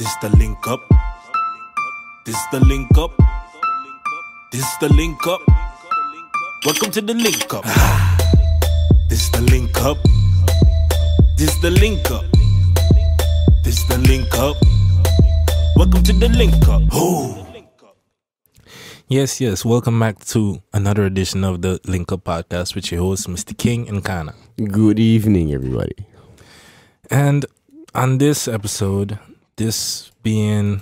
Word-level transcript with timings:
This 0.00 0.16
the 0.22 0.30
link 0.30 0.66
up. 0.66 0.80
This 2.24 2.34
is 2.34 2.46
the 2.52 2.60
link 2.60 2.88
up. 2.96 3.12
This 4.50 4.62
is 4.62 4.78
the 4.80 4.88
link 4.88 5.26
up. 5.26 5.42
Welcome 6.64 6.90
to 6.92 7.02
the 7.02 7.12
link 7.12 7.52
up. 7.52 7.64
This 9.10 9.28
the 9.28 9.42
link 9.42 9.76
up. 9.84 9.98
This 11.36 11.54
the 11.60 11.68
link 11.68 12.10
up. 12.10 12.24
This 13.62 13.84
the 13.92 13.98
link 13.98 14.32
up. 14.38 14.56
Welcome 15.76 16.02
to 16.04 16.14
the 16.14 16.30
link 16.30 16.66
up. 16.66 16.80
Ooh. 16.94 17.36
Yes, 19.06 19.38
yes. 19.38 19.66
Welcome 19.66 20.00
back 20.00 20.24
to 20.32 20.62
another 20.72 21.04
edition 21.04 21.44
of 21.44 21.60
the 21.60 21.78
Link 21.84 22.10
Up 22.10 22.24
Podcast 22.24 22.74
with 22.74 22.90
your 22.90 23.02
hosts, 23.02 23.26
Mr. 23.26 23.52
King 23.54 23.86
and 23.86 24.02
Kana. 24.02 24.32
Good 24.56 24.98
evening, 24.98 25.52
everybody. 25.52 26.06
And 27.10 27.44
on 27.94 28.16
this 28.16 28.48
episode, 28.48 29.18
this 29.60 30.10
being 30.22 30.80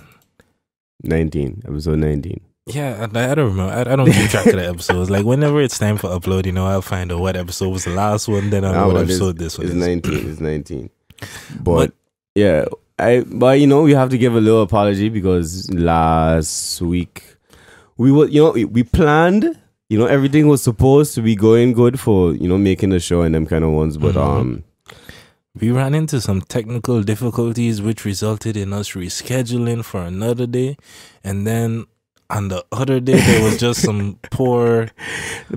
19, 1.03 1.63
episode 1.67 1.99
19. 1.99 2.39
Yeah, 2.67 3.07
I, 3.13 3.31
I 3.31 3.35
don't 3.35 3.51
remember. 3.51 3.73
I, 3.73 3.81
I, 3.81 3.95
don't 3.95 4.11
keep 4.11 4.29
track 4.29 4.45
of 4.45 4.53
the 4.53 4.67
episodes. 4.67 5.09
Like 5.09 5.25
whenever 5.25 5.61
it's 5.61 5.77
time 5.77 5.97
for 5.97 6.07
upload, 6.09 6.45
you 6.45 6.51
know, 6.51 6.65
I'll 6.65 6.81
find 6.81 7.11
out 7.11 7.19
what 7.19 7.35
episode 7.35 7.69
was 7.69 7.83
the 7.83 7.91
last 7.91 8.27
one. 8.27 8.49
Then 8.49 8.63
I'll 8.63 8.73
know 8.73 8.87
what 8.87 9.03
episode 9.03 9.37
this 9.37 9.57
one 9.57 9.67
is. 9.67 9.73
19. 9.73 10.29
It's 10.29 10.39
19. 10.39 10.89
But, 11.19 11.63
but 11.63 11.93
yeah, 12.35 12.65
I 12.97 13.21
but 13.21 13.59
you 13.59 13.67
know 13.67 13.81
we 13.81 13.93
have 13.93 14.09
to 14.11 14.17
give 14.17 14.35
a 14.35 14.41
little 14.41 14.61
apology 14.61 15.09
because 15.09 15.69
last 15.73 16.81
week 16.81 17.35
we 17.97 18.11
were 18.11 18.27
you 18.27 18.41
know 18.41 18.51
we 18.51 18.83
planned 18.83 19.59
you 19.89 19.97
know 19.97 20.05
everything 20.05 20.47
was 20.47 20.63
supposed 20.63 21.15
to 21.15 21.21
be 21.21 21.35
going 21.35 21.73
good 21.73 21.99
for 21.99 22.33
you 22.33 22.47
know 22.47 22.57
making 22.57 22.91
the 22.91 22.99
show 22.99 23.23
and 23.23 23.35
them 23.35 23.45
kind 23.45 23.65
of 23.65 23.71
ones, 23.71 23.97
but 23.97 24.15
mm-hmm. 24.15 24.19
um 24.19 24.63
we 25.59 25.71
ran 25.71 25.93
into 25.93 26.21
some 26.21 26.41
technical 26.41 27.03
difficulties 27.03 27.81
which 27.81 28.05
resulted 28.05 28.55
in 28.55 28.73
us 28.73 28.91
rescheduling 28.91 29.83
for 29.83 30.01
another 30.01 30.47
day. 30.47 30.77
And 31.23 31.45
then 31.45 31.85
on 32.29 32.47
the 32.49 32.63
other 32.71 32.99
day 32.99 33.19
there 33.19 33.43
was 33.43 33.59
just 33.59 33.81
some 33.81 34.19
poor 34.29 34.87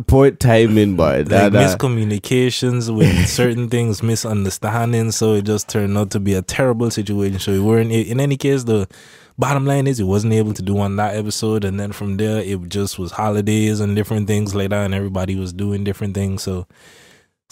poor 0.06 0.30
timing 0.30 0.96
but 0.96 1.28
like 1.28 1.42
uh, 1.42 1.50
miscommunications 1.50 2.88
with 2.96 3.28
certain 3.28 3.68
things 3.68 4.02
misunderstanding 4.02 5.10
so 5.10 5.34
it 5.34 5.44
just 5.44 5.68
turned 5.68 5.98
out 5.98 6.10
to 6.10 6.18
be 6.18 6.32
a 6.32 6.40
terrible 6.40 6.90
situation. 6.90 7.38
So 7.38 7.52
we 7.52 7.60
weren't 7.60 7.92
in 7.92 8.20
any 8.20 8.36
case 8.36 8.64
the 8.64 8.88
bottom 9.38 9.66
line 9.66 9.86
is 9.86 10.00
it 10.00 10.04
wasn't 10.04 10.32
able 10.32 10.54
to 10.54 10.62
do 10.62 10.78
on 10.78 10.96
that 10.96 11.16
episode. 11.16 11.64
And 11.64 11.78
then 11.78 11.92
from 11.92 12.16
there 12.16 12.40
it 12.40 12.68
just 12.68 12.98
was 12.98 13.12
holidays 13.12 13.80
and 13.80 13.96
different 13.96 14.26
things 14.26 14.54
like 14.54 14.70
that. 14.70 14.84
And 14.84 14.94
everybody 14.94 15.36
was 15.36 15.52
doing 15.52 15.84
different 15.84 16.14
things. 16.14 16.42
So 16.42 16.66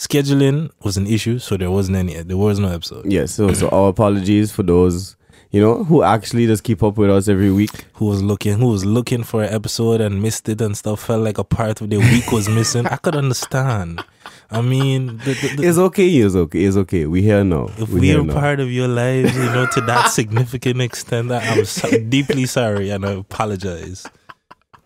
scheduling 0.01 0.71
was 0.83 0.97
an 0.97 1.07
issue 1.07 1.39
so 1.39 1.57
there 1.57 1.71
wasn't 1.71 1.97
any 1.97 2.15
there 2.23 2.37
was 2.37 2.59
no 2.59 2.69
episode 2.69 3.05
yes 3.05 3.39
yeah, 3.39 3.49
so 3.49 3.53
so 3.53 3.69
our 3.69 3.91
apologies 3.91 4.51
for 4.51 4.63
those 4.63 5.17
you 5.51 5.61
know, 5.61 5.83
who 5.83 6.03
actually 6.03 6.47
just 6.47 6.63
keep 6.63 6.83
up 6.83 6.97
with 6.97 7.11
us 7.11 7.27
every 7.27 7.51
week. 7.51 7.87
Who 7.95 8.07
was 8.07 8.23
looking, 8.23 8.59
who 8.59 8.69
was 8.69 8.85
looking 8.85 9.25
for 9.25 9.43
an 9.43 9.53
episode 9.53 10.01
and 10.01 10.23
missed 10.23 10.49
it 10.49 10.61
and 10.61 10.77
stuff. 10.77 11.01
Felt 11.07 11.23
like 11.23 11.39
a 11.39 11.45
part 11.45 11.81
of 11.81 11.91
their 11.91 11.99
week 11.99 12.31
was 12.31 12.49
missing. 12.49 12.87
I 12.87 12.97
could 12.97 13.17
understand. 13.17 14.05
I 14.53 14.63
mean, 14.63 15.19
the, 15.19 15.35
the, 15.35 15.57
the, 15.57 15.69
it's 15.69 15.79
okay. 15.79 16.09
It's 16.09 16.35
okay. 16.37 16.65
It's 16.65 16.77
okay. 16.77 17.07
We 17.07 17.23
here 17.23 17.43
now. 17.43 17.69
If 17.79 17.89
we 17.89 18.15
are 18.15 18.25
part 18.25 18.61
of 18.61 18.71
your 18.71 18.89
lives, 18.89 19.37
you 19.37 19.45
know, 19.45 19.67
to 19.67 19.81
that 19.83 20.09
significant 20.09 20.81
extent, 20.81 21.33
I'm 21.33 21.65
so 21.65 21.91
deeply 22.09 22.47
sorry 22.47 22.91
and 22.91 23.05
I 23.05 23.13
apologize. 23.13 24.07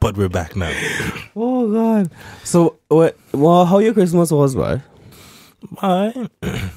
But 0.00 0.16
we're 0.16 0.28
back 0.28 0.56
now. 0.56 0.72
Oh 1.36 1.72
God. 1.72 2.10
So 2.42 2.78
what? 2.88 3.18
Well, 3.32 3.64
how 3.64 3.78
your 3.78 3.92
Christmas 3.94 4.30
was, 4.30 4.54
boy? 4.54 4.82
My 5.70 6.28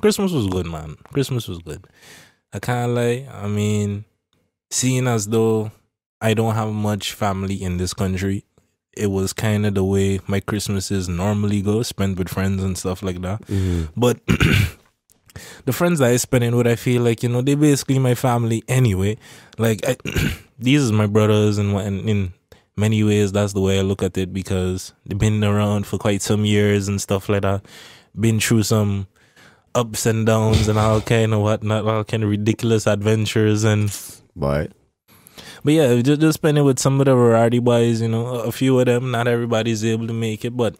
Christmas 0.00 0.32
was 0.32 0.46
good, 0.48 0.66
man. 0.66 0.96
Christmas 1.12 1.48
was 1.48 1.58
good. 1.58 1.86
I 2.52 2.58
can't 2.58 2.92
lie. 2.92 3.28
I 3.32 3.46
mean, 3.48 4.04
seeing 4.70 5.06
as 5.06 5.26
though 5.28 5.70
I 6.20 6.34
don't 6.34 6.54
have 6.54 6.72
much 6.72 7.12
family 7.12 7.62
in 7.62 7.76
this 7.78 7.94
country, 7.94 8.44
it 8.96 9.06
was 9.06 9.32
kind 9.32 9.64
of 9.66 9.74
the 9.74 9.84
way 9.84 10.20
my 10.26 10.40
Christmases 10.40 11.08
normally 11.08 11.62
go, 11.62 11.82
spent 11.82 12.18
with 12.18 12.28
friends 12.28 12.62
and 12.62 12.76
stuff 12.76 13.02
like 13.02 13.20
that. 13.22 13.40
Mm-hmm. 13.42 13.84
But 13.96 14.20
the 15.64 15.72
friends 15.72 15.98
that 16.00 16.10
I 16.10 16.16
spend 16.16 16.44
in 16.44 16.56
with, 16.56 16.66
I 16.66 16.76
feel 16.76 17.02
like 17.02 17.22
you 17.22 17.28
know 17.28 17.40
they 17.40 17.54
basically 17.54 17.98
my 17.98 18.14
family 18.14 18.62
anyway. 18.68 19.16
Like 19.58 19.86
I, 19.86 19.96
these 20.58 20.82
is 20.82 20.92
my 20.92 21.06
brothers, 21.06 21.58
and 21.58 21.72
in, 21.78 22.08
in 22.08 22.32
many 22.76 23.02
ways 23.02 23.32
that's 23.32 23.52
the 23.52 23.60
way 23.60 23.78
I 23.78 23.82
look 23.82 24.02
at 24.02 24.16
it 24.16 24.32
because 24.32 24.92
they've 25.06 25.18
been 25.18 25.42
around 25.42 25.86
for 25.86 25.98
quite 25.98 26.22
some 26.22 26.44
years 26.44 26.88
and 26.88 27.00
stuff 27.00 27.28
like 27.28 27.42
that. 27.42 27.64
Been 28.18 28.40
through 28.40 28.64
some 28.64 29.06
ups 29.74 30.06
and 30.06 30.26
downs 30.26 30.68
and 30.68 30.78
all 30.78 31.00
kind 31.00 31.32
of 31.32 31.40
whatnot, 31.40 31.86
all 31.86 32.04
kind 32.04 32.22
of 32.22 32.30
ridiculous 32.30 32.86
adventures 32.86 33.64
and. 33.64 33.94
But. 34.36 34.72
But 35.64 35.74
yeah, 35.74 36.02
just, 36.02 36.20
just 36.20 36.34
spending 36.34 36.64
with 36.64 36.78
some 36.78 37.00
of 37.00 37.06
the 37.06 37.14
variety 37.14 37.60
boys, 37.60 38.02
you 38.02 38.08
know, 38.08 38.26
a 38.26 38.50
few 38.52 38.78
of 38.80 38.86
them. 38.86 39.12
Not 39.12 39.28
everybody's 39.28 39.84
able 39.84 40.08
to 40.08 40.12
make 40.12 40.44
it, 40.44 40.56
but 40.56 40.76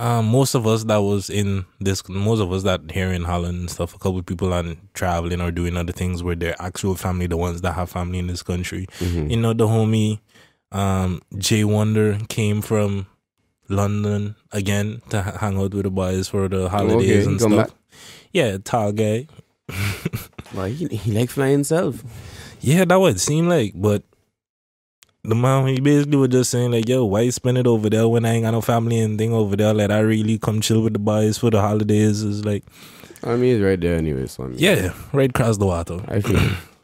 um, 0.00 0.28
most 0.28 0.54
of 0.54 0.66
us 0.66 0.84
that 0.84 0.96
was 0.98 1.28
in 1.28 1.66
this, 1.78 2.08
most 2.08 2.40
of 2.40 2.50
us 2.52 2.62
that 2.62 2.90
here 2.90 3.12
in 3.12 3.24
Holland 3.24 3.58
and 3.58 3.70
stuff, 3.70 3.94
a 3.94 3.98
couple 3.98 4.22
people 4.22 4.52
are 4.54 4.64
traveling 4.94 5.42
or 5.42 5.50
doing 5.50 5.76
other 5.76 5.92
things 5.92 6.22
where 6.22 6.34
their 6.34 6.60
actual 6.60 6.94
family, 6.94 7.26
the 7.26 7.36
ones 7.36 7.60
that 7.60 7.72
have 7.72 7.90
family 7.90 8.18
in 8.18 8.26
this 8.26 8.42
country. 8.42 8.86
Mm-hmm. 8.98 9.30
You 9.30 9.36
know, 9.36 9.52
the 9.52 9.66
homie 9.66 10.20
um, 10.72 11.20
Jay 11.36 11.64
Wonder 11.64 12.18
came 12.28 12.62
from 12.62 13.06
London 13.70 14.36
again 14.52 15.00
to 15.10 15.22
hang 15.22 15.58
out 15.58 15.74
with 15.74 15.84
the 15.84 15.90
boys 15.90 16.28
for 16.28 16.48
the 16.48 16.68
holidays 16.68 17.26
okay, 17.26 17.30
and 17.30 17.40
stuff. 17.40 17.68
Back. 17.68 17.70
Yeah, 18.32 18.58
tall 18.58 18.92
guy. 18.92 19.26
well, 20.54 20.66
he, 20.66 20.86
he 20.86 21.12
like 21.12 21.30
flying 21.30 21.52
himself. 21.52 22.02
Yeah, 22.60 22.84
that 22.84 23.00
would 23.00 23.20
seem 23.20 23.48
like, 23.48 23.72
but 23.74 24.02
the 25.22 25.34
mom 25.34 25.66
he 25.66 25.80
basically 25.80 26.16
was 26.16 26.28
just 26.30 26.50
saying 26.50 26.72
like, 26.72 26.88
"Yo, 26.88 27.04
why 27.04 27.22
you 27.22 27.32
spend 27.32 27.58
it 27.58 27.66
over 27.66 27.88
there 27.90 28.08
when 28.08 28.24
I 28.24 28.34
ain't 28.34 28.44
got 28.44 28.52
no 28.52 28.60
family 28.60 29.00
and 29.00 29.18
thing 29.18 29.32
over 29.32 29.56
there? 29.56 29.72
Like, 29.74 29.90
I 29.90 30.00
really 30.00 30.38
come 30.38 30.60
chill 30.60 30.82
with 30.82 30.94
the 30.94 30.98
boys 30.98 31.38
for 31.38 31.50
the 31.50 31.60
holidays." 31.60 32.22
Is 32.22 32.44
like, 32.44 32.64
I 33.22 33.36
mean, 33.36 33.56
it's 33.56 33.64
right 33.64 33.80
there 33.80 33.96
anyway. 33.96 34.26
So 34.26 34.44
I 34.44 34.46
mean, 34.48 34.58
yeah, 34.58 34.92
right 35.12 35.30
across 35.30 35.58
the 35.58 35.66
water. 35.66 36.00
I 36.08 36.20
feel. 36.20 36.40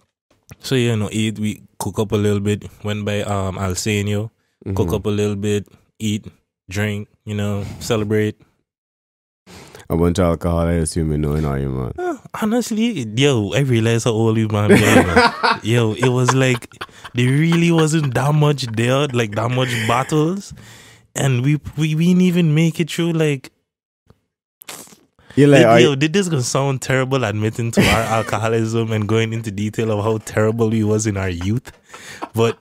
so 0.60 0.75
you 0.75 0.96
know, 0.96 1.08
eat. 1.12 1.38
We 1.38 1.62
cook 1.78 1.98
up 1.98 2.12
a 2.12 2.16
little 2.16 2.41
bit. 2.41 2.64
Went 2.84 3.04
by 3.04 3.22
um 3.22 3.56
Alsenio, 3.56 4.30
mm-hmm. 4.64 4.75
cook 4.75 4.92
up 4.92 5.06
a 5.06 5.10
little 5.10 5.36
bit, 5.36 5.66
eat, 5.98 6.26
drink, 6.69 7.09
you 7.25 7.34
know, 7.34 7.65
celebrate. 7.81 8.37
A 9.88 9.97
bunch 9.97 10.19
of 10.19 10.25
alcohol, 10.25 10.66
I 10.66 10.72
assume 10.72 11.12
you 11.12 11.19
know, 11.19 11.34
in 11.34 11.44
all 11.44 11.59
you 11.59 11.69
man. 11.69 11.93
Uh, 11.97 12.16
honestly, 12.43 13.06
yo, 13.15 13.53
I 13.53 13.60
realized 13.60 14.04
how 14.04 14.10
old 14.10 14.37
you 14.37 14.49
man, 14.49 14.71
man. 14.71 15.60
yo, 15.62 15.93
it 15.93 16.09
was 16.09 16.34
like 16.34 16.69
there 17.15 17.31
really 17.31 17.71
wasn't 17.71 18.15
that 18.15 18.34
much 18.34 18.66
there, 18.66 19.06
like 19.09 19.37
that 19.37 19.50
much 19.50 19.69
bottles, 19.87 20.53
and 21.15 21.44
we 21.44 21.60
we, 21.76 21.94
we 21.94 22.06
didn't 22.09 22.22
even 22.22 22.55
make 22.55 22.81
it 22.81 22.91
through 22.91 23.12
like 23.12 23.53
you're 25.37 25.49
like, 25.49 25.82
yo, 25.82 25.94
did 25.94 26.15
this 26.15 26.28
gonna 26.28 26.43
sound 26.43 26.81
terrible 26.81 27.22
admitting 27.22 27.71
to 27.72 27.81
our 27.82 28.03
alcoholism 28.03 28.91
and 28.91 29.06
going 29.06 29.34
into 29.34 29.50
detail 29.50 29.93
of 29.93 30.03
how 30.03 30.16
terrible 30.25 30.71
we 30.71 30.82
was 30.82 31.06
in 31.06 31.19
our 31.19 31.28
youth? 31.28 31.71
But 32.34 32.59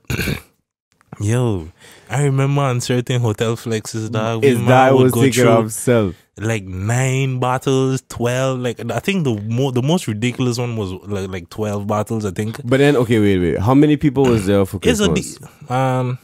yo, 1.22 1.72
I 2.10 2.24
remember 2.24 2.62
on 2.62 2.82
certain 2.82 3.22
hotel 3.22 3.56
flexes, 3.56 4.12
dog. 4.12 4.44
His 4.44 4.60
dad 4.60 4.94
was 4.94 5.14
thinking 5.14 5.48
of 5.48 5.60
himself. 5.60 6.16
Like 6.38 6.64
nine 6.66 7.40
bottles, 7.40 8.04
twelve. 8.10 8.60
Like 8.60 8.80
I 8.92 9.00
think 9.00 9.24
the 9.24 9.36
more 9.42 9.72
the 9.72 9.82
most 9.82 10.08
ridiculous 10.08 10.58
one 10.58 10.76
was 10.76 10.92
like 10.92 11.30
like 11.30 11.50
twelve 11.50 11.88
bottles. 11.88 12.26
I 12.26 12.32
think. 12.32 12.60
But 12.64 12.78
then 12.78 12.96
okay, 12.98 13.20
wait, 13.20 13.40
wait. 13.40 13.60
How 13.60 13.74
many 13.74 13.96
people 13.98 14.24
was 14.24 14.46
there 14.46 14.66
for 14.66 14.80
Christmas? 14.80 15.38
It's 15.38 15.40
a 15.70 15.74
um, 15.74 16.20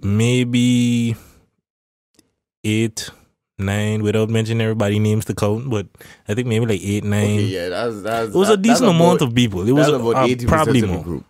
maybe 0.00 1.14
eight, 2.64 3.10
nine, 3.58 4.02
without 4.02 4.30
mentioning 4.30 4.62
everybody 4.62 4.98
names 4.98 5.26
to 5.26 5.34
count. 5.34 5.68
But 5.68 5.86
I 6.26 6.34
think 6.34 6.48
maybe 6.48 6.64
like 6.64 6.80
eight, 6.82 7.04
nine. 7.04 7.36
Okay, 7.36 7.42
yeah, 7.42 7.68
that's 7.68 8.02
that's. 8.02 8.34
It 8.34 8.38
was 8.38 8.48
that, 8.48 8.60
a 8.60 8.62
decent 8.62 8.88
amount 8.88 9.20
about, 9.20 9.28
of 9.28 9.34
people. 9.34 9.68
It 9.68 9.72
was 9.72 9.88
about 9.88 10.16
uh, 10.16 10.36
probably 10.46 10.82
more. 10.82 11.22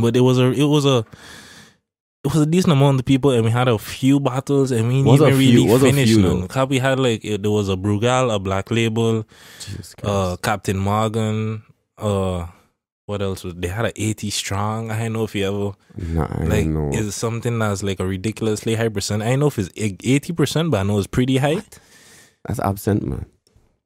But 0.00 0.16
it 0.16 0.20
was 0.20 0.38
a 0.38 0.50
it 0.50 0.64
was 0.64 0.86
a 0.86 1.04
it 2.24 2.32
was 2.32 2.42
a 2.42 2.46
decent 2.46 2.72
amount 2.72 3.00
of 3.00 3.04
people, 3.04 3.30
and 3.30 3.44
we 3.44 3.50
had 3.50 3.68
a 3.68 3.78
few 3.78 4.18
bottles, 4.18 4.70
and 4.70 4.88
we 4.88 5.02
didn't 5.02 5.36
few, 5.36 5.66
really 5.66 5.78
finish 5.78 6.16
them. 6.16 6.48
Cause 6.48 6.68
we 6.68 6.78
had 6.78 6.98
like 6.98 7.22
there 7.22 7.50
was 7.50 7.68
a 7.68 7.76
Brugal, 7.76 8.34
a 8.34 8.38
Black 8.38 8.70
Label, 8.70 9.26
uh, 10.02 10.36
Captain 10.42 10.78
Morgan, 10.78 11.62
uh, 11.98 12.46
what 13.06 13.20
else 13.20 13.44
was 13.44 13.54
they 13.54 13.68
had 13.68 13.84
an 13.84 13.92
80 13.94 14.30
strong. 14.30 14.90
I 14.90 15.02
don't 15.02 15.12
know 15.12 15.24
if 15.24 15.34
you 15.34 15.46
ever 15.46 15.76
nah, 15.96 16.26
I 16.30 16.44
like 16.44 16.66
know. 16.66 16.90
is 16.92 17.14
something 17.14 17.58
that's 17.58 17.82
like 17.82 18.00
a 18.00 18.06
ridiculously 18.06 18.74
high 18.74 18.88
percent? 18.88 19.22
I 19.22 19.30
don't 19.30 19.40
know 19.40 19.48
if 19.48 19.58
it's 19.58 19.70
80 19.76 20.32
percent 20.32 20.70
but 20.70 20.80
i 20.80 20.82
know 20.82 20.98
it's 20.98 21.06
pretty 21.06 21.36
high. 21.36 21.62
That's 22.46 22.60
absinthe 22.60 23.02
man 23.02 23.26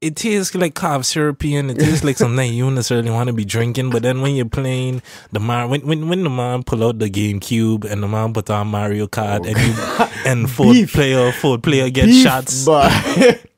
it 0.00 0.14
tastes 0.14 0.54
like 0.54 0.74
cough 0.74 1.04
syrupy 1.04 1.56
and 1.56 1.70
it 1.70 1.78
tastes 1.78 2.04
like 2.04 2.16
something 2.16 2.52
you 2.52 2.70
necessarily 2.70 3.10
want 3.10 3.26
to 3.26 3.32
be 3.32 3.44
drinking. 3.44 3.90
But 3.90 4.02
then 4.02 4.20
when 4.20 4.34
you're 4.36 4.46
playing 4.46 5.02
the 5.32 5.40
man, 5.40 5.70
when 5.70 5.86
when 5.86 6.08
when 6.08 6.22
the 6.22 6.30
man 6.30 6.62
pull 6.62 6.84
out 6.84 6.98
the 6.98 7.10
GameCube 7.10 7.84
and 7.84 8.02
the 8.02 8.08
man 8.08 8.32
put 8.32 8.48
on 8.50 8.68
Mario 8.68 9.08
Kart 9.08 9.40
oh, 9.40 9.48
and 9.48 9.58
you 9.58 10.30
and 10.30 10.50
fourth 10.50 10.92
player 10.92 11.32
fourth 11.32 11.62
player 11.62 11.90
get 11.90 12.12
shots. 12.12 12.64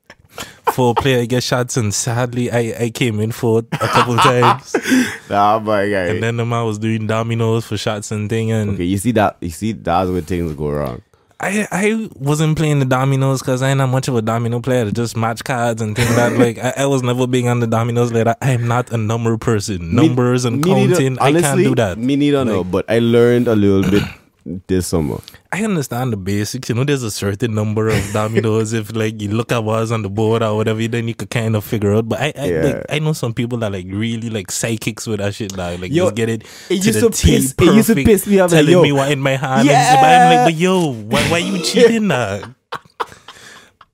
four 0.72 0.94
player 0.94 1.26
get 1.26 1.42
shots, 1.42 1.76
and 1.76 1.92
sadly, 1.92 2.50
I, 2.50 2.84
I 2.84 2.90
came 2.90 3.20
in 3.20 3.32
fourth 3.32 3.66
a 3.72 3.88
couple 3.88 4.16
times. 4.16 4.76
Nah, 5.28 5.60
my 5.60 5.88
guy. 5.88 6.06
And 6.06 6.22
then 6.22 6.37
the 6.38 6.44
man 6.44 6.66
was 6.66 6.78
doing 6.78 7.06
dominoes 7.06 7.64
for 7.64 7.76
shots 7.76 8.10
and 8.10 8.28
thing, 8.28 8.50
and 8.50 8.70
okay, 8.70 8.84
you 8.84 8.98
see 8.98 9.12
that? 9.12 9.37
You 9.40 9.50
see 9.50 9.72
that's 9.72 10.10
where 10.10 10.22
things 10.22 10.54
go 10.54 10.70
wrong. 10.70 11.02
I 11.42 11.66
I 11.72 12.08
wasn't 12.16 12.58
playing 12.58 12.81
the 12.81 12.84
dominoes 12.84 13.40
because 13.40 13.62
I 13.62 13.70
ain't 13.70 13.78
not 13.78 13.88
much 13.88 14.08
of 14.08 14.14
a 14.14 14.20
domino 14.22 14.60
player 14.60 14.84
to 14.84 14.92
just 14.92 15.16
match 15.16 15.42
cards 15.42 15.81
and 15.81 15.96
things 15.96 16.14
that 16.16 16.32
like 16.38 16.58
I, 16.58 16.75
I 16.78 16.87
was 16.87 17.02
never 17.02 17.26
big 17.26 17.46
on 17.46 17.60
the 17.60 17.66
dominoes 17.66 18.12
like. 18.12 18.26
I 18.42 18.50
am 18.52 18.69
not 18.69 18.92
a 18.92 18.98
number 18.98 19.37
person. 19.38 19.94
Numbers 19.94 20.44
and 20.44 20.62
Me 20.64 20.75
neither- 20.75 20.94
counting, 20.96 21.19
I 21.19 21.32
can't 21.40 21.58
do 21.58 21.75
that. 21.76 21.96
Me 21.98 22.16
neither, 22.16 22.44
no. 22.44 22.62
But 22.62 22.84
I 22.88 22.98
learned 22.98 23.48
a 23.48 23.56
little 23.56 23.90
bit 23.90 24.02
this 24.44 24.87
summer. 24.88 25.19
I 25.52 25.64
understand 25.64 26.12
the 26.12 26.16
basics. 26.16 26.69
You 26.69 26.75
know, 26.75 26.84
there's 26.84 27.02
a 27.02 27.10
certain 27.10 27.54
number 27.54 27.88
of 27.88 28.12
dominoes. 28.12 28.72
if 28.72 28.94
like 28.94 29.20
you 29.20 29.28
look 29.31 29.52
at 29.52 29.62
what's 29.62 29.90
on 29.90 30.02
the 30.02 30.08
board 30.08 30.42
or 30.42 30.56
whatever, 30.56 30.87
then 30.88 31.08
you 31.08 31.14
could 31.14 31.31
kind 31.31 31.54
of 31.56 31.64
figure 31.64 31.94
out. 31.94 32.08
But 32.08 32.20
I, 32.20 32.32
I 32.37 32.44
Yeah. 32.46 32.62
like 32.62 32.84
I 32.88 32.98
know 33.00 33.12
some 33.12 33.34
people 33.34 33.58
that 33.58 33.72
like 33.72 33.87
really 33.88 34.31
like 34.31 34.50
psychics 34.50 35.06
with 35.06 35.19
that 35.20 35.34
shit. 35.34 35.56
Now, 35.56 35.70
like 35.76 35.92
Yo, 35.92 36.04
just 36.06 36.14
get 36.16 36.28
it. 36.28 36.42
it 36.70 36.84
used 36.84 37.00
to 37.00 37.10
T 37.10 37.31
piss- 37.37 37.54
it 37.58 37.64
used 37.75 37.88
to 37.88 37.94
piss 37.96 38.26
me 38.26 38.38
off, 38.40 38.50
like, 38.52 38.58
Telling 38.60 38.72
yo. 38.72 38.82
me 38.82 38.92
what 38.92 39.10
in 39.12 39.20
my 39.20 39.37
hand. 39.37 39.66
Yeah. 39.69 39.96
But 40.00 40.04
I'm 40.08 40.37
like, 40.37 40.54
but 40.54 40.60
yo, 40.60 40.92
why 40.92 41.22
why 41.31 41.38
you 41.38 41.62
cheating 41.62 42.08
now? 42.08 42.40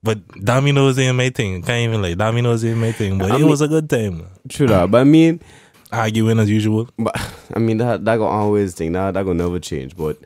But 0.03 0.21
dominoes 0.45 0.99
ain't 0.99 1.17
my 1.17 1.31
thing. 1.31 1.63
Can't 1.63 1.89
even 1.89 2.03
like 2.03 2.17
dominoes 2.17 2.65
ain't 2.65 2.79
my 2.79 2.93
thing. 2.93 3.19
But 3.19 3.33
I 3.33 3.37
it 3.37 3.39
mean- 3.41 3.49
was 3.51 3.61
a 3.61 3.69
good 3.69 3.91
time. 3.91 4.27
True 4.49 4.69
that. 4.69 4.91
But 4.91 5.01
I 5.01 5.05
mean, 5.05 5.41
Arguing 5.93 6.39
as 6.41 6.51
usual. 6.51 6.89
but 6.99 7.15
I 7.55 7.59
mean 7.59 7.79
that 7.79 8.05
that 8.05 8.17
gonna 8.17 8.29
always 8.31 8.75
thing. 8.75 8.93
That 8.93 9.15
that 9.15 9.25
gonna 9.25 9.43
never 9.43 9.59
change. 9.59 9.97
But 9.97 10.19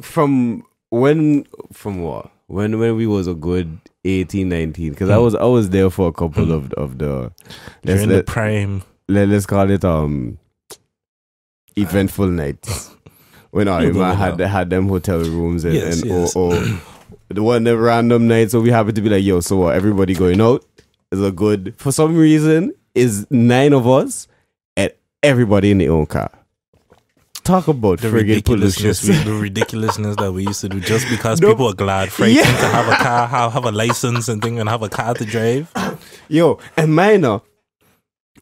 from 0.00 0.64
when 0.90 1.46
from 1.72 2.02
what 2.02 2.30
when 2.46 2.78
when 2.78 2.96
we 2.96 3.06
was 3.06 3.26
a 3.26 3.34
good 3.34 3.78
18, 4.04 4.48
19, 4.48 4.90
because 4.90 5.08
I 5.10 5.16
Hmm. 5.16 5.22
was 5.22 5.34
I 5.34 5.44
was 5.44 5.70
there 5.70 5.90
for 5.90 6.08
a 6.08 6.12
couple 6.12 6.52
of 6.52 6.72
of 6.74 6.98
the 6.98 7.32
let's 7.84 8.00
During 8.02 8.08
the 8.08 8.16
let, 8.16 8.26
prime. 8.26 8.82
let, 9.08 9.28
let's 9.28 9.46
call 9.46 9.70
it 9.70 9.84
um 9.84 10.38
eventful 11.76 12.28
nights 12.28 12.90
when 13.50 13.68
I 13.68 13.84
You 13.84 13.92
go 13.92 14.00
with 14.08 14.18
had 14.18 14.40
had 14.40 14.70
them 14.70 14.88
hotel 14.88 15.18
rooms 15.18 15.64
and, 15.64 15.74
Yes, 15.74 16.00
and 16.02 16.10
yes. 16.10 16.36
or, 16.36 16.52
or 16.54 16.62
the 17.28 17.42
one 17.42 17.64
the 17.64 17.76
random 17.76 18.28
night. 18.28 18.50
So 18.50 18.60
we 18.60 18.70
happen 18.70 18.94
to 18.94 19.00
be 19.00 19.08
like, 19.08 19.24
yo, 19.24 19.40
so 19.40 19.56
what? 19.56 19.74
Everybody 19.74 20.14
going 20.14 20.40
out 20.40 20.64
is 21.10 21.22
a 21.22 21.32
good 21.32 21.74
for 21.76 21.92
some 21.92 22.16
reason 22.16 22.72
is 22.94 23.26
nine 23.30 23.72
of 23.72 23.86
us 23.88 24.28
and 24.76 24.92
everybody 25.22 25.70
in 25.70 25.78
their 25.78 25.92
own 25.92 26.06
car. 26.06 26.30
Talk 27.44 27.68
about 27.68 28.00
the 28.00 28.10
ridiculousness, 28.10 29.06
we, 29.06 29.14
the 29.16 29.34
ridiculousness 29.34 30.16
that 30.16 30.32
we 30.32 30.46
used 30.46 30.62
to 30.62 30.68
do 30.70 30.80
just 30.80 31.06
because 31.10 31.40
people 31.40 31.68
are 31.68 31.74
glad, 31.74 32.10
frightened 32.10 32.36
Yeah. 32.38 32.44
to 32.60 32.66
have 32.68 32.88
a 32.88 32.96
car, 33.04 33.26
have, 33.26 33.52
have 33.52 33.64
a 33.66 33.70
license 33.70 34.28
and 34.28 34.40
thing, 34.40 34.58
and 34.58 34.66
have 34.68 34.82
a 34.82 34.88
car 34.88 35.12
to 35.12 35.24
drive. 35.26 35.70
Yo, 36.28 36.58
and 36.76 36.94
mine, 36.94 37.22
uh, 37.24 37.40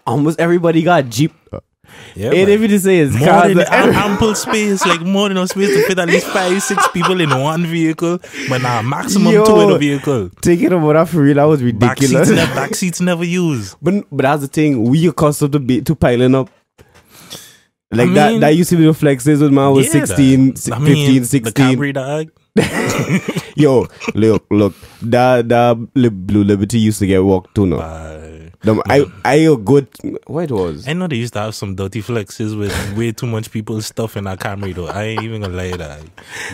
almost 0.07 0.39
everybody 0.39 0.83
got 0.83 1.09
Jeep. 1.09 1.33
Yeah, 2.15 2.31
and 2.33 2.49
if 2.49 2.81
say 2.83 3.01
it's 3.01 3.15
more 3.15 3.49
than 3.49 3.59
ample 3.71 4.35
space, 4.35 4.87
like 4.87 5.01
more 5.01 5.29
than 5.29 5.37
enough 5.37 5.51
space 5.51 5.69
to 5.75 5.83
fit 5.87 5.99
at 5.99 6.09
least 6.09 6.27
five, 6.29 6.63
six 6.63 6.87
people 6.89 7.21
in 7.21 7.31
one 7.31 7.67
vehicle, 7.67 8.19
but 8.49 8.63
now 8.63 8.83
maximum 8.83 9.33
Yo. 9.33 9.45
two 9.45 9.61
in 9.63 9.71
a 9.71 9.79
vehicle. 9.79 10.31
taking 10.41 10.73
about 10.73 10.93
that 10.93 11.09
for 11.09 11.23
real, 11.23 11.35
that 11.35 11.45
was 11.45 11.61
Back 11.73 11.99
seats, 11.99 12.13
ridiculous. 12.13 12.49
ne- 12.49 12.55
back 12.55 12.75
seats 12.75 13.01
never 13.01 13.25
used. 13.25 13.77
But 13.83 14.05
but 14.13 14.23
that's 14.23 14.43
the 14.43 14.49
thing. 14.49 14.85
We 14.85 15.09
accustomed 15.09 15.53
to 15.53 15.59
be 15.59 15.81
to 15.83 15.95
piling 15.95 16.35
up. 16.35 16.51
Like 17.93 18.09
I 18.11 18.15
that 18.15 18.31
mean- 18.33 18.41
that 18.41 18.57
used 18.57 18.71
to 18.71 18.77
be 18.77 18.85
the 18.85 18.93
flexes 18.93 19.41
when 19.43 19.55
man 19.55 19.73
was 19.73 19.87
Yeah, 19.87 20.05
16, 20.05 20.47
that- 20.49 20.59
si- 20.59 20.73
I 20.73 20.79
15, 20.79 20.95
mean, 21.13 21.25
16. 21.25 21.43
The 21.43 21.77
Camry 21.77 21.93
dog. 21.95 22.31
Yo, 23.57 23.87
look, 24.15 24.45
look. 24.51 24.75
That 25.03 25.49
that 25.49 25.89
Blue 26.27 26.45
Liberty 26.45 26.79
used 26.79 26.99
to 27.01 27.07
get 27.07 27.23
walked 27.25 27.55
to 27.57 27.67
now. 27.67 27.79
Bye. 27.79 28.19
Them- 28.63 28.81
I 28.89 29.05
I 29.25 29.35
a 29.35 29.57
good 29.57 29.89
what 30.27 30.45
it 30.45 30.51
was. 30.53 30.87
I 30.89 30.93
know 30.93 31.07
they 31.09 31.17
used 31.17 31.33
to 31.35 31.41
have 31.41 31.55
some 31.55 31.75
dirty 31.75 32.01
flexes 32.01 32.57
with 32.59 32.73
way 32.97 33.11
too 33.13 33.27
much 33.27 33.51
people's 33.51 33.87
stuff 33.87 34.17
in 34.17 34.25
that 34.25 34.39
Camry 34.39 34.75
though. 34.75 34.87
I 34.87 35.05
ain't 35.05 35.23
even 35.23 35.41
gonna 35.43 35.55
lie 35.55 35.77
that. 35.77 36.01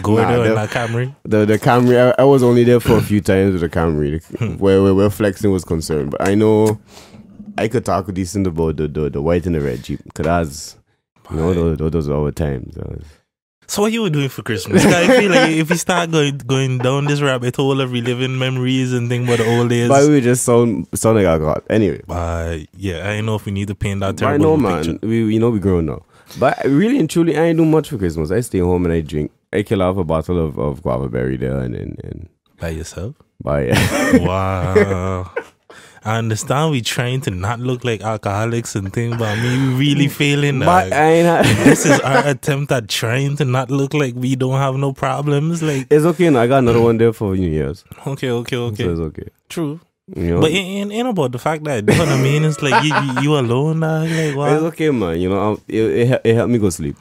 Go 0.02 0.16
Nah, 0.16 0.28
there 0.28 0.38
in 0.38 0.44
them- 0.44 0.54
that 0.56 0.70
Camry. 0.70 1.14
The 1.24 1.44
the 1.44 1.58
Camry 1.58 2.14
I, 2.18 2.22
I 2.22 2.24
was 2.24 2.42
only 2.42 2.64
there 2.64 2.80
for 2.80 2.96
a 2.96 3.02
few 3.02 3.20
times 3.20 3.52
with 3.52 3.60
the 3.60 3.68
Camry 3.68 4.24
Hmm. 4.38 4.56
where, 4.58 4.82
where 4.82 4.94
where 4.94 5.10
flexing 5.10 5.50
was 5.52 5.64
concerned. 5.64 6.10
But 6.12 6.26
I 6.26 6.34
know 6.34 6.80
I 7.58 7.68
could 7.68 7.84
talk 7.84 8.12
decent 8.14 8.46
about 8.46 8.76
the 8.78 8.88
the, 8.88 9.10
the 9.10 9.20
white 9.22 9.44
and 9.46 9.54
the 9.54 9.60
red 9.60 9.82
Jeep. 9.84 10.00
Cause 10.14 10.24
that's 10.24 10.76
you 11.30 11.36
know 11.36 11.54
those, 11.76 11.90
those, 11.90 12.08
are 12.08 12.14
our 12.24 12.30
times. 12.32 12.74
Those- 12.74 13.04
So 13.68 13.82
what 13.82 13.92
you 13.92 14.00
were 14.02 14.08
doing 14.10 14.30
for 14.30 14.42
Christmas? 14.42 14.82
I 14.84 15.06
feel 15.20 15.30
like 15.30 15.50
if 15.50 15.68
we 15.68 15.76
start 15.76 16.10
going 16.10 16.38
going 16.38 16.78
down 16.78 17.04
this 17.04 17.20
rabbit 17.20 17.56
hole 17.56 17.80
of 17.82 17.92
reliving 17.92 18.38
memories 18.38 18.92
and 18.94 19.08
thing 19.10 19.24
about 19.24 19.38
the 19.38 19.46
old 19.58 19.68
days, 19.68 19.88
But 19.90 20.08
we 20.08 20.20
just 20.22 20.42
sound 20.44 20.86
sound 20.94 21.16
like 21.18 21.26
I 21.26 21.36
got 21.38 21.64
anyway. 21.68 22.00
uh, 22.08 22.58
yeah, 22.76 23.08
I 23.08 23.16
don't 23.16 23.26
know 23.26 23.34
if 23.36 23.44
we 23.44 23.52
need 23.52 23.68
to 23.68 23.74
paint 23.74 24.00
that 24.00 24.16
But 24.16 24.24
I 24.24 24.28
terrible 24.38 24.44
know, 24.44 24.56
man. 24.56 24.84
picture 24.84 25.06
We 25.06 25.34
you 25.34 25.38
know 25.40 25.50
we 25.50 25.58
grown 25.60 25.84
now. 25.86 26.00
But 26.38 26.64
really 26.64 26.98
and 26.98 27.08
truly, 27.10 27.36
I 27.36 27.44
ain't 27.44 27.58
do 27.58 27.64
much 27.66 27.90
for 27.90 27.98
Christmas. 27.98 28.30
I 28.30 28.40
stay 28.40 28.60
home 28.60 28.84
and 28.86 28.92
I 28.92 29.00
drink. 29.02 29.32
I 29.52 29.62
kill 29.62 29.82
off 29.82 29.96
a 29.96 30.04
bottle 30.04 30.38
of, 30.46 30.58
of 30.58 30.82
guava 30.82 31.08
berry 31.08 31.36
there 31.36 31.58
and 31.60 31.74
and, 31.74 32.00
and 32.04 32.28
by 32.58 32.70
yourself. 32.70 33.16
buy 33.42 33.68
Wow. 34.28 35.30
I 36.08 36.16
understand 36.16 36.70
we 36.70 36.80
trying 36.80 37.20
to 37.22 37.30
not 37.30 37.60
look 37.60 37.84
like 37.84 38.00
alcoholics 38.00 38.74
and 38.74 38.90
things, 38.90 39.18
but 39.18 39.28
I 39.28 39.42
mean 39.42 39.76
we 39.76 39.90
really 39.90 40.06
mm. 40.06 40.10
failing. 40.10 40.62
I 40.62 40.84
ain't. 40.84 41.28
ha- 41.28 41.42
this 41.64 41.84
is 41.84 42.00
our 42.00 42.26
attempt 42.26 42.72
at 42.72 42.88
trying 42.88 43.36
to 43.36 43.44
not 43.44 43.70
look 43.70 43.92
like 43.92 44.14
we 44.14 44.34
don't 44.34 44.58
have 44.58 44.76
no 44.76 44.94
problems. 44.94 45.62
Like, 45.62 45.86
it's 45.90 46.06
okay. 46.06 46.30
Now. 46.30 46.40
I 46.40 46.46
got 46.46 46.60
another 46.60 46.80
one 46.80 46.96
there 46.96 47.12
for 47.12 47.36
New 47.36 47.50
Year's. 47.50 47.84
okay, 48.06 48.30
okay, 48.30 48.56
okay, 48.56 48.84
So 48.84 48.90
it's 48.90 49.00
okay. 49.00 49.28
true. 49.50 49.80
You 50.16 50.30
know, 50.30 50.40
But 50.40 50.52
it 50.52 50.54
ain't, 50.54 50.92
ain't 50.92 51.08
about 51.08 51.32
the 51.32 51.38
fact 51.38 51.64
that 51.64 51.76
you 51.76 51.82
know 51.82 51.98
what 51.98 52.08
I 52.08 52.22
mean. 52.22 52.42
It's 52.42 52.62
like 52.62 52.82
you 52.84 52.94
you, 52.94 53.20
you 53.24 53.38
alone, 53.38 53.80
dog. 53.80 54.08
Like, 54.08 54.52
it's 54.52 54.62
okay, 54.72 54.90
man. 54.90 55.20
You 55.20 55.28
know, 55.28 55.52
I- 55.52 55.62
it, 55.68 55.84
it, 55.84 56.20
it 56.24 56.34
helped 56.34 56.50
me 56.50 56.58
go 56.58 56.70
sleep. 56.70 56.96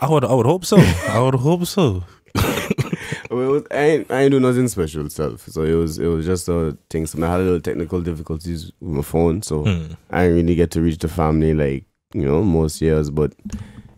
I 0.00 0.08
would 0.08 0.24
I 0.24 0.32
would 0.32 0.46
hope 0.46 0.64
so. 0.64 0.78
I 0.78 1.20
would 1.20 1.34
hope 1.34 1.66
so. 1.66 2.04
Well, 3.30 3.50
was, 3.50 3.62
I 3.70 3.76
ain't, 3.78 4.10
I 4.10 4.22
ain't 4.22 4.30
do 4.30 4.40
nothing 4.40 4.68
special 4.68 5.08
stuff. 5.10 5.48
So 5.48 5.62
it 5.62 5.74
was 5.74 5.98
it 5.98 6.06
was 6.06 6.24
just 6.26 6.48
a 6.48 6.76
thing. 6.90 7.06
So 7.06 7.22
I 7.24 7.30
had 7.30 7.40
a 7.40 7.44
little 7.44 7.60
technical 7.60 8.00
difficulties 8.00 8.72
with 8.80 8.92
my 8.96 9.02
phone, 9.02 9.42
so 9.42 9.64
Hmm. 9.64 9.92
I 10.10 10.22
didn't 10.24 10.36
really 10.36 10.54
get 10.54 10.70
to 10.72 10.80
reach 10.80 10.98
the 10.98 11.08
family 11.08 11.52
like 11.54 11.84
you 12.14 12.24
know 12.24 12.42
most 12.42 12.80
years. 12.80 13.10
But 13.10 13.32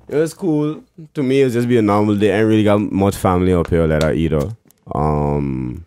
it 0.08 0.16
was 0.16 0.32
cool. 0.34 0.82
To 1.14 1.22
me, 1.22 1.42
it 1.42 1.44
was 1.44 1.52
just 1.54 1.68
be 1.68 1.76
a 1.78 1.82
normal 1.82 2.16
day. 2.16 2.32
I 2.34 2.38
ain't 2.40 2.48
really 2.48 2.64
got 2.64 2.80
much 2.80 3.16
family 3.16 3.52
up 3.52 3.68
here 3.68 3.86
that 3.86 4.00
that 4.00 4.14
either. 4.14 4.56
Um, 4.94 5.84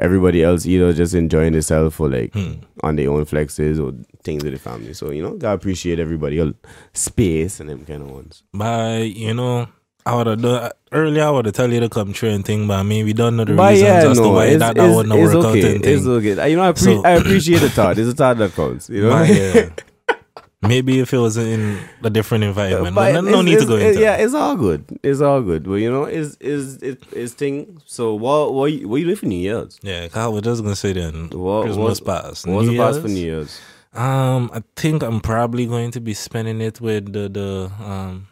everybody 0.00 0.42
else 0.42 0.66
either 0.66 0.92
just 0.92 1.14
enjoying 1.14 1.52
themselves 1.52 1.94
for 1.94 2.08
like 2.10 2.32
Hmm. 2.34 2.54
on 2.82 2.96
their 2.96 3.10
own 3.10 3.24
flexes 3.24 3.78
or 3.82 3.94
things 4.24 4.42
with 4.42 4.52
the 4.52 4.58
family. 4.58 4.92
So 4.94 5.12
you 5.12 5.22
know, 5.22 5.36
gotta 5.36 5.54
appreciate 5.54 6.00
everybody 6.00 6.52
space 6.92 7.60
and 7.60 7.68
them 7.70 7.84
kind 7.84 8.02
of 8.02 8.10
ones. 8.10 8.42
But 8.52 9.10
you 9.14 9.34
know, 9.34 9.68
I 10.06 10.14
would 10.16 10.26
have 10.26 10.42
done 10.42 10.70
earlier. 10.92 11.24
I 11.24 11.30
would 11.30 11.46
have 11.46 11.54
tell 11.54 11.72
you 11.72 11.80
to 11.80 11.88
come 11.88 12.12
true 12.12 12.28
and 12.28 12.44
thing, 12.44 12.66
but 12.68 12.74
I 12.74 12.82
mean, 12.82 13.04
we 13.06 13.12
don't 13.14 13.36
know 13.36 13.44
the 13.44 13.54
But 13.54 13.70
reasons 13.72 13.88
yeah, 14.04 14.10
as 14.10 14.18
to 14.18 14.28
why 14.28 14.46
it's, 14.46 14.58
that, 14.60 14.76
that 14.76 14.86
it's, 14.86 14.96
wouldn't 14.96 15.14
it's 15.18 15.34
work 15.34 15.44
okay. 15.46 15.58
out 15.68 15.74
and 15.76 15.84
It's 15.86 16.02
thing. 16.04 16.12
okay. 16.12 16.50
You 16.50 16.56
know, 16.56 16.62
I, 16.62 16.72
pre- 16.72 16.82
So- 16.82 17.04
I 17.04 17.10
appreciate 17.12 17.58
the 17.60 17.70
thought. 17.70 17.96
It's 17.98 18.10
a 18.10 18.14
thought 18.14 18.36
that 18.38 18.52
counts. 18.54 18.90
You 18.90 19.02
know, 19.04 19.10
But, 19.10 19.28
yeah. 19.30 19.68
Maybe 20.62 20.98
if 21.00 21.12
it 21.12 21.18
was 21.18 21.36
in 21.36 21.78
a 22.02 22.08
different 22.08 22.44
environment, 22.44 22.94
but, 22.94 23.12
But 23.12 23.22
no, 23.24 23.30
no 23.30 23.42
need 23.42 23.58
to 23.58 23.66
go 23.66 23.76
it- 23.76 23.88
into. 23.88 24.00
Yeah, 24.00 24.16
it's 24.16 24.32
all 24.32 24.56
good. 24.56 24.84
It's 25.02 25.20
all 25.20 25.42
good. 25.42 25.64
But 25.64 25.74
you 25.74 25.90
know, 25.90 26.04
is 26.06 26.36
is 26.40 26.76
it 26.82 27.02
is 27.12 27.34
thing. 27.34 27.82
So 27.84 28.14
what 28.14 28.54
what 28.54 28.72
you, 28.72 28.88
what 28.88 28.96
you 28.96 29.04
doing 29.04 29.16
for 29.16 29.26
New 29.26 29.36
Year's? 29.38 29.78
Yeah, 29.82 30.08
I 30.14 30.26
was 30.28 30.40
just 30.40 30.62
gonna 30.62 30.74
say 30.74 30.94
then 30.94 31.28
What 31.30 31.64
Christmas 31.64 32.00
what, 32.00 32.22
past. 32.24 32.46
What's 32.46 32.66
New 32.66 32.76
the 32.78 32.82
Year's? 32.82 32.98
for 32.98 33.08
New 33.08 33.20
Year's? 33.20 33.60
Um, 33.92 34.50
I 34.54 34.62
think 34.74 35.02
I'm 35.02 35.20
probably 35.20 35.66
going 35.66 35.90
to 35.92 36.00
be 36.00 36.14
spending 36.14 36.62
it 36.62 36.80
with 36.80 37.12
the 37.12 37.28
the 37.28 37.70
um 37.84 38.28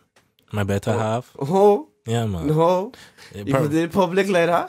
my 0.53 0.65
better 0.65 0.93
half. 0.93 1.35
Oh 1.39 1.89
Yeah, 2.07 2.27
man. 2.27 2.47
no! 2.49 2.93
It 3.35 3.49
You 3.49 3.69
did 3.69 3.93
public 3.93 4.29
like 4.29 4.47
that? 4.47 4.67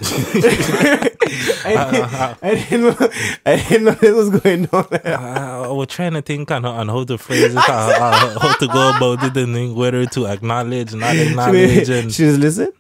I, 1.66 1.92
didn't, 1.92 2.44
I 2.44 2.56
didn't 2.56 2.82
know. 3.00 3.10
I 3.46 3.56
didn't 3.58 3.84
know 3.86 3.92
this 3.92 4.16
was 4.16 4.30
going 4.40 4.70
on. 4.72 4.88
I, 5.06 5.64
I 5.66 5.68
was 5.72 5.88
trying 5.88 6.14
to 6.14 6.22
think 6.22 6.52
on, 6.52 6.64
on 6.66 6.88
how 6.90 7.04
to 7.04 7.18
phrase 7.18 7.54
it, 7.54 7.58
how, 7.58 8.38
how, 8.40 8.54
to 8.54 8.68
go 8.68 8.96
about 8.96 9.24
it, 9.24 9.36
and 9.38 9.54
think 9.54 9.78
whether 9.78 10.06
to 10.06 10.28
acknowledge, 10.28 10.94
not 10.94 11.16
acknowledge, 11.16 11.90
and 11.90 12.14
She's 12.14 12.38
listen. 12.38 12.72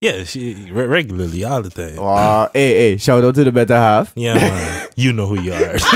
yeah, 0.00 0.24
she 0.24 0.68
re- 0.70 0.86
regularly 0.86 1.44
all 1.44 1.62
the 1.62 1.70
time. 1.70 1.96
Wow. 1.96 2.50
Hey, 2.52 2.74
hey! 2.74 2.96
Shout 2.98 3.24
out 3.24 3.34
to 3.36 3.44
the 3.44 3.52
better 3.52 3.76
half. 3.76 4.12
Yeah, 4.16 4.34
man. 4.34 4.88
you 4.96 5.12
know 5.12 5.26
who 5.26 5.40
you 5.40 5.52
are. 5.54 5.76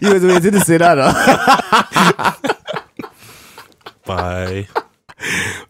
You 0.00 0.12
was 0.12 0.22
waiting 0.24 0.52
to 0.52 0.60
say 0.60 0.76
that. 0.78 0.98
Huh? 1.00 2.34
Bye. 4.06 4.68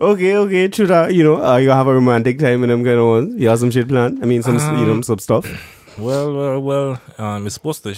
Okay, 0.00 0.36
okay, 0.36 0.68
true 0.68 0.86
that. 0.86 1.14
You 1.14 1.24
know, 1.24 1.44
uh, 1.44 1.56
you 1.56 1.70
have 1.70 1.86
a 1.86 1.94
romantic 1.94 2.38
time 2.38 2.62
and 2.64 2.84
kind 2.84 2.98
of 2.98 3.06
ones. 3.06 3.34
You 3.40 3.48
have 3.48 3.58
some 3.58 3.70
shit 3.70 3.88
planned. 3.88 4.22
I 4.22 4.26
mean, 4.26 4.42
some 4.42 4.56
you 4.56 4.86
know 4.86 4.92
Um, 4.92 5.02
some 5.02 5.18
stuff. 5.18 5.46
Well, 5.98 6.34
well, 6.34 6.60
well. 6.60 7.00
Um, 7.18 7.46
it's 7.46 7.54
supposed 7.54 7.82
to. 7.84 7.94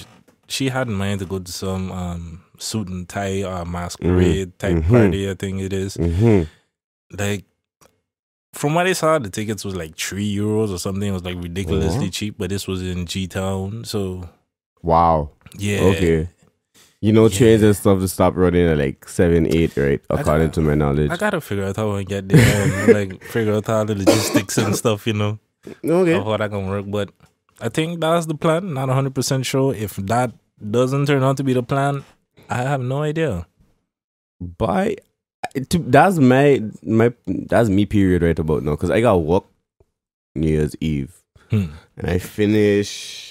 She 0.49 0.69
had 0.69 0.87
in 0.89 0.95
mind 0.95 1.21
to 1.21 1.27
go 1.27 1.39
to 1.39 1.51
some 1.53 1.91
um 1.91 2.41
suit 2.59 2.89
and 2.89 3.09
tie 3.09 3.43
or 3.43 3.65
masquerade 3.65 4.59
type 4.59 4.77
Mhm. 4.77 4.89
party. 4.89 5.31
I 5.31 5.35
think 5.35 5.61
it 5.61 5.73
is. 5.73 5.97
Mm-hmm. 5.97 6.43
Like 7.19 7.45
from 8.53 8.75
what 8.75 8.87
I 8.87 8.93
saw, 8.93 9.19
the 9.19 9.29
tickets 9.29 9.65
was 9.65 9.75
like 9.77 9.97
three 9.97 10.35
euros 10.35 10.71
or 10.73 10.79
something. 10.79 11.09
It 11.09 11.13
was 11.13 11.25
like 11.25 11.37
ridiculously 11.43 11.99
Uh-huh. 12.07 12.11
cheap, 12.11 12.35
but 12.39 12.49
this 12.51 12.67
was 12.67 12.81
in 12.83 13.07
G 13.07 13.27
Town, 13.27 13.85
so 13.85 14.29
Wow. 14.83 15.31
yeah. 15.59 15.81
Okay. 15.81 16.29
You 17.03 17.12
know, 17.12 17.29
trains 17.29 17.62
and 17.62 17.76
stuff 17.76 18.00
to 18.00 18.09
stop 18.09 18.35
running 18.37 18.67
at 18.67 18.79
like 18.79 19.07
seven, 19.09 19.47
eight, 19.55 19.76
right? 19.76 20.00
According 20.09 20.50
to 20.53 20.61
my 20.61 20.75
knowledge. 20.75 21.11
I 21.11 21.17
gotta 21.17 21.41
figure 21.41 21.65
out 21.65 21.76
how 21.76 21.93
I 21.93 22.03
get 22.05 22.29
there 22.29 22.41
and 22.41 22.93
like 23.12 23.23
figure 23.25 23.53
out 23.55 23.69
all 23.69 23.85
the 23.85 23.95
logistics 23.95 24.57
and 24.59 24.75
stuff, 24.75 25.07
you 25.07 25.12
know, 25.12 25.38
Okay. 25.85 26.15
how 26.15 26.37
that 26.37 26.50
can 26.50 26.67
work. 26.67 26.87
But 26.88 27.11
I 27.61 27.69
think 27.69 28.00
that's 28.00 28.26
the 28.26 28.35
plan. 28.35 28.73
Not 28.75 28.88
hundred 28.88 29.15
percent 29.15 29.45
sure. 29.47 29.75
If 29.75 29.97
that 29.97 30.33
doesn't 30.71 31.07
turn 31.07 31.23
out 31.23 31.37
to 31.37 31.45
be 31.45 31.53
the 31.53 31.62
plan, 31.62 32.03
I 32.49 32.62
have 32.62 32.81
no 32.81 33.03
idea. 33.03 33.47
By 34.41 34.97
that's 35.71 36.17
my 36.19 36.62
my 36.83 37.12
that's 37.26 37.69
me 37.69 37.85
period 37.87 38.23
right 38.23 38.38
about 38.38 38.62
now 38.62 38.73
because 38.73 38.91
I 38.91 39.00
got 39.00 39.17
work 39.17 39.45
New 40.35 40.49
Year's 40.49 40.75
Eve 40.81 41.12
Hmm. 41.50 41.67
and 41.97 42.11
I 42.11 42.19
finish 42.19 43.25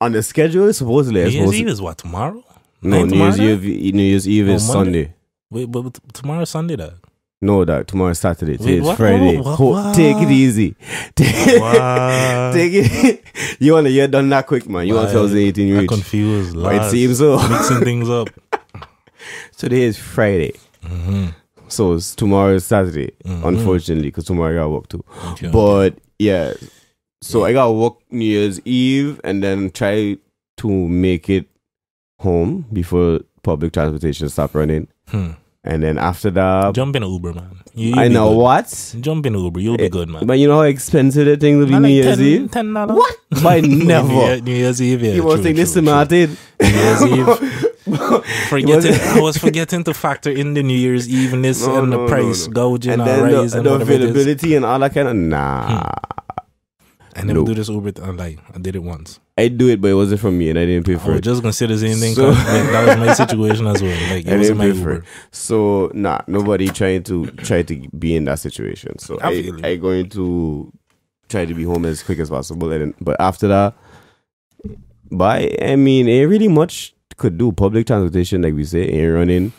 on 0.00 0.12
the 0.12 0.22
schedule. 0.22 0.72
Supposedly, 0.72 1.24
New 1.24 1.30
Year's 1.30 1.54
Eve 1.54 1.68
is 1.68 1.80
what 1.80 1.98
tomorrow? 1.98 2.44
no 2.82 3.04
New 3.04 3.16
Year's? 3.16 3.40
Eve. 3.40 3.94
New 3.94 4.02
Year's 4.02 4.28
Eve 4.28 4.48
is 4.48 4.66
Sunday. 4.66 5.14
Wait, 5.50 5.64
but, 5.70 5.82
but 5.82 6.14
tomorrow's 6.14 6.50
Sunday, 6.50 6.76
though. 6.76 6.94
No, 7.40 7.64
that 7.64 7.86
tomorrow 7.86 8.10
is 8.10 8.18
Saturday. 8.18 8.56
Today 8.56 8.78
is? 8.78 8.96
Friday. 8.96 9.36
What? 9.38 9.58
What? 9.58 9.60
What? 9.60 9.94
Take 9.94 10.16
it 10.16 10.30
easy. 10.30 10.74
Take, 11.14 11.34
take 11.34 12.72
it. 12.74 13.24
You 13.60 13.72
want 13.72 13.86
to 13.88 13.92
get 13.92 14.10
done 14.12 14.28
that 14.28 14.46
quick, 14.46 14.68
man. 14.68 14.86
You 14.86 14.94
want 14.94 15.06
Why? 15.08 15.14
2018 15.14 15.78
I'm 15.78 15.86
confused. 15.88 16.54
But 16.54 16.74
it 16.76 16.90
seems 16.90 17.18
so. 17.18 17.36
mixing 17.48 17.80
things 17.80 18.08
up. 18.08 18.28
Today 19.56 19.82
is 19.82 19.96
Friday. 19.98 20.52
hmm 20.84 21.26
So 21.68 21.94
it's, 21.94 22.14
tomorrow 22.14 22.54
is 22.54 22.64
Saturday, 22.64 23.12
Mhm. 23.24 23.44
unfortunately, 23.46 24.08
because 24.08 24.26
tomorrow 24.26 24.52
I 24.52 24.62
got 24.62 24.70
work 24.70 24.88
too. 24.88 25.04
Okay. 25.32 25.48
But 25.50 25.98
yeah, 26.20 26.52
so 27.20 27.44
I 27.44 27.52
got 27.52 27.70
work 27.72 27.94
New 28.10 28.24
Year's 28.24 28.60
Eve 28.64 29.20
and 29.24 29.42
then 29.42 29.70
try 29.70 30.16
to 30.58 30.68
make 30.88 31.28
it 31.30 31.46
home 32.20 32.66
before 32.72 33.20
public 33.42 33.72
transportation 33.72 34.28
stop 34.28 34.54
running. 34.54 34.88
Hmm. 35.08 35.30
And 35.64 35.82
then 35.82 35.98
after 35.98 36.30
that, 36.30 36.74
Jump 36.74 36.96
in 36.96 37.02
Uber, 37.02 37.34
man. 37.34 37.60
You, 37.74 37.94
I 37.96 38.08
know 38.08 38.30
good. 38.30 38.38
what. 38.38 38.94
Jump 39.00 39.26
in 39.26 39.34
Uber. 39.34 39.60
You'll 39.60 39.76
be 39.76 39.84
Eh, 39.84 39.88
good, 39.88 40.08
man. 40.08 40.26
But 40.26 40.38
you 40.38 40.48
know 40.48 40.56
how 40.56 40.62
expensive 40.62 41.26
the 41.26 41.36
thing 41.36 41.58
will 41.58 41.66
be 41.66 41.72
Man, 41.72 41.82
New 41.82 41.88
Year's 41.88 42.16
10 42.16 42.24
Eve? 42.26 42.50
Ten 42.50 42.72
dollars. 42.72 42.96
What? 42.96 43.16
By 43.42 43.60
New, 43.60 43.84
never. 43.84 44.12
Year- 44.12 44.40
New 44.40 44.54
Year's 44.54 44.80
Eve. 44.80 45.02
Yeah, 45.02 45.12
you 45.12 45.22
must 45.24 45.36
true, 45.36 45.42
think 45.44 45.56
this 45.56 45.72
true, 45.72 45.82
is 45.82 45.84
true. 45.86 45.94
Martin. 45.94 46.36
New 46.60 46.68
Year's 46.68 47.02
Eve. 47.52 47.64
Forgetting, 48.48 48.94
I 49.16 49.20
was 49.20 49.36
forgetting 49.36 49.84
to 49.84 49.94
factor 49.94 50.30
in 50.30 50.54
the 50.54 50.62
New 50.62 50.76
Year's 50.76 51.08
Eveness 51.08 51.66
No, 51.66 51.78
and 51.82 51.90
no, 51.90 52.02
the 52.02 52.08
price 52.08 52.46
no. 52.46 52.52
gouging 52.52 52.92
And 52.92 53.02
or 53.02 53.04
then 53.04 53.22
the, 53.30 53.40
and 53.58 53.66
the 53.66 53.74
it 53.74 53.82
availability 53.82 54.54
and 54.54 54.64
all 54.64 54.78
that 54.78 54.94
kind 54.94 55.08
of 55.08 55.16
nah. 55.16 55.90
I 57.18 57.22
never 57.22 57.40
No. 57.40 57.44
do 57.46 57.54
this 57.54 57.68
Uber. 57.68 57.90
Th- 57.92 58.06
I 58.06 58.10
like. 58.12 58.38
I 58.54 58.58
did 58.58 58.76
it 58.76 58.82
once. 58.82 59.18
I 59.36 59.48
do 59.48 59.68
it, 59.68 59.80
but 59.80 59.88
it 59.88 59.94
wasn't 59.94 60.20
from 60.20 60.38
me, 60.38 60.50
and 60.50 60.58
I 60.58 60.64
didn't 60.66 60.86
pay 60.86 60.94
I 60.94 60.98
for 60.98 61.10
was 61.10 61.18
it. 61.18 61.22
just 61.24 61.42
say 61.58 61.66
the 61.66 61.76
same 61.78 61.96
thing. 61.96 62.14
So- 62.14 62.28
like, 62.28 62.36
that 62.46 62.86
was 62.86 63.06
my 63.06 63.12
situation 63.12 63.66
as 63.66 63.82
well. 63.82 63.92
Like 64.10 64.26
I 64.26 64.34
it 64.34 64.38
was 64.38 64.48
didn't 64.48 64.58
my 64.58 64.66
Uber. 64.66 64.92
it. 64.98 65.04
So 65.32 65.90
nah, 65.94 66.20
nobody 66.26 66.68
trying 66.68 67.02
to 67.04 67.26
try 67.26 67.62
to 67.62 67.88
be 67.98 68.14
in 68.16 68.24
that 68.26 68.38
situation. 68.38 68.98
So 68.98 69.18
I 69.20 69.50
I. 69.62 69.68
I 69.70 69.76
going 69.76 70.08
to 70.10 70.72
try 71.28 71.44
to 71.44 71.54
be 71.54 71.64
home 71.64 71.84
as 71.86 72.02
quick 72.02 72.18
as 72.20 72.30
possible. 72.30 72.70
And 72.72 72.94
but 73.00 73.16
after 73.20 73.48
that, 73.48 73.74
by 75.10 75.56
I 75.62 75.76
mean, 75.76 76.08
ain't 76.08 76.30
really 76.30 76.48
much 76.48 76.94
could 77.16 77.36
do. 77.38 77.52
Public 77.52 77.86
transportation, 77.86 78.42
like 78.42 78.54
we 78.54 78.64
say, 78.64 78.82
ain't 78.88 79.14
running. 79.14 79.52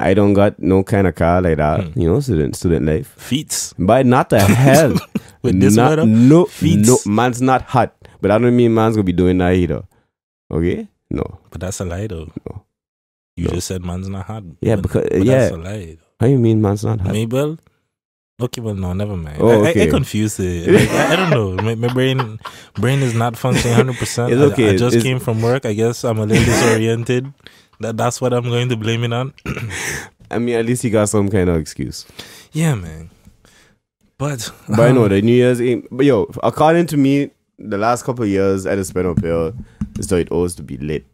I 0.00 0.14
don't 0.14 0.34
got 0.34 0.58
no 0.60 0.82
kind 0.84 1.06
of 1.06 1.14
car 1.16 1.40
like 1.42 1.56
that. 1.56 1.84
Hmm. 1.92 2.00
You 2.00 2.08
know, 2.12 2.20
student 2.20 2.54
student 2.56 2.86
life. 2.86 3.08
Feats 3.16 3.74
But 3.78 4.06
not 4.06 4.30
the 4.30 4.40
hell. 4.40 4.94
with 5.42 5.60
this 5.60 5.76
not, 5.76 5.90
weather. 5.90 6.06
no, 6.06 6.44
Feets. 6.46 6.88
no, 7.06 7.12
man's 7.12 7.40
not 7.42 7.62
hot. 7.62 7.94
But 8.20 8.30
I 8.30 8.38
don't 8.38 8.56
mean 8.56 8.74
man's 8.74 8.96
gonna 8.96 9.04
be 9.04 9.12
doing 9.12 9.38
that 9.38 9.54
either. 9.54 9.82
Okay, 10.50 10.88
no. 11.10 11.40
But 11.50 11.60
that's 11.60 11.80
a 11.80 11.84
lie, 11.84 12.06
though. 12.06 12.30
No. 12.48 12.64
You 13.36 13.46
No. 13.46 13.50
just 13.54 13.68
said 13.68 13.84
man's 13.84 14.08
not 14.08 14.26
hot. 14.26 14.42
Yeah, 14.60 14.76
but, 14.76 14.82
because 14.82 15.08
but 15.10 15.22
yeah, 15.22 15.38
that's 15.38 15.54
a 15.54 15.58
lie. 15.58 15.96
how 16.20 16.26
you 16.26 16.38
mean 16.38 16.60
man's 16.60 16.84
not 16.84 17.00
hot? 17.00 17.12
Mabel. 17.12 17.58
Okay, 18.40 18.60
well, 18.60 18.74
no, 18.74 18.92
never 18.92 19.16
mind. 19.16 19.38
Oh, 19.40 19.48
I, 19.48 19.52
I, 19.52 19.58
I 19.66 19.70
okay. 19.70 19.86
confused 19.88 20.38
it. 20.40 20.70
Like, 20.72 20.88
I, 20.90 21.12
I 21.12 21.16
don't 21.16 21.30
know. 21.30 21.60
My, 21.62 21.74
my 21.74 21.92
brain, 21.92 22.38
brain 22.74 23.00
is 23.00 23.12
not 23.14 23.36
functioning 23.36 23.74
hundred 23.74 23.96
percent. 23.96 24.32
It's 24.32 24.40
okay. 24.52 24.70
I, 24.70 24.72
I 24.74 24.76
just 24.76 24.94
It's- 24.96 25.02
came 25.02 25.18
from 25.18 25.42
work. 25.42 25.66
I 25.66 25.72
guess 25.72 26.04
I'm 26.04 26.18
a 26.18 26.26
little 26.26 26.44
disoriented. 26.44 27.32
That 27.80 27.96
that's 27.96 28.20
what 28.20 28.32
I'm 28.32 28.44
going 28.44 28.68
to 28.70 28.76
blame 28.76 29.02
it 29.04 29.12
on. 29.12 29.34
I 30.30 30.38
mean, 30.38 30.54
at 30.56 30.66
least 30.66 30.82
he 30.82 30.90
got 30.90 31.08
some 31.08 31.28
kind 31.28 31.48
of 31.48 31.56
excuse. 31.56 32.06
Yeah, 32.52 32.74
man. 32.74 33.10
But 34.18 34.50
But 34.68 34.80
I 34.80 34.92
know 34.92 35.04
um, 35.04 35.10
the 35.10 35.22
New 35.22 35.32
Year's 35.34 35.60
Eve. 35.62 35.86
But 35.90 36.04
yo, 36.06 36.28
according 36.42 36.86
to 36.88 36.96
me, 36.96 37.30
the 37.58 37.78
last 37.78 38.04
couple 38.04 38.24
of 38.24 38.30
years 38.30 38.66
I 38.66 38.74
just 38.74 38.90
spent 38.90 39.06
up 39.06 39.20
here, 39.22 39.52
so 40.00 40.16
it 40.16 40.28
owes 40.32 40.54
to 40.56 40.62
be 40.62 40.76
lit. 40.76 41.06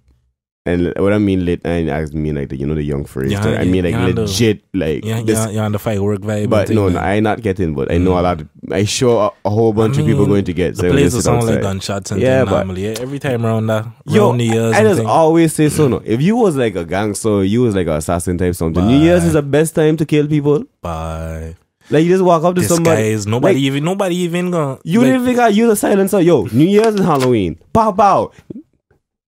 And 0.66 0.94
what 0.96 1.12
I 1.12 1.18
mean 1.18 1.44
lit, 1.44 1.60
I 1.66 1.90
I 1.90 2.06
mean 2.06 2.36
like 2.36 2.48
the 2.48 2.56
you 2.56 2.64
know 2.66 2.74
the 2.74 2.82
young 2.82 3.04
phrase. 3.04 3.30
Yeah, 3.30 3.44
I 3.44 3.64
mean 3.66 3.84
like 3.84 3.92
yeah, 3.92 4.06
the- 4.12 4.22
legit, 4.22 4.62
like 4.72 5.04
yeah, 5.04 5.20
this. 5.20 5.36
yeah, 5.38 5.50
you're 5.50 5.62
on 5.64 5.72
the 5.72 5.78
firework 5.78 6.20
vibe. 6.20 6.48
But 6.48 6.70
no, 6.70 6.88
no. 6.88 6.98
I 6.98 7.20
not 7.20 7.42
getting. 7.42 7.74
But 7.74 7.92
I 7.92 7.98
know 7.98 8.18
a 8.18 8.22
lot. 8.22 8.40
Of, 8.40 8.48
I 8.72 8.84
sure 8.84 9.30
a, 9.44 9.48
a 9.48 9.50
whole 9.50 9.74
bunch 9.74 9.98
of 9.98 10.06
people 10.06 10.24
going 10.24 10.46
to 10.46 10.54
get. 10.54 10.76
the 10.76 10.80
so 10.80 10.88
I 10.88 10.90
place 10.92 11.12
will 11.12 11.20
sit 11.20 11.24
sound 11.24 11.46
like 11.46 11.60
gunshots 11.60 12.10
and 12.12 12.22
Yeah, 12.22 12.38
yeah, 12.38 12.44
but- 12.46 12.50
normally. 12.64 12.84
Yeah, 12.86 12.94
every 12.98 13.18
time 13.18 13.44
around 13.44 13.66
that, 13.66 13.84
Yo, 14.06 14.28
around 14.28 14.38
New 14.38 14.44
Year's. 14.50 14.72
I 14.74 14.78
and 14.78 14.88
just 14.88 14.98
thing. 15.00 15.06
always 15.06 15.52
say 15.52 15.68
so. 15.68 15.88
No, 15.88 16.00
if 16.02 16.22
you 16.22 16.36
was 16.36 16.56
like 16.56 16.74
a 16.76 16.86
gangster, 16.86 17.44
you 17.44 17.60
was 17.60 17.74
like 17.74 17.86
an 17.86 17.96
assassin 17.96 18.38
type 18.38 18.54
something. 18.54 18.86
New 18.86 19.00
Year's 19.00 19.24
is 19.24 19.34
the 19.34 19.42
best 19.42 19.74
time 19.74 19.98
to 19.98 20.06
kill 20.06 20.26
people. 20.26 20.64
Bye. 20.80 21.56
Like 21.90 22.04
you 22.04 22.10
just 22.10 22.24
walk 22.24 22.42
up 22.44 22.54
to 22.56 22.62
somebody. 22.62 23.02
Disguise. 23.12 23.26
Nobody 23.26 23.54
like- 23.54 23.62
even. 23.62 23.84
Nobody 23.84 24.16
even 24.16 24.50
gonna. 24.50 24.78
You 24.84 25.00
like, 25.00 25.08
didn't 25.08 25.24
think 25.26 25.38
I 25.38 25.48
use 25.48 25.70
a 25.72 25.76
silencer. 25.76 26.20
Yo, 26.20 26.44
New 26.46 26.64
Year's 26.66 26.94
and 26.94 27.00
Halloween. 27.04 27.58
Pow 27.72 27.92
pow. 27.92 28.30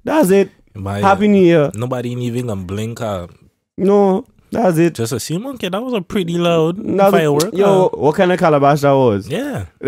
That's 0.04 0.30
it. 0.30 0.50
Happy. 0.84 1.28
New 1.28 1.42
Year. 1.42 1.70
Nobody 1.75 2.10
even 2.12 2.46
gonna 2.46 2.62
blink. 2.64 3.00
Uh, 3.00 3.26
No, 3.78 4.25
that's 4.50 4.78
it. 4.78 4.94
just 4.94 5.12
assume. 5.12 5.46
Okay, 5.48 5.68
that 5.68 5.82
was 5.82 5.92
a 5.94 6.00
pretty 6.00 6.38
loud 6.38 6.76
That's- 6.78 7.10
firework. 7.10 7.52
Yo, 7.54 7.86
uh, 7.86 7.88
what 7.96 8.14
kind 8.14 8.30
of 8.32 8.38
calabash 8.38 8.80
that 8.82 8.92
was? 8.92 9.28
yeah. 9.28 9.66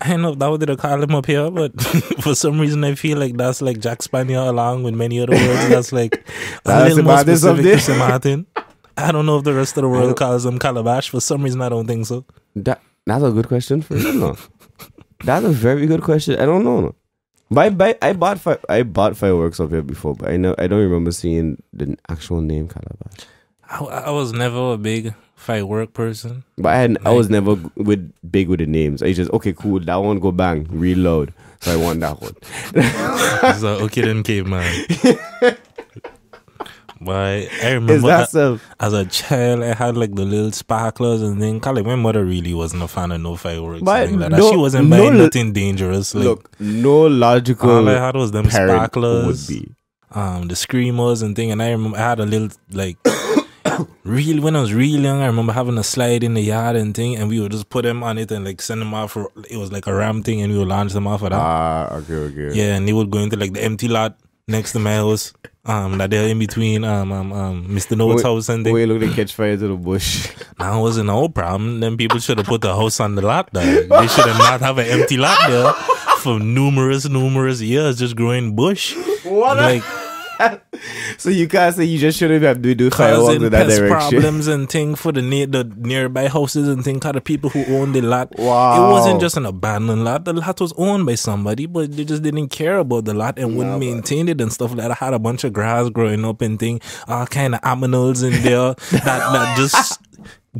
I 0.00 0.08
don't 0.10 0.22
know 0.22 0.32
if 0.32 0.38
that 0.38 0.48
was 0.48 0.58
the 0.60 0.98
him 1.06 1.14
up 1.14 1.26
here, 1.26 1.50
but 1.50 1.80
for 2.22 2.34
some 2.34 2.58
reason 2.60 2.82
I 2.84 2.94
feel 2.94 3.18
like 3.18 3.36
that's 3.36 3.62
like 3.62 3.78
Jack 3.78 4.02
Spaniard 4.02 4.48
along 4.48 4.82
with 4.84 4.94
many 4.94 5.20
other 5.20 5.36
words. 5.36 5.68
That's 5.68 5.92
like 5.92 6.14
a 6.16 6.22
That's 6.64 6.82
little 6.88 6.96
the 6.96 7.02
more 7.04 7.18
specific 7.18 7.56
to 7.58 7.62
this. 7.62 7.88
Martin. 7.90 8.46
I 8.96 9.12
don't 9.12 9.26
know 9.26 9.38
if 9.38 9.44
the 9.44 9.54
rest 9.54 9.76
of 9.76 9.82
the 9.82 9.88
world 9.88 10.16
calls 10.16 10.44
them 10.44 10.58
calabash. 10.58 11.10
For 11.10 11.20
some 11.20 11.42
reason, 11.42 11.62
I 11.62 11.68
don't 11.68 11.86
think 11.86 12.06
so. 12.06 12.24
That 12.56 12.80
that's 13.06 13.24
a 13.24 13.30
good 13.30 13.48
question 13.48 13.82
for 13.82 13.96
you. 13.96 14.12
No. 14.12 14.36
that's 15.24 15.44
a 15.44 15.50
very 15.50 15.86
good 15.86 16.02
question. 16.02 16.38
I 16.38 16.46
don't 16.46 16.64
know. 16.64 16.80
No. 16.80 16.94
But 17.50 17.60
I, 17.60 17.70
buy, 17.70 17.98
I 18.00 18.12
bought 18.14 18.40
fi- 18.40 18.58
I 18.68 18.82
bought 18.82 19.16
fireworks 19.16 19.60
up 19.60 19.70
here 19.70 19.82
before, 19.82 20.14
but 20.14 20.30
I 20.30 20.36
know 20.38 20.54
I 20.58 20.66
don't 20.66 20.80
remember 20.80 21.12
seeing 21.12 21.62
the 21.72 21.96
actual 22.08 22.40
name 22.40 22.68
calabash. 22.68 23.26
I, 23.68 23.84
I 24.06 24.10
was 24.10 24.32
never 24.32 24.72
a 24.72 24.78
big 24.78 25.14
firework 25.36 25.92
person. 25.92 26.44
But 26.56 26.70
I 26.70 26.76
had, 26.76 26.98
I 27.04 27.10
was 27.10 27.28
never 27.28 27.56
with 27.76 28.10
big 28.30 28.48
with 28.48 28.60
the 28.60 28.66
names. 28.66 29.02
I 29.02 29.12
just 29.12 29.30
okay, 29.32 29.52
cool. 29.52 29.80
That 29.80 29.96
one 29.96 30.18
go 30.18 30.32
bang, 30.32 30.66
reload. 30.70 31.34
So 31.60 31.72
I 31.72 31.76
want 31.76 32.00
that 32.00 32.20
one. 32.20 32.34
so 33.58 33.68
okay, 33.84 34.00
then 34.02 34.22
caveman. 34.22 34.86
But 37.04 37.48
I 37.62 37.72
remember 37.72 38.26
so? 38.26 38.60
as 38.78 38.92
a 38.92 39.04
child, 39.06 39.62
I 39.62 39.74
had 39.74 39.96
like 39.96 40.14
the 40.14 40.24
little 40.24 40.52
sparklers 40.52 41.22
and 41.22 41.40
then 41.42 41.58
like 41.60 41.84
my 41.84 41.96
mother 41.96 42.24
really 42.24 42.54
wasn't 42.54 42.82
a 42.82 42.88
fan 42.88 43.12
of 43.12 43.20
no 43.20 43.36
fireworks. 43.36 43.82
But 43.82 44.10
like 44.12 44.30
no- 44.32 44.50
She 44.50 44.56
wasn't 44.56 44.88
no 44.88 44.98
buying 44.98 45.18
nothing 45.18 45.52
dangerous. 45.52 46.14
Like 46.14 46.24
Look, 46.24 46.60
no 46.60 47.06
logical 47.06 47.70
all 47.70 47.88
I 47.88 47.94
had 47.94 48.14
was 48.14 48.30
them 48.32 48.48
sparklers, 48.50 49.48
would 49.48 49.54
be. 49.60 49.70
um, 50.12 50.48
the 50.48 50.56
screamers 50.56 51.22
and 51.22 51.34
thing. 51.34 51.50
And 51.50 51.62
I 51.62 51.70
remember 51.70 51.98
I 51.98 52.00
had 52.10 52.20
a 52.20 52.26
little 52.26 52.50
like. 52.70 52.96
Real 54.04 54.42
when 54.42 54.56
I 54.56 54.60
was 54.60 54.74
real 54.74 55.00
young, 55.00 55.22
I 55.22 55.26
remember 55.26 55.52
having 55.52 55.78
a 55.78 55.82
slide 55.84 56.22
in 56.24 56.34
the 56.34 56.40
yard 56.42 56.76
and 56.76 56.94
thing, 56.94 57.16
and 57.16 57.28
we 57.28 57.40
would 57.40 57.52
just 57.52 57.70
put 57.70 57.84
them 57.84 58.02
on 58.02 58.18
it 58.18 58.30
and 58.32 58.44
like 58.44 58.60
send 58.60 58.80
them 58.80 58.92
off. 58.92 59.12
For, 59.12 59.30
it 59.48 59.56
was 59.56 59.70
like 59.72 59.86
a 59.86 59.94
ram 59.94 60.22
thing, 60.22 60.42
and 60.42 60.52
we 60.52 60.58
would 60.58 60.68
launch 60.68 60.92
them 60.92 61.06
off 61.06 61.22
of 61.22 61.30
that. 61.30 61.38
Ah, 61.40 61.88
okay, 61.98 62.14
okay. 62.14 62.50
Yeah, 62.52 62.74
and 62.74 62.86
they 62.86 62.92
would 62.92 63.10
go 63.10 63.18
into 63.18 63.36
like 63.36 63.52
the 63.52 63.62
empty 63.62 63.88
lot 63.88 64.18
next 64.48 64.72
to 64.72 64.78
my 64.80 64.94
house. 64.96 65.32
Um, 65.64 65.98
that 65.98 66.10
they're 66.10 66.26
in 66.26 66.40
between 66.40 66.82
um 66.82 67.12
um, 67.12 67.32
um 67.32 67.68
Mr. 67.68 67.96
Notes 67.96 68.24
Wait- 68.24 68.28
house 68.28 68.48
and 68.48 68.64
thing. 68.64 68.74
Wait, 68.74 68.86
look, 68.86 68.98
they 68.98 69.12
catch 69.14 69.32
fire 69.32 69.56
to 69.56 69.68
the 69.68 69.76
bush. 69.76 70.28
Now 70.58 70.78
it 70.78 70.82
wasn't 70.82 71.06
no 71.06 71.28
problem. 71.28 71.80
Then 71.80 71.96
people 71.96 72.18
should 72.20 72.38
have 72.38 72.46
put 72.46 72.60
the 72.62 72.74
house 72.74 72.98
on 73.00 73.14
the 73.14 73.22
lot 73.22 73.48
there. 73.52 73.82
They 73.82 74.06
should 74.08 74.26
have 74.26 74.38
not 74.38 74.60
have 74.60 74.78
an 74.78 74.86
empty 74.86 75.16
lot 75.16 75.38
there 75.48 75.72
for 76.22 76.38
numerous, 76.38 77.08
numerous 77.08 77.60
years, 77.60 77.98
just 77.98 78.14
growing 78.16 78.54
bush. 78.54 78.94
What? 79.24 79.56
Like 79.56 79.82
so 81.18 81.30
you 81.30 81.48
can't 81.48 81.74
say 81.74 81.84
you 81.84 81.98
just 81.98 82.18
shouldn't 82.18 82.42
have 82.42 82.62
to 82.62 82.74
do 82.74 82.90
fireworks 82.90 83.36
in 83.36 83.50
that 83.50 83.68
direction. 83.68 83.88
problems 83.90 84.46
and 84.46 84.68
thing 84.68 84.94
for 84.94 85.12
the 85.12 85.22
near 85.22 85.46
the 85.46 85.64
nearby 85.76 86.28
houses 86.28 86.68
and 86.68 86.84
thing. 86.84 86.98
Cause 87.00 87.12
the 87.12 87.20
people 87.20 87.50
who 87.50 87.64
owned 87.76 87.94
the 87.94 88.00
lot, 88.02 88.36
Wow. 88.38 88.88
it 88.88 88.92
wasn't 88.92 89.20
just 89.20 89.36
an 89.36 89.46
abandoned 89.46 90.04
lot. 90.04 90.24
The 90.24 90.32
lot 90.32 90.60
was 90.60 90.72
owned 90.76 91.06
by 91.06 91.14
somebody, 91.14 91.66
but 91.66 91.92
they 91.96 92.04
just 92.04 92.22
didn't 92.22 92.48
care 92.48 92.78
about 92.78 93.04
the 93.04 93.14
lot 93.14 93.38
and 93.38 93.56
wouldn't 93.56 93.78
maintain 93.80 94.28
it 94.28 94.40
and 94.40 94.52
stuff 94.52 94.70
like 94.70 94.78
that. 94.78 94.90
I 94.92 94.94
had 94.94 95.14
a 95.14 95.18
bunch 95.18 95.44
of 95.44 95.52
grass 95.52 95.88
growing 95.90 96.24
up 96.24 96.40
and 96.42 96.58
thing, 96.58 96.80
all 97.08 97.26
kind 97.26 97.54
of 97.54 97.60
aminals 97.62 98.24
in 98.24 98.42
there 98.42 98.74
that 99.04 99.32
that 99.32 99.56
just 99.56 100.00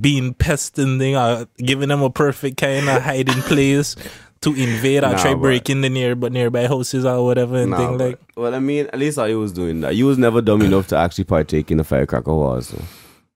being 0.00 0.32
pesting 0.32 0.98
thing 0.98 1.14
or 1.16 1.46
giving 1.58 1.90
them 1.90 2.00
a 2.02 2.08
perfect 2.08 2.56
kind 2.56 2.88
of 2.88 3.02
hiding 3.02 3.42
place 3.42 3.94
to 4.42 4.54
invade 4.54 5.04
or 5.04 5.12
Nah, 5.12 5.22
try 5.22 5.34
breaking 5.34 5.80
the 5.80 5.88
near 5.90 6.14
but 6.14 6.32
nearby 6.32 6.66
houses 6.66 7.04
or 7.04 7.24
whatever 7.24 7.56
and 7.56 7.70
Nah, 7.70 7.78
thing 7.78 7.98
like 7.98 8.18
well, 8.36 8.54
I 8.54 8.58
mean, 8.58 8.86
at 8.92 8.98
least 8.98 9.18
I 9.18 9.34
was 9.34 9.52
doing 9.52 9.80
that. 9.82 9.94
You 9.96 10.06
was 10.06 10.18
never 10.18 10.40
dumb 10.40 10.62
enough 10.70 10.88
to 10.88 10.96
actually 10.96 11.24
partake 11.24 11.70
in 11.70 11.78
the 11.78 11.84
firecracker 11.84 12.32
wars. 12.34 12.68
So. 12.68 12.78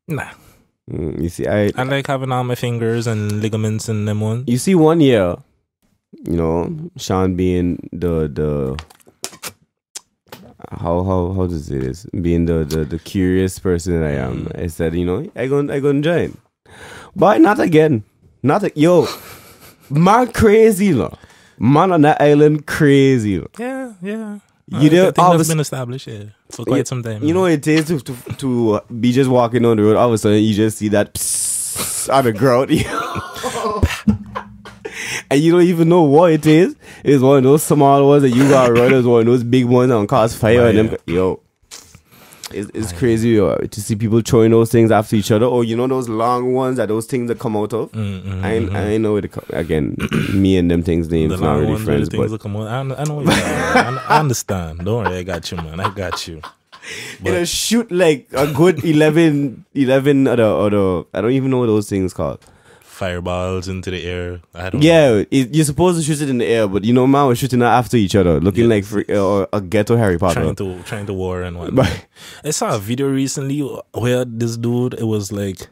nah. 0.08 0.30
Mm, 0.90 1.20
you 1.20 1.28
see, 1.28 1.46
I 1.48 1.72
I 1.74 1.82
like 1.82 2.06
having 2.06 2.30
all 2.30 2.44
my 2.44 2.54
fingers 2.54 3.08
and 3.08 3.42
ligaments 3.42 3.88
in 3.88 4.04
them 4.04 4.20
one. 4.20 4.44
you 4.46 4.56
see 4.56 4.76
one 4.76 5.00
year, 5.00 5.34
you 6.24 6.36
know, 6.36 6.70
Sean 6.96 7.34
being 7.34 7.88
the 7.92 8.28
the 8.28 8.78
how 10.70 11.02
how 11.02 11.32
how 11.32 11.46
to 11.48 11.58
say 11.58 11.78
this, 11.78 12.06
being 12.20 12.46
the 12.46 12.62
the, 12.64 12.84
the 12.84 12.98
curious 13.00 13.58
person 13.58 14.00
that 14.00 14.06
I 14.06 14.14
am. 14.14 14.48
I 14.54 14.68
said, 14.68 14.94
you 14.94 15.04
know, 15.04 15.28
I 15.34 15.48
gonna 15.48 15.74
I 15.74 15.80
gonna 15.80 16.02
join, 16.02 16.38
but 17.16 17.40
not 17.40 17.58
again, 17.58 18.04
not 18.44 18.62
a, 18.62 18.70
yo, 18.78 19.06
man, 19.90 20.32
crazy 20.32 20.92
no, 20.92 21.16
man 21.58 21.92
on 21.92 22.02
that 22.02 22.20
island, 22.20 22.66
crazy. 22.66 23.42
Yeah, 23.58 23.92
yeah. 24.02 24.38
You 24.68 24.78
I 24.78 24.82
know, 24.88 25.04
think 25.04 25.18
all 25.20 25.32
of 25.32 25.40
a 25.40 25.44
been 25.44 25.60
established 25.60 26.08
yeah, 26.08 26.24
for 26.50 26.64
quite 26.64 26.78
Yeah, 26.78 26.84
some 26.84 27.00
time. 27.02 27.22
You 27.22 27.32
know 27.34 27.42
what 27.42 27.52
it 27.52 27.66
is 27.68 27.86
to, 27.86 28.00
to 28.00 28.14
to 28.38 28.70
uh, 28.72 28.80
be 29.00 29.12
just 29.12 29.30
walking 29.30 29.64
on 29.64 29.76
the 29.76 29.84
road. 29.84 29.96
All 29.96 30.08
of 30.08 30.14
a 30.14 30.18
sudden, 30.18 30.42
you 30.42 30.54
just 30.54 30.78
see 30.78 30.88
that 30.88 31.14
psst 31.14 32.08
on 32.12 32.24
the 32.24 32.32
ground, 32.32 32.70
and 35.30 35.40
you 35.40 35.52
don't 35.52 35.62
even 35.62 35.88
know 35.88 36.02
what 36.02 36.32
it 36.32 36.46
is. 36.46 36.74
It's 37.04 37.22
one 37.22 37.38
of 37.38 37.44
those 37.44 37.62
small 37.62 38.08
ones 38.08 38.22
that 38.22 38.30
you 38.30 38.48
got 38.48 38.72
run. 38.72 38.92
It's 38.92 39.06
one 39.06 39.20
of 39.20 39.26
those 39.26 39.44
big 39.44 39.66
ones 39.66 39.90
that 39.90 40.08
cause 40.08 40.34
fire. 40.34 40.66
And 40.66 40.90
them, 40.90 40.96
yo, 41.06 41.40
it's, 42.52 42.70
it's 42.74 42.92
crazy 42.92 43.36
to 43.36 43.80
see 43.80 43.96
people 43.96 44.20
throwing 44.20 44.50
those 44.50 44.70
things 44.70 44.90
after 44.90 45.16
each 45.16 45.30
other. 45.30 45.46
Or 45.46 45.64
you 45.64 45.76
know 45.76 45.86
those 45.86 46.08
long 46.08 46.52
ones 46.52 46.76
that 46.76 46.88
those 46.88 47.06
things 47.06 47.28
that 47.28 47.38
come 47.38 47.56
out 47.56 47.72
of. 47.72 47.92
Mm, 47.92 48.22
mm, 48.22 48.42
I 48.42 48.52
ain't, 48.52 48.72
I 48.74 48.96
know 48.98 49.16
it. 49.16 49.32
Again, 49.50 49.96
me 50.32 50.56
and 50.56 50.70
them 50.70 50.82
things 50.82 51.10
names 51.10 51.32
the 51.34 51.44
not 51.44 51.58
really 51.58 51.78
friends, 51.78 52.08
but 52.08 52.28
that 52.30 52.40
come 52.40 52.56
on. 52.56 52.92
I, 52.92 53.00
I 53.00 53.04
know. 53.04 53.22
I, 53.26 54.02
I 54.08 54.20
understand. 54.20 54.84
Don't 54.84 55.04
worry, 55.04 55.18
I 55.18 55.22
got 55.22 55.50
you, 55.50 55.56
man. 55.58 55.80
I 55.80 55.92
got 55.92 56.28
you. 56.28 56.40
it'll 57.24 57.44
shoot 57.44 57.90
like 57.90 58.28
a 58.32 58.52
good 58.52 58.84
11, 58.84 59.64
11 59.74 60.28
or 60.28 60.36
the, 60.36 60.48
or 60.48 60.70
the, 60.70 61.06
I 61.14 61.20
don't 61.20 61.32
even 61.32 61.50
know 61.50 61.58
what 61.58 61.66
those 61.66 61.88
things 61.88 62.14
called. 62.14 62.44
Fireballs 62.96 63.68
into 63.68 63.90
the 63.90 64.02
air. 64.04 64.40
I 64.54 64.70
don't. 64.70 64.80
know. 64.80 64.86
Yeah, 64.86 65.24
it, 65.30 65.54
you're 65.54 65.66
supposed 65.66 65.98
to 65.98 66.02
shoot 66.02 66.22
it 66.22 66.30
in 66.30 66.38
the 66.38 66.46
air, 66.46 66.66
but 66.66 66.82
you 66.82 66.94
know, 66.94 67.06
man 67.06 67.26
we're 67.26 67.34
shooting 67.34 67.60
it 67.60 67.66
after 67.66 67.98
each 67.98 68.16
other, 68.16 68.40
looking 68.40 68.70
like 68.70 68.84
fr- 68.84 69.02
uh, 69.10 69.44
a 69.52 69.60
ghetto 69.60 69.96
Harry 69.96 70.18
Potter. 70.18 70.40
Trying 70.40 70.56
to 70.56 70.82
trying 70.84 71.06
to 71.06 71.12
war 71.12 71.42
and 71.42 71.58
whatnot. 71.60 72.06
I 72.42 72.50
saw 72.50 72.74
a 72.74 72.78
video 72.78 73.08
recently 73.08 73.60
where 73.92 74.24
this 74.24 74.56
dude, 74.56 74.94
it 74.94 75.04
was 75.04 75.30
like, 75.30 75.68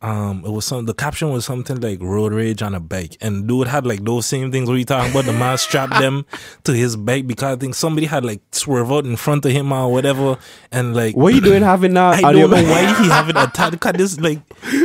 um, 0.00 0.44
it 0.46 0.50
was 0.50 0.64
some. 0.64 0.86
The 0.86 0.94
caption 0.94 1.30
was 1.32 1.44
something 1.44 1.80
like 1.80 2.00
"road 2.00 2.32
rage 2.32 2.62
on 2.62 2.72
a 2.74 2.78
bike," 2.80 3.16
and 3.20 3.48
dude 3.48 3.66
had 3.66 3.84
like 3.84 4.04
those 4.04 4.26
same 4.26 4.52
things. 4.52 4.70
we 4.70 4.78
you 4.80 4.84
talking 4.84 5.10
about 5.10 5.24
the 5.24 5.32
man 5.32 5.58
strapped 5.58 5.98
them 5.98 6.24
to 6.64 6.72
his 6.72 6.96
bike 6.96 7.26
because 7.26 7.56
I 7.56 7.58
think 7.58 7.74
somebody 7.74 8.06
had 8.06 8.24
like 8.24 8.40
swerve 8.52 8.92
out 8.92 9.06
in 9.06 9.16
front 9.16 9.44
of 9.44 9.50
him 9.50 9.72
or 9.72 9.90
whatever, 9.90 10.38
and 10.70 10.94
like. 10.94 11.16
what 11.16 11.32
are 11.32 11.36
you 11.36 11.42
doing 11.42 11.62
having 11.62 11.94
that? 11.94 12.22
I 12.24 12.32
don't 12.32 12.48
know 12.48 12.56
why 12.62 13.02
he 13.02 13.08
haven't 13.08 13.36
attacked. 13.36 13.72
Because 13.72 13.94
this, 13.94 14.20
like, 14.20 14.40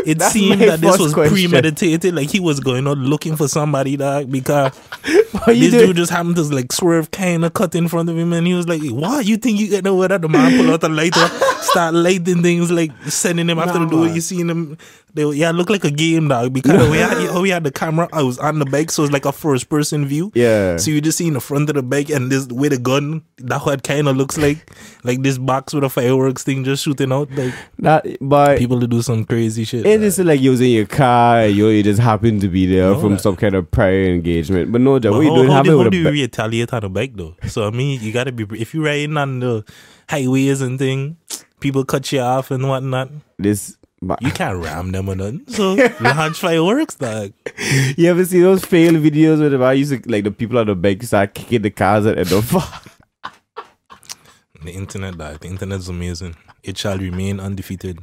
it 0.05 0.17
That's 0.17 0.33
seemed 0.33 0.61
that 0.61 0.81
this 0.81 0.97
was 0.97 1.13
question. 1.13 1.35
premeditated. 1.35 2.15
Like 2.15 2.31
he 2.31 2.39
was 2.39 2.59
going 2.59 2.87
out 2.87 2.97
looking 2.97 3.35
for 3.35 3.47
somebody, 3.47 3.97
dog. 3.97 4.31
Because 4.31 4.75
What 5.33 5.47
this 5.47 5.71
doing? 5.71 5.87
dude 5.87 5.95
just 5.97 6.11
happened 6.11 6.37
to 6.37 6.43
like 6.43 6.71
swerve, 6.71 7.11
kind 7.11 7.43
of 7.45 7.53
cut 7.53 7.75
in 7.75 7.87
front 7.87 8.09
of 8.09 8.17
him, 8.17 8.33
and 8.33 8.47
he 8.47 8.53
was 8.53 8.67
like, 8.67 8.81
"What? 8.83 9.25
You 9.25 9.37
think 9.37 9.59
you 9.59 9.67
get 9.67 9.83
nowhere?" 9.83 10.07
That 10.07 10.21
the 10.21 10.29
man 10.29 10.57
pull 10.57 10.73
out 10.73 10.83
a 10.83 10.89
lighter, 10.89 11.27
start 11.61 11.93
lighting 11.93 12.41
things, 12.41 12.71
like 12.71 12.91
sending 13.07 13.49
him 13.49 13.59
after 13.59 13.79
the 13.79 13.85
door. 13.85 14.07
You 14.07 14.21
seen 14.21 14.49
him? 14.49 14.77
They, 15.15 15.23
yeah, 15.29 15.51
it 15.51 15.53
looked 15.53 15.69
like 15.69 15.83
a 15.83 15.91
game, 15.91 16.27
dog. 16.27 16.53
Because 16.53 16.81
we 16.89 16.91
way 16.97 16.99
how 17.01 17.15
he, 17.19 17.27
how 17.27 17.43
he 17.43 17.51
had 17.51 17.63
the 17.63 17.71
camera, 17.71 18.09
I 18.11 18.23
was 18.23 18.39
on 18.39 18.57
the 18.57 18.65
bike, 18.65 18.89
so 18.89 19.03
it's 19.03 19.13
like 19.13 19.25
a 19.25 19.31
first 19.31 19.69
person 19.69 20.07
view. 20.07 20.31
Yeah. 20.33 20.77
So 20.77 20.89
you 20.89 21.01
just 21.01 21.19
see 21.19 21.27
in 21.27 21.33
the 21.35 21.39
front 21.39 21.69
of 21.69 21.75
the 21.75 21.83
bike 21.83 22.09
and 22.09 22.31
this 22.31 22.47
with 22.47 22.73
a 22.73 22.79
gun. 22.79 23.23
That 23.37 23.61
what 23.65 23.83
kind 23.83 24.07
of 24.07 24.17
looks 24.17 24.37
like 24.37 24.71
like 25.03 25.21
this 25.21 25.37
box 25.37 25.73
with 25.73 25.83
a 25.83 25.89
fireworks 25.89 26.43
thing 26.43 26.63
just 26.63 26.83
shooting 26.83 27.11
out. 27.11 27.29
Like 27.31 27.53
That, 27.79 28.07
but 28.21 28.57
people 28.57 28.79
to 28.79 28.87
do 28.87 29.01
some 29.03 29.23
crazy 29.25 29.65
shit. 29.65 29.85
it 29.85 30.01
is 30.01 30.17
like 30.17 30.41
you 30.41 30.49
was 30.51 30.61
in 30.61 30.69
your 30.71 30.85
car, 30.87 31.45
you, 31.45 31.67
you 31.67 31.83
just 31.83 31.99
happened 31.99 32.41
to 32.41 32.47
be 32.47 32.65
there 32.65 32.89
No, 32.93 32.99
from 32.99 33.11
that- 33.13 33.21
some 33.21 33.35
kind 33.35 33.53
of 33.53 33.69
prior 33.69 34.03
engagement. 34.05 34.71
But 34.71 34.81
no, 34.81 34.97
Jack, 34.97 35.11
But 35.11 35.19
you 35.19 35.29
how, 35.29 35.35
doing 35.35 35.51
how, 35.51 35.61
do, 35.61 35.77
with 35.77 35.85
how 35.85 35.89
do 35.91 35.97
you 35.97 36.03
ba- 36.05 36.11
retaliate 36.11 36.73
on 36.73 36.83
a 36.85 36.89
bike 36.89 37.15
though? 37.15 37.35
So 37.47 37.67
I 37.67 37.69
mean, 37.69 38.01
you 38.01 38.11
gotta 38.11 38.31
be 38.31 38.47
if 38.59 38.73
you're 38.73 38.83
riding 38.85 39.15
on 39.17 39.41
the 39.41 39.63
highways 40.09 40.61
and 40.61 40.79
thing, 40.79 41.17
people 41.59 41.85
cut 41.85 42.11
you 42.11 42.19
off 42.21 42.49
and 42.49 42.67
whatnot. 42.67 43.09
this? 43.37 43.77
You 44.21 44.31
can't 44.31 44.63
ram 44.63 44.91
them 44.91 45.09
or 45.09 45.15
nothing. 45.15 45.41
So 45.47 45.73
launch 46.01 46.39
fireworks, 46.39 46.95
dog. 46.95 47.33
You 47.97 48.09
ever 48.09 48.25
see 48.25 48.41
those 48.41 48.63
fail 48.65 48.93
videos 48.93 49.39
where 49.39 49.49
the 49.49 49.69
used 49.75 49.91
to 50.03 50.09
like 50.11 50.23
the 50.23 50.31
people 50.31 50.57
on 50.59 50.67
the 50.67 50.75
bike 50.75 51.03
start 51.03 51.33
kicking 51.33 51.61
the 51.61 51.69
cars 51.71 52.05
at 52.05 52.17
the 52.27 52.41
fuck? 52.41 52.83
The 54.63 54.71
internet, 54.71 55.17
dog. 55.17 55.41
The 55.41 55.47
internet's 55.49 55.89
amazing. 55.89 56.37
It 56.63 56.77
shall 56.77 56.97
remain 56.97 57.41
undefeated. 57.41 57.99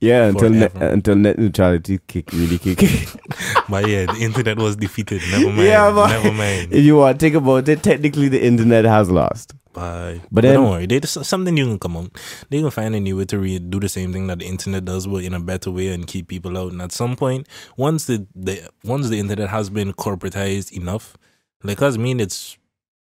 Yeah, 0.00 0.28
until 0.28 0.48
net, 0.48 0.72
Forever. 0.72 0.92
until 0.94 1.14
net 1.16 1.38
neutrality 1.38 1.98
kick 2.06 2.32
really 2.32 2.56
kick. 2.58 2.78
But 3.68 3.86
yeah, 3.86 4.06
the 4.06 4.16
internet 4.20 4.56
was 4.56 4.76
defeated. 4.76 5.20
Never 5.30 5.48
mind. 5.52 5.58
Yeah, 5.68 5.90
but- 5.92 6.08
Never 6.08 6.32
mind. 6.32 6.72
if 6.72 6.82
you 6.82 6.96
want 6.96 7.20
to 7.20 7.26
think 7.26 7.36
about 7.36 7.68
it, 7.68 7.82
technically 7.82 8.28
the 8.28 8.42
internet 8.42 8.86
has 8.86 9.10
lost. 9.10 9.52
Bye. 9.72 10.20
But 10.32 10.42
But, 10.42 10.52
don't 10.52 10.68
worry, 10.68 10.86
they 10.86 10.98
just, 11.00 11.24
something 11.24 11.54
new 11.54 11.66
can 11.66 11.78
come 11.78 11.96
on. 11.96 12.10
They 12.48 12.60
can 12.60 12.70
find 12.70 12.94
a 12.94 13.00
new 13.00 13.16
way 13.16 13.24
to 13.26 13.38
re- 13.38 13.58
do 13.58 13.78
the 13.78 13.88
same 13.88 14.12
thing 14.12 14.26
that 14.26 14.40
the 14.40 14.46
internet 14.46 14.84
does, 14.84 15.06
but 15.06 15.22
in 15.22 15.32
a 15.32 15.40
better 15.40 15.70
way 15.70 15.88
and 15.88 16.06
keep 16.06 16.28
people 16.28 16.58
out. 16.58 16.72
And 16.72 16.82
at 16.82 16.92
some 16.92 17.14
point, 17.16 17.46
once 17.76 18.06
the, 18.06 18.26
the 18.34 18.68
once 18.84 19.08
the 19.08 19.18
internet 19.20 19.48
has 19.48 19.70
been 19.70 19.92
corporatized 19.92 20.72
enough, 20.72 21.16
like 21.62 21.80
us, 21.82 21.96
mean 21.96 22.18
it's 22.20 22.58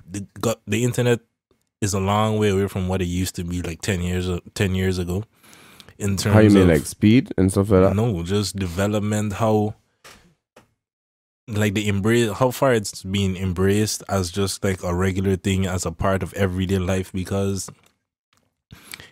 the 0.09 0.27
the 0.67 0.85
internet 0.85 1.21
is 1.81 1.93
a 1.95 2.01
long 2.01 2.38
way 2.38 2.51
away 2.51 2.69
from 2.69 2.88
what 2.88 3.03
it 3.03 3.07
used 3.07 3.35
to 3.37 3.45
be 3.45 3.61
like 3.61 3.81
ten 3.83 4.01
years 4.01 4.29
ten 4.55 4.75
years 4.75 4.99
ago. 4.99 5.25
In 5.99 6.17
terms 6.17 6.35
How 6.35 6.40
you 6.40 6.51
mean 6.51 6.64
of 6.64 6.69
like 6.77 6.87
speed 6.87 7.33
and 7.37 7.51
stuff 7.51 7.71
like 7.71 7.83
that? 7.83 7.95
no, 7.97 8.23
just 8.23 8.57
development. 8.57 9.35
How 9.35 9.75
like 11.46 11.74
the 11.74 11.88
embrace, 11.88 12.33
how 12.33 12.50
far 12.50 12.72
it's 12.72 13.02
being 13.02 13.37
embraced 13.37 14.02
as 14.09 14.30
just 14.30 14.64
like 14.64 14.83
a 14.83 14.94
regular 14.94 15.37
thing, 15.37 15.66
as 15.66 15.85
a 15.85 15.92
part 15.92 16.22
of 16.22 16.33
everyday 16.35 16.78
life. 16.78 17.12
Because 17.12 17.70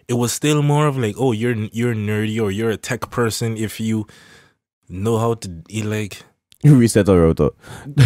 it 0.09 0.15
was 0.15 0.33
still 0.33 0.63
more 0.63 0.87
of 0.87 0.97
like, 0.97 1.17
oh, 1.19 1.33
you're 1.33 1.55
you're 1.73 1.95
nerdy 1.95 2.41
or 2.41 2.51
you're 2.51 2.71
a 2.71 2.77
tech 2.77 3.11
person 3.11 3.57
if 3.57 3.81
you 3.81 4.07
know 4.89 5.19
how 5.19 5.35
to 5.35 5.63
like 5.85 6.23
reset 6.65 7.09
a 7.09 7.15
router. 7.19 7.51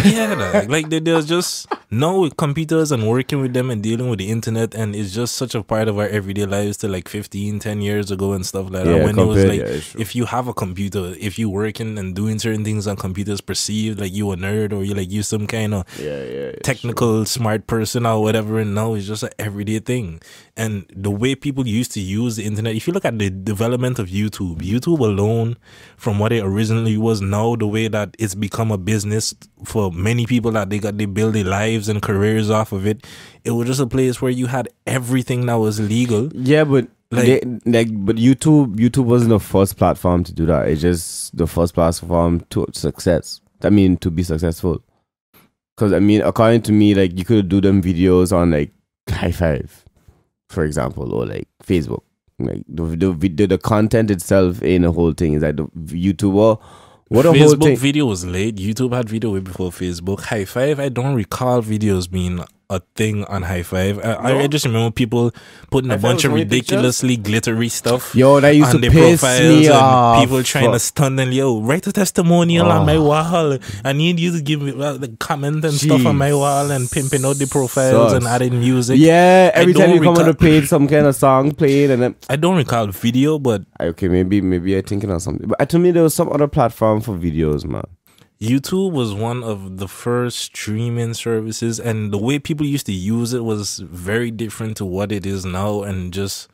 yeah, 0.05 0.33
like, 0.53 0.69
like 0.69 0.89
there- 0.89 0.99
there's 0.99 1.25
just 1.27 1.67
no 1.91 2.21
with 2.21 2.35
computers 2.37 2.91
and 2.91 3.07
working 3.07 3.39
with 3.41 3.53
them 3.53 3.69
and 3.69 3.81
dealing 3.83 4.09
with 4.09 4.19
the 4.19 4.29
internet, 4.29 4.73
and 4.75 4.95
it's 4.95 5.13
just 5.13 5.35
such 5.35 5.55
a 5.55 5.63
part 5.63 5.87
of 5.87 5.97
our 5.99 6.07
everyday 6.07 6.45
lives 6.45 6.77
to 6.77 6.87
like 6.87 7.07
15, 7.07 7.59
10 7.59 7.81
years 7.81 8.11
ago 8.11 8.33
and 8.33 8.45
stuff 8.45 8.69
like 8.69 8.83
that. 8.83 8.97
Yeah, 8.97 9.05
when 9.05 9.17
it 9.19 9.25
was 9.25 9.41
compared- 9.43 9.49
like, 9.49 9.59
yeah, 9.95 10.01
if 10.01 10.15
you 10.15 10.25
have 10.25 10.47
a 10.47 10.53
computer, 10.53 11.13
if 11.19 11.37
you're 11.39 11.49
working 11.49 11.97
and 11.97 12.15
doing 12.15 12.39
certain 12.39 12.63
things 12.65 12.87
on 12.87 12.95
computers, 12.97 13.41
perceived 13.41 13.99
like 13.99 14.13
you 14.13 14.31
a 14.31 14.35
nerd 14.35 14.73
or 14.73 14.83
you 14.83 14.93
like 14.93 15.11
you 15.11 15.23
some 15.23 15.47
kind 15.47 15.73
of 15.73 15.85
Yeah, 15.99 16.51
technical 16.63 17.25
smart 17.25 17.67
person 17.67 18.05
or 18.05 18.21
whatever 18.21 18.59
and 18.59 18.73
now 18.75 18.93
it's 18.93 19.07
just 19.07 19.23
an 19.23 19.29
everyday 19.39 19.79
thing 19.79 20.19
and 20.55 20.85
the 20.95 21.11
way 21.11 21.35
people 21.35 21.67
used 21.67 21.91
to 21.93 21.99
use 21.99 22.35
the 22.35 22.43
internet 22.45 22.75
if 22.75 22.87
you 22.87 22.93
look 22.93 23.05
at 23.05 23.17
the 23.19 23.29
development 23.29 23.99
of 23.99 24.07
youtube 24.07 24.57
youtube 24.61 24.99
alone 24.99 25.55
from 25.97 26.19
what 26.19 26.31
it 26.31 26.43
originally 26.43 26.97
was 26.97 27.21
now 27.21 27.55
the 27.55 27.67
way 27.67 27.87
that 27.87 28.15
it's 28.19 28.35
become 28.47 28.71
a 28.71 28.77
business 28.77 29.33
for 29.71 29.91
many 29.91 30.25
people 30.25 30.51
that 30.51 30.69
they 30.69 30.79
got 30.79 30.97
they 30.97 31.05
build 31.05 31.33
their 31.35 31.43
lives 31.59 31.89
and 31.89 32.01
careers 32.01 32.49
off 32.59 32.71
of 32.71 32.85
it 32.91 33.05
it 33.43 33.51
was 33.51 33.67
just 33.67 33.79
a 33.79 33.87
place 33.87 34.21
where 34.21 34.31
you 34.39 34.47
had 34.47 34.67
everything 34.85 35.45
that 35.47 35.55
was 35.65 35.79
legal 35.79 36.29
Yeah, 36.33 36.63
but 36.65 36.87
Like- 37.11 37.43
like, 37.45 37.61
like, 37.65 37.87
but 38.07 38.17
YouTube, 38.17 38.75
YouTube 38.83 39.05
wasn't 39.05 39.29
the 39.29 39.39
first 39.39 39.77
platform 39.77 40.23
to 40.25 40.33
do 40.33 40.45
that. 40.47 40.67
It's 40.67 40.81
just 40.81 41.37
the 41.37 41.47
first 41.47 41.73
platform 41.73 42.41
to 42.49 42.65
success. 42.73 43.39
I 43.63 43.69
mean, 43.69 43.95
to 44.03 44.11
be 44.11 44.23
successful. 44.23 44.83
Because 45.75 45.93
I 45.93 45.99
mean, 45.99 46.21
according 46.21 46.63
to 46.63 46.71
me, 46.73 46.93
like 46.95 47.17
you 47.17 47.23
could 47.23 47.47
do 47.47 47.61
them 47.61 47.81
videos 47.81 48.35
on 48.35 48.51
like 48.51 48.71
Hi5, 49.07 49.69
for 50.49 50.65
example, 50.65 51.13
or 51.13 51.25
like 51.25 51.47
Facebook. 51.63 52.03
Like 52.39 52.63
the 52.67 52.83
the 52.83 53.45
the 53.47 53.57
content 53.57 54.11
itself 54.11 54.61
in 54.61 54.81
the 54.81 54.91
whole 54.91 55.13
thing 55.13 55.33
is 55.33 55.43
like 55.43 55.55
the 55.55 55.63
YouTuber. 56.13 56.59
What 57.09 57.25
a 57.25 57.29
whole 57.29 57.53
Facebook 57.53 57.63
thing. 57.63 57.77
video 57.77 58.05
was 58.05 58.25
late. 58.25 58.57
YouTube 58.57 58.93
had 58.93 59.07
video 59.07 59.33
way 59.33 59.39
before 59.39 59.71
Facebook. 59.71 60.19
Hi5. 60.25 60.79
I 60.79 60.89
don't 60.89 61.15
recall 61.15 61.61
videos 61.61 62.09
being 62.11 62.43
a 62.69 62.81
thing 62.95 63.23
on 63.25 63.43
Hi5. 63.43 64.03
I, 64.03 64.41
I 64.43 64.47
just 64.47 64.65
remember 64.65 64.91
people 64.91 65.31
putting 65.71 65.89
a 65.89 65.95
Hi5 65.97 66.01
bunch 66.01 66.25
of 66.25 66.31
only 66.31 66.43
ridiculously 66.43 67.15
glittery 67.15 67.69
stuff. 67.69 68.13
Yo, 68.13 68.39
that 68.41 68.49
used 68.55 68.67
on 68.69 68.75
to 68.75 68.81
their 68.81 68.91
piss 68.91 69.21
profiles 69.21 69.39
me 69.49 69.65
and 69.67 69.75
off. 69.75 70.19
People 70.21 70.43
trying 70.43 70.71
to 70.73 70.79
stun 70.79 71.17
and 71.19 71.33
yo, 71.33 71.61
write 71.61 71.87
a 71.87 71.93
testimonial 71.93 72.69
on 72.69 72.81
Oh. 72.81 72.85
my 72.85 72.97
wall. 72.97 73.57
I 73.85 73.93
need 73.93 74.19
you 74.19 74.31
to 74.33 74.41
give 74.41 74.61
me 74.61 74.71
uh, 74.71 74.93
the 74.97 75.07
comment 75.19 75.63
and 75.63 75.73
stuff 75.75 76.05
on 76.05 76.17
my 76.17 76.33
wall 76.33 76.69
and 76.71 76.91
pimping 76.91 77.23
out 77.25 77.37
the 77.37 77.47
profiles 77.47 78.11
and 78.13 78.25
adding 78.27 78.59
music. 78.59 78.97
Yeah, 78.99 79.51
every 79.53 79.73
time 79.73 79.87
don't 79.87 79.95
you 79.95 80.01
come 80.01 80.17
on 80.17 80.25
the 80.25 80.33
page, 80.33 80.67
some 80.67 80.87
kind 80.89 81.05
of 81.07 81.15
song 81.15 81.53
played, 81.53 81.89
and 81.89 82.01
then 82.01 82.15
I 82.29 82.35
don't 82.35 82.57
recall 82.57 82.87
the 82.87 82.91
video, 82.91 83.39
but 83.39 83.63
okay, 83.79 84.09
maybe 84.09 84.41
maybe 84.41 84.75
I'm 84.75 84.83
thinking 84.83 85.09
of 85.11 85.21
something. 85.21 85.47
But 85.47 85.69
to 85.69 85.79
me, 85.79 85.91
there 85.91 86.03
was 86.03 86.13
some 86.13 86.29
other 86.33 86.47
platform 86.49 86.99
for 87.01 87.15
videos, 87.15 87.63
man. 87.63 87.83
YouTube 88.39 88.91
was 88.91 89.13
one 89.13 89.43
of 89.43 89.77
the 89.77 89.87
first 89.87 90.37
streaming 90.37 91.15
services, 91.15 91.79
and 91.79 92.13
the 92.13 92.19
way 92.19 92.37
people 92.37 92.65
used 92.65 92.85
to 92.85 92.93
use 92.93 93.33
it 93.33 93.43
was 93.43 93.79
very 93.79 94.29
different 94.29 94.77
to 94.77 94.85
what 94.85 95.11
it 95.11 95.25
is 95.25 95.43
now. 95.43 95.81
And 95.81 96.13
just 96.13 96.47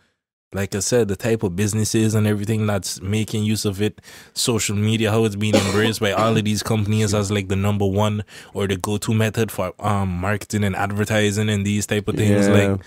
like 0.54 0.76
I 0.76 0.80
said, 0.80 1.08
the 1.10 1.16
type 1.16 1.44
of 1.44 1.56
businesses 1.56 2.16
and 2.16 2.26
everything 2.26 2.66
that's 2.68 3.02
making 3.02 3.44
use 3.44 3.66
of 3.66 3.82
it, 3.82 4.00
social 4.34 4.76
media, 4.76 5.12
how 5.12 5.26
it's 5.26 5.36
being 5.36 5.56
embraced 5.56 6.00
by 6.00 6.12
all 6.12 6.38
of 6.38 6.46
these 6.46 6.64
companies 6.64 7.14
as 7.14 7.32
like 7.32 7.50
the 7.50 7.56
number 7.56 7.86
one 7.86 8.24
or 8.54 8.68
the 8.68 8.78
go 8.78 8.98
to 8.98 9.14
method 9.14 9.52
for 9.52 9.74
um 9.80 10.10
marketing 10.10 10.64
and 10.64 10.76
advertising 10.76 11.50
and 11.50 11.66
these 11.66 11.86
type 11.86 12.08
of 12.08 12.16
things. 12.16 12.48
Yeah. 12.48 12.54
Like 12.54 12.82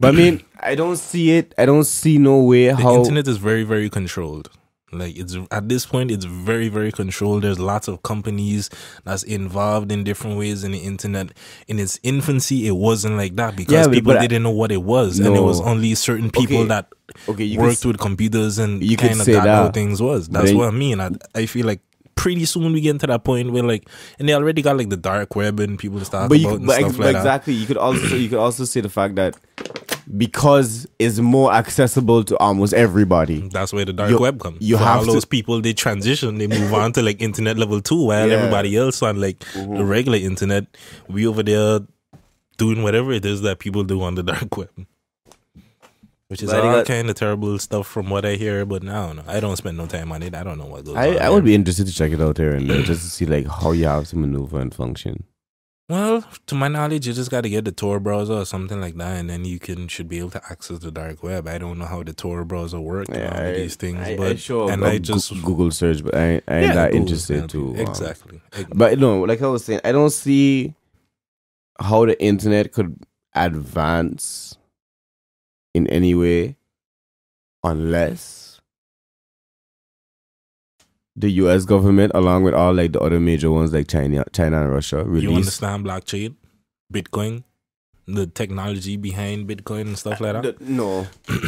but 0.00 0.14
I 0.14 0.16
mean, 0.16 0.42
I 0.58 0.74
don't 0.74 0.96
see 0.96 1.32
it. 1.32 1.54
I 1.58 1.66
don't 1.66 1.84
see 1.84 2.18
no 2.18 2.42
way 2.42 2.66
how 2.66 2.76
the 2.76 2.82
how. 2.82 2.94
internet 2.96 3.28
is 3.28 3.36
very 3.36 3.64
very 3.64 3.90
controlled 3.90 4.50
like 4.92 5.16
it's 5.16 5.36
at 5.50 5.68
this 5.68 5.86
point 5.86 6.10
it's 6.10 6.24
very 6.24 6.68
very 6.68 6.92
controlled. 6.92 7.42
There's 7.44 7.58
lots 7.58 7.88
of 7.88 8.02
companies 8.02 8.68
that's 9.04 9.22
involved 9.22 9.90
in 9.90 10.04
different 10.04 10.38
ways 10.38 10.64
in 10.64 10.72
the 10.72 10.78
internet. 10.78 11.32
In 11.66 11.78
its 11.78 11.98
infancy 12.02 12.66
it 12.66 12.72
wasn't 12.76 13.16
like 13.16 13.36
that 13.36 13.56
because 13.56 13.86
Yeah, 13.86 13.92
people 13.92 14.12
didn't 14.18 14.42
know 14.42 14.50
what 14.50 14.70
it 14.70 14.82
was. 14.82 15.18
And 15.18 15.34
it 15.36 15.40
was 15.40 15.60
only 15.60 15.94
certain 15.94 16.30
people 16.30 16.58
Okay, 16.58 16.68
that 16.68 16.92
okay, 17.28 17.44
you 17.44 17.58
worked 17.58 17.78
s- 17.78 17.84
with 17.84 17.98
computers 17.98 18.58
and 18.58 18.82
you 18.82 18.96
could 18.96 19.08
kind 19.10 19.20
of 19.20 19.26
got 19.26 19.46
how 19.48 19.64
that, 19.64 19.74
things 19.74 20.00
was. 20.02 20.28
That's 20.28 20.46
then- 20.50 20.58
what 20.58 20.68
i 20.68 20.70
mean. 20.70 21.00
I, 21.00 21.10
I 21.34 21.46
feel 21.46 21.66
like 21.66 21.80
pretty 22.14 22.44
soon 22.44 22.72
we 22.72 22.80
get 22.82 22.90
into 22.90 23.06
that 23.06 23.24
point 23.24 23.50
where 23.50 23.62
like 23.62 23.88
and 24.18 24.28
they 24.28 24.34
already 24.34 24.60
got 24.62 24.76
like 24.76 24.90
the 24.90 24.96
dark 24.98 25.34
web 25.34 25.58
and 25.58 25.78
people 25.78 25.98
to 25.98 26.08
talk 26.08 26.28
but 26.28 26.38
you 26.38 26.46
about 26.46 26.58
could, 26.58 26.66
but 26.66 26.78
ex- 26.80 26.98
like 26.98 27.12
that. 27.12 27.16
exactly, 27.16 27.54
you 27.54 27.66
could 27.66 27.78
also 27.78 28.14
you 28.14 28.28
could 28.28 28.38
also 28.38 28.64
say 28.64 28.80
the 28.82 28.90
fact 28.90 29.14
that 29.16 29.34
because 30.16 30.86
it's 30.98 31.18
more 31.18 31.52
accessible 31.52 32.22
to 32.24 32.36
almost 32.38 32.74
everybody. 32.74 33.48
That's 33.48 33.72
where 33.72 33.84
the 33.84 33.92
dark 33.92 34.10
You- 34.10 34.18
web 34.20 34.40
comes. 34.40 34.58
you 34.60 34.76
For 34.76 34.84
have 34.84 34.98
all 35.00 35.06
to- 35.06 35.12
those 35.12 35.24
people 35.24 35.60
they 35.60 35.72
transition, 35.72 36.38
they 36.38 36.46
move 36.46 36.72
on 36.74 36.92
to 36.92 37.02
like 37.02 37.22
internet 37.22 37.56
level 37.58 37.80
two, 37.80 38.04
while 38.06 38.28
Yeah. 38.28 38.34
everybody 38.36 38.76
else 38.76 39.02
on 39.02 39.20
like 39.20 39.38
mm-hmm. 39.40 39.76
the 39.76 39.84
regular 39.84 40.18
internet, 40.18 40.66
we 41.08 41.26
over 41.26 41.42
there 41.42 41.80
doing 42.58 42.82
whatever 42.82 43.12
it 43.12 43.24
is 43.24 43.42
that 43.42 43.58
people 43.58 43.84
do 43.84 44.02
on 44.02 44.14
the 44.14 44.22
dark 44.32 44.56
web. 44.56 44.68
Which 46.28 46.42
is 46.42 46.50
But 46.50 46.64
all 46.64 46.72
got- 46.76 46.86
kind 46.86 47.10
of 47.10 47.16
terrible 47.16 47.58
stuff 47.58 47.86
from 47.86 48.08
what 48.08 48.24
I 48.24 48.36
hear, 48.36 48.64
but 48.64 48.82
I 48.82 49.06
don't 49.06 49.16
know. 49.16 49.24
I 49.26 49.38
don't 49.40 49.56
spend 49.56 49.76
no 49.76 49.86
time 49.86 50.12
on 50.12 50.22
it. 50.22 50.34
I 50.34 50.42
don't 50.42 50.56
know 50.58 50.64
what 50.66 50.84
goes 50.84 50.96
I, 50.96 51.10
on. 51.16 51.18
I 51.18 51.28
would 51.28 51.44
be 51.44 51.54
interested 51.54 51.86
to 51.86 51.92
check 51.92 52.10
it 52.12 52.20
out 52.22 52.38
here 52.38 52.52
and 52.52 52.70
there 52.70 52.82
just 52.82 53.02
to 53.02 53.10
see 53.10 53.26
like 53.26 53.46
how 53.46 53.72
you 53.72 53.84
have 53.84 54.08
to 54.08 54.16
maneuver 54.16 54.58
and 54.60 54.72
function. 54.74 55.24
Well, 55.88 56.24
to 56.46 56.54
my 56.54 56.68
knowledge, 56.68 57.06
you 57.06 57.12
just 57.12 57.30
got 57.30 57.42
to 57.42 57.50
get 57.50 57.64
the 57.64 57.72
Tor 57.72 58.00
browser 58.00 58.34
or 58.34 58.44
something 58.46 58.80
like 58.80 58.94
that, 58.96 59.18
and 59.18 59.28
then 59.28 59.44
you 59.44 59.58
can 59.58 59.88
should 59.88 60.08
be 60.08 60.20
able 60.20 60.30
to 60.30 60.42
access 60.50 60.78
the 60.78 60.90
dark 60.90 61.22
web. 61.22 61.46
I 61.46 61.58
don't 61.58 61.78
know 61.78 61.84
how 61.84 62.02
the 62.02 62.12
Tor 62.14 62.44
browser 62.44 62.80
works 62.80 63.10
and 63.10 63.24
all 63.28 63.46
of 63.46 63.54
these 63.54 63.76
things, 63.76 63.98
I, 63.98 64.16
but 64.16 64.32
I 64.32 64.36
sure 64.36 64.70
and 64.70 64.84
I 64.84 64.98
just 64.98 65.30
Google 65.42 65.70
search, 65.70 66.02
but 66.02 66.14
I, 66.14 66.20
I 66.20 66.24
ain't 66.26 66.42
Yeah, 66.48 66.74
that 66.74 66.94
interested 66.94 67.38
help 67.38 67.50
to 67.50 67.70
um, 67.70 67.76
exactly. 67.76 68.40
But 68.74 68.98
no, 68.98 69.22
like 69.22 69.42
I 69.42 69.48
was 69.48 69.64
saying, 69.64 69.80
I 69.84 69.92
don't 69.92 70.10
see 70.10 70.74
how 71.78 72.06
the 72.06 72.20
internet 72.22 72.72
could 72.72 72.96
advance 73.34 74.56
in 75.74 75.86
any 75.88 76.14
way 76.14 76.56
unless 77.64 78.41
the 81.16 81.30
US 81.32 81.64
government, 81.64 82.12
along 82.14 82.42
with 82.44 82.54
all 82.54 82.72
like 82.74 82.92
the 82.92 83.00
other 83.00 83.20
major 83.20 83.50
ones 83.50 83.72
like 83.72 83.88
China 83.88 84.24
China 84.32 84.62
and 84.62 84.72
Russia, 84.72 85.04
You 85.12 85.34
understand 85.34 85.84
blockchain, 85.84 86.36
Bitcoin, 86.92 87.44
the 88.06 88.26
technology 88.26 88.96
behind 88.96 89.46
Bitcoin 89.48 89.82
and 89.82 89.98
stuff 89.98 90.20
like 90.20 90.40
that? 90.42 90.58
The- 90.58 90.64
no, 90.64 91.06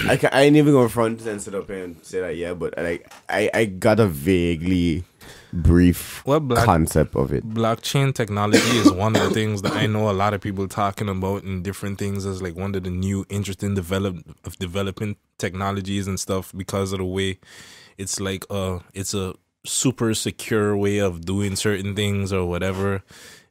I 0.08 0.16
can, 0.20 0.30
I 0.32 0.42
ain't 0.42 0.56
even 0.56 0.72
gonna 0.74 0.88
front 0.88 1.24
and 1.26 1.40
sit 1.40 1.54
up 1.54 1.66
here 1.68 1.84
and 1.84 2.04
say 2.04 2.20
that. 2.20 2.36
Yeah, 2.36 2.54
but 2.54 2.74
like 2.76 3.10
I, 3.28 3.50
I 3.54 3.64
got 3.64 4.00
a 4.00 4.06
vaguely 4.06 5.04
brief 5.52 6.22
Well, 6.26 6.40
black, 6.40 6.64
concept 6.64 7.14
of 7.16 7.32
it. 7.32 7.48
blockchain 7.48 8.14
technology 8.14 8.76
is 8.76 8.90
one 8.92 9.16
of 9.16 9.22
the 9.22 9.30
things 9.30 9.62
that 9.62 9.72
I 9.72 9.86
know 9.86 10.10
a 10.10 10.12
lot 10.12 10.34
of 10.34 10.40
people 10.40 10.66
talking 10.68 11.08
about 11.08 11.44
and 11.44 11.62
different 11.62 11.98
things 11.98 12.26
as 12.26 12.42
like 12.42 12.56
one 12.56 12.74
of 12.74 12.82
the 12.82 12.90
new 12.90 13.24
interesting 13.30 13.74
develop 13.74 14.16
of 14.44 14.58
developing 14.58 15.16
technologies 15.38 16.06
and 16.08 16.18
stuff 16.20 16.52
because 16.56 16.92
of 16.92 16.98
the 16.98 17.04
way 17.04 17.38
it's 17.98 18.18
like 18.20 18.44
uh 18.50 18.80
it's 18.94 19.14
a 19.14 19.34
super 19.64 20.14
secure 20.14 20.76
way 20.76 20.98
of 20.98 21.24
doing 21.24 21.56
certain 21.56 21.94
things 21.94 22.32
or 22.32 22.46
whatever 22.46 23.02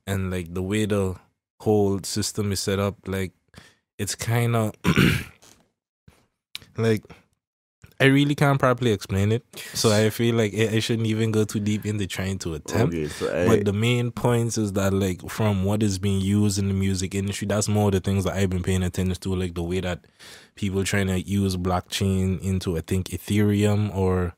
and 0.06 0.30
like 0.32 0.54
the 0.54 0.62
way 0.62 0.86
the 0.86 1.16
whole 1.62 2.00
system 2.04 2.52
is 2.52 2.60
set 2.60 2.80
up 2.80 2.96
like 3.08 3.32
it's 3.98 4.16
kind 4.16 4.56
of 4.56 4.74
like 6.78 7.04
I 8.00 8.08
really 8.08 8.36
can't 8.36 8.60
properly 8.60 8.92
explain 8.92 9.32
it, 9.32 9.46
so 9.74 9.90
I 9.90 10.10
feel 10.10 10.36
like 10.36 10.54
I 10.54 10.80
shouldn't 10.80 11.08
even 11.08 11.32
go 11.32 11.46
too 11.46 11.62
deep 11.62 11.86
into 11.86 12.06
trying 12.06 12.38
to 12.40 12.56
attempt. 12.56 12.94
Okay, 12.94 13.08
so 13.08 13.34
I, 13.34 13.48
But 13.48 13.66
the 13.66 13.72
main 13.72 14.12
points 14.12 14.58
is 14.58 14.74
that 14.74 14.94
like 14.94 15.30
from 15.30 15.64
what 15.64 15.82
is 15.82 16.00
being 16.00 16.20
used 16.20 16.60
in 16.60 16.68
the 16.68 16.74
music 16.74 17.16
industry, 17.16 17.48
that's 17.48 17.70
more 17.70 17.92
the 17.92 18.02
things 18.02 18.26
that 18.26 18.36
I've 18.36 18.50
been 18.50 18.64
paying 18.64 18.84
attention 18.84 19.16
to, 19.22 19.36
like 19.36 19.54
the 19.54 19.64
way 19.64 19.80
that 19.80 20.06
people 20.56 20.84
trying 20.84 21.08
to 21.08 21.22
use 21.22 21.56
blockchain 21.56 22.42
into 22.42 22.78
I 22.78 22.82
think 22.82 23.08
Ethereum 23.08 23.96
or 23.96 24.34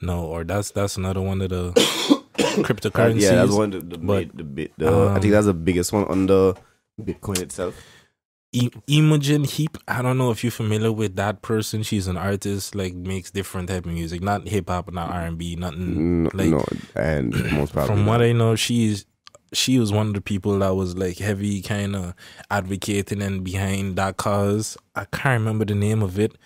no, 0.00 0.24
or 0.24 0.44
that's 0.44 0.70
that's 0.70 0.96
another 0.96 1.20
one 1.20 1.40
of 1.42 1.50
the 1.50 1.72
cryptocurrencies. 2.38 3.20
yeah, 3.22 3.34
that's 3.36 3.52
one 3.52 3.72
of 3.72 3.90
the 3.90 3.96
the, 3.96 3.98
but, 3.98 4.36
the, 4.36 4.70
the 4.78 4.86
I 4.86 5.14
um, 5.14 5.20
think 5.20 5.32
that's 5.32 5.46
the 5.46 5.54
biggest 5.54 5.92
one 5.92 6.04
on 6.04 6.26
the 6.26 6.56
Bitcoin 7.00 7.40
itself. 7.40 7.74
E- 8.52 8.70
Imogen 8.86 9.44
Heap. 9.44 9.76
I 9.86 10.00
don't 10.00 10.16
know 10.16 10.30
if 10.30 10.42
you're 10.42 10.50
familiar 10.50 10.90
with 10.90 11.16
that 11.16 11.42
person. 11.42 11.82
She's 11.82 12.06
an 12.06 12.16
artist, 12.16 12.74
like 12.74 12.94
makes 12.94 13.30
different 13.30 13.68
type 13.68 13.84
of 13.84 13.92
music, 13.92 14.22
not 14.22 14.48
hip 14.48 14.68
hop, 14.70 14.90
not 14.90 15.10
R 15.10 15.26
and 15.26 15.36
B, 15.36 15.54
nothing. 15.56 16.22
No, 16.24 16.30
like- 16.32 16.48
no, 16.48 16.64
and 16.96 17.52
most 17.52 17.72
probably 17.74 17.94
From 17.94 18.06
what. 18.06 18.22
I 18.22 18.32
know, 18.32 18.56
she's 18.56 19.04
she 19.52 19.78
was 19.78 19.92
one 19.92 20.08
of 20.08 20.14
the 20.14 20.20
people 20.20 20.58
that 20.58 20.74
was 20.74 20.96
like 20.96 21.18
heavy 21.18 21.62
kind 21.62 21.96
of 21.96 22.14
advocating 22.50 23.22
and 23.22 23.44
behind 23.44 23.96
that 23.96 24.16
cause. 24.16 24.76
I 24.94 25.04
can't 25.06 25.40
remember 25.40 25.64
the 25.64 25.74
name 25.74 26.02
of 26.02 26.18
it, 26.18 26.36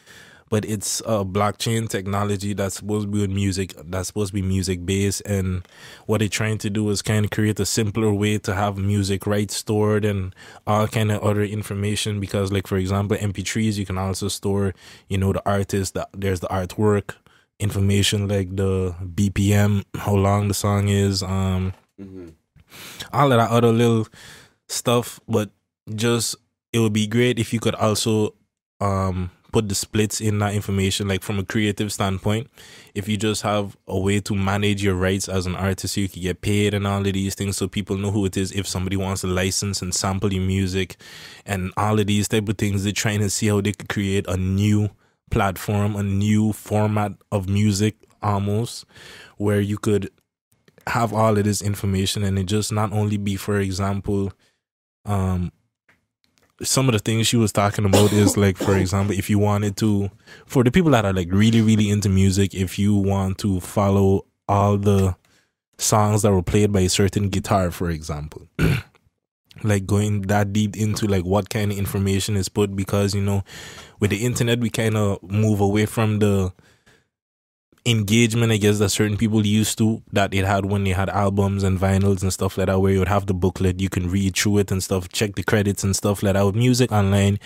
but 0.52 0.66
it's 0.66 1.00
a 1.06 1.24
blockchain 1.24 1.88
technology 1.88 2.52
that's 2.52 2.74
supposed 2.74 3.06
to 3.06 3.10
be 3.10 3.22
with 3.22 3.30
music. 3.30 3.72
That's 3.86 4.08
supposed 4.08 4.32
to 4.32 4.34
be 4.34 4.42
music 4.42 4.84
based, 4.84 5.22
and 5.24 5.66
what 6.04 6.18
they're 6.18 6.28
trying 6.28 6.58
to 6.58 6.68
do 6.68 6.90
is 6.90 7.00
kind 7.00 7.24
of 7.24 7.30
create 7.30 7.58
a 7.58 7.64
simpler 7.64 8.12
way 8.12 8.36
to 8.36 8.54
have 8.54 8.76
music 8.76 9.26
rights 9.26 9.56
stored 9.56 10.04
and 10.04 10.34
all 10.66 10.86
kind 10.88 11.10
of 11.10 11.22
other 11.22 11.42
information. 11.42 12.20
Because, 12.20 12.52
like 12.52 12.66
for 12.66 12.76
example, 12.76 13.16
MP3s, 13.16 13.78
you 13.78 13.86
can 13.86 13.96
also 13.96 14.28
store, 14.28 14.74
you 15.08 15.16
know, 15.16 15.32
the 15.32 15.42
artist. 15.48 15.94
That 15.94 16.10
there's 16.12 16.40
the 16.40 16.48
artwork 16.48 17.14
information 17.58 18.28
like 18.28 18.54
the 18.54 18.94
BPM, 19.02 19.84
how 19.94 20.14
long 20.14 20.48
the 20.48 20.54
song 20.54 20.88
is, 20.88 21.22
um, 21.22 21.72
Mhm. 21.98 22.34
all 23.10 23.32
of 23.32 23.38
that 23.38 23.50
other 23.50 23.72
little 23.72 24.06
stuff. 24.68 25.18
But 25.26 25.48
just 25.94 26.36
it 26.74 26.80
would 26.80 26.92
be 26.92 27.06
great 27.06 27.38
if 27.38 27.54
you 27.54 27.60
could 27.60 27.74
also 27.76 28.34
um 28.82 29.30
put 29.52 29.68
the 29.68 29.74
splits 29.74 30.20
in 30.20 30.38
that 30.38 30.54
information, 30.54 31.06
like 31.06 31.22
from 31.22 31.38
a 31.38 31.44
creative 31.44 31.92
standpoint. 31.92 32.50
If 32.94 33.08
you 33.08 33.16
just 33.16 33.42
have 33.42 33.76
a 33.86 33.98
way 33.98 34.18
to 34.20 34.34
manage 34.34 34.82
your 34.82 34.94
rights 34.94 35.28
as 35.28 35.46
an 35.46 35.54
artist, 35.54 35.96
you 35.96 36.08
can 36.08 36.22
get 36.22 36.40
paid 36.40 36.74
and 36.74 36.86
all 36.86 37.06
of 37.06 37.12
these 37.12 37.34
things, 37.34 37.58
so 37.58 37.68
people 37.68 37.96
know 37.96 38.10
who 38.10 38.24
it 38.24 38.36
is. 38.36 38.50
If 38.52 38.66
somebody 38.66 38.96
wants 38.96 39.20
to 39.20 39.26
license 39.26 39.82
and 39.82 39.94
sample 39.94 40.32
your 40.32 40.42
music, 40.42 40.96
and 41.44 41.72
all 41.76 42.00
of 42.00 42.06
these 42.06 42.28
type 42.28 42.48
of 42.48 42.58
things, 42.58 42.82
they're 42.82 42.92
trying 42.92 43.20
to 43.20 43.30
see 43.30 43.48
how 43.48 43.60
they 43.60 43.72
could 43.72 43.88
create 43.88 44.26
a 44.26 44.36
new 44.36 44.88
platform, 45.30 45.96
a 45.96 46.02
new 46.02 46.52
format 46.52 47.12
of 47.30 47.48
music 47.48 47.96
almost, 48.22 48.84
where 49.36 49.60
you 49.60 49.78
could 49.78 50.10
have 50.86 51.12
all 51.12 51.36
of 51.36 51.44
this 51.44 51.62
information 51.62 52.22
and 52.24 52.38
it 52.38 52.44
just 52.44 52.72
not 52.72 52.92
only 52.92 53.16
be, 53.16 53.36
for 53.36 53.58
example, 53.60 54.32
um, 55.04 55.52
some 56.62 56.88
of 56.88 56.92
the 56.92 56.98
things 56.98 57.26
she 57.26 57.36
was 57.36 57.52
talking 57.52 57.84
about 57.84 58.12
is 58.12 58.36
like, 58.36 58.56
for 58.56 58.76
example, 58.76 59.16
if 59.16 59.28
you 59.28 59.38
wanted 59.38 59.76
to, 59.78 60.10
for 60.46 60.64
the 60.64 60.70
people 60.70 60.90
that 60.92 61.04
are 61.04 61.12
like 61.12 61.28
really, 61.30 61.60
really 61.60 61.90
into 61.90 62.08
music, 62.08 62.54
if 62.54 62.78
you 62.78 62.94
want 62.94 63.38
to 63.38 63.60
follow 63.60 64.26
all 64.48 64.76
the 64.76 65.16
songs 65.78 66.22
that 66.22 66.32
were 66.32 66.42
played 66.42 66.72
by 66.72 66.80
a 66.80 66.88
certain 66.88 67.28
guitar, 67.28 67.70
for 67.70 67.90
example. 67.90 68.48
like 69.62 69.86
going 69.86 70.22
that 70.22 70.52
deep 70.52 70.76
into 70.76 71.06
like 71.06 71.24
what 71.24 71.50
kind 71.50 71.70
of 71.70 71.78
information 71.78 72.36
is 72.36 72.48
put 72.48 72.74
because 72.74 73.14
you 73.14 73.20
know 73.20 73.44
with 74.00 74.10
the 74.10 74.24
internet 74.24 74.58
we 74.58 74.70
kind 74.70 74.96
of 74.96 75.22
move 75.22 75.60
away 75.60 75.86
from 75.86 76.18
the 76.18 76.52
engagement, 77.84 78.52
I 78.52 78.56
guess, 78.58 78.78
that 78.78 78.90
certain 78.90 79.16
people 79.16 79.44
used 79.44 79.76
to 79.78 80.02
that 80.12 80.32
it 80.34 80.44
had 80.44 80.66
when 80.66 80.84
they 80.84 80.90
had 80.90 81.08
albums 81.10 81.62
and 81.62 81.78
vinyls 81.78 82.22
and 82.22 82.32
stuff 82.32 82.56
like 82.58 82.66
that, 82.68 82.78
where 82.80 82.92
you 82.92 82.98
would 83.00 83.08
have 83.08 83.26
the 83.26 83.34
booklet, 83.34 83.80
you 83.80 83.88
can 83.88 84.08
read 84.10 84.36
through 84.36 84.58
it 84.58 84.70
and 84.70 84.82
stuff, 84.82 85.08
check 85.08 85.34
the 85.34 85.42
credits 85.42 85.82
and 85.84 85.94
stuff 85.96 86.22
like 86.22 86.34
that. 86.34 86.44
With 86.46 86.54
music 86.56 86.92
online, 86.92 87.38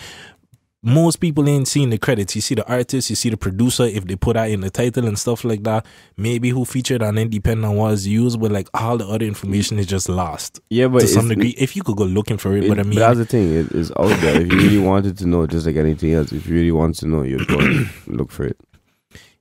most 0.83 1.17
people 1.17 1.49
ain't 1.49 1.67
seeing 1.67 1.89
the 1.89 1.97
credits. 1.97 2.35
You 2.35 2.41
see 2.41 2.53
the 2.55 2.65
artist, 2.71 3.09
you 3.09 3.15
see 3.15 3.29
the 3.29 3.35
producer, 3.35 3.83
if 3.83 4.05
they 4.05 4.15
put 4.15 4.35
that 4.35 4.51
in 4.51 4.61
the 4.61 4.69
title 4.69 5.07
and 5.07 5.17
stuff 5.17 5.43
like 5.43 5.63
that, 5.63 5.85
maybe 6.15 6.49
who 6.49 6.65
featured 6.65 7.01
on 7.01 7.17
independent 7.17 7.31
depending 7.31 7.65
on 7.65 7.75
what 7.75 7.93
is 7.93 8.07
used, 8.07 8.39
but 8.39 8.51
like 8.51 8.69
all 8.75 8.95
the 8.97 9.07
other 9.07 9.25
information 9.25 9.79
is 9.79 9.87
just 9.87 10.07
lost. 10.07 10.59
Yeah, 10.69 10.87
but 10.87 10.99
to 11.01 11.07
some 11.07 11.27
degree, 11.29 11.55
if 11.57 11.75
you 11.75 11.81
could 11.83 11.97
go 11.97 12.03
looking 12.05 12.37
for 12.37 12.55
it, 12.55 12.65
It- 12.65 12.69
but 12.69 12.79
I 12.79 12.83
mean, 12.83 12.99
that's 12.99 13.17
the 13.17 13.25
thing. 13.25 13.53
It, 13.53 13.71
it's 13.71 13.91
out 13.97 14.15
there. 14.21 14.39
If 14.39 14.51
you 14.53 14.57
really 14.59 14.77
wanted 14.77 15.17
to 15.17 15.25
know, 15.27 15.47
just 15.47 15.65
like 15.65 15.75
anything 15.77 16.13
else, 16.13 16.31
if 16.31 16.47
you 16.47 16.53
really 16.55 16.71
want 16.71 16.95
to 16.99 17.07
know, 17.07 17.23
you'd 17.23 17.47
go 17.47 17.57
look 18.07 18.31
for 18.31 18.45
it. 18.45 18.57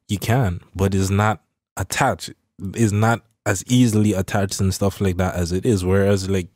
You 0.09 0.19
can, 0.19 0.61
but 0.75 0.95
it's 0.95 1.11
not 1.11 1.43
attached. 1.77 2.33
It's 2.75 2.93
not 2.93 3.23
as 3.45 3.65
easily 3.67 4.13
attached 4.13 4.61
and 4.61 4.73
stuff 4.73 5.01
like 5.01 5.17
that 5.19 5.35
as 5.35 5.53
it 5.53 5.67
is. 5.67 5.85
Whereas, 5.85 6.29
like, 6.29 6.49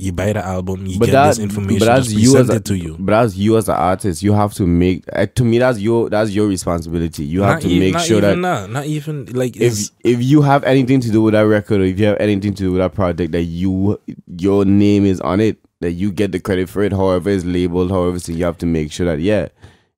you 0.00 0.12
buy 0.12 0.32
the 0.32 0.44
album, 0.44 0.86
you 0.86 0.98
But 0.98 1.06
get 1.06 1.12
that, 1.12 1.28
this 1.28 1.38
information, 1.38 1.86
but 1.86 1.96
just 1.96 2.10
you 2.10 2.30
as 2.38 2.46
presented 2.46 2.62
a, 2.62 2.64
to 2.64 2.74
you. 2.74 2.96
But 2.98 3.14
as 3.14 3.38
you 3.38 3.58
as 3.58 3.68
an 3.68 3.74
artist, 3.74 4.22
you 4.22 4.32
have 4.32 4.54
to 4.54 4.66
make. 4.66 5.04
Uh, 5.12 5.26
to 5.26 5.44
me, 5.44 5.58
that's 5.58 5.78
your 5.78 6.08
that's 6.08 6.30
your 6.30 6.48
responsibility. 6.48 7.24
You 7.24 7.42
have 7.42 7.56
not 7.56 7.62
to 7.62 7.68
e- 7.68 7.78
make 7.78 7.92
not 7.92 8.02
sure 8.06 8.20
that 8.22 8.30
even 8.30 8.42
that, 8.42 8.70
not 8.70 8.86
even 8.86 9.26
like 9.26 9.58
if 9.58 9.90
if 10.02 10.22
you 10.22 10.40
have 10.40 10.64
anything 10.64 11.00
to 11.02 11.10
do 11.10 11.20
with 11.20 11.32
that 11.34 11.42
record 11.42 11.82
or 11.82 11.84
if 11.84 11.98
you 12.00 12.06
have 12.06 12.16
anything 12.18 12.54
to 12.54 12.62
do 12.62 12.72
with 12.72 12.80
that 12.80 12.94
project 12.94 13.32
that 13.32 13.42
you 13.42 14.00
your 14.38 14.64
name 14.64 15.04
is 15.04 15.20
on 15.20 15.38
it 15.38 15.58
that 15.80 15.92
you 15.92 16.10
get 16.10 16.32
the 16.32 16.40
credit 16.40 16.68
for 16.70 16.82
it 16.82 16.92
however 16.92 17.28
it's 17.28 17.44
labeled 17.44 17.90
however 17.90 18.18
so 18.18 18.32
you 18.32 18.44
have 18.44 18.56
to 18.58 18.66
make 18.66 18.90
sure 18.92 19.06
that 19.06 19.20
yeah 19.20 19.48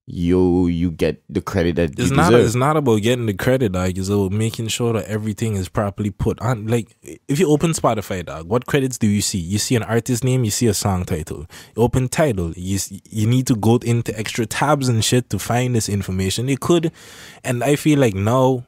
you 0.06 0.66
you 0.66 0.90
get 0.90 1.22
the 1.28 1.40
credit 1.40 1.76
that 1.76 1.90
it's 1.92 2.10
you 2.10 2.16
not 2.16 2.30
deserve 2.30 2.46
it's 2.46 2.54
not 2.56 2.76
about 2.76 3.02
getting 3.02 3.26
the 3.26 3.34
credit, 3.34 3.72
dog. 3.72 3.96
It's 3.96 4.08
about 4.08 4.32
making 4.32 4.68
sure 4.68 4.92
that 4.94 5.04
everything 5.06 5.54
is 5.54 5.68
properly 5.68 6.10
put 6.10 6.40
on. 6.40 6.66
Like 6.66 6.96
if 7.28 7.38
you 7.38 7.48
open 7.48 7.70
Spotify, 7.70 8.26
dog, 8.26 8.48
what 8.48 8.66
credits 8.66 8.98
do 8.98 9.06
you 9.06 9.22
see? 9.22 9.38
You 9.38 9.58
see 9.58 9.76
an 9.76 9.84
artist 9.84 10.24
name, 10.24 10.42
you 10.42 10.50
see 10.50 10.66
a 10.66 10.74
song 10.74 11.04
title. 11.04 11.46
You 11.76 11.82
open 11.82 12.08
title, 12.08 12.52
you 12.56 12.80
you 13.08 13.28
need 13.28 13.46
to 13.46 13.54
go 13.54 13.76
into 13.76 14.16
extra 14.18 14.44
tabs 14.44 14.88
and 14.88 15.04
shit 15.04 15.30
to 15.30 15.38
find 15.38 15.74
this 15.74 15.88
information. 15.88 16.48
It 16.48 16.60
could, 16.60 16.90
and 17.44 17.62
I 17.62 17.76
feel 17.76 18.00
like 18.00 18.14
now, 18.14 18.66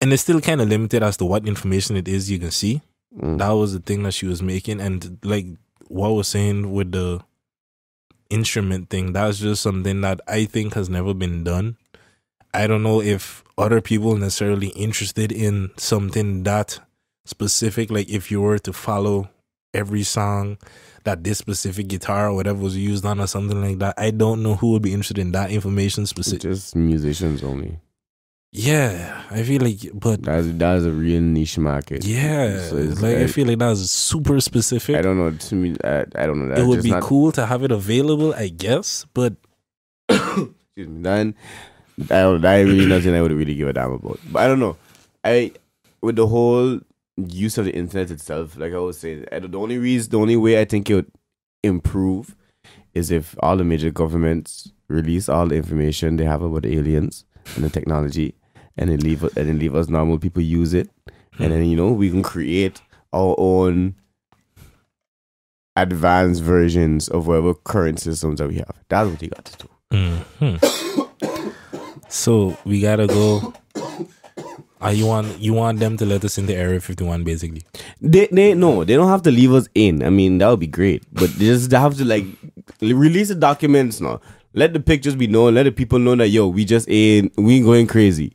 and 0.00 0.12
it's 0.12 0.22
still 0.22 0.40
kind 0.40 0.60
of 0.60 0.68
limited 0.68 1.02
as 1.02 1.16
to 1.16 1.24
what 1.24 1.48
information 1.48 1.96
it 1.96 2.06
is 2.06 2.30
you 2.30 2.38
can 2.38 2.52
see. 2.52 2.82
Mm. 3.16 3.38
That 3.38 3.50
was 3.50 3.72
the 3.72 3.80
thing 3.80 4.04
that 4.04 4.14
she 4.14 4.26
was 4.26 4.42
making, 4.42 4.80
and 4.80 5.18
like 5.24 5.46
what 5.88 6.08
I 6.08 6.12
was 6.12 6.28
saying 6.28 6.70
with 6.70 6.92
the 6.92 7.20
instrument 8.30 8.90
thing, 8.90 9.12
that's 9.12 9.38
just 9.38 9.62
something 9.62 10.00
that 10.02 10.20
I 10.26 10.44
think 10.44 10.74
has 10.74 10.88
never 10.88 11.14
been 11.14 11.44
done. 11.44 11.76
I 12.54 12.66
don't 12.66 12.82
know 12.82 13.00
if 13.00 13.44
other 13.56 13.80
people 13.80 14.16
necessarily 14.16 14.68
interested 14.68 15.32
in 15.32 15.70
something 15.76 16.42
that 16.44 16.80
specific. 17.24 17.90
Like 17.90 18.08
if 18.08 18.30
you 18.30 18.40
were 18.40 18.58
to 18.60 18.72
follow 18.72 19.28
every 19.74 20.02
song 20.02 20.58
that 21.04 21.24
this 21.24 21.38
specific 21.38 21.88
guitar 21.88 22.28
or 22.28 22.34
whatever 22.34 22.58
was 22.58 22.76
used 22.76 23.04
on 23.04 23.20
or 23.20 23.26
something 23.26 23.60
like 23.62 23.78
that, 23.78 23.94
I 23.98 24.10
don't 24.10 24.42
know 24.42 24.56
who 24.56 24.72
would 24.72 24.82
be 24.82 24.92
interested 24.92 25.18
in 25.18 25.32
that 25.32 25.50
information 25.50 26.06
specific. 26.06 26.42
just 26.42 26.74
musicians 26.74 27.42
only 27.42 27.78
Yeah, 28.50 29.24
I 29.30 29.42
feel 29.42 29.60
like, 29.60 29.78
but 29.92 30.22
that's 30.22 30.46
that's 30.52 30.84
a 30.84 30.90
real 30.90 31.20
niche 31.20 31.58
market 31.58 32.04
yeah, 32.04 32.60
So 32.62 32.76
it's 32.78 33.02
like 33.02 33.16
I 33.16 33.20
like- 33.22 33.30
feel 33.30 33.46
like 33.46 33.58
that's 33.58 33.90
super 33.90 34.40
specific. 34.40 34.96
I 34.96 35.02
don't 35.02 35.18
know 35.18 35.30
to 35.30 35.54
me 35.54 35.76
I, 35.84 36.06
I 36.14 36.26
don't 36.26 36.38
know 36.40 36.48
that's 36.48 36.60
it 36.60 36.66
would 36.66 36.82
be 36.82 36.90
not, 36.90 37.02
cool 37.02 37.30
to 37.32 37.44
have 37.44 37.62
it 37.62 37.70
available, 37.70 38.32
I 38.34 38.48
guess, 38.48 39.04
but 39.12 39.36
excuse 40.08 40.88
me, 40.88 41.02
then 41.02 41.34
I 42.04 42.22
don't 42.22 42.40
that 42.40 42.54
ain't 42.56 42.68
really 42.70 42.86
nothing 42.86 43.14
I 43.14 43.20
would 43.20 43.32
really 43.32 43.54
give 43.54 43.68
a 43.68 43.72
damn 43.74 43.92
about. 43.92 44.18
But 44.32 44.42
I 44.42 44.46
don't 44.46 44.60
know. 44.60 44.76
I 45.22 45.52
with 46.00 46.16
the 46.16 46.26
whole 46.26 46.80
use 47.16 47.58
of 47.58 47.66
the 47.66 47.74
internet 47.74 48.10
itself, 48.10 48.56
like 48.56 48.72
I 48.72 48.78
was 48.78 48.98
saying, 48.98 49.26
I, 49.30 49.40
the 49.40 49.58
only 49.58 49.76
reason, 49.76 50.10
the 50.10 50.18
only 50.20 50.36
way 50.36 50.60
I 50.60 50.64
think 50.64 50.88
it 50.88 50.94
would 50.94 51.10
improve 51.62 52.34
is 52.94 53.10
if 53.10 53.34
all 53.40 53.56
the 53.56 53.64
major 53.64 53.90
governments 53.90 54.72
release 54.88 55.28
all 55.28 55.46
the 55.46 55.56
information 55.56 56.16
they 56.16 56.24
have 56.24 56.40
about 56.42 56.64
aliens 56.64 57.24
and 57.56 57.64
the 57.64 57.70
technology, 57.70 58.34
and 58.78 58.90
then 58.90 59.00
leave 59.00 59.22
and 59.22 59.30
then 59.48 59.58
leave 59.58 59.74
us 59.74 59.88
normal 59.88 60.18
people 60.18 60.42
use 60.42 60.72
it, 60.74 60.88
and 61.38 61.52
then 61.52 61.64
you 61.66 61.76
know 61.76 61.92
we 61.92 62.10
can 62.10 62.22
create 62.22 62.80
our 63.12 63.34
own 63.38 63.94
advanced 65.76 66.42
versions 66.42 67.08
of 67.08 67.26
whatever 67.26 67.54
current 67.54 68.00
systems 68.00 68.38
that 68.38 68.48
we 68.48 68.56
have. 68.56 68.74
That's 68.88 69.08
what 69.10 69.22
you 69.22 69.28
got 69.28 69.44
to 69.44 69.66
do. 69.66 69.68
Mhm. 69.96 71.88
so 72.08 72.56
we 72.64 72.80
gotta 72.80 73.06
go. 73.06 73.52
Uh, 74.80 74.90
you 74.90 75.06
want 75.06 75.38
you 75.40 75.52
want 75.54 75.80
them 75.80 75.96
to 75.96 76.06
let 76.06 76.24
us 76.24 76.38
into 76.38 76.54
Area 76.54 76.80
51, 76.80 77.24
basically. 77.24 77.62
They 78.00 78.28
they 78.30 78.54
no, 78.54 78.84
they 78.84 78.94
don't 78.94 79.08
have 79.08 79.22
to 79.22 79.30
leave 79.30 79.52
us 79.52 79.68
in. 79.74 80.04
I 80.04 80.10
mean, 80.10 80.38
that 80.38 80.48
would 80.50 80.60
be 80.60 80.66
great, 80.68 81.02
but 81.12 81.30
they 81.34 81.46
just 81.46 81.70
have 81.72 81.96
to 81.96 82.04
like 82.04 82.24
release 82.80 83.28
the 83.28 83.34
documents 83.34 84.00
now. 84.00 84.20
Let 84.54 84.72
the 84.72 84.80
pictures 84.80 85.14
be 85.16 85.26
known. 85.26 85.54
Let 85.54 85.64
the 85.64 85.72
people 85.72 85.98
know 85.98 86.14
that 86.16 86.28
yo, 86.28 86.48
we 86.48 86.64
just 86.64 86.88
ain't 86.88 87.32
we 87.36 87.56
ain't 87.56 87.64
going 87.64 87.86
crazy. 87.88 88.34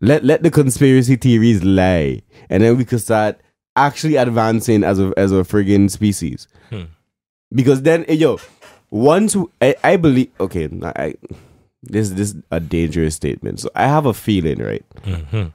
Let 0.00 0.24
let 0.24 0.42
the 0.42 0.50
conspiracy 0.50 1.16
theories 1.16 1.62
lie, 1.62 2.22
and 2.48 2.62
then 2.62 2.76
we 2.76 2.84
could 2.84 3.00
start 3.00 3.40
actually 3.76 4.16
advancing 4.16 4.82
as 4.82 4.98
a 4.98 5.12
as 5.16 5.32
a 5.32 5.42
friggin' 5.42 5.90
species. 5.90 6.48
Hmm. 6.70 6.84
Because 7.52 7.82
then, 7.82 8.04
eh, 8.08 8.14
yo, 8.14 8.38
once 8.90 9.36
I 9.60 9.96
believe, 9.96 10.30
okay, 10.40 10.68
I, 10.82 10.92
I 10.96 11.14
this 11.82 12.10
this 12.10 12.30
is 12.30 12.36
a 12.50 12.60
dangerous 12.60 13.14
statement. 13.14 13.60
So 13.60 13.70
I 13.74 13.88
have 13.88 14.06
a 14.06 14.14
feeling, 14.14 14.58
right? 14.58 14.84
hmm 15.04 15.48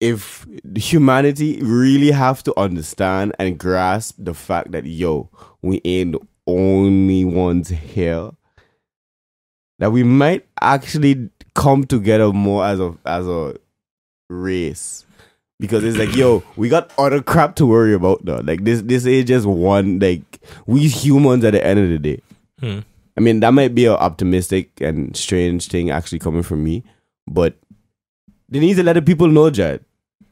if 0.00 0.46
humanity 0.76 1.60
really 1.62 2.10
have 2.10 2.42
to 2.44 2.58
understand 2.58 3.34
and 3.38 3.58
grasp 3.58 4.14
the 4.18 4.34
fact 4.34 4.70
that 4.72 4.84
yo 4.86 5.28
we 5.62 5.80
ain't 5.84 6.12
the 6.12 6.20
only 6.46 7.24
ones 7.24 7.68
here 7.68 8.30
that 9.78 9.90
we 9.90 10.02
might 10.02 10.46
actually 10.60 11.30
come 11.58 11.84
together 11.84 12.32
more 12.32 12.64
as 12.64 12.80
a 12.80 12.94
as 13.04 13.26
a 13.26 13.54
race 14.30 15.04
because 15.58 15.82
it's 15.84 15.96
like 15.98 16.14
yo 16.14 16.42
we 16.56 16.68
got 16.68 16.92
other 16.98 17.20
crap 17.22 17.56
to 17.56 17.66
worry 17.66 17.92
about 17.94 18.24
though 18.24 18.40
like 18.44 18.64
this 18.64 18.82
this 18.82 19.06
ain't 19.06 19.26
just 19.26 19.46
one 19.46 19.98
like 19.98 20.22
we 20.66 20.86
humans 20.86 21.44
at 21.44 21.52
the 21.52 21.64
end 21.64 21.80
of 21.80 21.88
the 21.88 21.98
day 21.98 22.22
Hmm. 22.60 22.80
I 23.16 23.20
mean, 23.20 23.40
that 23.40 23.52
might 23.52 23.74
be 23.74 23.86
an 23.86 23.94
optimistic 23.94 24.80
and 24.80 25.16
strange 25.16 25.66
thing 25.68 25.90
actually 25.90 26.18
coming 26.20 26.42
from 26.44 26.62
me, 26.62 26.84
but 27.26 27.56
they 28.48 28.60
need 28.60 28.74
to 28.74 28.82
let 28.82 28.92
the 28.92 29.02
people 29.02 29.26
know, 29.28 29.50
Jad, 29.50 29.84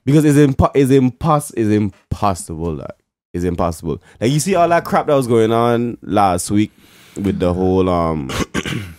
because 0.04 0.24
it's 0.24 0.38
impo- 0.38 0.70
it's 0.74 0.92
impos- 0.92 1.52
it's 1.56 1.70
impossible. 1.70 2.74
Like, 2.74 2.96
it's 3.32 3.44
impossible. 3.44 4.00
Like 4.20 4.30
you 4.30 4.40
see 4.40 4.54
all 4.54 4.68
that 4.68 4.84
crap 4.84 5.06
that 5.06 5.14
was 5.14 5.26
going 5.26 5.52
on 5.52 5.98
last 6.02 6.50
week 6.50 6.70
with 7.16 7.38
the 7.40 7.52
whole 7.52 7.88
um. 7.88 8.30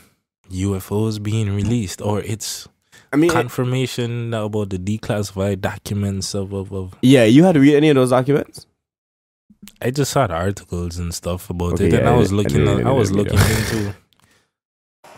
UFOs 0.52 1.22
being 1.22 1.56
released, 1.56 2.02
or 2.02 2.22
it's 2.22 2.68
I 3.14 3.18
mean, 3.18 3.30
confirmation 3.30 4.34
about 4.34 4.70
the 4.70 4.78
declassified 4.78 5.62
documents 5.62 6.34
of, 6.36 6.54
of, 6.54 6.72
of 6.74 6.96
yeah, 7.02 7.24
you 7.26 7.44
had 7.44 7.54
to 7.54 7.60
read 7.60 7.76
any 7.76 7.90
of 7.90 7.96
those 7.96 8.10
documents. 8.12 8.66
I 9.82 9.92
just 9.92 10.12
saw 10.12 10.28
the 10.28 10.36
articles 10.36 10.98
and 10.98 11.14
stuff 11.14 11.50
about 11.50 11.74
Okay, 11.74 11.88
it, 11.88 11.94
and 11.94 12.04
yeah, 12.04 12.12
I 12.12 12.14
I 12.14 12.18
was 12.18 12.30
didn't- 12.30 12.68
I 12.68 12.72
looking. 12.74 12.80
at, 12.82 12.88
I 12.88 12.92
was 12.92 13.12
looking 13.12 13.40
into. 13.40 13.96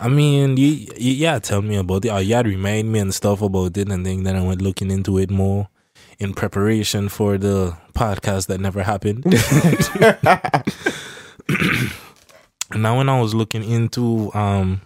I 0.00 0.08
mean, 0.08 0.56
you, 0.56 0.66
you 0.96 1.12
yeah, 1.12 1.38
tell 1.40 1.60
me 1.60 1.76
about 1.76 2.04
it. 2.06 2.10
Or 2.10 2.22
you 2.22 2.34
had 2.34 2.46
remind 2.46 2.90
me 2.90 3.00
and 3.00 3.14
stuff 3.14 3.42
about 3.42 3.76
it, 3.76 3.90
and 3.90 4.06
then 4.06 4.22
then 4.24 4.34
I 4.36 4.42
went 4.42 4.62
looking 4.62 4.90
into 4.90 5.18
it 5.18 5.30
more 5.30 5.68
in 6.18 6.32
preparation 6.32 7.08
for 7.10 7.36
the 7.36 7.76
podcast 7.94 8.46
that 8.46 8.60
never 8.60 8.82
happened. 8.82 9.24
Now 12.74 12.98
when 12.98 13.08
I 13.08 13.20
was 13.20 13.34
looking 13.34 13.64
into 13.64 14.32
um 14.32 14.82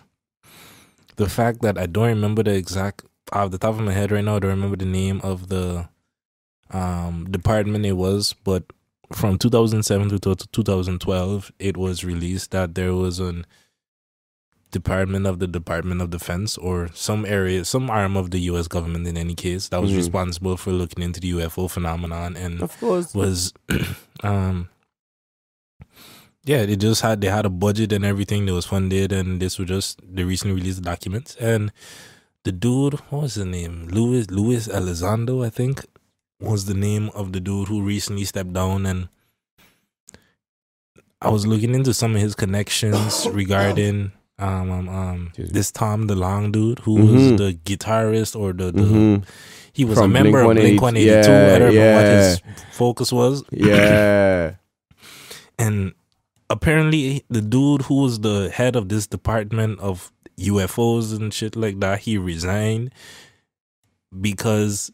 the 1.16 1.28
fact 1.28 1.62
that 1.62 1.78
I 1.78 1.86
don't 1.86 2.08
remember 2.08 2.42
the 2.42 2.54
exact 2.54 3.04
off 3.32 3.50
the 3.50 3.58
top 3.58 3.74
of 3.74 3.80
my 3.80 3.92
head 3.92 4.10
right 4.12 4.24
now, 4.24 4.36
I 4.36 4.38
don't 4.38 4.50
remember 4.50 4.76
the 4.76 4.84
name 4.84 5.20
of 5.22 5.48
the 5.48 5.88
um 6.70 7.30
department 7.30 7.84
it 7.86 7.92
was, 7.92 8.34
but 8.44 8.64
from 9.12 9.38
2007 9.38 10.08
to 10.10 10.18
to- 10.18 10.34
2012 10.52 11.52
it 11.58 11.76
was 11.76 12.04
released 12.04 12.50
that 12.52 12.74
there 12.74 12.94
was 12.94 13.20
an 13.20 13.46
department 14.70 15.24
of 15.24 15.38
the 15.38 15.46
Department 15.46 16.00
of 16.02 16.10
Defense 16.10 16.58
or 16.58 16.88
some 16.94 17.24
area 17.24 17.64
some 17.64 17.88
arm 17.90 18.16
of 18.16 18.32
the 18.32 18.40
US 18.50 18.66
government 18.66 19.06
in 19.06 19.16
any 19.16 19.34
case 19.36 19.68
that 19.68 19.80
was 19.80 19.92
Mhm. 19.92 19.96
responsible 19.98 20.56
for 20.56 20.72
looking 20.72 21.02
into 21.04 21.20
the 21.20 21.28
UFO 21.30 21.68
phenomenon 21.70 22.36
and 22.36 22.60
of 22.60 22.76
course. 22.80 23.14
was 23.14 23.52
um 24.24 24.68
yeah 26.44 26.64
they 26.66 26.76
just 26.76 27.00
had 27.02 27.20
they 27.20 27.28
had 27.28 27.46
a 27.46 27.50
budget 27.50 27.92
and 27.92 28.04
everything 28.04 28.46
that 28.46 28.52
was 28.52 28.66
funded 28.66 29.12
and 29.12 29.40
this 29.40 29.58
was 29.58 29.68
just 29.68 30.00
they 30.06 30.24
recently 30.24 30.54
released 30.56 30.82
documents 30.82 31.36
and 31.36 31.72
the 32.44 32.52
dude 32.52 32.94
what 33.10 33.22
was 33.22 33.34
his 33.34 33.44
name 33.46 33.88
louis 33.90 34.30
louis 34.30 34.68
elizondo 34.68 35.44
i 35.44 35.50
think 35.50 35.84
was 36.40 36.66
the 36.66 36.74
name 36.74 37.08
of 37.14 37.32
the 37.32 37.40
dude 37.40 37.68
who 37.68 37.82
recently 37.82 38.24
stepped 38.24 38.52
down 38.52 38.84
and 38.84 39.08
i 41.22 41.28
was 41.30 41.46
looking 41.46 41.74
into 41.74 41.94
some 41.94 42.14
of 42.14 42.20
his 42.20 42.34
connections 42.34 43.26
regarding 43.32 44.12
Um, 44.36 44.68
um, 44.72 44.88
um 44.88 45.32
this 45.38 45.70
Tom 45.70 46.08
DeLonge 46.08 46.50
dude 46.52 46.80
who 46.80 46.98
Mhm. 46.98 47.12
was 47.14 47.26
the 47.40 47.50
guitarist 47.68 48.34
or 48.38 48.52
the, 48.52 48.72
the 48.72 48.82
Mhm. 48.82 49.24
he 49.72 49.84
was 49.84 49.96
From 49.98 50.10
a 50.10 50.14
member 50.14 50.40
of 50.40 50.50
Blink 50.56 50.82
182. 50.82 51.22
Blink-182. 51.22 51.54
I 51.54 51.58
don't 51.60 51.74
know 51.76 51.94
what 51.94 52.04
his 52.04 52.40
focus 52.72 53.12
was. 53.12 53.44
Yeah. 53.52 54.54
And 55.64 55.92
apparently, 56.50 57.24
the 57.28 57.40
dude 57.40 57.82
who 57.82 58.02
was 58.02 58.20
the 58.20 58.50
head 58.50 58.76
of 58.76 58.88
this 58.88 59.06
department 59.06 59.80
of 59.80 60.12
UFOs 60.38 61.16
and 61.16 61.32
shit 61.32 61.56
like 61.56 61.80
that, 61.80 62.00
he 62.00 62.18
resigned 62.18 62.92
because 64.20 64.92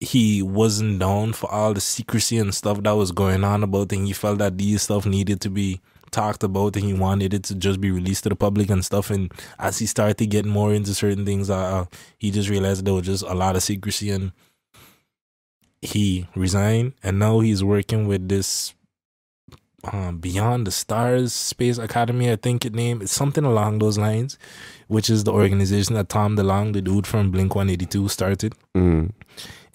he 0.00 0.42
wasn't 0.42 0.98
down 0.98 1.32
for 1.32 1.50
all 1.50 1.72
the 1.72 1.80
secrecy 1.80 2.38
and 2.38 2.54
stuff 2.54 2.82
that 2.82 2.92
was 2.92 3.12
going 3.12 3.44
on 3.44 3.62
about. 3.62 3.92
And 3.92 4.06
he 4.06 4.12
felt 4.12 4.38
that 4.38 4.58
these 4.58 4.82
stuff 4.82 5.06
needed 5.06 5.40
to 5.42 5.50
be 5.50 5.80
talked 6.10 6.44
about 6.44 6.76
and 6.76 6.84
he 6.84 6.94
wanted 6.94 7.34
it 7.34 7.42
to 7.44 7.54
just 7.54 7.80
be 7.80 7.90
released 7.90 8.22
to 8.24 8.28
the 8.28 8.36
public 8.36 8.70
and 8.70 8.84
stuff. 8.84 9.10
And 9.10 9.32
as 9.58 9.78
he 9.78 9.86
started 9.86 10.18
to 10.18 10.26
get 10.26 10.44
more 10.44 10.72
into 10.72 10.94
certain 10.94 11.24
things, 11.24 11.50
uh, 11.50 11.86
he 12.18 12.30
just 12.30 12.48
realized 12.48 12.84
there 12.84 12.94
was 12.94 13.06
just 13.06 13.24
a 13.24 13.34
lot 13.34 13.56
of 13.56 13.62
secrecy 13.62 14.10
and 14.10 14.32
he 15.80 16.26
resigned. 16.34 16.94
And 17.02 17.18
now 17.18 17.40
he's 17.40 17.64
working 17.64 18.06
with 18.06 18.28
this 18.28 18.74
um, 19.92 20.18
Beyond 20.18 20.66
the 20.66 20.70
Stars 20.70 21.32
Space 21.32 21.78
Academy, 21.78 22.30
I 22.30 22.36
think 22.36 22.64
it 22.64 22.74
name. 22.74 23.02
It's 23.02 23.12
something 23.12 23.44
along 23.44 23.78
those 23.78 23.98
lines, 23.98 24.38
which 24.88 25.10
is 25.10 25.24
the 25.24 25.32
organization 25.32 25.94
that 25.94 26.08
Tom 26.08 26.36
DeLonge, 26.36 26.72
the 26.74 26.82
dude 26.82 27.06
from 27.06 27.30
Blink 27.30 27.54
182, 27.54 28.08
started. 28.08 28.54
Mm. 28.76 29.12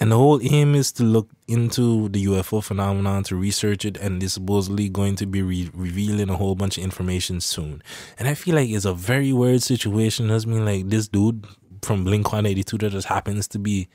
And 0.01 0.11
the 0.11 0.15
whole 0.15 0.39
aim 0.41 0.75
is 0.75 0.93
to 0.93 1.03
look 1.03 1.27
into 1.47 2.07
the 2.09 2.25
UFO 2.27 2.63
phenomenon, 2.63 3.23
to 3.23 3.35
research 3.35 3.83
it, 3.83 3.97
and 3.97 4.21
they're 4.21 4.29
supposedly 4.29 4.87
going 4.87 5.17
to 5.17 5.25
be 5.25 5.41
re- 5.41 5.69
revealing 5.73 6.29
a 6.29 6.37
whole 6.37 6.55
bunch 6.55 6.77
of 6.77 6.83
information 6.85 7.41
soon. 7.41 7.83
And 8.17 8.27
I 8.27 8.33
feel 8.33 8.55
like 8.55 8.69
it's 8.69 8.85
a 8.85 8.93
very 8.93 9.33
weird 9.33 9.61
situation. 9.61 10.27
Does 10.29 10.47
mean 10.47 10.63
like 10.63 10.87
this 10.89 11.09
dude 11.09 11.45
from 11.81 12.05
Blink 12.05 12.27
182 12.31 12.77
that 12.77 12.91
just 12.91 13.07
happens 13.07 13.47
to 13.49 13.59
be 13.59 13.89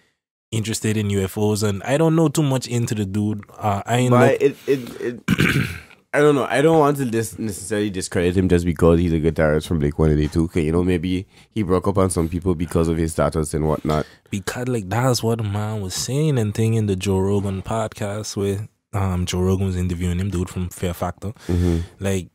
interested 0.51 0.97
in 0.97 1.09
UFOs, 1.09 1.67
and 1.67 1.83
I 1.85 1.97
don't 1.97 2.15
know 2.17 2.29
too 2.29 2.43
much 2.43 2.69
into 2.69 2.95
the 2.95 3.07
dude. 3.07 3.43
Uh, 3.57 3.83
I 3.87 3.97
ain't 3.97 4.11
But 4.11 4.41
look- 4.43 4.43
it, 4.43 4.57
it, 4.69 5.01
it 5.01 5.21
I 6.15 6.21
don't 6.21 6.37
know. 6.37 6.47
I 6.49 6.63
don't 6.63 6.79
want 6.79 6.97
to 6.99 7.05
dis- 7.05 7.39
necessarily 7.41 7.91
discredit 7.91 8.37
him 8.37 8.49
just 8.49 8.65
because 8.65 9.01
he's 9.01 9.13
a 9.13 9.19
guitarist 9.19 9.67
from 9.67 9.81
Blink 9.81 9.99
182. 9.99 10.45
Okay, 10.45 10.63
you 10.63 10.71
know, 10.73 10.85
maybe 10.85 11.27
he 11.51 11.65
broke 11.65 11.89
up 11.89 11.99
on 11.99 12.09
some 12.09 12.29
people 12.29 12.55
because 12.55 12.87
of 12.87 12.97
his 12.97 13.11
status 13.13 13.53
and 13.53 13.67
whatnot. 13.67 14.07
because 14.31 14.69
like 14.69 14.89
that's 14.89 15.23
what 15.25 15.39
the 15.39 15.45
man 15.45 15.81
was 15.81 15.93
saying 15.93 16.39
and 16.39 16.55
thing 16.55 16.75
in 16.75 16.87
the 16.87 16.95
Joe 16.95 17.19
Rogan 17.19 17.63
podcast 17.63 18.37
where 18.37 18.69
um 18.93 19.27
Joe 19.27 19.41
Rogan 19.41 19.67
was 19.67 19.77
interviewing 19.77 20.21
him, 20.21 20.31
dude 20.31 20.49
from 20.49 20.69
Fear 20.69 20.95
Factor. 20.95 21.33
Mm-hmm. 21.49 21.79
Like 21.99 22.29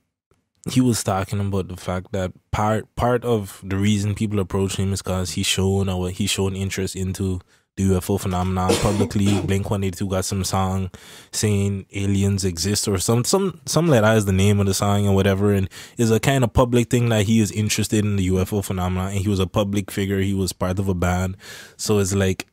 he 0.69 0.81
was 0.81 1.01
talking 1.01 1.39
about 1.39 1.69
the 1.69 1.77
fact 1.77 2.11
that 2.11 2.33
part 2.51 2.93
part 2.95 3.23
of 3.23 3.61
the 3.63 3.77
reason 3.77 4.13
people 4.13 4.39
approach 4.39 4.75
him 4.75 4.91
is 4.91 5.01
because 5.01 5.31
he's 5.31 5.47
shown 5.47 5.87
or 5.87 6.09
he's 6.09 6.29
shown 6.29 6.53
interest 6.53 6.97
into 6.97 7.39
the 7.75 7.83
UFO 7.89 8.19
phenomenon 8.19 8.73
publicly. 8.81 9.39
Blink 9.45 9.69
One 9.69 9.83
Eighty 9.83 9.97
Two 9.97 10.09
got 10.09 10.25
some 10.25 10.43
song 10.43 10.91
saying 11.31 11.85
aliens 11.93 12.45
exist 12.45 12.87
or 12.87 12.97
some 12.97 13.23
some 13.23 13.61
some 13.65 13.87
like 13.87 14.01
that 14.01 14.17
is 14.17 14.25
the 14.25 14.33
name 14.33 14.59
of 14.59 14.65
the 14.65 14.73
song 14.73 15.07
or 15.07 15.15
whatever, 15.15 15.53
and 15.53 15.69
it's 15.97 16.11
a 16.11 16.19
kind 16.19 16.43
of 16.43 16.53
public 16.53 16.89
thing 16.89 17.09
that 17.09 17.25
he 17.25 17.39
is 17.39 17.51
interested 17.51 18.03
in 18.03 18.15
the 18.15 18.27
UFO 18.29 18.63
phenomenon, 18.63 19.11
and 19.11 19.19
he 19.19 19.29
was 19.29 19.39
a 19.39 19.47
public 19.47 19.91
figure. 19.91 20.19
He 20.19 20.33
was 20.33 20.53
part 20.53 20.79
of 20.79 20.87
a 20.87 20.93
band, 20.93 21.37
so 21.77 21.99
it's 21.99 22.13
like 22.13 22.45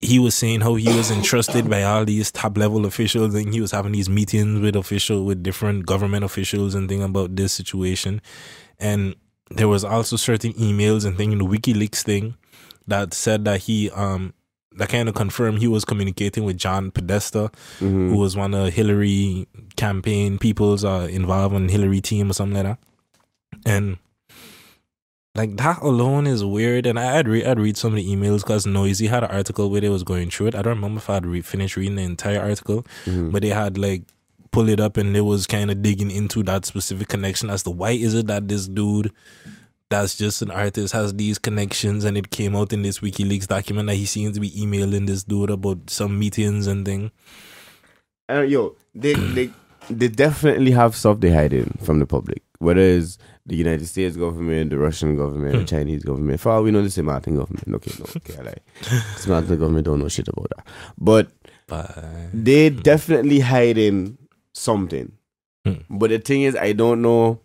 he 0.00 0.18
was 0.18 0.34
saying 0.34 0.60
how 0.60 0.74
he 0.74 0.88
was 0.94 1.10
entrusted 1.10 1.70
by 1.70 1.82
all 1.82 2.04
these 2.04 2.30
top 2.30 2.58
level 2.58 2.84
officials 2.84 3.34
and 3.34 3.52
he 3.52 3.60
was 3.60 3.70
having 3.70 3.92
these 3.92 4.10
meetings 4.10 4.60
with 4.60 4.76
official 4.76 5.24
with 5.24 5.42
different 5.42 5.86
government 5.86 6.24
officials 6.24 6.74
and 6.74 6.88
thing 6.88 7.02
about 7.02 7.34
this 7.34 7.52
situation 7.52 8.20
and 8.78 9.16
there 9.50 9.68
was 9.68 9.84
also 9.84 10.16
certain 10.16 10.52
emails 10.54 11.06
and 11.06 11.16
thing 11.16 11.32
in 11.32 11.38
the 11.38 11.44
wikileaks 11.44 12.02
thing 12.02 12.36
that 12.86 13.12
said 13.14 13.44
that 13.44 13.60
he 13.62 13.90
um 13.90 14.32
that 14.78 14.88
kind 14.90 15.08
of 15.08 15.14
confirmed 15.14 15.58
he 15.58 15.68
was 15.68 15.84
communicating 15.84 16.44
with 16.44 16.56
john 16.56 16.90
podesta 16.90 17.50
Mm-hmm. 17.80 18.10
who 18.10 18.16
was 18.18 18.36
one 18.36 18.52
of 18.54 18.72
hillary 18.74 19.46
campaign 19.76 20.38
people's 20.38 20.84
uh 20.84 21.08
involved 21.10 21.54
in 21.54 21.68
hillary 21.68 22.00
team 22.00 22.30
or 22.30 22.34
something 22.34 22.62
like 22.62 22.64
that 22.64 22.78
and 23.64 23.96
like 25.34 25.56
that 25.58 25.82
alone 25.82 26.26
is 26.26 26.42
weird. 26.42 26.86
And 26.86 26.98
I- 26.98 27.18
I'd 27.18 27.28
read, 27.28 27.46
I'd 27.46 27.60
read 27.60 27.76
some 27.76 27.92
of 27.92 27.96
the 27.96 28.06
emails 28.08 28.38
because 28.40 28.64
Noisey 28.64 29.08
had 29.10 29.22
an 29.22 29.30
article 29.30 29.68
where 29.68 29.82
they 29.82 29.90
was 29.90 30.02
going 30.02 30.30
through 30.30 30.46
it. 30.46 30.54
I 30.54 30.62
don't 30.62 30.76
remember 30.76 30.96
if 30.98 31.10
I'd 31.10 31.26
re- 31.26 31.42
finished 31.42 31.76
reading 31.76 31.96
the 31.96 32.02
entire 32.04 32.40
article, 32.40 32.86
Mhm. 33.04 33.32
but 33.32 33.42
they 33.42 33.50
had 33.50 33.76
like 33.76 34.04
pull 34.50 34.70
it 34.70 34.80
up 34.80 34.96
and 34.96 35.14
they 35.14 35.20
was 35.20 35.46
kind 35.46 35.70
of 35.70 35.82
digging 35.82 36.10
into 36.10 36.42
that 36.44 36.64
specific 36.64 37.08
connection 37.08 37.50
as 37.50 37.62
to 37.64 37.70
why 37.70 37.90
is 37.90 38.14
it 38.14 38.28
that 38.28 38.48
this 38.48 38.66
dude 38.66 39.12
that's 39.88 40.16
just 40.16 40.42
an 40.42 40.50
artist 40.50 40.92
has 40.92 41.14
these 41.14 41.38
connections 41.38 42.04
and 42.04 42.16
it 42.18 42.30
came 42.30 42.56
out 42.56 42.72
in 42.72 42.82
this 42.82 42.98
WikiLeaks 43.00 43.46
document 43.46 43.86
that 43.88 43.94
he 43.94 44.04
seems 44.06 44.34
to 44.34 44.40
be 44.40 44.60
emailing 44.60 45.06
this 45.06 45.22
dude 45.24 45.50
about 45.50 45.88
some 45.90 46.18
meetings 46.18 46.66
and 46.66 46.84
thing. 46.84 47.10
Uh, 48.28 48.40
yo, 48.40 48.74
they 48.94 49.12
they 49.34 49.50
they 49.88 50.08
definitely 50.08 50.72
have 50.72 50.96
stuff 50.96 51.20
they 51.20 51.30
hiding 51.30 51.78
from 51.82 52.00
the 52.00 52.06
public. 52.06 52.42
Whether 52.58 52.80
it's 52.80 53.18
the 53.44 53.54
United 53.54 53.86
States 53.86 54.16
government, 54.16 54.70
the 54.70 54.78
Russian 54.78 55.16
government, 55.16 55.52
the 55.52 55.58
Hmm. 55.60 55.64
Chinese 55.66 56.02
government. 56.02 56.40
For 56.40 56.50
all 56.50 56.62
we 56.64 56.70
know, 56.72 56.82
the 56.82 57.02
Martian 57.02 57.36
government. 57.36 57.68
Okay, 57.76 57.92
no, 57.98 58.06
okay, 58.16 58.34
I 58.38 58.42
like 58.42 58.62
the 59.22 59.28
Martian 59.28 59.58
government 59.58 59.84
don't 59.84 60.00
know 60.00 60.08
shit 60.08 60.26
about 60.26 60.48
that. 60.56 60.66
But 60.98 61.30
But 61.68 61.94
they 62.32 62.70
definitely 62.70 63.40
hiding 63.40 64.18
something. 64.52 65.12
Hmm. 65.64 65.74
But 65.90 66.10
the 66.10 66.18
thing 66.18 66.42
is, 66.42 66.56
I 66.56 66.72
don't 66.72 67.02
know. 67.02 67.40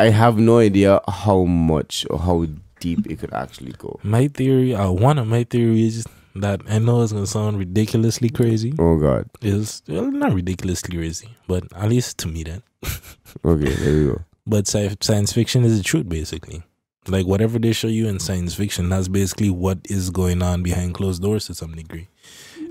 I 0.00 0.08
have 0.10 0.38
no 0.38 0.58
idea 0.58 1.00
how 1.08 1.44
much 1.44 2.06
or 2.10 2.18
how 2.18 2.46
deep 2.80 3.06
it 3.10 3.18
could 3.20 3.32
actually 3.34 3.72
go. 3.72 4.00
my 4.02 4.28
theory, 4.28 4.74
uh, 4.74 4.90
one 4.90 5.18
of 5.18 5.26
my 5.26 5.44
theories 5.44 6.06
that 6.34 6.62
I 6.68 6.78
know 6.78 7.02
is 7.02 7.12
gonna 7.12 7.26
sound 7.26 7.58
ridiculously 7.58 8.30
crazy. 8.30 8.72
Oh 8.78 8.96
God. 8.98 9.28
is 9.42 9.82
well, 9.88 10.10
not 10.10 10.32
ridiculously 10.32 10.96
crazy, 10.96 11.28
but 11.46 11.64
at 11.74 11.88
least 11.88 12.18
to 12.18 12.28
me 12.28 12.44
that. 12.44 12.62
Okay, 13.44 13.72
there 13.74 13.94
we 13.98 14.04
go. 14.06 14.20
But 14.46 14.66
sci- 14.66 14.96
science 15.00 15.32
fiction 15.32 15.64
is 15.64 15.76
the 15.78 15.84
truth, 15.84 16.08
basically. 16.08 16.62
Like 17.06 17.26
whatever 17.26 17.58
they 17.58 17.72
show 17.72 17.86
you 17.88 18.08
in 18.08 18.18
science 18.18 18.54
fiction, 18.54 18.88
that's 18.88 19.08
basically 19.08 19.50
what 19.50 19.78
is 19.84 20.10
going 20.10 20.42
on 20.42 20.62
behind 20.62 20.94
closed 20.94 21.22
doors 21.22 21.46
to 21.46 21.54
some 21.54 21.72
degree. 21.74 22.08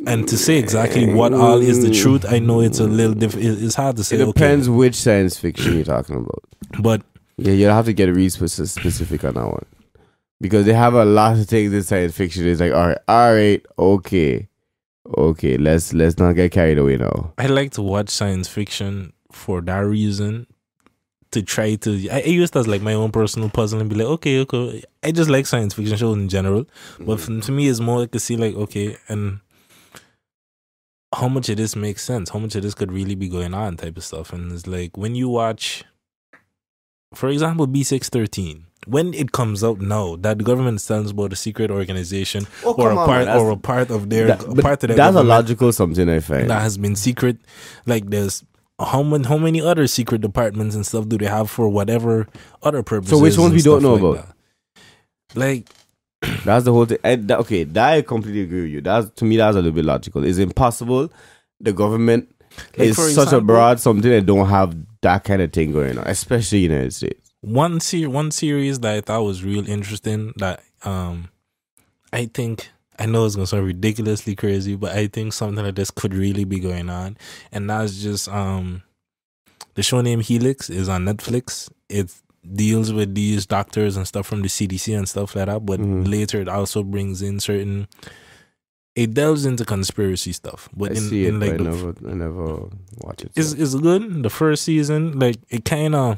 And 0.07 0.27
to 0.27 0.37
say 0.37 0.57
exactly 0.57 1.13
what 1.13 1.33
all 1.33 1.59
is 1.59 1.81
the 1.83 1.91
truth, 1.91 2.25
I 2.27 2.39
know 2.39 2.59
it's 2.61 2.79
a 2.79 2.87
little 2.87 3.13
diff- 3.13 3.37
It's 3.37 3.75
hard 3.75 3.97
to 3.97 4.03
say. 4.03 4.17
It 4.17 4.21
okay, 4.21 4.31
depends 4.31 4.69
which 4.69 4.95
science 4.95 5.37
fiction 5.37 5.75
you're 5.75 5.83
talking 5.85 6.15
about. 6.15 6.43
but 6.81 7.01
Yeah, 7.39 7.54
you'll 7.54 7.73
have 7.73 7.86
to 7.86 7.93
get 7.93 8.10
really 8.10 8.30
specific 8.30 9.23
on 9.23 9.34
that 9.36 9.45
one. 9.45 9.65
Because 10.41 10.65
they 10.65 10.73
have 10.73 10.93
a 10.93 11.06
lot 11.06 11.38
of 11.38 11.47
things 11.47 11.73
in 11.73 11.84
science 11.84 12.15
fiction. 12.15 12.47
It's 12.47 12.62
like, 12.62 12.73
all 12.73 12.88
right, 12.88 12.97
all 13.08 13.34
right, 13.34 13.65
okay. 13.78 14.47
Okay, 15.17 15.58
let's 15.58 15.93
let's 15.93 16.17
not 16.17 16.34
get 16.34 16.52
carried 16.52 16.78
away 16.78 16.97
now. 16.97 17.34
I 17.38 17.47
like 17.47 17.71
to 17.71 17.82
watch 17.82 18.10
science 18.10 18.47
fiction 18.47 19.13
for 19.32 19.62
that 19.62 19.80
reason. 19.80 20.47
To 21.34 21.43
try 21.43 21.75
to, 21.75 22.10
I, 22.10 22.21
I 22.21 22.23
use 22.23 22.49
that 22.49 22.62
as 22.62 22.67
like 22.67 22.82
my 22.82 22.95
own 22.95 23.12
personal 23.12 23.49
puzzle 23.49 23.80
and 23.80 23.88
be 23.88 23.95
like, 23.95 24.08
okay, 24.08 24.39
okay. 24.39 24.84
I 25.04 25.12
just 25.12 25.30
like 25.30 25.45
science 25.45 25.75
fiction 25.75 25.95
shows 25.95 26.17
in 26.17 26.28
general. 26.28 26.65
But 26.97 27.17
mm-hmm. 27.19 27.39
for, 27.41 27.45
to 27.45 27.52
me, 27.52 27.67
it's 27.67 27.80
more 27.80 27.99
like 27.99 28.12
to 28.13 28.19
see, 28.19 28.36
like, 28.36 28.56
okay, 28.56 28.97
and 29.08 29.39
how 31.13 31.28
much 31.28 31.49
of 31.49 31.58
this 31.58 31.75
makes 31.75 32.04
sense, 32.04 32.32
how 32.32 32.39
much 32.39 32.56
of 32.56 32.63
this 32.63 32.73
could 32.73 32.91
really 32.91 33.13
be 33.13 33.30
going 33.30 33.54
on, 33.54 33.78
type 33.78 33.97
of 33.97 34.04
stuff. 34.04 34.34
And 34.34 34.52
it's 34.52 34.65
like 34.65 34.97
when 34.97 35.13
you 35.13 35.30
watch, 35.30 35.84
for 37.13 37.29
example, 37.29 37.67
B613, 37.67 38.61
when 38.87 39.13
it 39.13 39.31
comes 39.31 39.63
out 39.63 39.79
now 39.81 40.15
that 40.17 40.37
the 40.37 40.43
government 40.43 40.79
stands 40.81 41.11
about 41.11 41.33
a 41.33 41.35
secret 41.35 41.69
organization 41.71 42.47
Oh, 42.63 42.73
or 42.73 42.87
a 42.87 42.89
come 42.91 42.97
on, 42.99 43.05
part 43.07 43.25
man. 43.25 43.37
or 43.37 43.49
a 43.51 43.57
part 43.57 43.89
of 43.89 44.09
their 44.09 44.27
That- 44.27 44.39
part 44.61 44.83
of 44.83 44.87
their 44.89 44.97
that's 44.97 45.15
a 45.15 45.23
logical 45.23 45.71
something 45.71 46.07
I 46.09 46.19
find. 46.19 46.49
that 46.49 46.61
has 46.61 46.77
been 46.77 46.95
secret, 46.95 47.37
like 47.85 48.09
there's. 48.09 48.43
How 48.81 49.03
many, 49.03 49.25
how 49.27 49.37
many 49.37 49.59
other 49.61 49.87
secret 49.87 50.21
departments 50.21 50.73
and 50.73 50.85
stuff 50.85 51.09
do 51.09 51.17
they 51.17 51.25
have 51.25 51.49
for 51.49 51.67
whatever 51.67 52.27
other 52.63 52.81
purposes? 52.81 53.09
So 53.17 53.21
which 53.21 53.37
ones 53.37 53.53
we 53.53 53.61
don't 53.61 53.83
know 53.83 53.95
like 53.95 54.01
about? 54.01 54.27
that? 54.27 54.35
Like, 55.35 55.67
That's 56.45 56.63
the 56.63 56.71
whole 56.71 56.85
thing. 56.85 56.97
I, 57.03 57.15
that, 57.17 57.39
okay, 57.39 57.65
that 57.65 57.89
I 57.93 58.01
completely 58.03 58.43
agree 58.43 58.61
with 58.61 58.71
you. 58.71 58.79
That's 58.81 59.09
to 59.17 59.25
me, 59.25 59.35
that's 59.35 59.55
a 59.55 59.59
little 59.59 59.73
bit 59.73 59.83
logical. 59.83 60.23
It's 60.23 60.37
impossible. 60.37 61.11
The 61.59 61.73
government 61.73 62.33
Like, 62.77 62.87
is 62.87 62.95
for 62.95 63.09
such 63.09 63.33
a 63.33 63.41
broad 63.41 63.81
something 63.81 64.09
that 64.09 64.25
don't 64.25 64.47
have 64.47 64.73
that 65.01 65.23
kind 65.23 65.41
of 65.41 65.51
thing 65.53 65.71
going 65.71 65.97
on, 65.97 66.07
especially 66.07 66.59
United 66.59 66.93
States. 66.93 67.31
one 67.41 67.79
ser- 67.79 68.09
one 68.09 68.31
series 68.31 68.79
that 68.81 68.95
I 68.95 69.01
thought 69.01 69.23
was 69.23 69.43
real 69.43 69.67
interesting 69.67 70.33
that 70.38 70.62
um 70.83 71.29
I 72.12 72.25
think 72.25 72.69
I 72.97 73.05
know 73.05 73.25
it's 73.25 73.35
gonna 73.35 73.47
sound 73.47 73.65
ridiculously 73.65 74.35
crazy, 74.35 74.75
but 74.75 74.91
I 74.95 75.07
think 75.07 75.31
something 75.33 75.63
like 75.63 75.75
this 75.75 75.91
could 75.91 76.13
really 76.13 76.43
be 76.43 76.59
going 76.59 76.89
on. 76.89 77.17
And 77.51 77.69
that's 77.69 78.01
just 78.01 78.27
um 78.29 78.83
the 79.75 79.83
show 79.83 80.01
name 80.01 80.19
Helix 80.19 80.69
is 80.69 80.89
on 80.89 81.05
Netflix. 81.05 81.69
It 81.88 82.13
deals 82.53 82.91
with 82.91 83.15
these 83.15 83.45
doctors 83.45 83.95
and 83.95 84.07
stuff 84.07 84.25
from 84.27 84.41
the 84.41 84.47
CDC 84.49 84.97
and 84.97 85.07
stuff 85.07 85.35
like 85.35 85.45
that, 85.45 85.65
but 85.65 85.79
Mhm. 85.79 86.09
later 86.09 86.41
it 86.41 86.49
also 86.49 86.83
brings 86.83 87.21
in 87.21 87.39
certain 87.39 87.88
it 89.03 89.13
delves 89.13 89.45
into 89.45 89.63
conspiracy 89.65 90.31
stuff. 90.33 90.67
But 90.75 90.91
I 90.91 90.95
in, 90.95 91.02
see 91.10 91.25
it, 91.25 91.29
in 91.29 91.39
like 91.39 91.58
but 91.58 91.67
I 91.67 91.69
never, 91.71 91.89
I 92.12 92.13
never 92.25 92.45
watch 93.06 93.23
it. 93.25 93.31
it's, 93.35 93.52
so. 93.52 93.58
it's 93.63 93.75
good. 93.75 94.23
The 94.23 94.29
first 94.29 94.63
season, 94.63 95.17
like 95.19 95.37
it 95.50 95.63
kind 95.65 95.95
of 95.95 96.17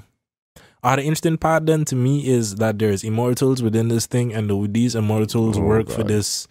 Uh, 0.83 0.95
the 0.97 1.03
interesting 1.03 1.37
part 1.37 1.65
then 1.69 1.85
to 1.85 1.95
me 1.95 2.13
is 2.37 2.55
that 2.55 2.79
there's 2.79 3.03
immortals 3.03 3.61
within 3.61 3.87
this 3.93 4.07
thing, 4.07 4.33
and 4.33 4.49
the, 4.49 4.55
these 4.77 4.95
immortals 4.95 5.57
Oh, 5.57 5.61
work 5.61 5.87
for 5.89 6.03
this 6.03 6.47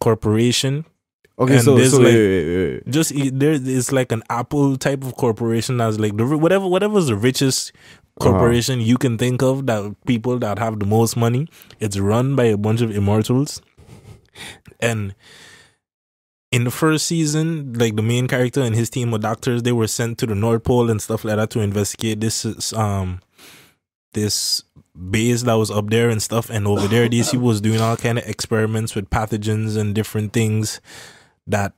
corporation. 0.00 0.84
Okay, 1.38 1.54
And 1.56 1.62
so 1.64 1.78
so 1.84 1.98
like- 1.98 2.06
wait, 2.06 2.16
wait, 2.16 2.46
wait. 2.84 2.88
Just 2.90 3.12
there 3.38 3.52
is 3.52 3.92
like 3.92 4.10
an 4.10 4.22
Apple 4.30 4.76
type 4.78 5.04
of 5.04 5.14
corporation 5.16 5.76
that's 5.76 5.98
like 5.98 6.16
the 6.16 6.24
whatever 6.36 6.66
whatever's 6.66 7.06
the 7.08 7.16
richest 7.16 7.72
Uh-huh. 8.18 8.30
corporation 8.30 8.80
you 8.80 8.96
can 8.96 9.18
think 9.18 9.42
of 9.42 9.66
that 9.66 9.94
people 10.06 10.38
that 10.38 10.58
have 10.58 10.78
the 10.80 10.86
most 10.86 11.16
money. 11.16 11.46
It's 11.78 11.98
run 11.98 12.34
by 12.34 12.44
a 12.44 12.56
bunch 12.56 12.80
of 12.80 12.90
immortals, 12.90 13.60
and 14.80 15.14
in 16.52 16.64
the 16.64 16.70
first 16.70 17.06
season, 17.06 17.74
like 17.74 17.96
the 17.96 18.02
main 18.02 18.28
character 18.28 18.62
and 18.62 18.74
his 18.74 18.88
team 18.88 19.12
of 19.12 19.20
doctors, 19.20 19.62
they 19.62 19.72
were 19.72 19.88
sent 19.88 20.18
to 20.18 20.26
the 20.26 20.34
North 20.34 20.64
Pole 20.64 20.90
and 20.90 21.02
stuff 21.02 21.24
like 21.24 21.36
that 21.36 21.50
to 21.50 21.60
investigate 21.60 22.20
this 22.20 22.44
is, 22.44 22.72
um 22.72 23.20
this 24.16 24.62
base 25.10 25.42
that 25.42 25.54
was 25.54 25.70
up 25.70 25.90
there 25.90 26.08
and 26.08 26.22
stuff. 26.22 26.50
And 26.50 26.66
over 26.66 26.88
there, 26.88 27.08
DC 27.08 27.38
was 27.40 27.60
doing 27.60 27.80
all 27.80 27.96
kind 27.96 28.18
of 28.18 28.26
experiments 28.26 28.94
with 28.94 29.10
pathogens 29.10 29.76
and 29.76 29.94
different 29.94 30.32
things 30.32 30.80
that 31.46 31.74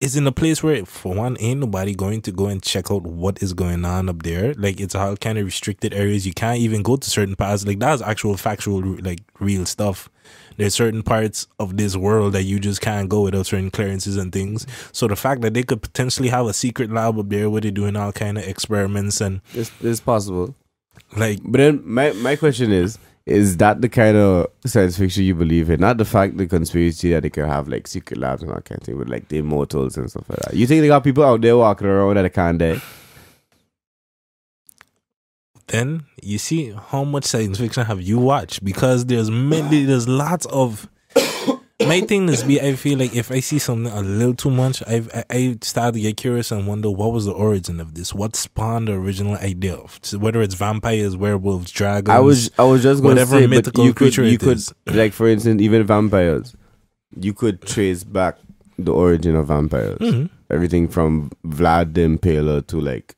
is 0.00 0.16
in 0.16 0.26
a 0.26 0.32
place 0.32 0.62
where, 0.62 0.84
for 0.84 1.14
one, 1.14 1.36
ain't 1.40 1.60
nobody 1.60 1.94
going 1.94 2.20
to 2.22 2.32
go 2.32 2.46
and 2.46 2.62
check 2.62 2.90
out 2.90 3.02
what 3.02 3.42
is 3.42 3.52
going 3.52 3.84
on 3.84 4.08
up 4.08 4.22
there. 4.22 4.52
Like 4.54 4.80
it's 4.80 4.94
all 4.94 5.16
kind 5.16 5.38
of 5.38 5.44
restricted 5.44 5.94
areas. 5.94 6.26
You 6.26 6.34
can't 6.34 6.58
even 6.58 6.82
go 6.82 6.96
to 6.96 7.10
certain 7.10 7.36
parts. 7.36 7.66
Like 7.66 7.78
that's 7.78 8.02
actual 8.02 8.36
factual, 8.36 8.80
like 9.00 9.20
real 9.38 9.64
stuff. 9.64 10.10
There's 10.56 10.74
certain 10.74 11.02
parts 11.02 11.46
of 11.58 11.76
this 11.76 11.96
world 11.96 12.32
that 12.32 12.44
you 12.44 12.58
just 12.58 12.80
can't 12.80 13.08
go 13.08 13.22
without 13.22 13.46
certain 13.46 13.70
clearances 13.70 14.16
and 14.16 14.32
things. 14.32 14.66
So 14.92 15.06
the 15.06 15.16
fact 15.16 15.40
that 15.42 15.54
they 15.54 15.62
could 15.62 15.82
potentially 15.82 16.28
have 16.28 16.46
a 16.46 16.52
secret 16.52 16.90
lab 16.90 17.18
up 17.18 17.28
there 17.28 17.50
where 17.50 17.60
they're 17.60 17.70
doing 17.70 17.96
all 17.96 18.12
kind 18.12 18.38
of 18.38 18.44
experiments 18.44 19.20
and 19.20 19.40
It's, 19.54 19.70
it's 19.80 20.00
possible. 20.00 20.54
like 21.16 21.40
But 21.44 21.58
then 21.58 21.82
my 21.84 22.12
my 22.12 22.36
question 22.36 22.72
is, 22.72 22.98
is 23.26 23.56
that 23.56 23.80
the 23.80 23.88
kind 23.88 24.16
of 24.16 24.46
science 24.64 24.96
fiction 24.96 25.24
you 25.24 25.34
believe 25.34 25.68
in? 25.68 25.80
Not 25.80 25.98
the 25.98 26.04
fact 26.04 26.36
the 26.36 26.46
conspiracy 26.46 27.10
that 27.10 27.22
they 27.24 27.30
can 27.30 27.48
have 27.48 27.68
like 27.68 27.86
secret 27.88 28.18
labs 28.18 28.42
and 28.42 28.52
all 28.52 28.60
kind 28.60 28.80
of 28.80 28.86
thing 28.86 28.96
with 28.96 29.08
like 29.08 29.28
the 29.28 29.38
immortals 29.38 29.96
and 29.96 30.08
stuff 30.08 30.28
like 30.28 30.38
that. 30.40 30.54
You 30.54 30.66
think 30.66 30.82
they 30.82 30.88
got 30.88 31.04
people 31.04 31.24
out 31.24 31.40
there 31.40 31.56
walking 31.56 31.88
around 31.88 32.16
that 32.16 32.32
can't 32.32 32.58
die? 32.58 32.80
Then 35.68 36.04
you 36.22 36.38
see 36.38 36.72
how 36.88 37.04
much 37.04 37.24
science 37.24 37.58
fiction 37.58 37.84
have 37.84 38.00
you 38.00 38.18
watched 38.18 38.64
because 38.64 39.06
there's 39.06 39.30
many 39.30 39.84
there's 39.84 40.08
lots 40.08 40.46
of 40.46 40.88
my 41.86 42.00
thing 42.00 42.28
is 42.28 42.42
be 42.42 42.60
I 42.60 42.74
feel 42.74 42.98
like 42.98 43.14
if 43.14 43.30
I 43.30 43.40
see 43.40 43.58
something 43.58 43.92
a 43.92 44.00
little 44.00 44.34
too 44.34 44.50
much 44.50 44.82
I've, 44.86 45.10
I, 45.14 45.24
I 45.30 45.58
start 45.62 45.94
to 45.94 46.00
get 46.00 46.16
curious 46.16 46.50
and 46.50 46.66
wonder 46.66 46.90
what 46.90 47.12
was 47.12 47.26
the 47.26 47.32
origin 47.32 47.80
of 47.80 47.94
this 47.94 48.14
what 48.14 48.34
spawned 48.36 48.88
the 48.88 48.92
original 48.92 49.34
idea 49.36 49.74
of 49.74 49.98
so 50.02 50.18
whether 50.18 50.40
it's 50.40 50.54
vampires 50.54 51.16
werewolves 51.16 51.70
dragons 51.70 52.10
I 52.14 52.20
was 52.20 52.50
I 52.58 52.64
was 52.64 52.82
just 52.82 53.02
going 53.02 53.16
to 53.16 53.22
whatever 53.22 53.38
say, 53.40 53.46
but 53.46 53.50
mythical 53.50 53.84
you 53.84 53.94
could 53.94 54.16
you 54.16 54.38
could 54.38 54.58
is. 54.58 54.74
like 54.86 55.12
for 55.12 55.28
instance 55.28 55.60
even 55.60 55.84
vampires, 55.84 56.54
you 57.20 57.32
could 57.34 57.62
trace 57.62 58.04
back 58.04 58.36
the 58.78 58.92
origin 58.92 59.34
of 59.36 59.46
vampires. 59.48 59.98
Mhm. 59.98 60.30
Everything 60.50 60.86
from 60.88 61.30
Vlad 61.46 61.94
the 61.94 62.02
Impaler 62.02 62.66
to 62.68 62.80
like 62.80 63.16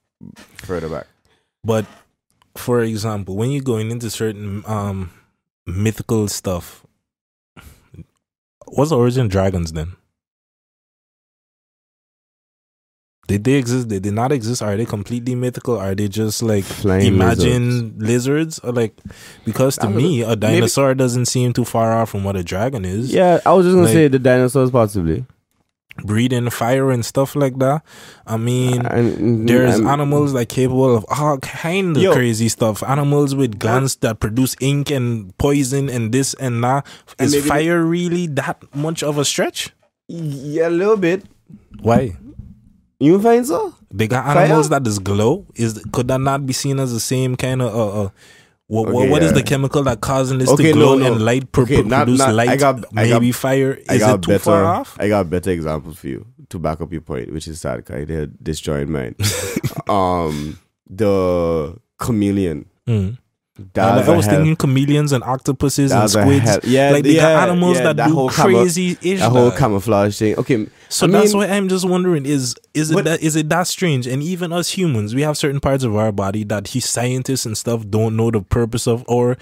further 0.57 0.89
back. 0.89 1.07
But 1.65 1.85
for 2.59 2.81
example, 2.83 3.37
when 3.37 3.51
you're 3.51 3.63
going 3.63 3.91
into 3.91 4.11
certain 4.11 4.63
um 4.67 5.11
mythical 5.67 6.29
stuff, 6.29 6.85
what's 8.67 8.91
the 8.91 8.97
origin 8.99 9.27
of 9.27 9.31
dragons 9.31 9.73
then? 9.73 9.93
Did 13.27 13.45
they 13.45 13.55
exist? 13.55 13.89
Did 13.89 14.05
they 14.05 14.11
not 14.11 14.33
exist? 14.33 14.63
Are 14.63 14.75
they 14.75 14.87
completely 14.87 15.35
mythical? 15.35 15.77
Are 15.79 15.95
they 15.95 16.09
just 16.09 16.43
like 16.43 16.65
imagine 16.87 17.99
lizards? 17.99 18.59
Or 18.61 18.73
like 18.73 18.95
because 19.45 19.77
to 19.79 19.91
me, 19.91 20.23
a 20.23 20.29
Maybe- 20.29 20.41
dinosaur 20.41 20.95
doesn't 20.95 21.27
seem 21.27 21.53
too 21.53 21.67
far 21.67 21.93
off 21.93 22.09
from 22.11 22.25
what 22.25 22.37
a 22.37 22.43
dragon 22.43 22.87
is. 22.87 23.13
Yeah, 23.13 23.41
I 23.45 23.53
was 23.53 23.67
just 23.67 23.75
gonna 23.75 23.85
Like- 23.87 23.93
say 23.93 24.09
the 24.09 24.19
dinosaurs 24.19 24.71
possibly. 24.71 25.27
Breathing 26.05 26.49
fire 26.51 26.91
and 26.91 27.05
stuff 27.05 27.35
like 27.35 27.59
that. 27.59 27.83
I 28.27 28.37
mean 28.37 28.87
And 28.87 29.49
There's 29.49 29.79
and- 29.79 29.89
animals 29.89 30.33
that 30.33 30.49
capable 30.49 30.95
of 30.97 31.05
all 31.09 31.39
kind 31.39 31.97
of 31.97 32.03
Yo. 32.03 32.13
crazy 32.13 32.49
stuff. 32.49 32.83
Animals 32.83 33.35
with 33.35 33.59
glands 33.59 33.97
that 33.97 34.21
produce 34.21 34.55
ink 34.61 34.91
and 34.91 35.37
poison 35.39 35.89
and 35.89 36.13
this 36.13 36.35
and 36.35 36.63
that. 36.65 36.87
Is 37.19 37.35
And 37.35 37.45
fire 37.45 37.83
really 37.85 38.27
that 38.29 38.63
much 38.75 39.03
of 39.03 39.19
a 39.19 39.25
stretch? 39.25 39.71
Yeah, 40.07 40.69
a 40.69 40.71
little 40.71 40.97
bit. 40.97 41.25
Why? 41.81 42.17
You 43.01 43.21
find 43.21 43.47
so? 43.47 43.75
They 43.93 44.07
got 44.09 44.25
Fire? 44.25 44.45
animals 44.45 44.69
that 44.71 44.83
just 44.83 45.03
glow. 45.05 45.47
Is 45.55 45.83
could 45.93 46.09
that 46.09 46.21
not 46.21 46.47
be 46.47 46.53
seen 46.53 46.79
as 46.79 46.93
the 46.93 47.01
same 47.01 47.37
kind 47.37 47.63
of 47.63 47.75
uh, 47.75 48.03
uh 48.05 48.09
what, 48.69 48.87
what, 48.93 49.03
Okay, 49.03 49.11
what 49.11 49.23
is 49.23 49.31
yeah. 49.33 49.39
the 49.39 49.43
chemical 49.43 49.83
that 49.85 50.01
causing 50.01 50.39
this 50.39 50.49
Okay, 50.51 50.65
to 50.69 50.73
glow 50.73 50.95
no, 50.97 51.07
no. 51.09 51.13
and 51.15 51.25
light 51.25 51.51
pro- 51.53 51.65
Okay, 51.65 51.83
not- 51.83 52.05
produce 52.05 52.19
not- 52.21 52.29
I 52.29 52.33
light? 52.33 52.59
got- 52.59 52.77
I 52.97 53.09
got- 53.09 53.21
maybe 53.21 53.33
fire. 53.33 53.79
I 53.89 53.95
Is 53.95 54.01
got 54.01 54.15
it 54.19 54.23
too 54.23 54.29
better. 54.33 54.39
far 54.45 54.65
off? 54.65 54.97
I 55.01 55.09
got 55.09 55.21
a 55.21 55.25
better 55.25 55.51
example 55.51 55.93
for 55.95 56.07
you 56.07 56.27
to 56.51 56.59
back 56.59 56.81
up 56.81 56.93
your 56.93 57.01
point, 57.01 57.33
which 57.33 57.49
is 57.49 57.61
sad 57.61 57.79
because 57.79 57.97
I 57.97 58.05
did 58.05 58.39
disjoin 58.43 58.89
mine. 58.89 59.15
um, 59.89 60.59
the 60.89 61.77
chameleon. 61.99 62.67
Mm. 62.87 63.19
I 63.77 64.09
was 64.17 64.27
thinking 64.27 64.55
chameleons 64.57 65.13
and 65.13 65.25
octopuses 65.25 65.91
and 65.93 66.09
squids. 66.09 66.59
yeah, 66.65 66.91
like 66.91 67.03
they 67.05 67.17
yeah, 67.17 67.23
got 67.35 67.49
animals 67.49 67.77
yeah, 67.79 67.83
that, 67.85 67.97
that 67.97 68.09
do 68.09 68.15
whole 68.15 68.29
camo- 68.31 68.59
crazy 68.63 68.97
ish. 69.03 69.19
that 69.21 69.31
whole 69.31 69.51
camouflage 69.51 70.17
thing. 70.19 70.37
Okay, 70.37 70.67
So 70.89 71.07
I 71.07 71.11
that's 71.11 71.35
mean- 71.35 71.49
why 71.49 71.57
I'm 71.57 71.69
just 71.69 71.89
wondering 71.89 72.25
is 72.25 72.55
is 72.75 72.91
it 72.93 73.05
that 73.05 73.21
is 73.23 73.35
it 73.37 73.49
that 73.49 73.67
strange? 73.67 74.07
And 74.07 74.23
even 74.23 74.53
us 74.53 74.71
humans, 74.71 75.15
we 75.15 75.23
have 75.23 75.37
certain 75.37 75.61
parts 75.61 75.83
of 75.85 75.97
our 75.97 76.13
body 76.13 76.45
that 76.45 76.69
he 76.69 76.81
scientists 76.81 77.47
and 77.47 77.59
stuff 77.59 77.85
don't 77.89 78.17
know 78.17 78.31
the 78.31 78.43
purpose 78.43 78.87
of, 78.87 79.05
or 79.09 79.37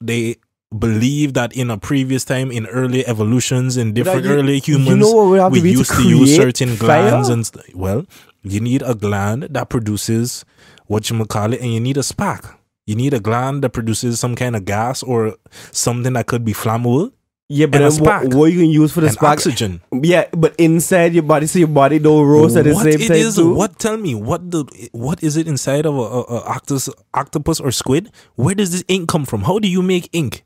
they 0.00 0.36
believe 0.76 1.34
that 1.34 1.54
in 1.54 1.70
a 1.70 1.76
previous 1.76 2.24
time 2.24 2.50
in 2.50 2.66
early 2.68 3.06
evolutions 3.06 3.76
in 3.76 3.92
different 3.92 4.24
you- 4.24 4.30
early 4.32 4.54
you 4.54 4.78
humans 4.78 5.00
know 5.00 5.12
what 5.12 5.26
would 5.28 5.40
have 5.40 5.52
we 5.52 5.58
to 5.58 5.62
be 5.64 5.72
to 5.72 5.78
used 5.78 5.90
to, 5.92 6.08
use 6.08 6.34
certain 6.36 6.76
glands 6.76 7.28
and 7.28 7.44
st- 7.46 7.76
well 7.76 8.06
you 8.42 8.58
need 8.58 8.80
a 8.80 8.94
gland 8.94 9.42
that 9.50 9.68
produces 9.68 10.46
what 10.86 11.10
you 11.10 11.24
call 11.26 11.52
it 11.52 11.60
and 11.60 11.74
you 11.74 11.78
need 11.80 11.98
a 11.98 12.02
spark 12.02 12.56
you 12.86 12.94
need 12.96 13.14
a 13.14 13.20
gland 13.20 13.62
that 13.62 13.70
produces 13.70 14.18
some 14.20 14.34
kind 14.34 14.56
of 14.56 14.64
gas 14.64 15.02
or 15.02 15.36
something 15.70 16.12
that 16.14 16.26
could 16.26 16.44
be 16.44 16.52
flammable 16.52 17.12
yeah, 17.48 17.66
but 17.66 17.82
and 17.82 17.92
a 17.92 17.96
then 17.96 18.04
what, 18.04 18.34
what 18.34 18.52
you 18.52 18.60
can 18.60 18.70
use 18.70 18.92
for 18.92 19.02
the 19.02 19.08
and 19.08 19.14
spark? 19.14 19.32
oxygen 19.38 19.82
Yeah, 20.02 20.24
but 20.32 20.54
inside 20.56 21.12
your 21.12 21.22
body, 21.24 21.46
so 21.46 21.58
your 21.58 21.68
body 21.68 21.98
don't 21.98 22.24
roast 22.26 22.56
at 22.56 22.64
the 22.64 22.72
what 22.72 22.84
same 22.84 22.94
it 23.00 23.08
time 23.08 23.16
is- 23.18 23.36
too. 23.36 23.52
What 23.54 23.78
tell 23.78 23.98
me 23.98 24.14
what 24.14 24.50
the 24.50 24.64
what 24.92 25.22
is 25.22 25.36
it 25.36 25.46
inside 25.46 25.84
of 25.84 25.94
a, 25.94 26.00
a, 26.00 26.20
a 26.22 26.40
octopus, 26.44 26.88
octopus 27.12 27.60
or 27.60 27.70
squid? 27.70 28.10
Where 28.36 28.54
does 28.54 28.72
this 28.72 28.82
ink 28.88 29.08
come 29.10 29.26
from? 29.26 29.42
How 29.42 29.58
do 29.58 29.68
you 29.68 29.82
make 29.82 30.08
ink? 30.14 30.44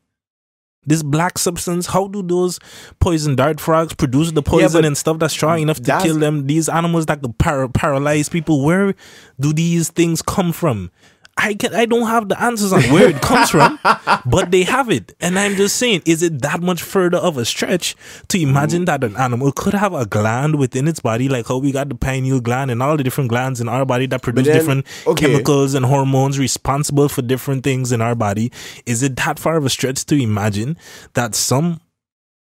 This 0.84 1.02
black 1.04 1.38
substance. 1.38 1.86
How 1.86 2.08
do 2.08 2.22
those 2.22 2.58
poison 2.98 3.36
dart 3.36 3.60
frogs 3.60 3.94
produce 3.94 4.32
the 4.32 4.42
poison 4.42 4.72
but 4.82 4.84
and 4.84 4.96
stuff 4.96 5.18
that's 5.20 5.32
strong 5.34 5.60
enough 5.60 5.80
to 5.82 5.98
kill 6.02 6.18
them? 6.18 6.46
These 6.48 6.68
animals 6.68 7.06
that 7.06 7.22
could 7.22 7.38
par- 7.38 7.68
paralyze 7.68 8.28
people. 8.28 8.64
Where 8.64 8.94
do 9.38 9.52
these 9.52 9.90
things 9.90 10.22
come 10.22 10.52
from? 10.52 10.90
I 11.38 11.54
can 11.54 11.74
I 11.74 11.84
don't 11.84 12.06
have 12.06 12.28
the 12.28 12.40
answers 12.40 12.72
on 12.72 12.82
where 12.84 13.08
it 13.08 13.20
comes 13.20 13.50
from, 13.50 13.78
but 14.26 14.50
they 14.50 14.62
have 14.62 14.90
it. 14.90 15.14
And 15.20 15.38
I'm 15.38 15.54
just 15.54 15.76
saying, 15.76 16.02
is 16.06 16.22
it 16.22 16.40
that 16.42 16.62
much 16.62 16.82
further 16.82 17.18
of 17.18 17.36
a 17.36 17.44
stretch 17.44 17.94
to 18.28 18.40
imagine 18.40 18.86
that 18.86 19.04
an 19.04 19.16
animal 19.16 19.52
could 19.52 19.74
have 19.74 19.92
a 19.92 20.06
gland 20.06 20.56
within 20.58 20.88
its 20.88 21.00
body, 21.00 21.28
like 21.28 21.46
how 21.46 21.58
we 21.58 21.72
got 21.72 21.90
the 21.90 21.94
pineal 21.94 22.40
gland 22.40 22.70
and 22.70 22.82
all 22.82 22.96
the 22.96 23.04
different 23.04 23.28
glands 23.28 23.60
in 23.60 23.68
our 23.68 23.84
body 23.84 24.06
that 24.06 24.22
produce 24.22 24.46
then, 24.46 24.56
different 24.56 24.86
okay. 25.06 25.26
chemicals 25.26 25.74
and 25.74 25.84
hormones 25.84 26.38
responsible 26.38 27.08
for 27.08 27.20
different 27.20 27.64
things 27.64 27.92
in 27.92 28.00
our 28.00 28.14
body? 28.14 28.50
Is 28.86 29.02
it 29.02 29.16
that 29.16 29.38
far 29.38 29.56
of 29.56 29.66
a 29.66 29.70
stretch 29.70 30.06
to 30.06 30.16
imagine 30.16 30.78
that 31.14 31.34
some 31.34 31.80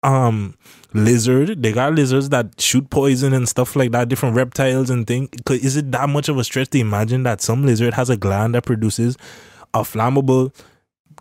um 0.05 0.55
lizard 0.95 1.63
they 1.63 1.71
got 1.73 1.93
lizards 1.95 2.31
that 2.31 2.59
shoot 2.61 2.89
poison 2.89 3.33
and 3.35 3.49
stuff 3.49 3.77
like 3.77 3.91
that 3.93 4.09
different 4.09 4.35
reptiles 4.35 4.89
and 4.89 5.07
things 5.07 5.29
is 5.51 5.77
it 5.77 5.93
that 5.93 6.09
much 6.09 6.29
of 6.31 6.39
a 6.39 6.45
stretch 6.45 6.71
to 6.71 6.79
imagine 6.79 7.25
that 7.25 7.43
some 7.43 7.65
lizard 7.67 7.93
has 7.95 8.09
a 8.09 8.17
gland 8.17 8.55
that 8.55 8.65
produces 8.65 9.17
a 9.75 9.81
flammable 9.81 10.51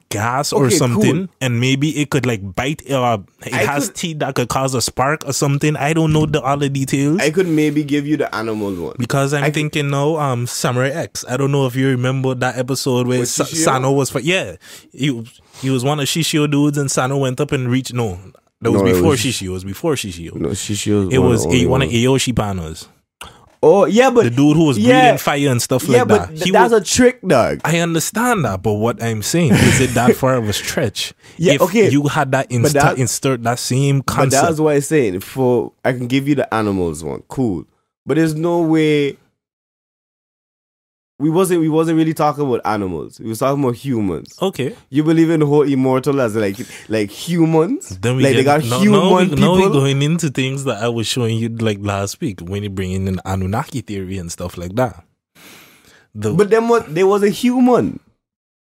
gas 0.09 0.53
or 0.53 0.68
Okay, 0.68 0.76
something 0.78 1.28
cool. 1.28 1.36
and 1.41 1.59
maybe 1.59 1.89
it 1.99 2.09
could 2.09 2.26
like 2.26 2.55
bite 2.55 2.89
uh 2.89 3.18
it 3.45 3.51
I 3.53 3.57
has 3.57 3.88
could- 3.88 3.95
teeth 3.97 4.20
that 4.20 4.36
could 4.36 4.47
cause 4.47 4.74
a 4.74 4.82
spark 4.82 5.28
or 5.28 5.34
something 5.34 5.76
i 5.76 5.91
don't 5.91 6.13
know 6.13 6.26
the 6.26 6.41
all 6.41 6.55
the 6.55 6.70
details 6.70 7.20
I 7.20 7.30
could 7.30 7.47
maybe 7.47 7.84
give 7.84 8.07
you 8.07 8.15
the 8.15 8.34
animal 8.34 8.74
one. 8.74 8.95
because 8.97 9.34
I'm 9.34 9.43
I- 9.43 9.51
thinking 9.51 9.89
now, 9.89 10.15
um, 10.15 10.47
Samurai 10.47 10.91
X. 10.91 11.26
I 11.28 11.36
don't 11.36 11.51
know 11.51 11.65
if 11.68 11.76
you 11.76 11.89
remember 11.89 12.36
that 12.36 12.57
episode 12.57 13.05
where 13.07 13.26
Sa- 13.26 13.43
Sano 13.43 13.91
was 13.91 14.09
for 14.09 14.22
yeah, 14.22 14.55
he 14.93 15.28
he 15.61 15.70
was 15.70 15.84
one 15.84 15.99
of 15.99 16.05
Shishio 16.05 16.49
dudes, 16.49 16.78
and 16.78 16.89
Sano 16.89 17.18
went 17.18 17.41
up 17.41 17.51
and 17.51 17.68
reached. 17.70 17.91
No, 17.93 18.18
that 18.62 18.72
was 18.72 18.82
No, 18.82 18.88
before 18.93 19.10
was- 19.12 19.20
Shishio. 19.22 19.47
It 19.47 19.49
was 19.49 19.64
before 19.64 19.93
Shishio. 19.95 20.36
No, 20.36 20.49
Shishio. 20.49 21.12
it 21.12 21.20
was 21.20 21.45
a, 21.45 21.66
one 21.68 21.82
of 21.82 21.89
Aoshi 21.89 22.34
Panos, 22.34 22.88
Oh 23.64 23.86
yeah, 23.86 24.12
but 24.12 24.24
the 24.24 24.30
dude 24.30 24.55
who 24.55 24.66
was 24.66 24.78
yeah, 24.78 25.01
breathing 25.01 25.18
fire 25.18 25.49
and 25.49 25.60
stuff 25.62 25.84
yeah, 25.88 25.99
like 25.99 26.08
but 26.08 26.18
that. 26.20 26.30
th- 26.30 26.43
He 26.43 26.51
that's 26.51 26.72
was, 26.72 26.82
a 26.82 26.86
trick, 26.86 27.22
dog. 27.22 27.60
I 27.66 27.80
understand 27.80 28.45
that, 28.45 28.62
but 28.62 28.74
what 28.74 29.01
I'm 29.01 29.24
saying 29.24 29.53
is 29.53 29.82
it 29.82 29.89
that 29.95 30.16
far 30.16 30.36
of 30.36 30.47
a 30.47 30.53
stretch? 30.53 31.14
Yeah, 31.39 31.53
if 31.53 31.62
okay, 31.64 31.89
you 31.89 32.03
had 32.08 32.32
that, 32.34 32.49
insta- 32.51 32.74
that- 32.74 32.97
insert 32.99 33.41
that 33.43 33.58
same 33.60 33.99
But 33.99 34.08
concept. 34.08 34.43
that's 34.47 34.60
what 34.60 34.76
I'm 34.76 34.82
saying. 34.82 35.20
For 35.22 35.72
I 35.84 35.93
can 35.93 36.05
give 36.08 36.28
you 36.28 36.36
the 36.36 36.51
animals 36.53 37.03
one, 37.03 37.24
cool. 37.28 37.66
But 38.05 38.16
there's 38.18 38.36
no 38.36 38.62
way 38.62 39.18
we 41.20 41.30
wasn't 41.30 41.61
we 41.61 41.70
wasn't 41.70 41.97
really 41.97 42.13
talking 42.13 42.45
about 42.45 42.61
animals. 42.63 43.20
We 43.20 43.30
was 43.30 43.39
talking 43.39 43.63
about 43.63 43.76
humans. 43.76 44.38
Okay. 44.41 44.76
You 44.89 45.03
believe 45.03 45.30
in 45.32 45.41
whole 45.41 45.63
immortal 45.63 46.22
as 46.22 46.36
like 46.36 46.57
like 46.89 47.09
humans? 47.09 47.97
Then 47.99 48.18
we 48.18 48.24
like 48.24 48.34
get, 48.34 48.38
they 48.38 48.43
got 48.43 48.63
no, 48.65 48.80
human 48.80 48.99
now, 48.99 49.15
we, 49.18 49.30
people. 49.30 49.38
now 49.38 49.53
we're 49.53 49.70
going 49.70 50.01
into 50.03 50.30
things 50.30 50.63
that 50.65 50.84
I 50.84 50.89
was 50.89 51.07
showing 51.07 51.38
you 51.38 51.49
like 51.49 51.80
last 51.82 52.22
week 52.22 52.41
when 52.41 52.63
you 52.63 52.70
bring 52.70 52.91
in 52.91 53.07
an 53.07 53.20
Anunnaki 53.26 53.82
theory 53.82 54.18
and 54.20 54.32
stuff 54.32 54.57
like 54.57 54.76
that. 54.76 55.03
The, 56.13 56.34
But 56.34 56.49
then 56.49 56.68
what? 56.68 56.93
There 56.93 57.07
was 57.07 57.24
a 57.24 57.30
human. 57.30 57.99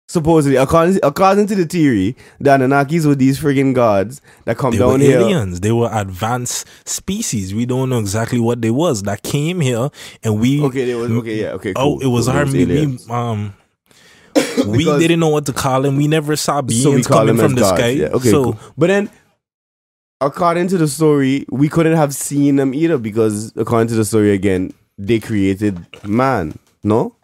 Supposedly, 0.10 0.56
according, 0.56 1.00
according 1.04 1.48
to 1.48 1.56
the 1.56 1.66
theory, 1.66 2.16
the 2.40 2.52
Anunnakis 2.52 3.06
were 3.06 3.16
these 3.16 3.38
friggin' 3.42 3.74
gods 3.74 4.22
that 4.46 4.58
come 4.58 4.72
they 4.72 4.78
down 4.78 4.94
were 4.94 4.98
here. 5.00 5.20
aliens. 5.20 5.60
They 5.60 5.74
were 5.74 5.90
advanced 5.92 6.66
species. 6.88 7.54
We 7.54 7.66
don't 7.66 7.90
know 7.90 8.00
exactly 8.00 8.40
what 8.40 8.62
they 8.62 8.72
was 8.72 9.04
that 9.04 9.22
came 9.22 9.60
here, 9.60 9.90
and 10.24 10.40
we. 10.40 10.64
Okay, 10.64 10.86
they 10.86 10.96
was 10.96 11.12
okay. 11.12 11.42
Yeah, 11.42 11.48
okay. 11.54 11.74
Oh, 11.76 12.00
it 12.00 12.08
was 12.08 12.28
cool, 12.28 12.38
our 12.38 12.46
me, 12.46 12.66
we, 12.66 12.98
um. 13.10 13.54
we 14.66 14.86
didn't 14.86 15.20
know 15.20 15.28
what 15.28 15.46
to 15.48 15.54
call 15.54 15.82
them. 15.82 15.98
We 15.98 16.08
never 16.08 16.38
saw 16.38 16.62
beings 16.62 17.06
so 17.06 17.14
coming 17.14 17.36
from 17.36 17.56
the 17.56 17.62
gods. 17.62 17.78
sky. 17.78 17.90
Yeah, 17.90 18.08
okay, 18.08 18.32
so 18.32 18.44
cool. 18.46 18.60
But 18.78 18.88
then, 18.88 19.10
according 20.22 20.70
to 20.70 20.78
the 20.78 20.88
story, 20.88 21.46
we 21.52 21.68
couldn't 21.68 21.98
have 21.98 22.16
seen 22.16 22.56
them 22.56 22.74
either 22.74 22.98
because, 22.98 23.52
according 23.58 23.90
to 23.90 23.96
the 23.96 24.06
story 24.06 24.32
again, 24.32 24.72
they 24.98 25.20
created 25.20 25.86
man. 26.06 26.58
No, 26.82 27.17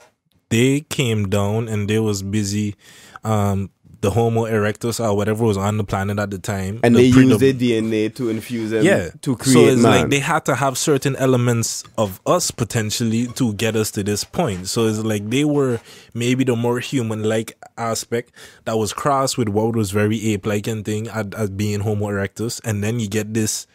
they 0.54 0.82
came 0.82 1.30
down 1.30 1.68
and 1.68 1.89
they 1.89 1.99
was 1.99 2.22
busy 2.22 2.76
um 3.24 3.70
the 4.01 4.12
homo 4.12 4.43
erectus 4.43 4.99
or 4.99 5.16
whatever 5.16 5.45
was 5.45 5.56
on 5.56 5.78
the 5.78 5.84
planet 5.84 6.20
at 6.20 6.30
the 6.30 6.38
time 6.38 6.78
and 6.84 6.93
the 6.93 6.99
they 6.99 7.06
used 7.06 7.39
their 7.39 7.54
DNA 7.54 8.14
to 8.14 8.30
infuse 8.30 8.70
them. 8.72 8.84
yeah 8.84 9.10
to 9.22 9.38
create 9.38 9.54
so 9.54 9.66
it's 9.66 9.82
man. 9.82 10.01
like 10.01 10.10
they 10.10 10.20
had 10.20 10.43
to 10.43 10.54
have 10.54 10.78
certain 10.78 11.16
elements 11.16 11.86
of 11.97 12.20
us 12.26 12.51
potentially 12.51 13.28
to 13.28 13.54
get 13.54 13.78
us 13.78 13.91
to 13.91 14.04
this 14.04 14.26
point 14.26 14.68
so 14.68 14.88
it's 14.88 14.99
like 14.99 15.30
they 15.30 15.45
were 15.45 15.80
maybe 16.14 16.43
the 16.43 16.56
more 16.56 16.80
human 16.82 17.24
like 17.24 17.58
aspect 17.78 18.34
that 18.66 18.78
was 18.78 18.91
crossed 18.91 19.38
with 19.38 19.47
what 19.47 19.74
was 19.74 19.91
very 19.91 20.34
ape 20.34 20.45
like 20.45 20.68
and 20.68 20.84
thing 20.84 21.08
at, 21.08 21.34
as 21.36 21.49
being 21.49 21.80
homo 21.80 22.08
erectus 22.08 22.60
and 22.66 22.84
then 22.84 22.99
you 22.99 23.08
get 23.08 23.34
this 23.34 23.68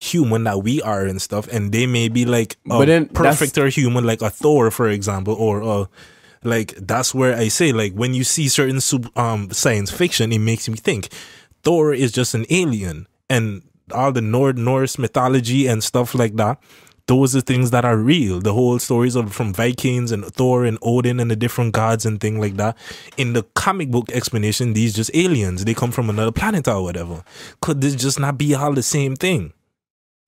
human 0.00 0.44
that 0.44 0.62
we 0.62 0.82
are 0.82 1.04
and 1.04 1.20
stuff 1.22 1.48
and 1.48 1.72
they 1.72 1.86
may 1.86 2.08
be 2.08 2.24
like 2.24 2.56
a 2.66 2.78
But 2.78 2.86
then 2.86 3.04
that's- 3.06 3.38
perfect 3.38 3.56
or 3.58 3.68
human 3.68 4.04
like 4.04 4.20
a 4.22 4.30
thor 4.30 4.70
for 4.70 4.88
example 4.88 5.34
or 5.34 5.62
uh 5.62 5.86
like 6.42 6.74
that's 6.76 7.14
where 7.14 7.34
i 7.36 7.48
say 7.48 7.72
like 7.72 7.94
when 7.94 8.12
you 8.12 8.22
see 8.24 8.48
certain 8.48 8.80
um 9.16 9.50
science 9.50 9.90
fiction 9.90 10.30
it 10.32 10.40
makes 10.40 10.68
me 10.68 10.76
think 10.76 11.08
thor 11.62 11.94
is 11.94 12.12
just 12.12 12.34
an 12.34 12.44
alien 12.50 13.06
and 13.30 13.62
all 13.92 14.12
the 14.12 14.20
Nord 14.22 14.56
Norse 14.58 14.98
mythology 14.98 15.66
and 15.66 15.82
stuff 15.82 16.14
like 16.14 16.36
that 16.36 16.58
those 17.06 17.36
are 17.36 17.42
things 17.42 17.70
that 17.70 17.84
are 17.84 17.98
real. 17.98 18.40
The 18.40 18.54
whole 18.54 18.78
stories 18.78 19.14
of 19.14 19.30
from 19.34 19.52
vikings 19.52 20.10
and 20.10 20.24
thor 20.24 20.64
and 20.64 20.78
odin 20.80 21.20
and 21.20 21.30
the 21.30 21.36
different 21.36 21.74
gods 21.74 22.06
and 22.06 22.18
thing 22.18 22.40
like 22.40 22.56
that. 22.56 22.78
In 23.18 23.34
the 23.34 23.42
comic 23.54 23.90
book 23.90 24.10
explanation 24.10 24.72
these 24.72 24.94
just 24.94 25.10
aliens. 25.14 25.64
They 25.66 25.74
come 25.74 25.90
from 25.90 26.08
another 26.08 26.32
planet 26.32 26.66
or 26.66 26.82
whatever. 26.82 27.22
Could 27.60 27.82
this 27.82 27.94
just 27.94 28.18
not 28.18 28.38
be 28.38 28.54
all 28.54 28.72
the 28.72 28.82
same 28.82 29.16
thing 29.16 29.52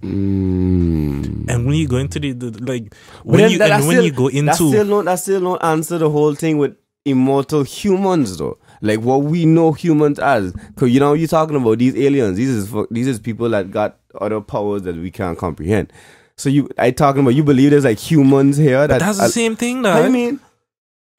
Mm. 0.02 1.48
and 1.48 1.66
when 1.66 1.74
you 1.74 1.88
go 1.88 1.96
into 1.96 2.20
the, 2.20 2.32
the 2.32 2.50
like 2.64 2.94
when 3.24 3.40
then 3.40 3.50
you 3.50 3.58
that- 3.58 3.70
and 3.70 3.86
when 3.86 3.96
still- 3.96 4.04
you 4.04 4.12
go 4.12 4.28
that 4.28 4.36
into 4.36 4.54
still 4.68 4.86
don't 4.86 5.04
that 5.06 5.18
still 5.18 5.40
don't 5.40 5.62
answer 5.64 5.96
the 5.96 6.10
whole 6.10 6.34
thing 6.34 6.58
with 6.58 6.76
immortal 7.06 7.62
humans 7.62 8.36
though. 8.36 8.58
Like 8.82 9.00
what 9.00 9.22
we 9.22 9.46
know 9.46 9.72
humans 9.72 10.18
as, 10.18 10.52
because 10.52 10.90
you 10.90 11.00
know 11.00 11.14
you're 11.14 11.28
talking 11.28 11.56
about 11.56 11.78
these 11.78 11.96
aliens. 11.96 12.36
These 12.36 12.50
is 12.50 12.74
these 12.90 13.06
is 13.06 13.18
people 13.18 13.48
that 13.50 13.70
got 13.70 13.96
other 14.20 14.40
powers 14.42 14.82
that 14.82 14.96
we 14.96 15.10
can't 15.10 15.38
comprehend. 15.38 15.92
So 16.36 16.50
you, 16.50 16.68
I 16.76 16.90
talking 16.90 17.22
about 17.22 17.34
you 17.34 17.42
believe 17.42 17.70
there's 17.70 17.84
like 17.84 17.98
humans 17.98 18.58
here 18.58 18.86
that 18.86 18.98
that's 18.98 19.16
the 19.16 19.24
uh, 19.24 19.28
same 19.28 19.56
thing 19.56 19.80
though. 19.80 19.92
I 19.92 20.10
mean, 20.10 20.40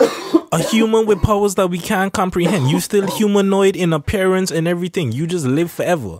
a 0.52 0.60
human 0.60 1.08
with 1.08 1.24
powers 1.24 1.56
that 1.56 1.68
we 1.72 1.80
can't 1.80 2.14
comprehend 2.14 2.70
you 2.70 2.80
still 2.80 3.08
humanoid 3.08 3.76
in 3.76 3.92
appearance 3.94 4.52
and 4.52 4.68
everything 4.68 5.12
you 5.12 5.26
just 5.26 5.46
live 5.48 5.72
forever 5.72 6.20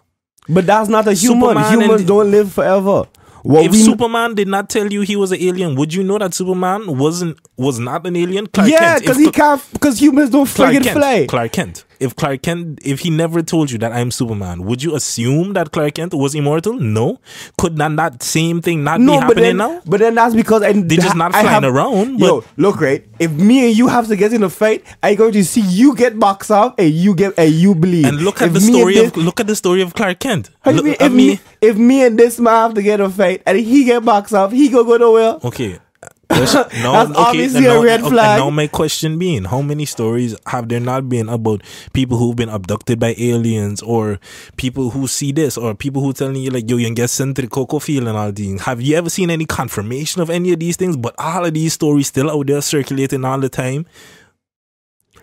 but 0.50 0.66
that's 0.66 0.90
not 0.90 1.08
a 1.08 1.14
human. 1.14 1.42
Superman 1.42 1.72
Humans 1.74 2.02
and- 2.02 2.08
don't 2.08 2.32
live 2.32 2.52
forever. 2.54 3.06
What 3.44 3.66
if 3.66 3.72
we 3.72 3.78
Superman 3.78 4.36
did 4.36 4.50
not 4.50 4.70
tell 4.70 4.92
you 4.92 5.02
he 5.02 5.16
was 5.16 5.32
an 5.32 5.40
alien, 5.40 5.76
would 5.76 5.94
you 5.94 6.04
know 6.04 6.18
that 6.18 6.34
Superman 6.34 6.98
wasn't 6.98 7.38
was 7.56 7.80
not 7.80 8.06
an 8.06 8.16
alien? 8.18 8.48
Clark 8.48 8.70
yeah, 8.70 8.80
Kent. 8.96 9.02
because 9.02 9.18
he 9.18 9.32
can't 9.32 9.64
because 9.72 10.02
humans 10.02 10.32
don't 10.32 10.48
Clark 10.50 10.74
friggin' 10.74 10.84
Kent, 10.84 10.98
fly. 10.98 11.26
Clark 11.28 11.52
Kent. 11.54 11.86
If 12.00 12.16
Clark 12.16 12.42
Kent, 12.44 12.80
if 12.84 13.00
he 13.02 13.10
never 13.10 13.42
told 13.42 13.72
you 13.72 13.78
that 13.80 13.92
I'm 13.92 14.12
Superman, 14.12 14.64
would 14.66 14.84
you 14.84 14.96
assume 14.96 15.54
that 15.54 15.72
Clark 15.72 15.96
Kent 15.96 16.14
was 16.14 16.36
immortal? 16.36 16.74
No. 16.74 17.20
Could 17.58 17.78
that 17.78 17.96
that 17.96 18.24
same 18.24 18.62
thing 18.62 18.84
not 18.84 19.00
be 19.00 19.06
no, 19.06 19.14
but 19.16 19.22
happening 19.22 19.44
then, 19.44 19.58
now? 19.58 19.82
but 19.86 20.00
then 20.00 20.16
that's 20.16 20.36
because 20.36 20.62
I, 20.64 20.74
They 20.74 20.96
just 20.98 21.16
not 21.16 21.34
I 21.34 21.42
flying 21.42 21.64
have- 21.64 21.74
around. 21.76 22.20
Yo, 22.20 22.44
look, 22.58 22.82
right? 22.82 23.04
If 23.20 23.32
me 23.32 23.68
and 23.68 23.78
you 23.78 23.88
have 23.88 24.08
to 24.08 24.16
get 24.16 24.34
in 24.34 24.44
a 24.44 24.50
fight, 24.50 24.84
I'm 25.02 25.16
going 25.16 25.32
to 25.34 25.44
see 25.44 25.62
you 25.62 25.96
get 25.96 26.20
boxed 26.20 26.52
off 26.52 26.76
and 26.78 26.92
you 26.94 27.16
get 27.16 27.34
and 27.38 27.52
you 27.52 27.74
bleed. 27.74 28.06
and 28.06 28.18
look 28.22 28.42
at 28.42 28.50
If 28.50 28.54
the 28.54 28.62
story 28.62 28.94
this- 28.96 29.12
of 29.12 29.18
look 29.18 29.40
at 29.40 29.48
the 29.48 29.56
story 29.56 29.82
of 29.82 29.94
Clark 29.96 30.20
Kent. 30.20 30.50
Look 30.66 30.84
mean, 30.86 30.96
if 31.00 31.12
me, 31.12 31.40
if 31.62 31.78
me 31.78 32.04
and 32.06 32.20
this 32.20 32.40
man 32.40 32.54
have 32.54 32.74
to 32.76 32.82
get 32.84 33.00
in 33.00 33.06
a 33.06 33.10
fight 33.10 33.42
and 33.46 33.58
he 33.58 33.86
get 33.86 34.04
boxed 34.06 34.34
off, 34.34 34.52
he 34.52 34.70
gonna 34.70 34.84
go 34.84 34.98
nowhere. 34.98 35.38
Okay. 35.44 35.80
Question- 36.30 36.66
No, 36.84 36.92
That's 36.94 37.12
okay, 37.12 37.20
obviously 37.20 37.58
and 37.60 37.66
a 37.68 37.70
now- 37.76 37.84
red 37.84 38.02
okay, 38.02 38.10
flag. 38.10 38.40
Now 38.40 38.50
my 38.50 38.68
question 38.68 39.18
being, 39.18 39.46
how 39.46 39.62
many 39.62 39.86
stories 39.86 40.36
have 40.46 40.68
there 40.70 40.80
not 40.80 41.08
been 41.10 41.30
about 41.30 41.62
people 41.94 42.18
who've 42.18 42.36
been 42.36 42.50
abducted 42.50 43.00
by 43.00 43.16
aliens 43.18 43.82
or 43.82 44.20
people 44.58 44.90
who 44.92 45.08
see 45.08 45.32
this 45.32 45.58
or 45.58 45.74
people 45.74 46.02
who 46.02 46.14
telling 46.14 46.36
you 46.36 46.50
like, 46.52 46.70
yo, 46.70 46.78
you 46.78 46.86
can 46.86 46.94
get 46.96 47.10
sent 47.10 47.36
to 47.38 47.42
the 47.42 47.48
cocoa 47.48 47.80
field 47.80 48.08
and 48.08 48.18
all 48.18 48.32
these? 48.32 48.62
Have 48.62 48.82
you 48.82 48.96
ever 48.98 49.10
seen 49.10 49.30
any 49.30 49.46
confirmation 49.46 50.22
of 50.22 50.30
any 50.30 50.52
of 50.52 50.60
these 50.60 50.76
things? 50.76 50.98
But 50.98 51.16
all 51.18 51.46
of 51.46 51.54
these 51.54 51.74
stories 51.74 52.08
still 52.08 52.30
out 52.30 52.48
there 52.48 52.62
circulating 52.62 53.24
all 53.26 53.40
the 53.40 53.50
time. 53.50 53.86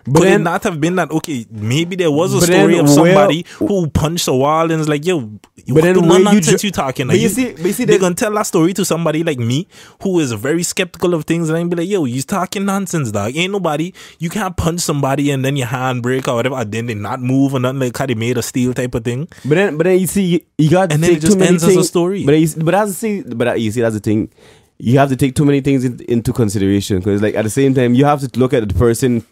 But 0.07 0.19
Could 0.19 0.27
then, 0.27 0.41
it 0.41 0.43
not 0.43 0.63
have 0.63 0.79
been 0.79 0.95
that 0.97 1.09
okay? 1.09 1.47
Maybe 1.51 1.95
there 1.95 2.11
was 2.11 2.33
a 2.33 2.37
But 2.37 2.45
story 2.45 2.77
of 2.77 2.85
where- 2.85 2.93
somebody 2.95 3.45
who 3.57 3.87
punched 3.89 4.27
a 4.27 4.33
wall 4.33 4.69
and 4.71 4.79
is 4.79 4.87
like, 4.87 5.03
"Yo, 5.03 5.19
what 5.19 5.81
then 5.81 5.95
the 5.95 6.01
where 6.01 6.19
you 6.33 6.41
ju- 6.41 6.57
you 6.61 6.69
talking?" 6.71 7.07
but 7.07 7.17
you 7.19 7.27
see, 7.29 7.53
but 7.53 7.65
you 7.65 7.73
see, 7.73 7.85
they're 7.85 7.97
the, 7.97 8.01
gonna 8.01 8.13
tell 8.15 8.31
that 8.33 8.45
story 8.45 8.73
to 8.75 8.85
somebody 8.85 9.23
like 9.23 9.39
me 9.39 9.67
who 10.03 10.19
is 10.19 10.31
very 10.33 10.61
skeptical 10.61 11.15
of 11.15 11.25
things 11.25 11.49
and 11.49 11.57
I 11.57 11.63
be 11.63 11.75
like, 11.75 11.89
yo, 11.89 12.05
you 12.05 12.21
talking 12.21 12.65
nonsense, 12.65 13.11
dog. 13.11 13.35
Ain't 13.35 13.51
nobody 13.51 13.93
you 14.19 14.29
can't 14.29 14.55
punch 14.55 14.81
somebody 14.81 15.31
and 15.31 15.43
then 15.43 15.55
your 15.55 15.67
hand 15.67 16.03
break 16.03 16.27
or 16.27 16.35
whatever, 16.35 16.55
and 16.57 16.71
then 16.71 16.85
they 16.85 16.93
not 16.93 17.19
move 17.21 17.55
or 17.55 17.59
nothing 17.59 17.79
like 17.79 17.97
how 17.97 18.05
they 18.05 18.13
made 18.15 18.37
a 18.37 18.43
steel 18.43 18.73
type 18.75 18.93
of 18.93 19.03
thing. 19.03 19.27
but 19.43 19.55
then, 19.55 19.75
but 19.77 19.85
then 19.85 19.99
you 19.99 20.05
see, 20.07 20.23
you, 20.23 20.39
you 20.59 20.69
got 20.69 20.91
And 20.91 21.01
to 21.01 21.07
then 21.07 21.17
it 21.17 21.21
just 21.21 21.33
too 21.33 21.39
many 21.39 21.49
ends 21.49 21.63
as 21.63 21.69
a 21.69 21.73
things. 21.73 21.87
story. 21.87 22.25
But 22.25 22.39
you, 22.39 22.45
see- 22.47 22.59
but 22.61 22.71
that's 22.71 22.91
the 22.91 22.97
thing. 22.97 23.37
But 23.37 23.59
you 23.59 23.71
see, 23.71 23.81
that's 23.81 23.95
the 23.95 23.99
thing. 24.01 24.29
You 24.77 24.99
have 24.99 25.07
to 25.07 25.15
take 25.15 25.35
too 25.35 25.45
many 25.45 25.61
things 25.61 25.85
in, 25.85 26.01
into 26.09 26.33
consideration 26.33 26.97
because, 26.97 27.21
like, 27.21 27.33
at 27.33 27.43
the 27.45 27.49
same 27.49 27.73
time, 27.73 27.93
you 27.93 28.03
have 28.03 28.19
to 28.29 28.39
look 28.39 28.53
at 28.53 28.67
the 28.67 28.73
person 28.75 29.23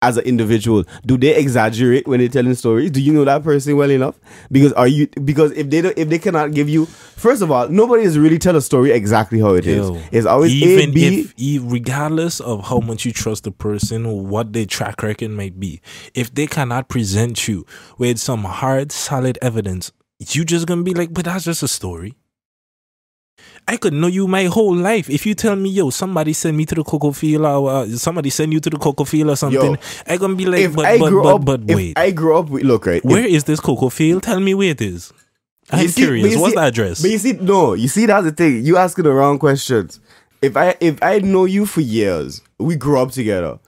as 0.00 0.16
an 0.16 0.24
individual. 0.24 0.84
Do 1.04 1.16
they 1.18 1.34
exaggerate 1.36 2.06
when 2.06 2.20
they're 2.20 2.28
telling 2.28 2.54
stories? 2.54 2.90
Do 2.90 3.00
you 3.00 3.12
know 3.12 3.24
that 3.24 3.42
person 3.42 3.76
well 3.76 3.90
enough? 3.90 4.18
Because 4.50 4.72
are 4.74 4.86
you 4.88 5.08
because 5.24 5.52
if 5.52 5.70
they 5.70 5.80
don't, 5.80 5.96
if 5.98 6.08
they 6.08 6.18
cannot 6.18 6.52
give 6.54 6.68
you, 6.68 6.86
first 6.86 7.42
of 7.42 7.50
all, 7.50 7.68
nobody 7.68 8.04
is 8.04 8.18
really 8.18 8.38
tell 8.38 8.54
a 8.56 8.62
story 8.62 8.92
exactly 8.92 9.40
how 9.40 9.54
it 9.54 9.66
is. 9.66 9.88
Yo, 9.88 10.00
It's 10.12 10.26
always 10.26 10.52
even 10.54 10.90
A, 10.90 10.92
B. 10.92 11.20
if 11.20 11.34
e- 11.36 11.58
regardless 11.60 12.40
of 12.40 12.64
how 12.68 12.78
much 12.78 13.04
you 13.04 13.12
trust 13.12 13.44
the 13.44 13.50
person 13.50 14.06
or 14.06 14.20
what 14.24 14.52
their 14.52 14.66
track 14.66 15.02
record 15.02 15.30
might 15.30 15.58
be, 15.58 15.80
if 16.14 16.32
they 16.32 16.46
cannot 16.46 16.88
present 16.88 17.48
you 17.48 17.66
with 17.98 18.18
some 18.18 18.44
hard, 18.44 18.92
solid 18.92 19.36
evidence, 19.42 19.90
you 20.20 20.44
just 20.44 20.66
gonna 20.66 20.82
be 20.84 20.94
like, 20.94 21.12
but 21.12 21.24
that's 21.24 21.44
just 21.44 21.62
a 21.62 21.68
story. 21.68 22.14
I 23.68 23.76
could 23.76 23.92
know 23.92 24.06
you 24.06 24.26
my 24.26 24.44
whole 24.44 24.74
life. 24.74 25.10
If 25.10 25.26
you 25.26 25.34
tell 25.34 25.54
me, 25.54 25.68
yo, 25.68 25.90
somebody 25.90 26.32
send 26.32 26.56
me 26.56 26.64
to 26.64 26.74
the 26.74 26.82
cocoa 26.82 27.12
field 27.12 27.44
or 27.44 27.70
uh, 27.70 27.86
somebody 27.88 28.30
send 28.30 28.50
you 28.54 28.60
to 28.60 28.70
the 28.70 28.78
cocoa 28.78 29.04
field 29.04 29.28
or 29.28 29.36
something, 29.36 29.76
I 30.06 30.16
gonna 30.16 30.34
be 30.36 30.46
like, 30.46 30.60
if 30.62 30.74
but, 30.74 30.86
I 30.86 30.98
but, 30.98 31.10
but, 31.12 31.34
up, 31.34 31.44
but 31.44 31.60
wait, 31.64 31.98
I 31.98 32.10
grew 32.10 32.38
up 32.38 32.48
with 32.48 32.62
look 32.64 32.86
right. 32.86 32.96
if- 32.96 33.04
where 33.04 33.26
is 33.26 33.44
this 33.44 33.60
cocoa 33.60 33.90
field? 33.90 34.22
Tell 34.22 34.40
me 34.40 34.54
where 34.54 34.70
it 34.70 34.80
is. 34.80 35.12
I'm 35.70 35.86
see- 35.88 36.02
curious. 36.02 36.34
What's 36.36 36.52
see- 36.52 36.54
the 36.54 36.62
address? 36.62 37.02
But 37.02 37.10
you 37.10 37.18
see, 37.18 37.32
no, 37.32 37.74
you 37.74 37.88
see, 37.88 38.06
that's 38.06 38.24
the 38.24 38.32
thing. 38.32 38.64
You 38.64 38.78
asking 38.78 39.04
the 39.04 39.12
wrong 39.12 39.38
questions. 39.38 40.00
If 40.40 40.56
I 40.56 40.74
if 40.80 41.02
I 41.02 41.18
know 41.18 41.44
you 41.44 41.66
for 41.66 41.82
years, 41.82 42.40
we 42.58 42.74
grew 42.74 42.98
up 42.98 43.10
together, 43.10 43.58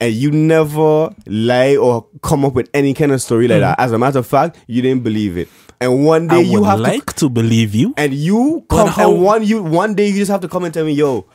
and 0.00 0.12
you 0.12 0.32
never 0.32 1.14
lie 1.26 1.76
or 1.76 2.06
come 2.22 2.44
up 2.44 2.52
with 2.52 2.68
any 2.74 2.92
kind 2.92 3.10
of 3.12 3.22
story 3.22 3.48
like 3.48 3.60
that. 3.60 3.80
As 3.80 3.92
a 3.92 3.98
matter 3.98 4.18
of 4.18 4.26
fact, 4.26 4.58
you 4.66 4.82
didn't 4.82 5.02
believe 5.02 5.38
it. 5.38 5.48
And 5.80 6.04
one 6.04 6.26
day 6.28 6.36
I 6.36 6.40
you 6.40 6.62
have 6.64 6.78
to, 6.78 6.82
like 6.82 7.12
to 7.16 7.28
believe 7.28 7.74
you. 7.74 7.94
and 7.96 8.14
you 8.14 8.64
come 8.70 8.88
how- 8.88 9.12
and 9.12 9.22
one 9.22 9.44
you 9.44 9.62
one 9.62 9.94
day 9.94 10.08
you 10.08 10.14
just 10.16 10.30
have 10.30 10.40
to 10.42 10.48
come 10.48 10.64
and 10.64 10.72
tell 10.72 10.84
me, 10.84 10.92
yo, 10.92 11.26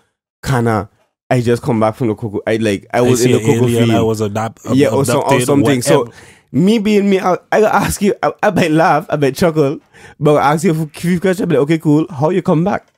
Kana, 0.44 0.90
I 1.30 1.42
just 1.42 1.62
come 1.64 1.80
back 1.80 1.96
from 1.96 2.08
the 2.08 2.16
cocoa. 2.16 2.42
I 2.48 2.58
like 2.58 2.88
I 2.94 2.98
I 3.00 3.02
was 3.02 3.24
in 3.24 3.32
the 3.34 3.40
cocoa 3.40 3.68
field 3.68 3.92
I 3.92 4.02
was 4.02 4.22
adop- 4.22 4.58
yeah, 4.74 4.88
or, 4.90 5.06
some, 5.06 5.24
or 5.26 5.40
something. 5.42 5.82
So 5.82 6.12
me 6.52 6.80
being 6.80 7.10
me, 7.10 7.20
I, 7.20 7.34
I 7.52 7.62
gotta 7.62 7.76
ask 7.76 8.02
you. 8.02 8.14
I, 8.22 8.34
I 8.44 8.50
might 8.52 8.72
laugh, 8.72 9.06
I 9.10 9.16
might 9.16 9.36
chuckle, 9.36 9.80
but 10.20 10.36
I 10.36 10.54
ask 10.54 10.64
you 10.66 10.72
a 10.72 10.88
few 10.88 11.20
questions. 11.20 11.48
Be 11.48 11.56
like, 11.56 11.64
okay, 11.64 11.78
cool. 11.78 12.08
How 12.10 12.30
you 12.32 12.42
come 12.42 12.64
back? 12.64 12.91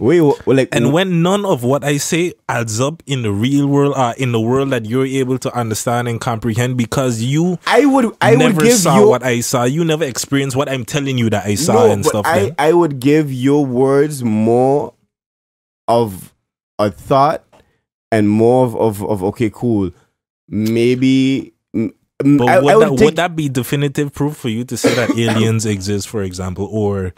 Wait, 0.00 0.22
what, 0.22 0.46
like, 0.46 0.70
And 0.72 0.94
when 0.94 1.20
none 1.22 1.44
of 1.44 1.62
what 1.62 1.84
I 1.84 1.98
say 1.98 2.32
adds 2.48 2.80
up 2.80 3.02
in 3.06 3.20
the 3.20 3.30
real 3.30 3.66
world, 3.66 3.92
uh, 3.94 4.14
in 4.16 4.32
the 4.32 4.40
world 4.40 4.70
that 4.70 4.86
you're 4.86 5.04
able 5.04 5.38
to 5.38 5.54
understand 5.54 6.08
and 6.08 6.18
comprehend, 6.18 6.78
because 6.78 7.20
you 7.20 7.58
I 7.66 7.84
would, 7.84 8.16
I 8.18 8.34
never 8.34 8.54
would 8.54 8.64
give 8.64 8.78
saw 8.78 8.98
you 8.98 9.08
what 9.08 9.22
I 9.22 9.40
saw, 9.40 9.64
you 9.64 9.84
never 9.84 10.04
experienced 10.04 10.56
what 10.56 10.70
I'm 10.70 10.86
telling 10.86 11.18
you 11.18 11.28
that 11.28 11.44
I 11.44 11.54
saw 11.54 11.84
no, 11.84 11.92
and 11.92 12.06
stuff. 12.06 12.24
I, 12.24 12.38
then. 12.38 12.54
I 12.58 12.72
would 12.72 12.98
give 12.98 13.30
your 13.30 13.66
words 13.66 14.24
more 14.24 14.94
of 15.86 16.32
a 16.78 16.90
thought 16.90 17.44
and 18.10 18.26
more 18.30 18.64
of, 18.64 18.76
of, 18.76 19.02
of 19.04 19.22
okay, 19.24 19.50
cool. 19.52 19.90
Maybe. 20.48 21.52
But 21.74 22.48
I- 22.48 22.60
would, 22.60 22.72
I 22.72 22.76
would 22.76 22.82
that, 22.82 22.90
take 22.96 23.04
would 23.04 23.16
that 23.16 23.36
be 23.36 23.50
definitive 23.50 24.14
proof 24.14 24.34
for 24.38 24.48
you 24.48 24.64
to 24.64 24.78
say 24.78 24.94
that 24.94 25.10
aliens 25.18 25.66
exist, 25.66 26.08
for 26.08 26.22
example, 26.22 26.66
or 26.72 27.12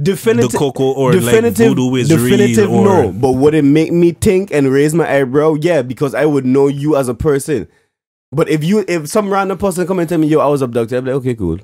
definitive, 0.00 0.52
the 0.52 0.58
cocoa 0.58 0.92
or 0.92 1.12
like 1.12 1.54
voodoo 1.54 1.94
is 1.96 2.08
definitive 2.08 2.70
real? 2.70 2.80
Or, 2.80 2.84
no. 3.04 3.12
But 3.12 3.32
would 3.32 3.54
it 3.54 3.62
make 3.64 3.92
me 3.92 4.12
think 4.12 4.52
and 4.52 4.68
raise 4.70 4.94
my 4.94 5.10
eyebrow? 5.12 5.54
Yeah, 5.54 5.82
because 5.82 6.14
I 6.14 6.24
would 6.26 6.44
know 6.46 6.68
you 6.68 6.96
as 6.96 7.08
a 7.08 7.14
person. 7.14 7.68
But 8.30 8.48
if 8.48 8.64
you 8.64 8.84
if 8.88 9.08
some 9.08 9.30
random 9.30 9.58
person 9.58 9.86
come 9.86 9.98
and 9.98 10.08
tell 10.08 10.18
me 10.18 10.26
yo 10.26 10.40
I 10.40 10.46
was 10.46 10.62
abducted, 10.62 10.98
I'm 10.98 11.04
like 11.04 11.14
okay 11.16 11.34
cool. 11.34 11.58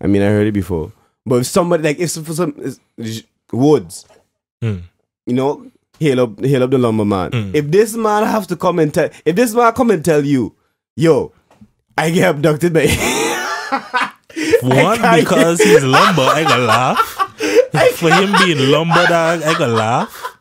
I 0.00 0.06
mean 0.06 0.22
I 0.22 0.26
heard 0.26 0.46
it 0.46 0.52
before. 0.52 0.92
But 1.26 1.36
if 1.40 1.46
somebody 1.46 1.82
like 1.82 1.98
if 2.00 2.12
for 2.12 2.32
some 2.32 2.54
Woods, 3.52 4.06
Hmm. 4.62 4.78
you 5.26 5.34
know, 5.34 5.70
hail 6.00 6.20
up 6.20 6.40
hail 6.44 6.62
up 6.62 6.70
the 6.70 6.78
lumber 6.78 7.04
man. 7.04 7.30
Mm. 7.32 7.54
If 7.54 7.70
this 7.70 7.94
man 7.94 8.24
have 8.24 8.46
to 8.46 8.56
come 8.56 8.78
and 8.78 8.92
tell 8.94 9.10
if 9.26 9.36
this 9.36 9.52
man 9.54 9.72
come 9.74 9.90
and 9.90 10.02
tell 10.04 10.24
you, 10.24 10.54
yo, 10.96 11.32
I 11.98 12.10
get 12.10 12.30
abducted 12.30 12.72
by 12.72 12.86
One, 14.62 15.00
because 15.20 15.60
he's 15.60 15.84
lumber, 15.84 16.22
I 16.22 16.42
gotta 16.44 16.62
laugh. 16.64 17.21
For 17.94 18.10
him 18.10 18.32
being 18.44 18.70
lumber, 18.70 19.06
dog, 19.06 19.42
I 19.42 19.52
gotta 19.58 19.68
laugh. 19.68 20.36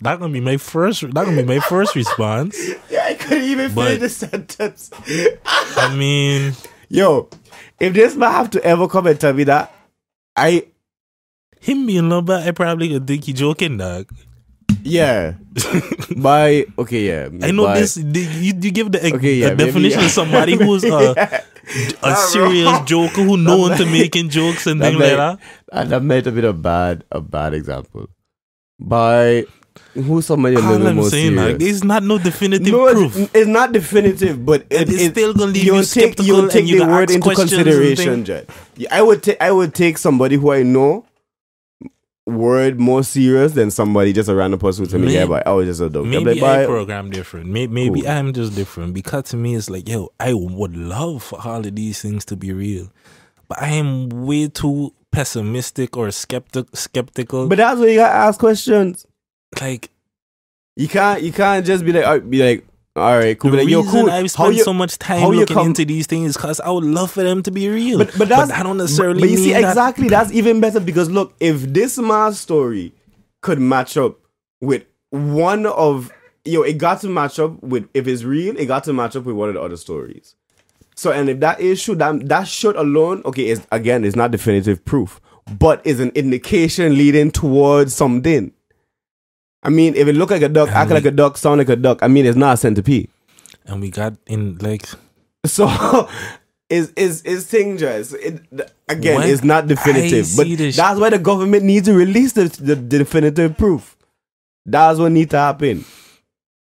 That 0.00 0.18
gonna 0.18 0.32
be 0.32 0.40
my 0.40 0.56
first. 0.56 1.02
That 1.02 1.12
gonna 1.14 1.36
be 1.36 1.44
my 1.44 1.60
first 1.60 1.94
response. 1.94 2.56
Yeah, 2.90 3.04
I 3.06 3.14
couldn't 3.14 3.44
even 3.44 3.74
But- 3.74 3.86
finish 3.88 4.00
the 4.00 4.08
sentence. 4.08 4.90
I 5.76 5.94
mean, 5.94 6.52
Yo, 6.88 7.28
if 7.80 7.92
this 7.94 8.14
man 8.14 8.30
have 8.30 8.50
to 8.50 8.62
ever 8.64 8.86
come 8.86 9.06
and 9.06 9.18
tell 9.20 9.32
me 9.32 9.44
that, 9.44 9.74
I 10.36 10.66
him 11.60 11.86
being 11.86 12.08
lumber, 12.08 12.34
I 12.44 12.50
probably 12.52 12.88
could 12.90 13.06
think 13.06 13.24
he 13.24 13.32
joking, 13.32 13.78
dog. 13.78 14.10
Yeah. 14.84 15.34
by 16.16 16.66
okay, 16.78 17.06
yeah. 17.08 17.28
I 17.42 17.50
know 17.50 17.64
by- 17.64 17.80
this. 17.80 17.96
You, 17.96 18.52
you 18.60 18.70
give 18.70 18.92
the, 18.92 19.14
Okay, 19.14 19.34
yeah, 19.34 19.54
definition 19.54 20.04
of 20.04 20.10
somebody 20.10 20.56
who's 20.56 20.84
a, 20.84 21.42
a 22.02 22.16
serious 22.16 22.80
joker 22.84 23.22
who 23.22 23.36
known 23.36 23.76
to 23.78 23.86
making 23.86 24.28
jokes 24.28 24.66
and 24.66 24.80
things 24.80 25.00
like 25.00 25.16
that. 25.16 25.38
And 25.72 25.90
that 25.90 26.02
might 26.02 26.24
have 26.26 26.34
been 26.34 26.44
a 26.44 26.52
bit 26.52 26.56
of 26.56 26.62
bad 26.62 27.04
a 27.10 27.20
bad 27.20 27.54
example. 27.54 28.08
By 28.78 29.44
who's 29.94 30.26
somebody 30.26 30.56
a 30.56 30.60
little 30.60 30.86
I'm 30.86 30.96
more 30.96 31.08
saying, 31.08 31.34
serious? 31.34 31.52
like, 31.52 31.58
there's 31.58 31.84
not 31.84 32.02
no 32.02 32.18
definitive 32.18 32.72
no, 32.72 32.92
proof. 32.92 33.16
it's, 33.16 33.34
it's 33.34 33.46
not 33.46 33.72
definitive, 33.72 34.44
but 34.44 34.62
it, 34.70 34.82
It 34.82 34.88
is 34.88 35.02
it- 35.02 35.10
still 35.12 35.32
gonna 35.32 35.52
leave 35.52 35.64
you'll 35.64 35.82
take 35.82 35.86
skeptical 36.14 36.26
you'll 36.26 36.42
and 36.42 36.50
take 36.50 36.66
you 36.66 36.78
the 36.80 36.86
word 36.86 37.10
into 37.10 37.34
consideration. 37.34 38.24
Yeah, 38.76 38.88
I 38.90 39.02
would 39.02 39.22
take 39.22 39.40
I 39.40 39.50
would 39.50 39.74
take 39.74 39.98
somebody 39.98 40.36
who 40.36 40.52
I 40.52 40.62
know 40.62 41.06
word 42.26 42.80
more 42.80 43.02
serious 43.02 43.52
than 43.52 43.70
somebody 43.70 44.12
just 44.12 44.28
a 44.30 44.34
random 44.34 44.58
person 44.58 44.84
who 44.84 44.90
tell 44.90 44.98
me, 44.98 45.06
Maybe- 45.06 45.18
yeah, 45.18 45.26
but 45.26 45.46
I 45.46 45.52
was 45.52 45.66
just 45.66 45.80
a 45.80 45.90
dog. 45.90 46.06
Maybe 46.06 46.40
like, 46.40 46.60
I 46.60 46.66
program 46.66 47.10
different. 47.10 47.50
Maybe, 47.50 47.72
maybe 47.72 48.00
Cool. 48.02 48.10
I'm 48.10 48.32
just 48.32 48.54
different 48.54 48.94
because 48.94 49.24
to 49.30 49.36
me 49.36 49.54
it's 49.54 49.68
like, 49.68 49.88
yo, 49.88 50.10
I 50.18 50.32
would 50.32 50.76
love 50.76 51.22
for 51.22 51.38
all 51.46 51.66
of 51.66 51.74
these 51.76 52.00
things 52.00 52.24
to 52.26 52.36
be 52.36 52.52
real, 52.52 52.90
but 53.48 53.60
I 53.60 53.68
am 53.70 54.08
way 54.08 54.48
too 54.48 54.94
pessimistic 55.12 55.96
or 55.96 56.10
skeptic 56.10 56.66
skeptical. 56.74 57.46
But 57.48 57.58
that's 57.58 57.78
where 57.78 57.88
you 57.90 57.96
gotta 57.98 58.14
ask 58.14 58.40
questions. 58.40 59.06
like 59.60 59.90
You 60.76 60.88
can't 60.88 61.22
you 61.22 61.30
can't 61.32 61.64
just 61.64 61.84
be 61.84 61.92
like 61.92 62.04
uh, 62.06 62.18
be 62.20 62.42
like, 62.42 62.66
all 62.96 63.18
right, 63.18 63.36
cool. 63.36 63.50
the 63.50 63.56
like, 63.58 63.66
reason 63.66 63.84
cool. 63.90 64.10
I've 64.10 64.30
spent 64.30 64.56
so 64.58 64.72
much 64.72 64.98
time 64.98 65.28
looking 65.30 65.54
come- 65.54 65.66
into 65.68 65.84
these 65.84 66.06
things 66.06 66.36
because 66.36 66.60
I 66.60 66.70
would 66.70 66.84
love 66.84 67.10
for 67.10 67.24
them 67.24 67.42
to 67.42 67.50
be 67.50 67.68
real. 67.68 67.98
but 67.98 68.16
but 68.16 68.28
that's 68.28 68.52
I 68.52 68.62
don't 68.62 68.76
necessarily. 68.76 69.20
But, 69.20 69.26
but 69.26 69.30
you 69.30 69.36
see 69.38 69.52
mean 69.52 69.62
that- 69.62 69.68
exactly 69.70 70.08
that's 70.08 70.30
even 70.32 70.60
better 70.60 70.78
because 70.80 71.10
look, 71.10 71.34
if 71.40 71.62
this 71.62 71.98
man's 71.98 72.38
story 72.38 72.92
could 73.40 73.58
match 73.58 73.96
up 73.96 74.18
with 74.60 74.84
one 75.10 75.66
of 75.66 76.12
yo, 76.44 76.62
it 76.62 76.78
got 76.78 77.00
to 77.00 77.08
match 77.08 77.38
up 77.38 77.60
with 77.62 77.88
if 77.94 78.06
it's 78.06 78.22
real, 78.22 78.56
it 78.56 78.66
got 78.66 78.84
to 78.84 78.92
match 78.92 79.16
up 79.16 79.24
with 79.24 79.34
one 79.34 79.48
of 79.48 79.54
the 79.54 79.60
other 79.60 79.76
stories. 79.76 80.36
So 80.94 81.10
and 81.10 81.28
if 81.28 81.40
that 81.40 81.60
is 81.60 81.82
true, 81.82 81.96
that 81.96 82.28
that 82.28 82.46
should 82.46 82.76
alone, 82.76 83.22
okay, 83.24 83.48
is 83.48 83.66
again, 83.72 84.04
it's 84.04 84.14
not 84.16 84.30
definitive 84.30 84.84
proof, 84.84 85.20
but 85.58 85.84
is 85.84 85.98
an 85.98 86.10
indication 86.10 86.96
leading 86.96 87.32
towards 87.32 87.94
something. 87.94 88.52
I 89.64 89.70
mean, 89.70 89.94
if 89.96 90.06
it 90.08 90.12
look 90.14 90.30
like 90.30 90.42
a 90.42 90.48
duck, 90.48 90.68
And 90.68 90.76
act 90.76 90.88
we- 90.90 90.94
like 90.94 91.04
a 91.06 91.10
duck, 91.10 91.36
sound 91.38 91.58
like 91.58 91.68
a 91.70 91.76
duck, 91.76 91.98
I 92.02 92.08
mean, 92.08 92.26
it's 92.26 92.36
not 92.36 92.54
a 92.54 92.56
centipede. 92.56 93.08
and 93.66 93.80
we 93.80 93.90
got 93.90 94.14
in 94.26 94.58
like 94.58 94.86
So 95.46 95.66
is 96.70 96.90
is 96.96 97.22
is 97.22 97.46
thing 97.46 97.76
just 97.78 98.14
it, 98.14 98.40
again 98.88 99.16
When 99.16 99.28
it's 99.28 99.44
not 99.44 99.66
definitive. 99.66 100.28
But 100.36 100.48
that's 100.76 101.00
why 101.00 101.10
the 101.10 101.18
government 101.18 101.64
needs 101.64 101.86
to 101.86 101.94
release 101.94 102.32
the, 102.32 102.44
the, 102.48 102.76
definitive 102.76 103.56
proof. 103.56 103.96
That's 104.66 104.98
what 104.98 105.12
needs 105.12 105.30
to 105.30 105.38
happen. 105.38 105.84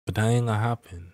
but 0.06 0.14
that 0.16 0.26
ain't 0.28 0.46
gonna 0.46 0.58
happen. 0.58 1.12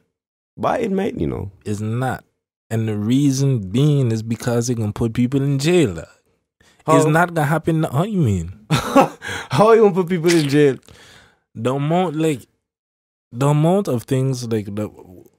But 0.57 0.81
it 0.83 0.93
might, 0.93 1.19
you 1.19 1.27
know. 1.27 1.51
It's 1.65 1.81
not. 1.81 2.25
And 2.71 2.89
the 2.89 2.97
reason 2.97 3.71
being 3.71 4.11
is 4.13 4.23
because 4.23 4.71
it 4.71 4.77
can 4.77 4.93
put 4.93 5.13
people 5.13 5.43
in 5.43 5.59
jail. 5.59 5.95
dog. 5.95 6.07
It's 6.89 7.07
not 7.07 7.35
gonna 7.35 7.47
happen. 7.47 7.83
How 7.85 8.05
you 8.05 8.21
mean? 8.21 8.53
How 8.71 9.73
you 9.73 9.83
gonna 9.83 9.95
put 9.95 10.09
people 10.09 10.31
in 10.31 10.49
jail? 10.49 10.77
The 11.55 11.75
amount, 11.75 12.17
like, 12.17 12.47
the 13.33 13.49
amount 13.49 13.89
of 13.89 14.05
things, 14.05 14.47
like 14.51 14.75
the 14.75 14.89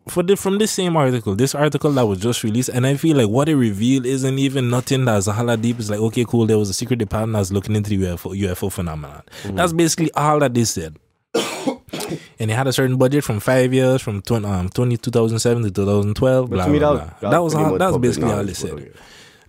for 0.07 0.21
the 0.21 0.35
from 0.35 0.57
this 0.57 0.71
same 0.71 0.95
article, 0.95 1.35
this 1.35 1.55
article 1.55 1.91
that 1.93 2.05
was 2.05 2.19
just 2.19 2.43
released, 2.43 2.69
and 2.69 2.85
I 2.85 2.95
feel 2.95 3.17
like 3.17 3.29
what 3.29 3.49
it 3.49 3.55
revealed 3.55 4.05
isn't 4.05 4.37
even 4.37 4.69
nothing 4.69 5.05
that's 5.05 5.27
a 5.27 5.33
hella 5.33 5.57
deep. 5.57 5.79
It's 5.79 5.89
like, 5.89 5.99
okay, 5.99 6.25
cool. 6.27 6.45
There 6.45 6.57
was 6.57 6.69
a 6.69 6.73
secret 6.73 6.97
department 6.97 7.33
that's 7.33 7.51
looking 7.51 7.75
into 7.75 7.89
the 7.89 8.05
UFO 8.05 8.37
UFO 8.39 8.71
phenomenon. 8.71 9.23
That's 9.45 9.73
basically 9.73 10.11
all 10.13 10.39
that 10.39 10.53
they 10.53 10.65
said. 10.65 10.97
and 11.33 12.49
they 12.49 12.53
had 12.53 12.67
a 12.67 12.73
certain 12.73 12.97
budget 12.97 13.23
from 13.23 13.39
five 13.39 13.73
years, 13.73 14.01
from 14.01 14.21
20, 14.21 14.45
um, 14.47 14.69
20 14.69 14.97
2007 14.97 15.63
to 15.63 15.71
2012. 15.71 16.49
Blah, 16.49 16.65
to 16.65 16.71
me, 16.71 16.79
blah, 16.79 16.93
that, 16.93 17.19
blah. 17.19 17.29
That 17.31 17.39
was 17.39 17.55
pretty 17.55 17.69
all, 17.71 17.77
that's 17.77 17.97
basically 17.97 18.31
all 18.31 18.43
they 18.43 18.53
said 18.53 18.93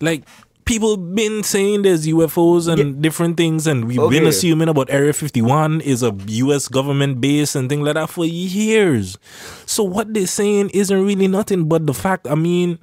like 0.01 0.25
people 0.67 0.97
been 0.99 1.43
saying 1.43 1.83
there's 1.83 2.07
UFOs 2.07 2.69
and 2.71 3.01
different 3.01 3.37
things, 3.39 3.67
and 3.67 3.87
we've 3.87 3.97
been 4.11 4.27
assuming 4.27 4.69
about 4.69 4.91
Area 4.91 5.13
51 5.15 5.81
is 5.81 6.03
a 6.03 6.15
U.S. 6.27 6.69
government 6.69 7.21
base 7.21 7.55
and 7.55 7.69
things 7.71 7.83
like 7.83 7.95
that 7.95 8.11
for 8.11 8.27
years. 8.27 9.17
So 9.65 9.83
what 9.83 10.13
they're 10.13 10.27
saying 10.27 10.71
isn't 10.75 11.05
really 11.07 11.29
nothing 11.29 11.65
but 11.69 11.87
the 11.87 11.95
fact. 11.95 12.27
I 12.29 12.35
mean, 12.35 12.79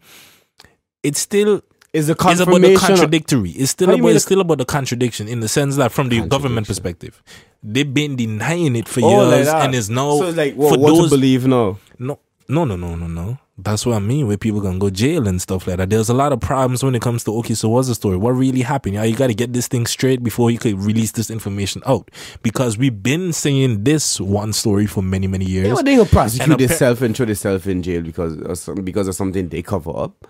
it's 1.03 1.19
still 1.19 1.61
It's 1.93 2.07
a 2.09 2.13
it's 2.13 2.39
about 2.39 2.61
the 2.61 2.75
contradictory. 2.75 3.51
It's 3.51 3.71
still 3.71 3.89
about 3.91 4.07
it's 4.07 4.13
the- 4.15 4.19
still 4.31 4.41
about 4.41 4.57
the 4.57 4.65
contradiction 4.65 5.27
in 5.27 5.41
the 5.41 5.47
sense 5.47 5.75
that 5.75 5.91
from 5.91 6.09
the 6.09 6.21
government 6.25 6.65
perspective, 6.67 7.21
they've 7.61 7.93
been 7.93 8.15
denying 8.15 8.75
it 8.75 8.88
for 8.88 9.01
Oh, 9.03 9.29
years, 9.29 9.45
that. 9.47 9.65
and 9.65 9.75
it's 9.75 9.89
now 9.89 10.17
so 10.17 10.29
like 10.29 10.55
what, 10.55 10.73
for 10.73 10.79
what 10.79 10.88
those 10.95 11.09
believe 11.11 11.45
now. 11.45 11.77
no, 11.99 12.17
no, 12.47 12.65
no, 12.65 12.75
no, 12.77 12.95
no, 12.95 13.07
no. 13.07 13.38
That's 13.56 13.86
what 13.86 13.95
I 13.95 13.99
mean. 13.99 14.28
Where 14.28 14.36
people 14.38 14.62
can 14.62 14.80
go 14.80 14.89
jail 14.89 15.28
and 15.28 15.39
stuff 15.39 15.68
like 15.68 15.78
that. 15.78 15.91
There's 15.91 16.10
a 16.10 16.14
lot 16.14 16.34
of 16.34 16.39
problems 16.39 16.84
when 16.84 16.95
it 16.95 17.04
comes 17.04 17.24
to 17.26 17.36
okay. 17.38 17.54
So 17.54 17.70
what's 17.70 17.88
the 17.88 17.93
story? 17.93 18.18
What 18.18 18.32
really 18.32 18.62
happened? 18.62 18.95
Yeah, 18.95 19.04
you 19.04 19.16
got 19.16 19.28
to 19.28 19.36
get 19.36 19.54
this 19.54 19.68
thing 19.68 19.86
straight 19.86 20.24
before 20.24 20.49
you 20.49 20.58
could 20.58 20.80
release 20.80 21.12
this 21.12 21.30
information 21.30 21.84
out. 21.86 22.10
Because 22.41 22.80
we've 22.80 23.04
been 23.04 23.32
saying 23.32 23.84
this 23.84 24.20
one 24.20 24.54
story 24.54 24.88
for 24.88 25.04
many, 25.04 25.28
many 25.28 25.45
years. 25.45 25.68
Yeah, 25.68 25.76
but 25.76 25.86
they 25.86 25.95
gonna 25.95 26.10
prosecute 26.10 26.58
themselves 26.58 27.01
and 27.04 27.16
throw 27.16 27.28
themselves 27.28 27.68
in 27.68 27.84
jail 27.84 28.01
because 28.01 28.38
of 28.41 28.58
some, 28.58 28.76
because 28.84 29.08
of 29.08 29.14
something 29.14 29.49
they 29.49 29.62
cover 29.62 29.91
up. 29.95 30.26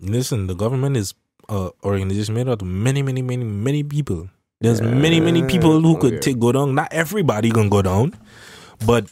Listen, 0.00 0.46
the 0.46 0.54
government 0.54 0.96
is 0.96 1.14
uh 1.50 1.70
organization 1.84 2.34
made 2.34 2.48
out 2.48 2.62
of 2.62 2.66
many, 2.68 3.02
many, 3.02 3.20
many, 3.20 3.44
many 3.44 3.82
people. 3.82 4.30
There's 4.60 4.80
many, 4.80 5.20
many 5.20 5.42
people 5.42 5.78
who 5.82 5.98
could 5.98 6.14
Okay. 6.14 6.20
take 6.32 6.38
go 6.38 6.52
down. 6.52 6.74
Not 6.74 6.88
everybody 6.90 7.50
gonna 7.50 7.68
go 7.68 7.82
down, 7.82 8.14
but 8.86 9.06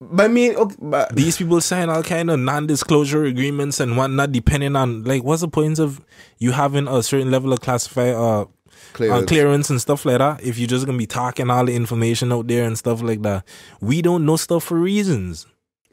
But 0.00 0.26
I 0.26 0.28
mean, 0.28 0.54
okay, 0.56 0.76
but 0.78 1.16
these 1.16 1.38
people 1.38 1.60
sign 1.62 1.88
all 1.88 2.02
kind 2.02 2.30
of 2.30 2.38
non-disclosure 2.38 3.24
agreements 3.24 3.80
and 3.80 3.96
whatnot, 3.96 4.30
depending 4.32 4.76
on 4.76 5.04
like 5.04 5.24
what's 5.24 5.40
the 5.40 5.48
point 5.48 5.78
of 5.78 6.02
you 6.38 6.52
having 6.52 6.86
a 6.86 7.02
certain 7.02 7.30
level 7.30 7.52
of 7.52 7.60
classified 7.60 8.14
uh, 8.14 8.42
uh 8.42 8.46
clearance. 8.92 9.26
clearance 9.26 9.70
and 9.70 9.80
stuff 9.80 10.04
like 10.04 10.18
that 10.18 10.42
if 10.42 10.58
you're 10.58 10.68
just 10.68 10.84
gonna 10.84 10.98
be 10.98 11.06
talking 11.06 11.48
all 11.48 11.64
the 11.64 11.74
information 11.74 12.30
out 12.30 12.46
there 12.46 12.64
and 12.64 12.76
stuff 12.76 13.00
like 13.00 13.22
that. 13.22 13.44
We 13.80 14.02
don't 14.02 14.26
know 14.26 14.36
stuff 14.36 14.64
for 14.64 14.78
reasons. 14.78 15.46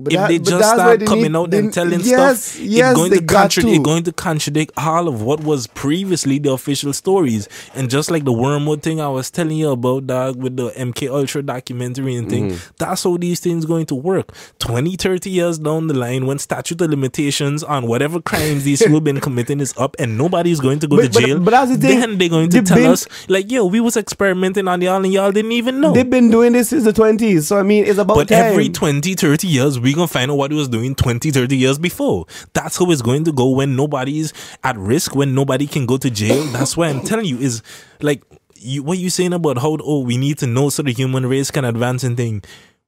But 0.04 0.14
if 0.14 0.20
that- 0.20 0.28
they 0.30 0.40
just 0.40 0.70
start 0.74 1.00
they 1.00 1.06
coming 1.06 1.32
need- 1.32 1.36
out 1.38 1.52
they- 1.52 1.60
and 1.60 1.74
telling 1.74 2.02
yes, 2.02 2.44
stuff, 2.44 2.62
yes, 2.64 2.92
it's 2.92 2.98
going 3.00 3.12
they 3.12 3.18
to 3.20 3.24
contradict 3.26 3.84
going 3.84 4.04
to 4.04 4.12
contradict 4.12 4.72
all 4.78 5.08
of 5.08 5.22
what 5.22 5.44
was 5.44 5.68
previously 5.68 6.40
the 6.40 6.52
official 6.52 6.94
stories. 6.94 7.48
And 7.76 7.90
just 7.90 8.12
like 8.12 8.26
the 8.26 8.34
wormwood 8.34 8.82
thing 8.84 9.00
I 9.00 9.08
was 9.10 9.30
telling 9.32 9.58
you 9.58 9.70
about, 9.70 10.08
dog, 10.08 10.36
with 10.42 10.58
the 10.58 10.70
MK 10.78 11.08
Ultra 11.10 11.42
documentary 11.44 12.16
and 12.16 12.30
thing, 12.30 12.50
Mm-hmm. 12.52 12.74
that's 12.78 13.04
how 13.04 13.18
these 13.18 13.40
things 13.40 13.66
going 13.66 13.86
to 13.88 13.96
work. 13.96 14.34
20, 14.60 14.96
30 14.96 15.30
years 15.30 15.58
down 15.60 15.88
the 15.88 15.94
line, 15.94 16.26
when 16.26 16.40
statute 16.40 16.82
of 16.82 16.90
limitations 16.90 17.64
on 17.64 17.88
whatever 17.88 18.20
crimes 18.22 18.64
these 18.64 18.82
people 18.82 19.02
been 19.02 19.20
committing 19.28 19.60
is 19.60 19.74
up, 19.78 19.96
and 20.00 20.18
nobody's 20.18 20.60
going 20.60 20.80
to 20.80 20.88
go 20.88 20.98
But- 20.98 21.14
to 21.14 21.20
jail, 21.22 21.40
but 21.40 21.52
that's 21.52 21.72
the 21.72 21.78
thing. 21.78 22.00
then 22.00 22.18
they're 22.18 22.30
going 22.30 22.50
to 22.50 22.58
They've 22.58 22.66
tell 22.66 22.78
been- 22.78 22.92
us 22.92 23.08
like, 23.30 23.52
yo, 23.52 23.66
we 23.66 23.80
was 23.80 23.96
experimenting 23.98 24.68
on 24.68 24.82
y'all 24.82 25.04
and 25.04 25.14
y'all 25.14 25.32
didn't 25.32 25.52
even 25.54 25.80
know. 25.80 25.94
They've 25.94 26.10
been 26.10 26.30
doing 26.30 26.54
this 26.54 26.70
since 26.70 26.84
the 26.84 26.94
twenties, 26.94 27.48
so 27.48 27.58
I 27.58 27.64
mean, 27.64 27.86
it's 27.86 28.00
about 28.00 28.16
But 28.16 28.28
time. 28.30 28.40
every 28.40 28.70
20, 28.70 29.14
30 29.14 29.48
years, 29.48 29.80
we're 29.80 29.93
going 29.96 30.08
to 30.08 30.14
find 30.14 30.32
out 30.32 30.38
what 30.38 30.52
he 30.52 30.58
was 30.58 30.68
doing 30.68 30.96
20, 30.96 31.32
30 31.32 31.58
years 31.58 31.80
before. 31.80 32.26
That's 32.54 32.78
how 32.78 32.90
it's 32.92 33.02
going 33.02 33.24
to 33.26 33.32
go 33.32 33.50
when 33.50 33.76
nobody's 33.76 34.34
at 34.64 34.78
risk, 34.78 35.16
when 35.16 35.34
nobody 35.34 35.68
can 35.68 35.86
go 35.86 35.98
to 35.98 36.10
jail. 36.10 36.44
That's 36.46 36.76
why 36.78 36.90
I'm 36.90 37.02
telling 37.02 37.26
you 37.26 37.38
is 37.38 37.62
like, 38.02 38.24
you, 38.56 38.84
what 38.84 38.98
you 38.98 39.10
saying 39.10 39.34
about 39.34 39.58
how, 39.58 39.78
oh, 39.84 40.00
we 40.00 40.18
need 40.18 40.38
to 40.40 40.48
know 40.48 40.70
so 40.70 40.84
the 40.84 40.94
human 40.94 41.26
race 41.26 41.52
can 41.52 41.66
advance 41.66 42.04
and 42.04 42.16
thing. 42.16 42.44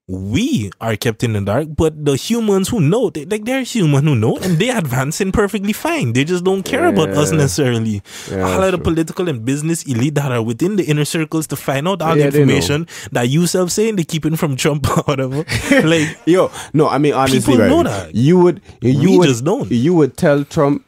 We 0.08 0.72
are 0.80 0.96
kept 0.96 1.24
in 1.24 1.34
the 1.34 1.42
dark, 1.42 1.68
but 1.76 2.06
the 2.06 2.16
humans 2.16 2.70
who 2.70 2.80
know, 2.80 3.10
they, 3.10 3.26
like 3.26 3.44
they're 3.46 3.64
human 3.64 4.06
who 4.06 4.14
know, 4.16 4.38
and 4.38 4.60
they 4.60 4.70
advancing 4.70 5.32
perfectly 5.32 5.74
fine. 5.74 6.14
They 6.14 6.24
just 6.24 6.44
don't 6.44 6.62
care 6.62 6.86
about 6.86 7.10
us 7.10 7.32
necessarily. 7.32 8.04
Yeah, 8.30 8.44
all 8.44 8.62
of 8.64 8.72
the 8.72 8.78
true. 8.78 8.84
political 8.84 9.28
and 9.30 9.44
business 9.44 9.84
elite 9.84 10.14
that 10.16 10.32
are 10.32 10.44
within 10.44 10.76
the 10.76 10.84
inner 10.86 11.06
circles 11.06 11.48
to 11.48 11.56
find 11.56 11.88
out 11.88 12.04
all 12.04 12.16
Yeah, 12.16 12.30
the 12.30 12.40
information 12.40 12.88
that 13.14 13.30
you 13.30 13.48
self 13.48 13.72
saying 13.72 13.96
they 13.96 14.04
keeping 14.04 14.36
from 14.36 14.56
Trump 14.56 14.88
or 14.98 15.02
whatever. 15.04 15.44
like 15.88 16.20
Yo, 16.28 16.52
no, 16.74 16.88
I 16.88 17.00
mean 17.00 17.14
honestly, 17.14 17.40
People 17.54 17.58
right? 17.62 17.70
know 17.70 17.84
that. 17.84 18.14
You 18.14 18.38
would, 18.40 18.62
you 18.82 19.10
We 19.12 19.18
would, 19.18 19.28
just 19.28 19.44
don't. 19.44 19.72
You 19.72 19.96
would 19.96 20.18
tell 20.18 20.44
Trump 20.46 20.86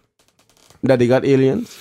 that 0.83 0.99
they 0.99 1.07
got 1.07 1.25
aliens? 1.25 1.75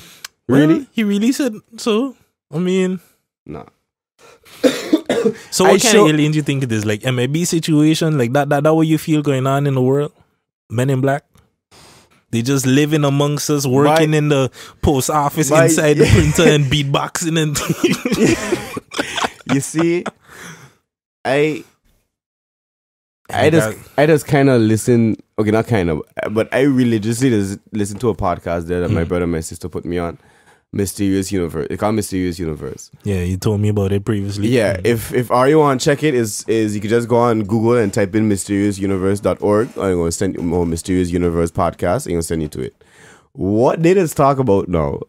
Really? 0.49 0.75
well, 0.79 0.87
he 0.93 1.05
really 1.05 1.33
said 1.33 1.53
so. 1.77 2.17
I 2.51 2.59
mean, 2.59 3.01
No. 3.45 3.67
so 5.51 5.65
I 5.67 5.73
what 5.73 5.81
kind 5.83 5.93
show- 5.93 6.05
of 6.07 6.13
aliens 6.13 6.33
do 6.33 6.37
you 6.39 6.43
think 6.43 6.63
it 6.63 6.73
is? 6.73 6.85
Like 6.85 7.05
MAB 7.05 7.37
situation, 7.39 8.19
like 8.19 8.33
that, 8.33 8.49
that, 8.51 8.65
that 8.65 8.75
what 8.75 8.87
you 8.87 8.99
feel 8.99 9.23
going 9.23 9.47
on 9.47 9.67
in 9.67 9.75
the 9.75 9.83
world? 9.83 10.13
Men 10.71 10.91
in 10.91 11.01
black? 11.01 11.25
They 12.31 12.43
just 12.43 12.67
living 12.67 13.05
amongst 13.05 13.49
us, 13.51 13.67
working 13.67 14.13
in 14.13 14.29
the 14.29 14.51
post 14.83 15.11
office 15.11 15.51
My- 15.51 15.65
inside 15.65 15.95
the 15.95 16.07
printer 16.13 16.51
and 16.53 16.65
beatboxing 16.65 17.39
and 17.41 17.57
you 19.55 19.61
see, 19.61 20.05
I 21.25 21.65
I 23.31 23.51
just 23.51 23.79
I 23.99 24.07
just 24.07 24.27
kind 24.27 24.49
of 24.51 24.61
listen. 24.61 25.17
Okay, 25.39 25.51
not 25.51 25.67
kind 25.67 25.91
of, 25.91 26.03
but 26.33 26.53
I 26.55 26.63
religiously 26.63 27.29
just 27.31 27.59
listen 27.73 27.99
to 27.99 28.09
a 28.09 28.15
podcast 28.15 28.67
there 28.67 28.81
that 28.81 28.91
my 28.91 29.05
Mm. 29.05 29.09
brother 29.09 29.23
and 29.25 29.33
my 29.33 29.41
sister 29.41 29.69
put 29.69 29.85
me 29.85 29.99
on. 29.99 30.19
Mysterious 30.73 31.33
Universe. 31.33 31.67
It's 31.71 31.81
called 31.81 31.95
Mysterious 31.95 32.39
Universe. 32.39 32.91
Yeah, 33.05 33.21
you 33.21 33.37
told 33.37 33.61
me 33.61 33.69
about 33.69 33.93
it 33.93 34.05
previously. 34.05 34.49
Yeah, 34.49 34.81
if 34.85 35.13
if 35.13 35.31
are 35.31 35.49
you 35.49 35.59
want 35.59 35.81
to 35.81 35.85
check 35.85 36.03
it, 36.03 36.15
is 36.15 36.45
is 36.49 36.75
you 36.75 36.81
could 36.81 36.91
just 36.91 37.09
go 37.09 37.17
on 37.17 37.45
Google 37.45 37.77
and 37.77 37.93
type 37.93 38.15
in 38.15 38.29
mysteriousuniverse.org. 38.29 39.69
I'm 39.69 39.75
going 39.75 40.09
to 40.09 40.13
send 40.13 40.35
you 40.35 40.43
more 40.43 40.67
Mysterious 40.67 41.11
Universe 41.11 41.51
podcast. 41.51 42.07
I'm 42.07 42.13
going 42.13 42.21
to 42.21 42.27
send 42.27 42.43
you 42.43 42.49
to 42.49 42.61
it. 42.61 42.85
What 43.33 43.83
they 43.83 43.95
just 43.95 44.17
talk 44.17 44.39
about 44.39 44.69
now 44.69 45.01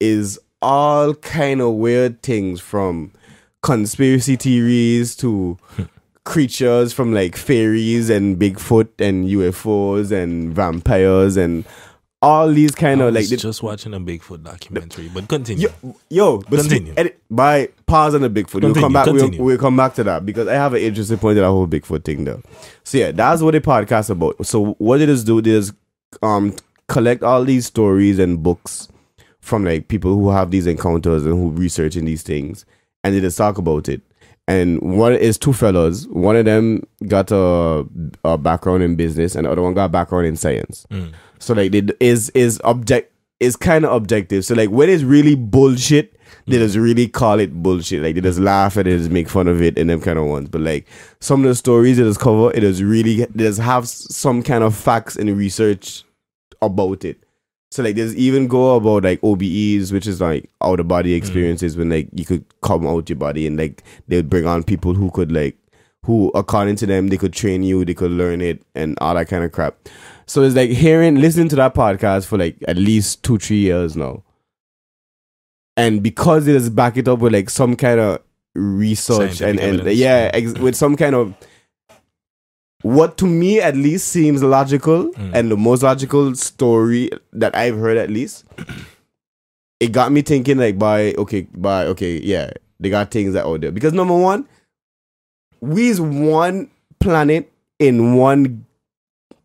is 0.00 0.38
all 0.60 1.14
kind 1.14 1.60
of 1.60 1.74
weird 1.74 2.22
things 2.22 2.60
from 2.60 3.12
conspiracy 3.62 4.36
theories 4.36 5.14
to 5.16 5.58
creatures 6.24 6.92
from 6.92 7.12
like 7.12 7.36
fairies 7.36 8.10
and 8.10 8.38
Bigfoot 8.38 8.88
and 8.98 9.26
UFOs 9.28 10.10
and 10.10 10.54
vampires 10.54 11.36
and 11.36 11.64
all 12.24 12.48
these 12.50 12.74
kind 12.74 13.02
I 13.02 13.06
of 13.06 13.14
like 13.14 13.26
just 13.26 13.62
watching 13.62 13.92
a 13.92 14.00
Bigfoot 14.00 14.42
documentary, 14.42 15.10
but 15.12 15.28
continue. 15.28 15.68
Yo, 15.82 15.96
yo 16.08 16.38
but 16.38 16.60
Continue. 16.60 16.94
edit, 16.96 17.20
by 17.30 17.68
pause 17.86 18.14
on 18.14 18.22
the 18.22 18.30
Bigfoot. 18.30 18.62
we'll 18.62 18.74
come 18.74 18.92
back. 18.92 19.06
We'll, 19.06 19.30
we'll 19.38 19.58
come 19.58 19.76
back 19.76 19.94
to 19.94 20.04
that 20.04 20.24
because 20.24 20.48
I 20.48 20.54
have 20.54 20.72
an 20.74 20.80
interesting 20.80 21.18
point 21.18 21.36
to 21.36 21.42
that 21.42 21.48
whole 21.48 21.66
Bigfoot 21.66 22.04
thing 22.04 22.24
though. 22.24 22.42
So 22.82 22.98
yeah, 22.98 23.12
that's 23.12 23.42
what 23.42 23.52
the 23.52 23.60
podcast 23.60 24.08
about. 24.10 24.44
So 24.46 24.72
what 24.78 25.00
it 25.00 25.08
is 25.08 25.24
do 25.24 25.38
is 25.40 25.72
um 26.22 26.54
collect 26.88 27.22
all 27.22 27.44
these 27.44 27.66
stories 27.66 28.18
and 28.18 28.42
books 28.42 28.88
from 29.40 29.64
like 29.64 29.88
people 29.88 30.14
who 30.14 30.30
have 30.30 30.50
these 30.50 30.66
encounters 30.66 31.24
and 31.26 31.34
who 31.34 31.50
researching 31.50 32.06
these 32.06 32.22
things, 32.22 32.64
and 33.02 33.14
they 33.14 33.20
just 33.20 33.36
talk 33.36 33.58
about 33.58 33.88
it. 33.88 34.00
And 34.46 34.80
one 34.80 35.14
is 35.14 35.38
two 35.38 35.54
fellows. 35.54 36.06
One 36.08 36.36
of 36.36 36.44
them 36.44 36.82
got 37.06 37.30
a, 37.30 37.86
a 38.24 38.36
background 38.36 38.82
in 38.82 38.94
business, 38.94 39.34
and 39.34 39.46
the 39.46 39.50
other 39.50 39.62
one 39.62 39.72
got 39.74 39.86
a 39.86 39.88
background 39.88 40.26
in 40.26 40.36
science. 40.36 40.86
Mm. 40.90 41.12
So 41.44 41.54
like 41.54 41.72
they 41.72 41.82
is 42.00 42.30
is 42.30 42.60
object 42.64 43.12
is 43.40 43.56
kind 43.56 43.84
of 43.84 43.92
objective. 43.92 44.44
So 44.44 44.54
like 44.54 44.70
when 44.70 44.88
it's 44.88 45.02
really 45.02 45.34
bullshit, 45.34 46.18
they 46.46 46.58
just 46.58 46.76
really 46.76 47.08
call 47.08 47.38
it 47.38 47.52
bullshit. 47.62 48.02
Like 48.02 48.14
they 48.14 48.20
just 48.20 48.38
laugh 48.38 48.76
at 48.76 48.86
it, 48.86 48.96
just 48.96 49.10
make 49.10 49.28
fun 49.28 49.48
of 49.48 49.60
it, 49.60 49.78
and 49.78 49.90
them 49.90 50.00
kind 50.00 50.18
of 50.18 50.26
ones. 50.26 50.48
But 50.48 50.62
like 50.62 50.86
some 51.20 51.42
of 51.42 51.48
the 51.48 51.54
stories 51.54 51.98
it 51.98 52.04
just 52.04 52.20
cover, 52.20 52.50
it 52.52 52.64
is 52.64 52.82
really 52.82 53.22
it 53.22 53.36
does 53.36 53.58
have 53.58 53.88
some 53.88 54.42
kind 54.42 54.64
of 54.64 54.74
facts 54.74 55.16
and 55.16 55.36
research 55.36 56.04
about 56.62 57.04
it. 57.04 57.18
So 57.70 57.82
like 57.82 57.96
there's 57.96 58.16
even 58.16 58.46
go 58.46 58.76
about 58.76 59.02
like 59.02 59.20
OBEs, 59.20 59.92
which 59.92 60.06
is 60.06 60.20
like 60.20 60.48
out 60.62 60.80
of 60.80 60.88
body 60.88 61.12
mm. 61.12 61.16
experiences 61.16 61.76
when 61.76 61.90
like 61.90 62.08
you 62.14 62.24
could 62.24 62.44
come 62.62 62.86
out 62.86 63.08
your 63.08 63.16
body 63.16 63.46
and 63.46 63.58
like 63.58 63.82
they'd 64.08 64.30
bring 64.30 64.46
on 64.46 64.62
people 64.62 64.94
who 64.94 65.10
could 65.10 65.32
like 65.32 65.56
who 66.04 66.30
according 66.34 66.76
to 66.76 66.86
them 66.86 67.08
they 67.08 67.16
could 67.16 67.32
train 67.32 67.62
you, 67.62 67.84
they 67.84 67.94
could 67.94 68.10
learn 68.10 68.40
it 68.40 68.62
and 68.74 68.96
all 69.00 69.14
that 69.14 69.28
kind 69.28 69.44
of 69.44 69.52
crap. 69.52 69.76
So 70.26 70.42
it's 70.42 70.54
like 70.56 70.70
hearing 70.70 71.16
listening 71.20 71.48
to 71.50 71.56
that 71.56 71.74
podcast 71.74 72.26
for 72.26 72.38
like 72.38 72.56
at 72.68 72.76
least 72.76 73.22
two, 73.22 73.38
three 73.38 73.58
years 73.58 73.96
now. 73.96 74.22
And 75.76 76.02
because 76.02 76.46
it 76.46 76.54
is 76.54 76.70
back 76.70 76.96
it 76.96 77.08
up 77.08 77.18
with 77.18 77.32
like 77.32 77.50
some 77.50 77.74
kind 77.76 77.98
of 78.00 78.20
research 78.54 79.40
and, 79.40 79.58
Scientific 79.58 79.86
and 79.86 79.96
yeah, 79.96 80.30
ex- 80.32 80.58
with 80.58 80.76
some 80.76 80.96
kind 80.96 81.14
of 81.14 81.34
what 82.82 83.16
to 83.18 83.26
me 83.26 83.60
at 83.60 83.74
least 83.76 84.08
seems 84.08 84.42
logical 84.42 85.10
Mm. 85.12 85.34
and 85.34 85.50
the 85.50 85.56
most 85.56 85.82
logical 85.82 86.34
story 86.34 87.10
that 87.32 87.56
I've 87.56 87.76
heard 87.76 87.96
at 87.96 88.10
least. 88.10 88.44
It 89.80 89.90
got 89.92 90.12
me 90.12 90.22
thinking 90.22 90.58
like 90.58 90.78
by 90.78 91.12
okay, 91.18 91.42
by 91.54 91.86
okay, 91.86 92.20
yeah, 92.22 92.50
they 92.78 92.90
got 92.90 93.10
things 93.10 93.32
that 93.34 93.44
out 93.46 93.60
there. 93.62 93.72
Because 93.72 93.92
number 93.92 94.16
one, 94.16 94.46
we 95.64 95.88
is 95.88 96.00
one 96.00 96.70
planet 96.98 97.50
in 97.78 98.14
one 98.16 98.66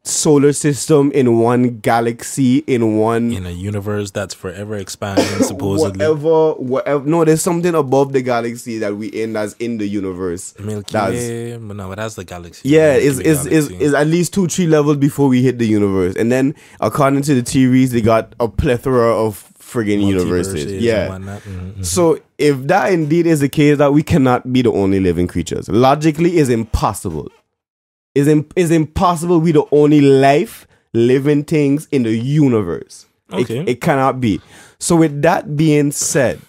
solar 0.03 0.53
system, 0.53 1.11
in 1.11 1.39
one 1.39 1.79
galaxy, 1.79 2.59
in 2.59 2.97
one 2.97 3.31
in 3.33 3.45
a 3.45 3.51
universe 3.51 4.11
that's 4.11 4.33
forever 4.33 4.75
expanding, 4.75 5.25
supposedly. 5.43 5.91
whatever, 6.05 6.53
whatever. 6.53 7.05
No, 7.07 7.25
there's 7.25 7.41
something 7.43 7.75
above 7.75 8.13
the 8.13 8.21
galaxy 8.21 8.79
that 8.79 8.95
we 8.95 9.07
in 9.07 9.33
that's 9.33 9.53
in 9.53 9.77
the 9.77 9.87
universe. 9.87 10.55
Milky 10.59 10.91
That's- 10.93 11.19
Way, 11.21 11.57
but 11.57 11.75
no, 11.75 11.89
but 11.89 11.95
that's 11.95 12.15
the 12.15 12.23
galaxy. 12.23 12.69
Yeah, 12.69 12.93
Milky 12.93 13.05
is 13.07 13.17
Way 13.17 13.23
is 13.25 13.45
is 13.45 13.67
galaxy. 13.67 13.85
is 13.85 13.93
at 13.93 14.07
least 14.07 14.33
two, 14.33 14.47
three 14.47 14.67
levels 14.67 14.97
before 14.97 15.27
we 15.27 15.43
hit 15.43 15.59
the 15.59 15.67
universe, 15.67 16.15
and 16.15 16.31
then 16.31 16.55
according 16.79 17.21
to 17.23 17.35
the 17.35 17.43
theories, 17.43 17.91
they 17.91 18.01
got 18.01 18.33
a 18.39 18.47
plethora 18.47 19.13
of 19.15 19.45
friggin' 19.59 20.01
universes. 20.01 20.81
Yeah. 20.81 21.09
Mhm, 21.09 21.39
mhm. 21.77 21.85
So 21.85 22.17
if 22.39 22.57
that 22.67 22.91
indeed 22.91 23.27
is 23.27 23.41
the 23.41 23.49
case, 23.49 23.77
that 23.77 23.93
we 23.93 24.01
cannot 24.01 24.51
be 24.51 24.63
the 24.63 24.71
only 24.71 24.99
living 24.99 25.27
creatures, 25.27 25.69
logically 25.69 26.37
is 26.37 26.49
impossible. 26.49 27.27
Is 28.15 28.27
im- 28.27 28.49
is 28.55 28.71
impossible. 28.71 29.39
We 29.39 29.51
the 29.51 29.65
only 29.71 30.01
life 30.01 30.67
living 30.93 31.43
things 31.43 31.87
in 31.91 32.03
the 32.03 32.15
universe. 32.15 33.05
It- 33.31 33.41
Okay. 33.51 33.63
it 33.67 33.81
cannot 33.81 34.19
be. 34.19 34.41
So 34.79 34.95
with 34.95 35.21
that 35.21 35.55
being 35.55 35.91
said, 35.91 36.39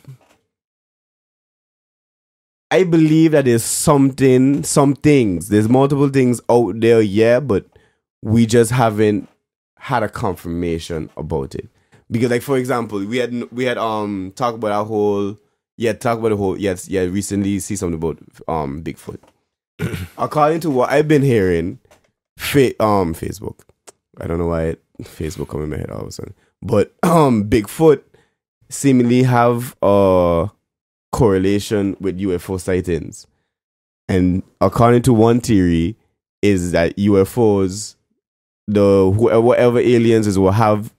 I 2.70 2.84
believe 2.84 3.32
that 3.32 3.46
there's 3.46 3.64
something, 3.64 4.62
some 4.62 4.94
things, 4.94 5.48
there's 5.48 5.68
multiple 5.68 6.08
things 6.08 6.40
out 6.48 6.78
there, 6.80 7.00
yeah, 7.02 7.40
but 7.40 7.66
we 8.22 8.46
just 8.46 8.70
haven't 8.70 9.28
had 9.76 10.02
a 10.02 10.08
confirmation 10.08 11.11
about 11.16 11.54
it. 11.56 11.68
Because, 12.11 12.30
like 12.30 12.42
for 12.42 12.56
example, 12.56 13.04
we 13.04 13.18
had 13.18 13.50
we 13.52 13.64
had 13.64 13.76
um 13.78 14.32
talked 14.36 14.56
about 14.58 14.72
our 14.72 14.84
whole 14.84 15.36
yeah 15.76 15.92
talk 15.92 16.18
about 16.18 16.28
the 16.30 16.36
whole 16.36 16.58
yes 16.58 16.88
yeah 16.88 17.02
recently 17.02 17.58
see 17.61 17.76
something 17.76 17.94
about 17.96 18.18
um 18.48 18.82
Bigfoot. 18.82 19.18
According 20.18 20.60
to 20.60 20.70
what 20.70 20.90
I've 20.90 21.08
been 21.08 21.22
hearing, 21.22 21.78
fa- 22.36 22.80
um 22.82 23.14
Facebook, 23.14 23.60
I 24.20 24.26
don't 24.26 24.38
know 24.38 24.46
why 24.46 24.64
it, 24.64 24.82
Facebook 25.02 25.48
come 25.48 25.62
in 25.62 25.70
my 25.70 25.76
head 25.78 25.90
all 25.90 26.02
of 26.02 26.08
a 26.08 26.12
sudden, 26.12 26.34
but 26.62 26.94
um 27.02 27.48
Bigfoot 27.48 28.02
seemingly 28.68 29.22
have 29.22 29.76
a 29.82 30.50
correlation 31.12 31.96
with 32.00 32.20
UFO 32.20 32.60
sightings. 32.60 33.26
And 34.08 34.42
according 34.60 35.02
to 35.02 35.12
one 35.12 35.40
theory, 35.40 35.96
is 36.42 36.72
that 36.72 36.96
UFOs, 36.96 37.96
the 38.66 39.10
whoever 39.12 39.40
whatever 39.40 39.78
aliens 39.78 40.26
is 40.26 40.38
will 40.38 40.52
have 40.52 40.92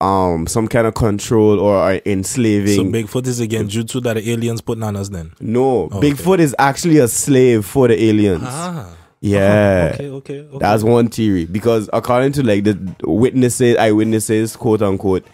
um 0.00 0.46
some 0.46 0.68
kind 0.68 0.86
of 0.86 0.94
control 0.94 1.58
or 1.58 1.74
are 1.76 1.94
so 1.94 2.00
enslaving. 2.06 2.92
Bigfoot 2.92 3.26
is 3.26 3.40
again 3.40 3.68
jutsu 3.68 4.02
that 4.02 4.14
the 4.14 4.30
aliens 4.30 4.60
putting 4.60 4.82
on 4.84 4.94
us 4.96 5.08
then. 5.08 5.32
no, 5.40 5.88
Oh, 5.90 5.98
okay. 5.98 6.10
Bigfoot 6.10 6.38
is 6.38 6.54
actually 6.58 6.98
a 6.98 7.08
slave 7.08 7.64
for 7.64 7.88
the 7.88 8.02
aliens. 8.04 8.42
Ah. 8.44 8.94
Yeah. 9.22 9.92
Okay, 9.94 10.08
okay, 10.08 10.40
okay. 10.40 10.58
That's 10.58 10.82
one 10.82 11.08
theory 11.08 11.46
because 11.46 11.88
according 11.92 12.32
to 12.32 12.42
like 12.42 12.64
the 12.64 12.78
witnesses, 13.04 13.76
eyewitnesses, 13.78 14.54
quote 14.56 14.82
unquote, 14.82 15.24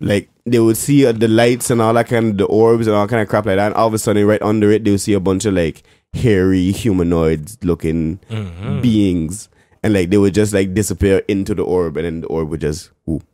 like 0.00 0.28
they 0.46 0.60
would 0.60 0.76
see 0.76 1.04
uh, 1.06 1.12
the 1.12 1.26
lights 1.28 1.68
and 1.70 1.82
all 1.82 1.92
that 1.94 2.06
kind 2.08 2.30
of 2.30 2.38
the 2.38 2.44
orbs 2.46 2.86
and 2.86 2.94
all 2.94 3.08
kind 3.08 3.20
of 3.22 3.28
crap 3.28 3.44
like 3.46 3.56
that. 3.56 3.66
And 3.66 3.74
all 3.74 3.88
of 3.88 3.94
a 3.94 3.98
sudden, 3.98 4.24
right 4.26 4.40
under 4.42 4.70
it, 4.70 4.84
they 4.84 4.92
would 4.92 5.00
see 5.00 5.12
a 5.14 5.20
bunch 5.20 5.44
of 5.44 5.54
like 5.54 5.82
hairy 6.14 6.70
humanoids 6.70 7.58
looking 7.62 8.20
Mhm. 8.30 8.80
beings, 8.82 9.48
and 9.82 9.92
like 9.92 10.10
they 10.10 10.18
would 10.18 10.34
just 10.34 10.52
like 10.54 10.72
disappear 10.72 11.18
into 11.26 11.54
the 11.54 11.62
orb, 11.64 11.96
and 11.96 12.06
then 12.06 12.20
the 12.20 12.28
orb 12.28 12.48
would 12.50 12.60
just 12.60 12.90
whoop, 13.06 13.24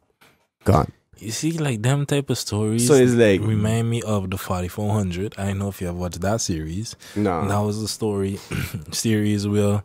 gone. 0.72 0.92
You 1.18 1.32
see, 1.32 1.52
like 1.58 1.82
them 1.82 2.06
type 2.06 2.30
of 2.30 2.38
stories. 2.38 2.86
So 2.86 2.94
it's 2.94 3.14
like 3.14 3.40
remind 3.40 3.90
me 3.90 4.02
of 4.02 4.30
the 4.30 4.38
4400. 4.38 5.34
I 5.36 5.46
don't 5.48 5.58
know 5.58 5.68
if 5.68 5.80
you 5.80 5.88
have 5.88 5.96
watched 5.96 6.20
that 6.20 6.40
series. 6.40 6.94
nah, 7.16 7.44
That 7.48 7.58
was 7.58 7.82
a 7.82 7.88
story 7.88 8.38
series 8.92 9.42
where 9.48 9.82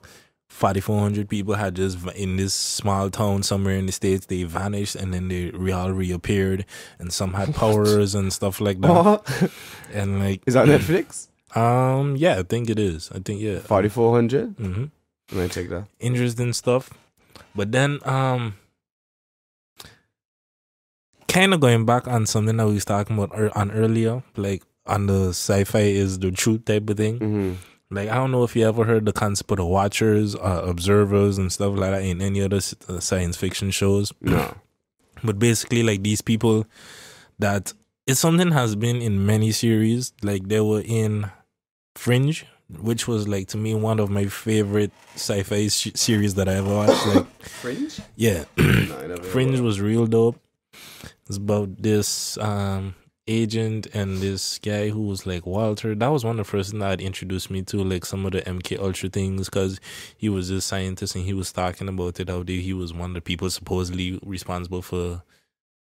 4,400 0.49 1.27
people 1.27 1.55
had 1.55 1.75
just 1.75 1.97
in 2.15 2.37
this 2.37 2.53
small 2.53 3.09
town 3.09 3.41
somewhere 3.41 3.75
in 3.75 3.87
the 3.87 3.91
states. 3.91 4.27
They 4.27 4.43
vanished 4.43 4.95
and 4.95 5.11
then 5.13 5.27
they 5.27 5.49
all 5.73 5.91
reappeared, 5.91 6.65
and 6.99 7.11
some 7.11 7.33
had 7.33 7.55
powers 7.61 8.13
and 8.13 8.31
stuff 8.31 8.61
like 8.61 8.79
that. 8.81 9.49
And 9.91 10.19
like, 10.19 10.43
is 10.45 10.53
that 10.53 10.67
Netflix? 10.73 11.29
um, 11.57 12.15
yeah, 12.15 12.37
I 12.39 12.43
think 12.43 12.69
it 12.69 12.77
is. 12.77 13.09
I 13.11 13.19
think 13.19 13.41
yeah. 13.41 13.59
Forty 13.59 13.89
four 13.89 14.13
hundred. 14.13 14.53
hmm 14.57 14.85
I 15.31 15.35
might 15.35 15.51
check 15.51 15.69
that. 15.69 15.85
interesting 15.99 16.53
stuff. 16.53 16.91
But 17.55 17.71
then, 17.71 17.99
um, 18.05 18.53
kind 21.33 21.53
of 21.53 21.59
going 21.59 21.85
back 21.85 22.07
on 22.07 22.25
something 22.25 22.57
that 22.57 22.67
we 22.67 22.73
was 22.75 22.85
talking 22.85 23.17
about 23.17 23.37
ear- 23.37 23.51
on 23.55 23.71
earlier, 23.71 24.23
like 24.37 24.63
on 24.85 25.07
the 25.07 25.29
sci-fi 25.29 25.79
is 25.79 26.19
the 26.19 26.31
truth 26.31 26.65
type 26.65 26.89
of 26.89 26.97
thing. 26.97 27.19
Mm-hmm. 27.19 27.53
Like 27.95 28.09
I 28.09 28.15
don't 28.15 28.31
know 28.31 28.43
if 28.43 28.55
you 28.55 28.67
ever 28.67 28.83
heard 28.85 29.05
the 29.05 29.13
concept 29.13 29.51
of 29.51 29.57
the 29.57 29.65
watchers, 29.65 30.35
uh, 30.35 30.63
observers, 30.65 31.37
and 31.37 31.51
stuff 31.51 31.75
like 31.75 31.91
that 31.91 32.03
in 32.03 32.21
any 32.21 32.41
other 32.41 32.57
uh, 32.87 32.99
science 32.99 33.35
fiction 33.37 33.71
shows. 33.71 34.11
No. 34.21 34.55
But 35.23 35.39
basically, 35.39 35.83
like 35.83 36.03
these 36.03 36.21
people 36.21 36.65
that 37.39 37.71
it's 38.05 38.19
something 38.19 38.51
has 38.51 38.75
been 38.75 39.01
in 39.01 39.25
many 39.25 39.51
series. 39.51 40.11
Like 40.21 40.47
they 40.49 40.59
were 40.59 40.81
in 40.83 41.31
Fringe, 41.95 42.45
which 42.81 43.07
was 43.07 43.27
like 43.27 43.47
to 43.49 43.57
me 43.57 43.73
one 43.75 43.99
of 44.01 44.09
my 44.09 44.25
favorite 44.25 44.91
sci-fi 45.15 45.67
sh- 45.69 45.91
series 45.95 46.33
that 46.35 46.49
I 46.49 46.55
ever 46.55 46.73
watched. 46.75 47.07
Like, 47.07 47.25
Fringe? 47.41 47.99
yeah, 48.17 48.43
no, 48.57 49.15
Fringe 49.31 49.59
was 49.61 49.79
real 49.79 50.05
dope. 50.07 50.39
It's 51.27 51.37
about 51.37 51.81
this 51.81 52.37
um 52.37 52.95
agent 53.27 53.87
and 53.93 54.17
this 54.17 54.59
guy 54.59 54.89
who 54.89 55.03
was 55.03 55.25
like 55.25 55.45
Walter. 55.45 55.95
That 55.95 56.09
was 56.09 56.25
one 56.25 56.39
of 56.39 56.45
the 56.45 56.51
first 56.51 56.71
things 56.71 56.81
that 56.81 56.99
introduced 56.99 57.49
me 57.49 57.61
to 57.63 57.83
like 57.83 58.05
some 58.05 58.25
of 58.25 58.33
the 58.33 58.41
MK 58.41 58.79
Ultra 58.79 59.09
things 59.09 59.49
because 59.49 59.79
he 60.17 60.27
was 60.29 60.49
this 60.49 60.65
scientist 60.65 61.15
and 61.15 61.25
he 61.25 61.33
was 61.33 61.51
talking 61.51 61.87
about 61.87 62.19
it 62.19 62.29
how 62.29 62.43
he 62.43 62.73
was 62.73 62.93
one 62.93 63.11
of 63.11 63.15
the 63.15 63.21
people 63.21 63.49
supposedly 63.49 64.19
responsible 64.23 64.81
for 64.81 65.23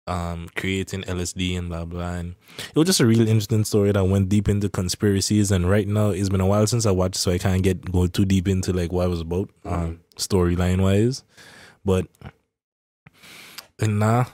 um 0.07 0.47
creating 0.55 1.01
LSD 1.01 1.57
and 1.57 1.67
blah 1.67 1.83
blah 1.83 2.13
and 2.13 2.36
it 2.59 2.75
was 2.75 2.86
just 2.86 2.99
a 2.99 3.05
real 3.07 3.27
interesting 3.27 3.63
story 3.63 3.91
that 3.91 4.05
went 4.05 4.29
deep 4.29 4.47
into 4.47 4.69
conspiracies 4.69 5.51
and 5.51 5.67
right 5.67 5.88
now 5.88 6.09
it's 6.09 6.29
been 6.29 6.41
a 6.41 6.45
while 6.45 6.67
since 6.67 6.86
I 6.86 6.91
watched 6.91 7.15
so 7.15 7.31
I 7.31 7.39
can't 7.39 7.63
get 7.63 7.91
go 7.91 8.05
too 8.05 8.23
deep 8.23 8.47
into 8.47 8.71
like 8.71 8.91
what 8.91 9.07
it 9.07 9.09
was 9.09 9.21
about 9.21 9.49
um 9.65 10.01
storyline 10.15 10.81
wise 10.81 11.23
but 11.83 12.05
and 13.79 13.97
now 13.97 14.27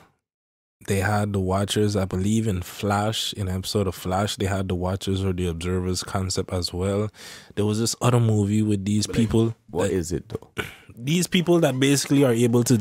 they 0.87 0.97
had 0.99 1.31
the 1.33 1.39
watchers 1.39 1.95
i 1.95 2.05
believe 2.05 2.47
in 2.47 2.61
flash 2.61 3.33
in 3.33 3.47
an 3.47 3.55
episode 3.57 3.87
of 3.87 3.93
flash 3.95 4.35
they 4.37 4.45
had 4.47 4.67
the 4.67 4.75
watchers 4.75 5.23
or 5.23 5.31
the 5.33 5.47
observers 5.47 6.03
concept 6.03 6.51
as 6.51 6.73
well. 6.73 7.09
There 7.55 7.65
was 7.65 7.79
this 7.79 7.95
other 8.01 8.19
movie 8.19 8.61
with 8.61 8.83
these 8.85 9.05
people 9.07 9.55
What 9.69 9.89
that- 9.89 9.93
is 9.95 10.11
it 10.11 10.29
though? 10.29 10.49
these 10.97 11.27
people 11.27 11.59
that 11.61 11.79
basically 11.79 12.23
are 12.23 12.33
able 12.33 12.63
to 12.65 12.79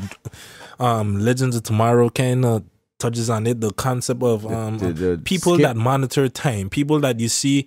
um 0.79 1.19
legends 1.21 1.57
of 1.57 1.63
tomorrow 1.63 2.09
kind 2.11 2.45
of 2.45 2.65
touches 2.99 3.31
on 3.31 3.47
it. 3.47 3.61
The 3.61 3.71
concept 3.73 4.23
of 4.23 4.47
um 4.47 4.79
the- 4.79 4.93
the 4.93 5.19
people 5.25 5.55
skip- 5.55 5.65
that 5.67 5.77
monitor 5.77 6.29
time. 6.29 6.71
People 6.71 7.01
that 7.01 7.21
you 7.21 7.29
see 7.29 7.67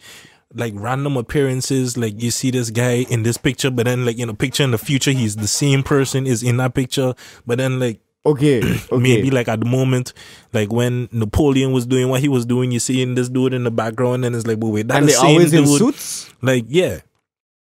like 0.55 0.73
random 0.75 1.17
appearances 1.17 1.97
like 1.97 2.21
you 2.21 2.29
see 2.29 2.51
this 2.51 2.69
guy 2.69 3.05
in 3.09 3.23
this 3.23 3.37
picture 3.37 3.71
but 3.71 3.85
then 3.85 4.05
like 4.05 4.19
in 4.19 4.29
a 4.29 4.35
picture 4.35 4.61
in 4.63 4.69
the 4.69 4.77
future 4.77 5.09
he's 5.09 5.35
the 5.35 5.47
same 5.47 5.81
person 5.81 6.27
is 6.27 6.43
in 6.43 6.57
that 6.57 6.75
picture 6.75 7.15
but 7.47 7.57
then 7.57 7.79
like 7.79 7.99
Okay. 8.25 8.61
Okay. 8.91 8.97
maybe 9.01 9.31
like 9.31 9.47
at 9.49 9.59
the 9.59 9.65
moment 9.65 10.13
like 10.53 10.71
when 10.71 11.09
napoleon 11.11 11.71
was 11.73 11.85
doing 11.85 12.07
what 12.09 12.21
he 12.21 12.29
was 12.29 12.45
doing 12.45 12.71
you 12.71 12.79
seeing 12.79 13.15
this 13.15 13.27
dude 13.27 13.53
in 13.53 13.63
the 13.65 13.71
background 13.71 14.23
and 14.23 14.35
it's 14.35 14.47
like 14.47 14.59
but 14.59 14.67
wait 14.67 14.87
that's 14.87 14.97
and 14.99 15.07
the 15.07 15.11
they 15.11 15.17
same 15.17 15.25
always 15.29 15.53
in 15.53 15.63
dude. 15.65 15.77
suits? 15.77 16.33
like 16.41 16.65
yeah 16.69 16.99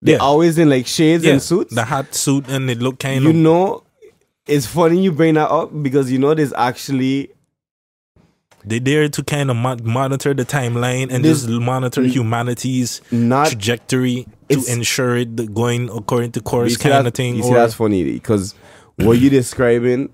They 0.02 0.12
yeah 0.12 0.18
always 0.18 0.58
in 0.58 0.68
like 0.68 0.86
shades 0.86 1.24
yeah 1.24 1.32
and 1.32 1.42
suits? 1.42 1.74
the 1.74 1.84
hat 1.84 2.14
suit 2.14 2.46
and 2.48 2.68
it 2.68 2.78
look 2.80 2.98
kind 2.98 3.22
you 3.24 3.30
of 3.30 3.36
You 3.36 3.42
know, 3.42 3.82
it's 4.46 4.66
funny 4.66 5.02
you 5.02 5.12
bring 5.12 5.34
that 5.34 5.50
up 5.50 5.70
because 5.82 6.10
you 6.12 6.18
know 6.18 6.34
there's 6.34 6.52
actually 6.52 7.30
They 8.66 8.78
dare 8.80 9.08
to 9.08 9.22
kind 9.24 9.50
of 9.50 9.56
mo- 9.56 9.76
monitor 9.82 10.34
the 10.34 10.44
timeline 10.44 11.10
and 11.12 11.24
This- 11.24 11.44
just 11.44 11.48
monitor 11.48 12.02
humanity's 12.02 13.00
not 13.10 13.48
trajectory 13.48 14.26
to 14.50 14.62
ensure 14.68 15.16
it 15.16 15.54
going 15.54 15.88
according 15.90 16.32
to 16.32 16.40
course 16.42 16.76
kind 16.76 17.06
of 17.06 17.14
thing. 17.14 17.36
You 17.36 17.42
see, 17.44 17.48
Or 17.50 17.54
that's 17.54 17.74
funny 17.74 18.04
because 18.04 18.54
what 18.96 19.18
you're 19.18 19.30
describing 19.30 20.10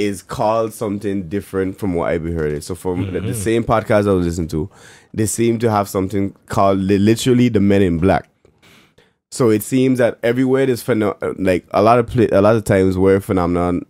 is 0.00 0.22
called 0.22 0.72
something 0.72 1.28
different 1.28 1.78
from 1.78 1.94
what 1.94 2.10
I've 2.10 2.24
heard 2.24 2.52
it. 2.52 2.64
So 2.64 2.74
from 2.74 3.12
the, 3.12 3.18
Mm-hmm. 3.18 3.26
the 3.28 3.34
same 3.34 3.64
podcast 3.64 4.08
I 4.08 4.12
was 4.12 4.26
listening 4.26 4.48
to, 4.48 4.70
they 5.14 5.26
seem 5.26 5.58
to 5.60 5.70
have 5.70 5.88
something 5.88 6.34
called 6.46 6.78
li- 6.78 6.98
literally 6.98 7.48
the 7.48 7.60
Men 7.60 7.82
in 7.82 7.98
Black. 7.98 8.28
So 9.30 9.50
it 9.50 9.62
seems 9.62 9.98
that 9.98 10.18
everywhere 10.22 10.66
there's 10.66 10.82
pheno- 10.82 11.16
like 11.38 11.66
a 11.72 11.82
lot 11.82 11.98
of 11.98 12.06
pla 12.08 12.26
a 12.32 12.40
lot 12.40 12.56
of 12.56 12.64
times 12.64 12.96
where 12.98 13.20
phenomenon 13.20 13.86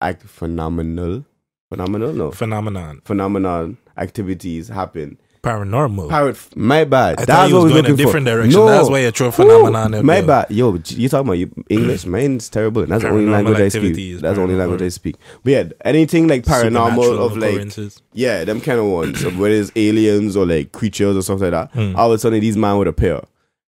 act 0.00 0.22
phenomenal 0.22 1.24
phenomenal 1.68 2.12
no 2.12 2.30
phenomenon, 2.30 3.00
phenomenon 3.04 3.76
activities 3.96 4.68
happen. 4.68 5.18
Paranormal. 5.44 6.56
My 6.56 6.84
bad. 6.84 7.12
I 7.20 7.24
That's 7.24 7.30
thought 7.30 7.48
you 7.48 7.54
was 7.56 7.64
we're 7.64 7.68
going 7.70 7.72
a 7.72 7.88
looking 7.88 7.96
for. 7.96 8.02
different 8.04 8.26
direction. 8.26 8.60
No. 8.60 8.66
That's 8.66 8.88
why 8.88 9.00
you 9.00 9.10
throw 9.10 9.26
Woo! 9.26 9.32
phenomenon. 9.32 10.04
My 10.04 10.16
there. 10.20 10.26
bad. 10.26 10.50
Yo, 10.50 10.74
you 10.86 11.08
talking 11.08 11.26
about 11.28 11.32
you, 11.34 11.50
English? 11.68 12.06
Mine's 12.06 12.48
terrible. 12.48 12.82
and 12.82 12.90
That's 12.92 13.02
the 13.02 13.10
only 13.10 13.24
Paranormal 13.26 13.32
language 13.32 13.58
I 13.58 13.66
activities, 13.66 14.12
speak. 14.14 14.22
That's 14.22 14.36
the 14.36 14.42
only 14.42 14.54
language 14.54 14.82
I 14.82 14.88
speak. 14.88 15.16
But 15.42 15.50
yeah, 15.50 15.64
anything 15.84 16.28
like 16.28 16.42
paranormal 16.44 17.04
Supernatural 17.04 17.26
of 17.26 17.36
like 17.36 17.50
occurrences. 17.52 18.02
yeah, 18.12 18.44
them 18.44 18.60
kind 18.60 18.78
of 18.80 18.86
ones, 18.86 19.22
of 19.22 19.38
whether 19.38 19.54
it's 19.54 19.70
aliens 19.76 20.36
or 20.36 20.46
like 20.46 20.72
creatures 20.72 21.16
or 21.16 21.22
stuff 21.22 21.40
like 21.40 21.50
that. 21.52 21.70
Hmm. 21.72 21.94
All 21.96 22.10
of 22.10 22.16
a 22.16 22.18
sudden, 22.18 22.40
these 22.40 22.56
man 22.56 22.78
would 22.78 22.88
appear, 22.88 23.20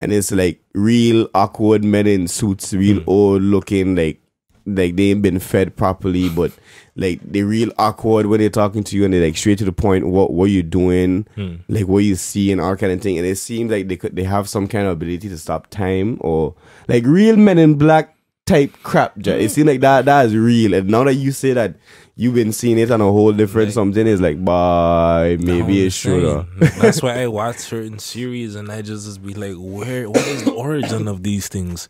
and 0.01 0.13
it's 0.13 0.31
like 0.33 0.61
real 0.75 1.29
awkward 1.35 1.83
men 1.85 2.07
in 2.07 2.29
suits, 2.29 2.73
real 2.75 3.01
Hmm. 3.01 3.09
old 3.09 3.43
looking, 3.43 3.95
like 3.97 4.21
like 4.67 4.97
they 4.97 5.11
ain't 5.11 5.23
been 5.23 5.39
fed 5.39 5.77
properly, 5.77 6.29
but 6.29 6.53
like 6.97 7.21
they 7.23 7.43
real 7.43 7.71
awkward 7.79 8.27
when 8.27 8.41
they're 8.41 8.49
talking 8.51 8.85
to 8.85 8.97
you, 8.97 9.05
and 9.05 9.13
they 9.13 9.21
like 9.25 9.37
straight 9.37 9.59
to 9.59 9.65
the 9.65 9.73
point. 9.73 10.07
What 10.07 10.33
what 10.33 10.47
you 10.51 10.63
doing? 10.63 11.27
Hmm. 11.35 11.57
Like 11.69 11.87
what 11.89 12.05
you 12.05 12.15
see 12.17 12.51
and 12.53 12.61
all 12.61 12.77
kind 12.77 12.93
of 12.93 13.01
thing. 13.01 13.19
And 13.19 13.27
it 13.27 13.37
seems 13.37 13.71
like 13.71 13.89
they 13.89 13.97
could 13.97 14.17
they 14.17 14.25
have 14.25 14.49
some 14.49 14.67
kind 14.69 14.87
of 14.87 14.93
ability 14.93 15.29
to 15.29 15.39
stop 15.39 15.69
time 15.71 16.19
or 16.21 16.55
like 16.89 17.05
real 17.07 17.37
men 17.37 17.59
in 17.59 17.75
black 17.77 18.17
type 18.47 18.73
crap. 18.83 19.15
Ja. 19.25 19.33
It 19.35 19.51
seems 19.51 19.67
like 19.67 19.81
that 19.81 20.05
that 20.05 20.27
is 20.27 20.37
real. 20.37 20.75
And 20.75 20.89
now 20.89 21.05
that 21.05 21.15
you 21.15 21.33
say 21.33 21.53
that 21.55 21.77
you've 22.17 22.35
been 22.35 22.53
seeing 22.53 22.79
it 22.79 22.91
on 22.91 23.01
a 23.01 23.05
whole 23.05 23.33
different 23.33 23.69
Like- 23.69 23.75
something 23.75 24.07
is 24.07 24.21
like 24.21 24.45
bye 24.45 25.37
maybe 25.41 25.81
No, 25.81 25.87
it 25.87 25.93
should 25.93 26.47
That's 26.81 27.03
why 27.03 27.23
I 27.23 27.27
watch 27.41 27.57
certain 27.57 27.99
series 27.99 28.55
and 28.55 28.71
I 28.71 28.83
just, 28.83 29.07
just 29.07 29.23
be 29.25 29.35
like, 29.35 29.57
where? 29.57 30.09
What 30.09 30.27
is 30.29 30.45
the 30.45 30.53
origin 30.53 31.09
of 31.09 31.23
these 31.23 31.49
things? 31.49 31.89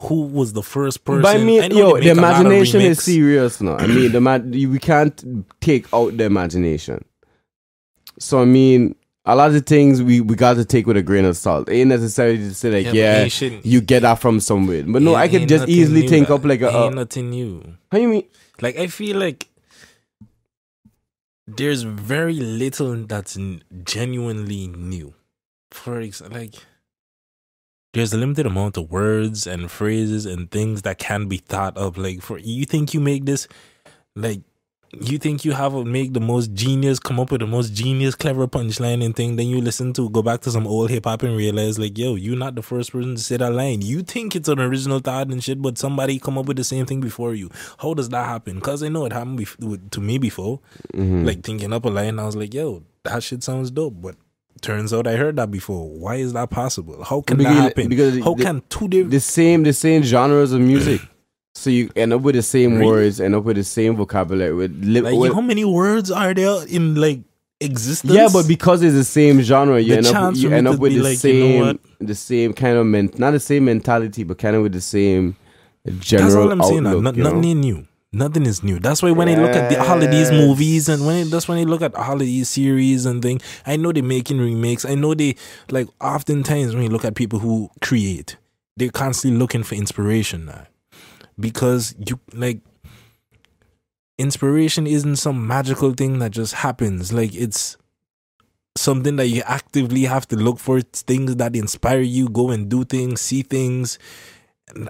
Who 0.00 0.22
was 0.26 0.52
the 0.52 0.62
first 0.62 1.04
person? 1.04 1.22
But 1.22 1.36
I 1.36 1.44
mean, 1.44 1.68
know 1.70 1.76
yo, 1.76 1.96
the 1.96 2.00
make 2.14 2.18
a 2.18 2.20
lot 2.20 2.34
of 2.34 2.40
imagination 2.46 2.80
is 2.82 3.02
serious 3.02 3.60
now. 3.60 3.76
I 3.76 3.86
mean, 3.86 4.12
the 4.12 4.20
ma- 4.20 4.36
we 4.38 4.78
can't 4.78 5.46
take 5.60 5.86
out 5.92 6.16
the 6.16 6.24
imagination. 6.24 7.04
So 8.18 8.40
I 8.42 8.44
mean, 8.44 8.94
a 9.24 9.34
lot 9.34 9.48
of 9.48 9.54
the 9.54 9.60
things 9.60 10.02
we, 10.02 10.20
we 10.20 10.36
got 10.36 10.54
to 10.54 10.64
take 10.64 10.86
with 10.86 10.96
a 10.96 11.02
grain 11.02 11.24
of 11.24 11.36
salt. 11.36 11.68
It 11.68 11.76
Ain't 11.76 11.88
necessarily 11.88 12.36
to 12.38 12.54
say 12.54 12.70
like, 12.70 12.94
Yeah, 12.94 13.24
yeah, 13.24 13.60
you 13.64 13.80
get 13.80 14.02
that 14.02 14.20
from 14.20 14.38
somewhere. 14.40 14.84
But 14.86 15.02
no, 15.02 15.14
I 15.14 15.28
could 15.28 15.48
just 15.48 15.68
easily 15.68 16.06
think 16.06 16.30
up 16.30 16.44
like 16.44 16.60
a. 16.60 16.66
ain't 16.68 16.76
Uh, 16.76 16.90
nothing 16.90 17.30
new. 17.30 17.62
how 17.90 17.98
you 17.98 18.08
mean? 18.08 18.24
Like 18.60 18.78
I 18.78 18.86
feel 18.86 19.18
like 19.18 19.48
there's 21.46 21.82
very 21.82 22.34
little 22.34 22.94
that's 23.06 23.38
genuinely 23.84 24.68
new. 24.68 25.14
For 25.70 26.00
example, 26.00 26.38
like 26.38 26.54
there's 27.96 28.12
a 28.12 28.18
limited 28.18 28.46
amount 28.46 28.76
of 28.76 28.90
words 28.90 29.46
and 29.46 29.70
phrases 29.70 30.26
and 30.26 30.50
things 30.50 30.82
that 30.82 30.98
can 30.98 31.26
be 31.26 31.38
thought 31.38 31.76
of. 31.76 31.96
Like 31.96 32.22
for 32.22 32.38
you 32.38 32.64
think 32.64 32.94
you 32.94 33.00
make 33.00 33.24
this, 33.24 33.48
like 34.14 34.42
you 35.00 35.18
think 35.18 35.44
you 35.44 35.52
have 35.52 35.74
a 35.74 35.84
make 35.84 36.12
the 36.12 36.20
most 36.20 36.52
genius, 36.52 36.98
come 36.98 37.18
up 37.18 37.30
with 37.30 37.40
the 37.40 37.46
most 37.46 37.74
genius, 37.74 38.14
clever 38.14 38.46
punchline 38.46 39.04
and 39.04 39.16
thing. 39.16 39.36
Then 39.36 39.48
you 39.48 39.60
listen 39.60 39.92
to 39.94 40.08
go 40.10 40.22
back 40.22 40.40
to 40.42 40.50
some 40.50 40.66
old 40.66 40.90
hip 40.90 41.04
hop 41.04 41.22
and 41.22 41.36
realize 41.36 41.78
like, 41.78 41.98
yo, 41.98 42.14
you're 42.14 42.36
not 42.36 42.54
the 42.54 42.62
first 42.62 42.92
person 42.92 43.16
to 43.16 43.20
say 43.20 43.36
that 43.38 43.52
line. 43.52 43.82
You 43.82 44.02
think 44.02 44.36
it's 44.36 44.48
an 44.48 44.60
original 44.60 45.00
thought 45.00 45.28
and 45.28 45.42
shit, 45.42 45.60
but 45.60 45.78
somebody 45.78 46.18
come 46.18 46.38
up 46.38 46.46
with 46.46 46.56
the 46.56 46.64
same 46.64 46.86
thing 46.86 47.00
before 47.00 47.34
you. 47.34 47.50
How 47.78 47.94
does 47.94 48.08
that 48.10 48.26
happen? 48.26 48.56
Because 48.56 48.82
I 48.82 48.88
know 48.88 49.04
it 49.06 49.12
happened 49.12 49.40
bef- 49.40 49.90
to 49.90 50.00
me 50.00 50.18
before. 50.18 50.60
Mm-hmm. 50.94 51.24
Like 51.24 51.42
thinking 51.42 51.72
up 51.72 51.84
a 51.84 51.88
line, 51.88 52.18
I 52.18 52.26
was 52.26 52.36
like, 52.36 52.54
yo, 52.54 52.84
that 53.04 53.22
shit 53.22 53.42
sounds 53.42 53.70
dope, 53.70 54.00
but. 54.00 54.16
Turns 54.62 54.92
out 54.92 55.06
I 55.06 55.16
heard 55.16 55.36
that 55.36 55.50
before. 55.50 55.88
Why 55.90 56.16
is 56.16 56.32
that 56.32 56.50
possible? 56.50 57.02
How 57.04 57.20
can 57.20 57.36
Because- 57.36 57.54
that 57.56 57.62
happen? 57.62 57.88
because 57.88 58.18
How 58.20 58.34
the- 58.34 58.42
can 58.44 58.62
two 58.68 58.88
different 58.88 59.10
The 59.10 59.20
same, 59.20 59.62
the 59.62 59.72
same 59.72 60.02
genres 60.02 60.52
of 60.52 60.60
music. 60.60 61.00
So 61.58 61.70
you 61.70 61.88
end 61.96 62.12
up 62.12 62.20
with 62.20 62.34
the 62.34 62.42
same 62.42 62.74
Really? 62.74 62.86
words, 62.86 63.18
end 63.18 63.34
up 63.34 63.44
with 63.44 63.56
the 63.56 63.64
same 63.64 63.96
vocabulary. 63.96 64.52
With, 64.52 64.78
li- 64.84 65.00
like 65.00 65.14
with- 65.16 65.32
how 65.32 65.40
many 65.40 65.64
words 65.64 66.10
are 66.10 66.34
there 66.34 66.66
in 66.68 66.96
like 66.96 67.20
existence? 67.62 68.12
yeah, 68.12 68.28
but 68.30 68.46
because 68.46 68.82
it's 68.82 68.94
the 68.94 69.04
same 69.04 69.40
genre, 69.40 69.80
you 69.80 69.92
The 69.92 69.96
end 69.96 70.06
up 70.08 70.36
you 70.36 70.50
end 70.52 70.68
up 70.68 70.78
with 70.78 70.92
the 70.92 70.98
like, 71.00 71.24
you 71.24 71.32
know 71.32 71.66
same 71.72 71.78
the 71.98 72.14
same 72.14 72.52
kind 72.52 72.76
of 72.76 72.84
men, 72.84 73.10
not 73.16 73.30
the 73.30 73.40
same 73.40 73.64
mentality, 73.64 74.22
but 74.22 74.36
kind 74.36 74.54
of 74.54 74.64
with 74.64 74.72
the 74.74 74.82
same 74.82 75.34
general 75.98 76.26
That's 76.28 76.36
all 76.36 76.52
I'm 76.52 76.62
saying. 76.62 76.86
outlook. 76.86 77.02
No, 77.04 77.12
you 77.12 77.22
know? 77.22 77.32
nothing 77.40 77.60
new. 77.60 77.85
Nothing 78.12 78.46
is 78.46 78.62
new. 78.62 78.78
That's 78.78 79.02
why 79.02 79.10
when 79.10 79.28
I 79.28 79.34
look 79.34 79.54
at 79.54 79.68
the, 79.68 79.78
all 79.78 80.02
of 80.02 80.10
these 80.10 80.30
movies 80.30 80.88
and 80.88 81.04
when 81.06 81.28
that's 81.28 81.48
when 81.48 81.58
I 81.58 81.64
look 81.64 81.82
at 81.82 81.94
all 81.94 82.14
of 82.14 82.20
these 82.20 82.48
series 82.48 83.04
and 83.04 83.20
thing, 83.20 83.40
I 83.66 83.76
know 83.76 83.92
they're 83.92 84.02
making 84.02 84.38
remakes. 84.38 84.84
I 84.84 84.94
know 84.94 85.12
they 85.12 85.36
like 85.70 85.88
oftentimes 86.00 86.74
when 86.74 86.84
you 86.84 86.88
look 86.88 87.04
at 87.04 87.14
people 87.14 87.40
who 87.40 87.68
create, 87.82 88.36
they're 88.76 88.90
constantly 88.90 89.38
looking 89.38 89.64
for 89.64 89.74
inspiration 89.74 90.46
now, 90.46 90.66
because 91.38 91.94
you 92.06 92.18
like 92.32 92.60
inspiration 94.18 94.86
isn't 94.86 95.16
some 95.16 95.46
magical 95.46 95.92
thing 95.92 96.18
that 96.20 96.30
just 96.30 96.54
happens. 96.54 97.12
Like 97.12 97.34
it's 97.34 97.76
something 98.76 99.16
that 99.16 99.26
you 99.26 99.42
actively 99.46 100.04
have 100.04 100.26
to 100.28 100.36
look 100.36 100.58
for. 100.58 100.80
Things 100.80 101.36
that 101.36 101.54
inspire 101.54 102.00
you, 102.00 102.28
go 102.28 102.50
and 102.50 102.70
do 102.70 102.84
things, 102.84 103.20
see 103.20 103.42
things 103.42 103.98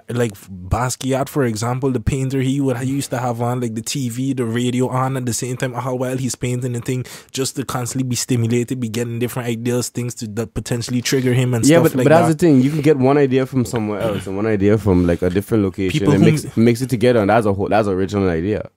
like 0.09 0.33
Basquiat, 0.33 1.29
for 1.29 1.43
example, 1.43 1.91
the 1.91 1.99
painter, 1.99 2.41
he 2.41 2.59
would 2.59 2.77
he 2.77 2.87
used 2.87 3.11
to 3.11 3.19
have 3.19 3.41
on 3.41 3.61
like 3.61 3.75
the 3.75 3.81
TV, 3.81 4.35
the 4.35 4.43
radio 4.45 4.87
on 4.87 5.15
at 5.17 5.25
the 5.27 5.33
same 5.33 5.55
time. 5.55 5.73
How 5.73 5.93
while 5.93 6.17
he's 6.17 6.33
painting 6.33 6.73
the 6.73 6.81
thing, 6.81 7.05
just 7.31 7.55
to 7.57 7.63
constantly 7.65 8.07
be 8.07 8.15
stimulated, 8.15 8.79
be 8.79 8.89
getting 8.89 9.19
different 9.19 9.47
ideas, 9.47 9.89
things 9.89 10.15
to 10.15 10.27
that 10.29 10.55
potentially 10.55 11.01
trigger 11.01 11.33
him 11.33 11.53
and 11.53 11.63
yeah, 11.65 11.77
stuff 11.77 11.91
but, 11.91 11.97
like 11.97 12.05
but 12.05 12.09
that. 12.09 12.21
that's 12.21 12.33
the 12.35 12.39
thing. 12.47 12.61
You 12.61 12.71
can 12.71 12.81
get 12.81 12.97
one 12.97 13.17
idea 13.19 13.45
from 13.45 13.65
somewhere 13.65 13.99
else 14.01 14.25
and 14.25 14.35
one 14.35 14.47
idea 14.47 14.79
from 14.79 15.05
like 15.05 15.21
a 15.21 15.29
different 15.29 15.63
location 15.63 15.99
People 15.99 16.13
and 16.15 16.23
who- 16.23 16.31
mix 16.31 16.57
mix 16.57 16.81
it 16.81 16.89
together, 16.89 17.19
and 17.19 17.29
that's 17.29 17.45
a 17.45 17.53
whole 17.53 17.69
that's 17.69 17.87
an 17.87 17.93
original 17.93 18.29
idea. 18.29 18.69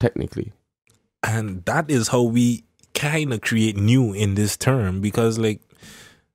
Technically, 0.00 0.52
and 1.22 1.64
that 1.66 1.90
is 1.90 2.08
how 2.08 2.22
we 2.22 2.64
kind 2.94 3.32
of 3.34 3.42
create 3.42 3.76
new 3.76 4.12
in 4.14 4.34
this 4.34 4.56
term 4.56 5.00
because 5.02 5.38
like 5.38 5.60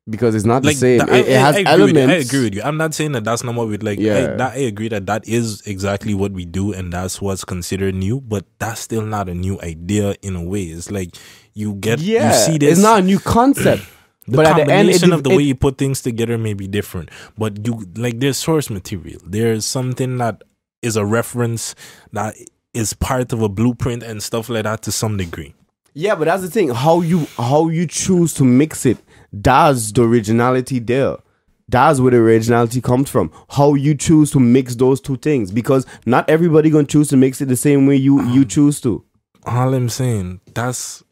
because 0.09 0.35
it's 0.35 0.45
not 0.45 0.63
like 0.65 0.75
the 0.75 0.79
same. 0.79 0.97
the- 0.99 1.11
I, 1.13 1.17
it, 1.17 1.27
it 1.29 1.39
has 1.39 1.55
I, 1.55 1.59
I 1.59 1.73
agree 1.73 1.85
with 1.85 1.95
you. 1.97 2.01
I 2.09 2.13
agree 2.15 2.43
with 2.43 2.55
you. 2.55 2.61
I'm 2.63 2.77
not 2.77 2.93
saying 2.93 3.11
that 3.13 3.23
that's 3.23 3.43
not 3.43 3.55
what 3.55 3.67
we 3.67 3.77
like. 3.77 3.99
I, 3.99 4.01
Yeah. 4.01 4.35
that, 4.35 4.53
I 4.53 4.57
agree 4.57 4.87
that 4.89 5.05
that 5.05 5.27
is 5.27 5.61
exactly 5.67 6.13
what 6.13 6.31
we 6.31 6.45
do, 6.45 6.73
and 6.73 6.91
that's 6.91 7.21
what's 7.21 7.45
considered 7.45 7.95
new. 7.95 8.19
But 8.21 8.45
that's 8.59 8.81
still 8.81 9.03
not 9.05 9.29
a 9.29 9.33
new 9.33 9.59
idea 9.61 10.15
in 10.21 10.35
a 10.35 10.43
way. 10.43 10.63
It's 10.63 10.91
like 10.91 11.15
you 11.53 11.75
get 11.75 11.99
Yeah, 11.99 12.29
you 12.29 12.33
see 12.53 12.57
this. 12.57 12.73
it's 12.73 12.81
not 12.81 12.99
a 12.99 13.03
new 13.03 13.19
concept. 13.19 13.83
the 14.27 14.37
but 14.37 14.45
at 14.47 14.55
the 14.55 14.61
end, 14.61 14.89
it, 14.89 14.99
combination 14.99 15.13
of 15.13 15.23
the 15.23 15.31
it- 15.31 15.37
way 15.37 15.43
you 15.43 15.55
put 15.55 15.77
things 15.77 16.01
together 16.01 16.37
may 16.37 16.53
be 16.53 16.67
different. 16.67 17.09
But 17.37 17.65
you 17.65 17.85
like 17.95 18.19
there's 18.19 18.37
source 18.37 18.69
material. 18.69 19.21
There's 19.25 19.65
something 19.65 20.17
that 20.17 20.41
is 20.81 20.95
a 20.95 21.05
reference 21.05 21.75
that 22.11 22.35
is 22.73 22.93
part 22.93 23.33
of 23.33 23.41
a 23.41 23.49
blueprint 23.49 24.01
and 24.01 24.23
stuff 24.23 24.49
like 24.49 24.63
that 24.63 24.81
to 24.83 24.91
some 24.91 25.17
degree. 25.17 25.53
Yeah, 25.93 26.15
but 26.15 26.25
that's 26.25 26.41
the 26.41 26.49
thing. 26.49 26.69
How 26.69 27.01
you 27.01 27.27
how 27.37 27.67
you 27.67 27.85
choose 27.85 28.33
to 28.35 28.45
mix 28.45 28.85
it, 28.85 28.97
that's 29.31 29.91
the 29.91 30.03
originality 30.03 30.79
there. 30.79 31.17
That's 31.69 31.99
where 32.01 32.11
the 32.11 32.17
originality 32.17 32.81
comes 32.81 33.09
from. 33.09 33.31
How 33.49 33.75
you 33.75 33.95
choose 33.95 34.31
to 34.31 34.39
mix 34.39 34.75
those 34.75 34.99
two 34.99 35.15
things. 35.17 35.51
Because 35.51 35.85
not 36.05 36.29
everybody 36.29 36.69
gonna 36.69 36.85
choose 36.85 37.07
to 37.09 37.17
mix 37.17 37.39
it 37.39 37.47
the 37.47 37.55
same 37.55 37.87
way 37.87 37.95
you 37.95 38.21
you 38.23 38.43
choose 38.45 38.81
to. 38.81 39.03
all 39.45 39.73
I'm 39.73 39.87
saying, 39.89 40.41
that's 40.53 41.03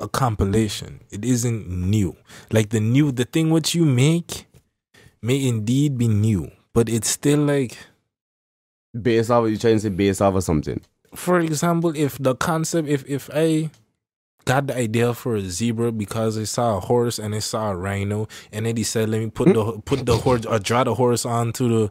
a 0.00 0.08
compilation. 0.08 1.00
It 1.10 1.24
isn't 1.24 1.68
new. 1.68 2.16
Like 2.50 2.70
the 2.70 2.80
new, 2.80 3.12
the 3.12 3.26
thing 3.26 3.50
what 3.50 3.74
you 3.74 3.84
make 3.84 4.46
may 5.20 5.46
indeed 5.46 5.98
be 5.98 6.08
new, 6.08 6.50
but 6.72 6.88
it's 6.88 7.10
still 7.10 7.40
like, 7.40 7.76
Based 9.00 9.30
off 9.30 9.48
You're 9.48 9.58
trying 9.58 9.74
to 9.76 9.80
say 9.80 9.88
based 9.90 10.20
off 10.22 10.34
of 10.34 10.42
something. 10.42 10.80
for 11.14 11.38
example, 11.40 11.92
if 11.94 12.16
the 12.18 12.34
concept, 12.34 12.88
if 12.88 13.04
if 13.06 13.28
I 13.34 13.70
got 14.50 14.66
the 14.66 14.76
idea 14.76 15.14
for 15.14 15.36
a 15.36 15.40
zebra 15.58 15.92
because 15.92 16.34
they 16.36 16.44
saw 16.44 16.76
a 16.76 16.80
horse 16.80 17.18
and 17.22 17.32
they 17.34 17.40
saw 17.40 17.70
a 17.70 17.76
rhino, 17.76 18.26
and 18.52 18.66
then 18.66 18.76
he 18.76 18.82
said, 18.82 19.08
"Let 19.08 19.20
me 19.20 19.30
put 19.30 19.48
the 19.54 19.80
put 19.84 20.04
the 20.06 20.16
horse 20.16 20.44
or 20.46 20.58
draw 20.58 20.82
the 20.84 20.94
horse 20.94 21.24
onto 21.24 21.64
the, 21.68 21.82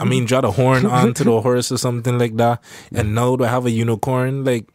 I 0.00 0.04
mean, 0.04 0.24
draw 0.24 0.40
the 0.40 0.52
horn 0.52 0.86
onto 0.86 1.24
the 1.24 1.40
horse 1.40 1.72
or 1.72 1.78
something 1.78 2.16
like 2.18 2.36
that." 2.36 2.62
And 2.94 3.14
now 3.14 3.36
I 3.40 3.48
have 3.48 3.66
a 3.66 3.70
unicorn? 3.70 4.44
Like, 4.44 4.66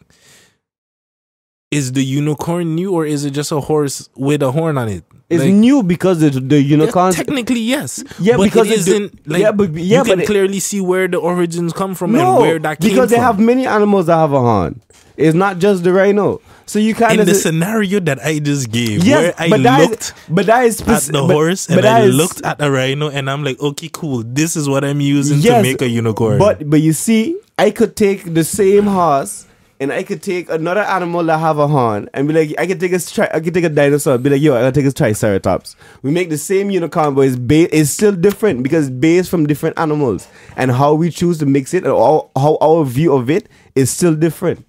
is 1.72 1.94
the 1.94 2.04
unicorn 2.04 2.76
new 2.76 2.94
or 2.94 3.06
is 3.06 3.26
it 3.26 3.32
just 3.32 3.52
a 3.52 3.60
horse 3.60 4.10
with 4.16 4.44
a 4.44 4.52
horn 4.52 4.78
on 4.78 4.90
it? 4.90 5.04
It's 5.30 5.44
Like, 5.44 5.54
new 5.54 5.82
because 5.82 6.20
the 6.20 6.30
the 6.30 6.62
yeah, 6.62 6.78
unicorn 6.78 7.14
technically, 7.14 7.62
yes. 7.62 8.04
Yeah, 8.20 8.38
but 8.38 8.44
because 8.44 8.68
it 8.70 8.74
it 8.74 8.80
isn't. 8.80 9.28
Like, 9.28 9.42
yeah, 9.42 9.52
but- 9.52 9.74
yeah, 9.74 9.98
you 10.00 10.04
can 10.04 10.18
but 10.18 10.24
it- 10.24 10.28
clearly 10.28 10.60
see 10.60 10.82
where 10.82 11.08
the 11.08 11.18
origins 11.18 11.74
come 11.74 11.96
from 11.96 12.14
and 12.16 12.38
where 12.38 12.60
that 12.60 12.80
came 12.80 12.90
from. 12.90 12.96
because 12.96 13.10
they 13.10 13.16
from. 13.16 13.26
have 13.26 13.40
many 13.40 13.66
animals 13.66 14.06
that 14.08 14.18
have 14.18 14.34
a 14.34 14.40
horn. 14.40 14.82
It's 15.18 15.34
not 15.34 15.58
just 15.60 15.84
the 15.84 15.94
rhino. 15.94 16.42
So 16.66 16.80
you 16.80 16.96
kind 16.96 17.14
of 17.20 17.20
in 17.22 17.26
the 17.28 17.36
scenario 17.36 18.00
that 18.02 18.20
I 18.24 18.40
just 18.40 18.72
gave, 18.72 19.04
yes, 19.04 19.22
where 19.22 19.34
I 19.38 19.50
but 19.50 19.64
that 19.64 19.80
is- 19.82 19.90
looked 19.90 20.14
but 20.30 20.46
that 20.46 20.66
is 20.66 20.82
at 20.82 21.02
the 21.04 21.12
but- 21.14 21.34
horse 21.34 21.68
and 21.70 21.86
I 21.86 22.02
is- 22.06 22.16
looked 22.16 22.42
at 22.46 22.62
a 22.62 22.72
rhino 22.72 23.10
and 23.10 23.30
I'm 23.30 23.44
like, 23.44 23.60
okay, 23.60 23.90
cool. 23.92 24.24
This 24.26 24.56
is 24.56 24.68
what 24.70 24.84
I'm 24.84 25.02
using 25.02 25.42
to 25.42 25.62
make 25.62 25.82
a 25.82 25.88
unicorn. 25.90 26.40
But 26.40 26.70
but 26.70 26.82
you 26.82 26.94
see, 26.94 27.36
I 27.60 27.72
could 27.72 27.96
take 27.96 28.34
the 28.34 28.44
same 28.44 28.86
horse 28.86 29.46
and 29.80 29.92
I 29.92 30.04
could 30.04 30.22
take 30.24 30.50
another 30.50 30.82
animal 30.82 31.24
that 31.26 31.40
have 31.40 31.58
a 31.60 31.68
horn 31.68 32.08
and 32.14 32.28
be 32.30 32.34
like, 32.34 32.56
I 32.58 32.66
could 32.68 32.80
take 32.80 32.94
a 32.94 33.00
tri- 33.00 33.30
I 33.34 33.42
could 33.42 33.54
take 33.54 33.66
a 33.66 33.70
dinosaur, 33.70 34.16
and 34.16 34.24
be 34.24 34.30
like, 34.30 34.42
yo, 34.42 34.56
I 34.56 34.62
gotta 34.62 34.72
take 34.72 34.86
a 34.86 34.94
triceratops. 34.94 35.76
We 36.02 36.12
make 36.12 36.30
the 36.30 36.38
same 36.38 36.72
unicorn, 36.72 37.14
but 37.16 37.22
it's 37.28 37.36
ba- 37.36 37.76
it's 37.78 37.90
still 37.90 38.14
different 38.14 38.64
because 38.64 38.88
it's 38.88 38.96
based 38.96 39.30
from 39.30 39.46
different 39.48 39.78
animals 39.78 40.28
and 40.56 40.72
how 40.72 40.94
we 40.94 41.10
choose 41.10 41.40
to 41.40 41.46
mix 41.46 41.74
it 41.74 41.84
and 41.84 41.92
how, 41.94 42.30
how 42.38 42.58
our 42.62 42.86
view 42.86 43.14
of 43.14 43.30
it 43.30 43.50
is 43.76 43.90
still 43.90 44.16
different. 44.16 44.66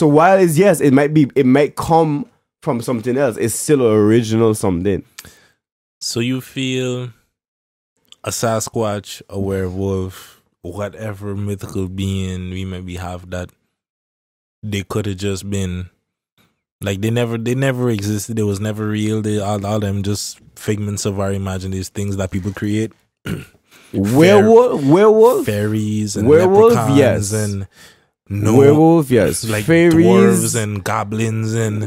So 0.00 0.06
while 0.06 0.38
it's 0.38 0.56
yes, 0.56 0.80
it 0.80 0.94
might 0.94 1.12
be 1.12 1.30
it 1.34 1.44
might 1.44 1.76
come 1.76 2.24
from 2.62 2.80
something 2.80 3.18
else, 3.18 3.36
it's 3.36 3.54
still 3.54 3.86
original 3.86 4.54
something. 4.54 5.04
So 6.00 6.20
you 6.20 6.40
feel 6.40 7.10
a 8.24 8.30
Sasquatch, 8.30 9.20
a 9.28 9.38
werewolf, 9.38 10.40
whatever 10.62 11.36
mythical 11.36 11.86
being 11.86 12.48
we 12.48 12.64
maybe 12.64 12.96
have 12.96 13.28
that 13.28 13.50
they 14.62 14.84
could 14.84 15.04
have 15.04 15.18
just 15.18 15.50
been 15.50 15.90
like 16.80 17.02
they 17.02 17.10
never 17.10 17.36
they 17.36 17.54
never 17.54 17.90
existed. 17.90 18.38
It 18.38 18.44
was 18.44 18.58
never 18.58 18.88
real. 18.88 19.20
They 19.20 19.38
all, 19.38 19.66
all 19.66 19.80
them 19.80 20.02
just 20.02 20.40
figments 20.56 21.04
of 21.04 21.20
our 21.20 21.30
imagination, 21.30 21.92
things 21.92 22.16
that 22.16 22.30
people 22.30 22.54
create. 22.54 22.92
Werewolf, 23.92 24.82
werewolf, 24.82 25.44
Fairies 25.44 26.16
and 26.16 26.26
Werewolf, 26.26 26.72
leprechauns 26.72 26.96
yes. 26.96 27.32
and 27.32 27.68
no 28.32 28.56
werewolf, 28.56 29.10
yes, 29.10 29.44
like 29.48 29.64
fairies, 29.64 29.94
dwarves 30.06 30.54
and 30.54 30.84
goblins 30.84 31.52
and 31.52 31.80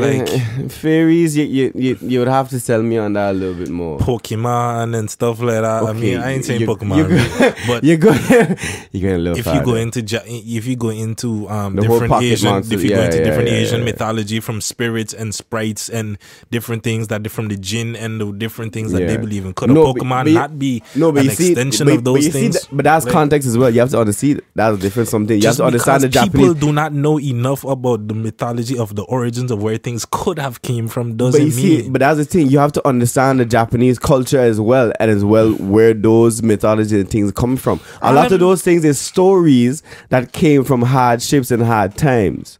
like 0.00 0.20
Eh, 0.30 0.68
fairies. 0.68 1.36
You, 1.36 1.44
you 1.44 1.72
you 1.74 1.98
you 2.00 2.18
would 2.20 2.28
have 2.28 2.48
to 2.50 2.60
tell 2.64 2.80
me 2.80 2.96
on 2.96 3.14
that 3.14 3.32
a 3.32 3.32
little 3.32 3.56
bit 3.56 3.70
more. 3.70 3.98
Pokemon 3.98 4.96
and 4.96 5.10
stuff 5.10 5.40
like 5.40 5.60
that. 5.62 5.82
I 5.82 5.92
mean, 5.92 6.18
I 6.18 6.30
ain't 6.30 6.44
saying 6.44 6.60
Pokemon, 6.60 6.96
you 7.08 7.08
go- 7.08 7.54
but 7.66 7.82
you're 7.82 7.96
going 7.96 8.56
you're 8.92 9.02
going 9.10 9.14
a 9.16 9.18
little 9.18 9.38
if 9.38 9.46
you 9.46 9.64
go 9.64 9.74
into 9.74 10.00
if 10.26 10.66
you 10.66 10.76
go 10.76 10.90
into 10.90 11.48
um 11.48 11.74
The 11.74 11.82
different 11.82 12.22
Asian 12.22 12.50
monsters, 12.50 12.72
if 12.72 12.84
you 12.88 12.90
go 12.94 13.02
into 13.02 13.18
yeah, 13.18 13.24
different 13.24 13.48
yeah, 13.48 13.54
Asian 13.56 13.80
yeah. 13.80 13.84
mythology 13.86 14.38
from 14.38 14.60
spirits 14.60 15.12
and 15.12 15.34
sprites 15.34 15.88
and 15.90 16.18
different 16.52 16.84
things 16.84 17.08
that 17.08 17.28
from 17.32 17.48
the 17.48 17.56
jinn 17.56 17.96
and 17.96 18.20
the 18.20 18.30
different 18.32 18.72
things 18.72 18.92
that 18.92 19.06
they 19.08 19.16
believe 19.16 19.44
in 19.44 19.54
could 19.54 19.70
No, 19.70 19.86
a 19.90 19.94
Pokemon 19.94 20.24
but 20.26 20.32
not 20.32 20.58
be 20.58 20.84
no, 20.94 21.10
but 21.10 21.20
an 21.20 21.24
you 21.26 21.30
see, 21.32 21.50
extension 21.50 21.86
but, 21.88 21.96
of 21.96 22.04
those 22.04 22.14
but 22.18 22.24
you 22.26 22.30
things? 22.30 22.60
See 22.60 22.66
that, 22.68 22.76
but 22.76 22.84
that's 22.84 23.04
Like, 23.06 23.12
context 23.12 23.48
as 23.48 23.58
well. 23.58 23.70
You 23.70 23.80
have 23.80 23.90
to 23.90 23.98
understand 23.98 24.42
that's 24.54 24.78
a 24.78 24.80
different 24.80 25.08
something. 25.08 25.40
You 25.40 25.46
have 25.48 25.56
to 25.56 25.64
understand 25.64 25.79
the 25.84 26.08
because 26.08 26.08
Japanese. 26.08 26.48
people 26.48 26.54
do 26.54 26.72
not 26.72 26.92
know 26.92 27.20
enough 27.20 27.64
about 27.64 28.08
the 28.08 28.14
mythology 28.14 28.78
of 28.78 28.94
the 28.96 29.02
origins 29.04 29.50
of 29.50 29.62
where 29.62 29.76
things 29.76 30.06
could 30.10 30.38
have 30.38 30.62
came 30.62 30.88
from 30.88 31.16
doesn't 31.16 31.44
you 31.44 31.50
see, 31.50 31.82
mean 31.82 31.92
but 31.92 32.00
that's 32.00 32.18
the 32.18 32.24
thing. 32.24 32.48
You 32.48 32.58
have 32.58 32.72
to 32.72 32.86
understand 32.88 33.40
the 33.40 33.44
Japanese 33.44 33.98
culture 33.98 34.40
as 34.40 34.60
well, 34.60 34.92
and 35.00 35.10
as 35.10 35.24
well 35.24 35.52
where 35.54 35.94
those 35.94 36.42
mythology 36.42 37.00
and 37.00 37.10
things 37.10 37.32
come 37.32 37.56
from. 37.56 37.80
A 38.02 38.12
lot 38.12 38.32
of 38.32 38.40
those 38.40 38.62
things 38.62 38.84
is 38.84 38.98
stories 38.98 39.82
that 40.08 40.32
came 40.32 40.64
from 40.64 40.82
hardships 40.82 41.50
and 41.50 41.62
hard 41.62 41.96
times. 41.96 42.58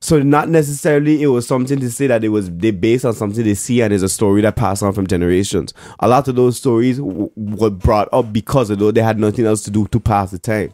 So 0.00 0.22
not 0.22 0.48
necessarily 0.48 1.22
it 1.22 1.26
was 1.26 1.46
something 1.46 1.80
to 1.80 1.90
say 1.90 2.06
that 2.06 2.22
it 2.22 2.28
was 2.28 2.50
they 2.50 2.70
based 2.70 3.04
on 3.04 3.14
something 3.14 3.42
they 3.44 3.54
see 3.54 3.80
and 3.80 3.92
is 3.92 4.04
a 4.04 4.08
story 4.08 4.40
that 4.42 4.54
passed 4.54 4.82
on 4.82 4.92
from 4.92 5.08
generations. 5.08 5.74
A 5.98 6.06
lot 6.06 6.28
of 6.28 6.36
those 6.36 6.56
stories 6.56 6.98
w- 6.98 7.30
were 7.34 7.70
brought 7.70 8.08
up 8.12 8.32
because 8.32 8.70
of 8.70 8.78
though 8.78 8.92
they 8.92 9.02
had 9.02 9.18
nothing 9.18 9.44
else 9.44 9.62
to 9.64 9.72
do 9.72 9.88
to 9.88 9.98
pass 9.98 10.30
the 10.30 10.38
time. 10.38 10.72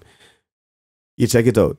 You 1.16 1.26
check 1.26 1.46
it 1.46 1.58
out. 1.58 1.78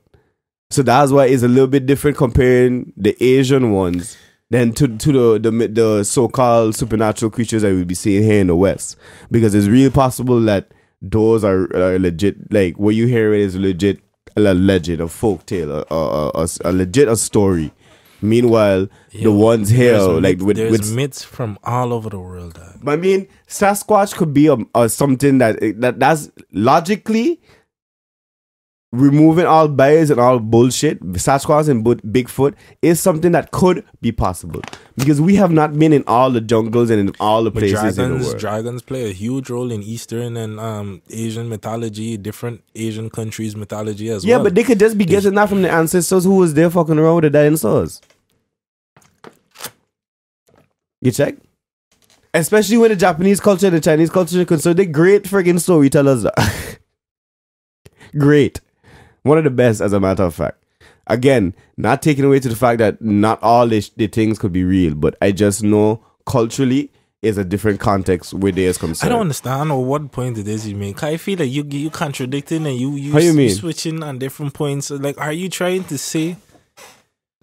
So 0.70 0.82
that's 0.82 1.12
why 1.12 1.26
it's 1.26 1.42
a 1.42 1.48
little 1.48 1.68
bit 1.68 1.86
different 1.86 2.16
comparing 2.16 2.92
the 2.96 3.16
Asian 3.22 3.72
ones 3.72 4.16
than 4.50 4.72
to 4.72 4.88
to 4.88 5.38
the 5.38 5.50
the, 5.50 5.68
the 5.68 6.04
so-called 6.04 6.74
supernatural 6.74 7.30
creatures 7.30 7.62
that 7.62 7.72
we'll 7.72 7.84
be 7.84 7.94
seeing 7.94 8.22
here 8.22 8.40
in 8.40 8.48
the 8.48 8.56
West, 8.56 8.96
because 9.30 9.54
it's 9.54 9.66
really 9.66 9.90
possible 9.90 10.40
that 10.40 10.72
those 11.02 11.44
are, 11.44 11.64
are 11.76 11.98
legit. 11.98 12.52
Like 12.52 12.78
what 12.78 12.94
you 12.94 13.06
hear 13.06 13.34
is 13.34 13.56
legit 13.56 14.00
a 14.36 14.40
legend, 14.40 15.00
a 15.00 15.08
folk 15.08 15.46
tale, 15.46 15.70
a, 15.70 15.84
a, 15.90 16.30
a, 16.34 16.48
a 16.64 16.72
legit 16.72 17.08
a 17.08 17.16
story. 17.16 17.72
Meanwhile, 18.22 18.88
the 19.12 19.30
ones 19.30 19.68
here, 19.68 19.98
like 19.98 20.40
with, 20.40 20.56
there's 20.56 20.72
with 20.72 20.94
myths 20.94 21.22
from 21.22 21.58
all 21.62 21.92
over 21.92 22.08
the 22.08 22.18
world. 22.18 22.58
I 22.86 22.96
mean, 22.96 23.28
Sasquatch 23.46 24.16
could 24.16 24.32
be 24.32 24.46
a, 24.46 24.56
a 24.74 24.88
something 24.88 25.38
that 25.38 25.58
that 25.80 26.00
that's 26.00 26.30
logically 26.50 27.40
removing 29.00 29.46
all 29.46 29.68
bias 29.68 30.10
and 30.10 30.20
all 30.20 30.38
bullshit. 30.38 31.00
Sasquatch 31.12 31.68
and 31.68 31.84
Bigfoot 31.84 32.54
is 32.82 33.00
something 33.00 33.32
that 33.32 33.50
could 33.50 33.84
be 34.00 34.12
possible 34.12 34.62
because 34.96 35.20
we 35.20 35.34
have 35.36 35.50
not 35.50 35.78
been 35.78 35.92
in 35.92 36.04
all 36.06 36.30
the 36.30 36.40
jungles 36.40 36.90
and 36.90 37.00
in 37.00 37.14
all 37.20 37.44
the 37.44 37.50
places 37.50 37.78
in 37.80 37.86
the 37.86 37.92
dragons, 37.94 38.26
world. 38.26 38.38
dragons 38.38 38.82
play 38.82 39.10
a 39.10 39.12
huge 39.12 39.50
role 39.50 39.70
in 39.70 39.82
Eastern 39.82 40.36
and 40.36 40.58
um, 40.58 41.02
Asian 41.10 41.48
mythology, 41.48 42.16
different 42.16 42.62
Asian 42.74 43.10
countries' 43.10 43.56
mythology 43.56 44.10
as 44.10 44.24
yeah, 44.24 44.36
well. 44.36 44.40
Yeah, 44.40 44.44
but 44.44 44.54
they 44.54 44.64
could 44.64 44.78
just 44.78 44.96
be 44.98 45.04
getting 45.04 45.34
that 45.34 45.48
from 45.48 45.62
the 45.62 45.70
ancestors 45.70 46.24
who 46.24 46.36
was 46.36 46.54
there 46.54 46.70
fucking 46.70 46.98
around 46.98 47.16
with 47.16 47.24
the 47.24 47.30
dinosaurs. 47.30 48.00
You 51.00 51.12
check? 51.12 51.36
Especially 52.34 52.76
when 52.76 52.90
the 52.90 52.96
Japanese 52.96 53.40
culture 53.40 53.66
and 53.66 53.76
the 53.76 53.80
Chinese 53.80 54.10
culture 54.10 54.40
are 54.40 54.44
concerned, 54.44 54.78
they're 54.78 54.86
great 54.86 55.24
friggin' 55.24 55.60
storytellers. 55.60 56.26
great. 58.18 58.60
One 59.26 59.38
of 59.38 59.44
the 59.44 59.50
best, 59.50 59.80
as 59.80 59.92
a 59.92 60.00
matter 60.00 60.22
of 60.22 60.34
fact. 60.34 60.62
Again, 61.08 61.54
not 61.76 62.02
taking 62.02 62.24
away 62.24 62.40
to 62.40 62.48
the 62.48 62.56
fact 62.56 62.78
that 62.78 63.00
not 63.02 63.40
all 63.42 63.66
the, 63.68 63.88
the 63.96 64.06
things 64.08 64.38
could 64.38 64.52
be 64.52 64.64
real, 64.64 64.94
but 64.94 65.16
I 65.22 65.30
just 65.32 65.62
know 65.62 66.02
culturally 66.26 66.90
is 67.22 67.38
a 67.38 67.44
different 67.44 67.80
context 67.80 68.34
where 68.34 68.52
they 68.52 68.64
is 68.64 68.76
concerned. 68.78 69.08
I 69.08 69.12
don't 69.12 69.22
understand 69.22 69.70
or 69.72 69.84
what 69.84 70.10
point 70.12 70.36
it 70.38 70.46
is 70.48 70.66
you 70.68 70.74
make. 70.76 71.02
I 71.02 71.16
feel 71.16 71.38
like 71.38 71.50
you 71.50 71.64
you 71.68 71.90
contradicting 71.90 72.66
and 72.66 72.76
you 72.76 72.92
you, 72.96 73.12
How 73.12 73.18
you 73.18 73.32
mean? 73.32 73.50
switching 73.50 74.02
on 74.02 74.18
different 74.18 74.54
points. 74.54 74.90
Like, 74.90 75.18
are 75.20 75.32
you 75.32 75.48
trying 75.48 75.84
to 75.84 75.98
say 75.98 76.36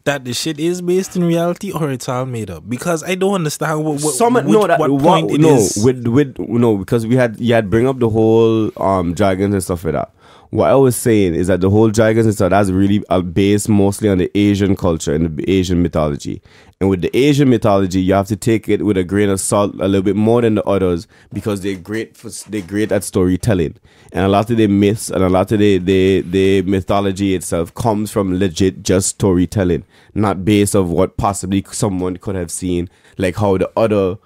that 0.06 0.26
the 0.26 0.34
shit 0.34 0.60
is 0.60 0.82
based 0.82 1.16
in 1.16 1.24
reality 1.24 1.72
or 1.72 1.90
it's 1.92 2.08
all 2.10 2.26
made 2.26 2.50
up? 2.50 2.68
Because 2.70 3.04
I 3.04 3.16
don't 3.16 3.34
understand 3.36 3.84
what 3.84 4.02
what, 4.02 4.14
Some 4.14 4.34
which, 4.36 4.46
no 4.46 4.68
that 4.68 4.80
what 4.80 4.92
what- 4.92 5.02
point 5.04 5.32
it 5.32 5.40
no 5.42 5.56
is. 5.56 5.82
with 5.84 6.06
with 6.08 6.38
no 6.40 6.78
because 6.78 7.08
we 7.08 7.16
had 7.16 7.40
you 7.40 7.54
had 7.54 7.70
bring 7.70 7.88
up 7.88 8.00
the 8.00 8.10
whole 8.10 8.72
um 8.82 9.14
dragons 9.14 9.54
and 9.54 9.64
stuff 9.64 9.84
like 9.86 9.94
that. 9.94 10.12
What 10.54 10.70
I 10.70 10.76
was 10.76 10.95
saying 10.95 11.34
is 11.34 11.47
that 11.47 11.62
the 11.62 11.72
whole 11.72 11.89
dragons 11.89 12.28
and 12.28 12.36
stuff 12.36 12.51
that's 12.51 12.70
really 12.70 13.04
uh, 13.10 13.22
based 13.22 13.68
mostly 13.68 14.08
on 14.08 14.20
the 14.20 14.30
Asian 14.38 14.76
culture 14.76 15.12
and 15.12 15.36
the 15.36 15.49
Asian 15.49 15.82
mythology. 15.82 16.43
And 16.80 16.91
with 16.91 17.01
the 17.01 17.10
Asian 17.18 17.49
mythology, 17.49 17.99
you 17.99 18.14
have 18.14 18.28
to 18.28 18.36
take 18.36 18.70
it 18.70 18.86
with 18.86 18.95
a 18.95 19.04
grain 19.04 19.32
of 19.32 19.39
salt 19.39 19.74
a 19.74 19.88
little 19.88 20.04
bit 20.04 20.16
more 20.16 20.43
than 20.43 20.54
the 20.54 20.64
others 20.66 21.08
because 21.32 21.62
they're 21.62 21.76
great 21.76 22.16
for 22.16 22.30
they're 22.51 22.62
great 22.62 22.91
at 22.91 23.04
storytelling. 23.04 23.78
And 24.12 24.26
a 24.26 24.28
lot 24.28 24.51
of 24.51 24.58
their 24.58 24.70
myths 24.70 25.10
and 25.10 25.24
a 25.24 25.28
lot 25.30 25.51
of 25.51 25.58
their 25.58 25.80
their, 25.80 26.22
their 26.22 26.62
mythology 26.62 27.34
itself 27.34 27.74
comes 27.74 28.12
from 28.12 28.38
legit 28.38 28.84
just 28.84 29.08
storytelling, 29.08 29.86
not 30.14 30.45
based 30.45 30.76
of 30.76 30.88
what 30.88 31.18
possibly 31.18 31.66
someone 31.72 32.18
could 32.18 32.36
have 32.36 32.51
seen, 32.51 32.91
like 33.18 33.38
how 33.38 33.58
the 33.58 33.72
other 33.76 34.20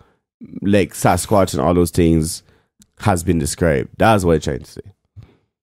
like 0.62 0.92
Sasquatch 0.92 1.54
and 1.54 1.62
all 1.62 1.74
those 1.74 1.92
things 1.92 2.44
has 3.00 3.24
been 3.24 3.40
described. 3.40 3.92
That's 3.96 4.26
what 4.26 4.34
I'm 4.34 4.42
trying 4.42 4.64
to 4.64 4.72
say. 4.72 4.82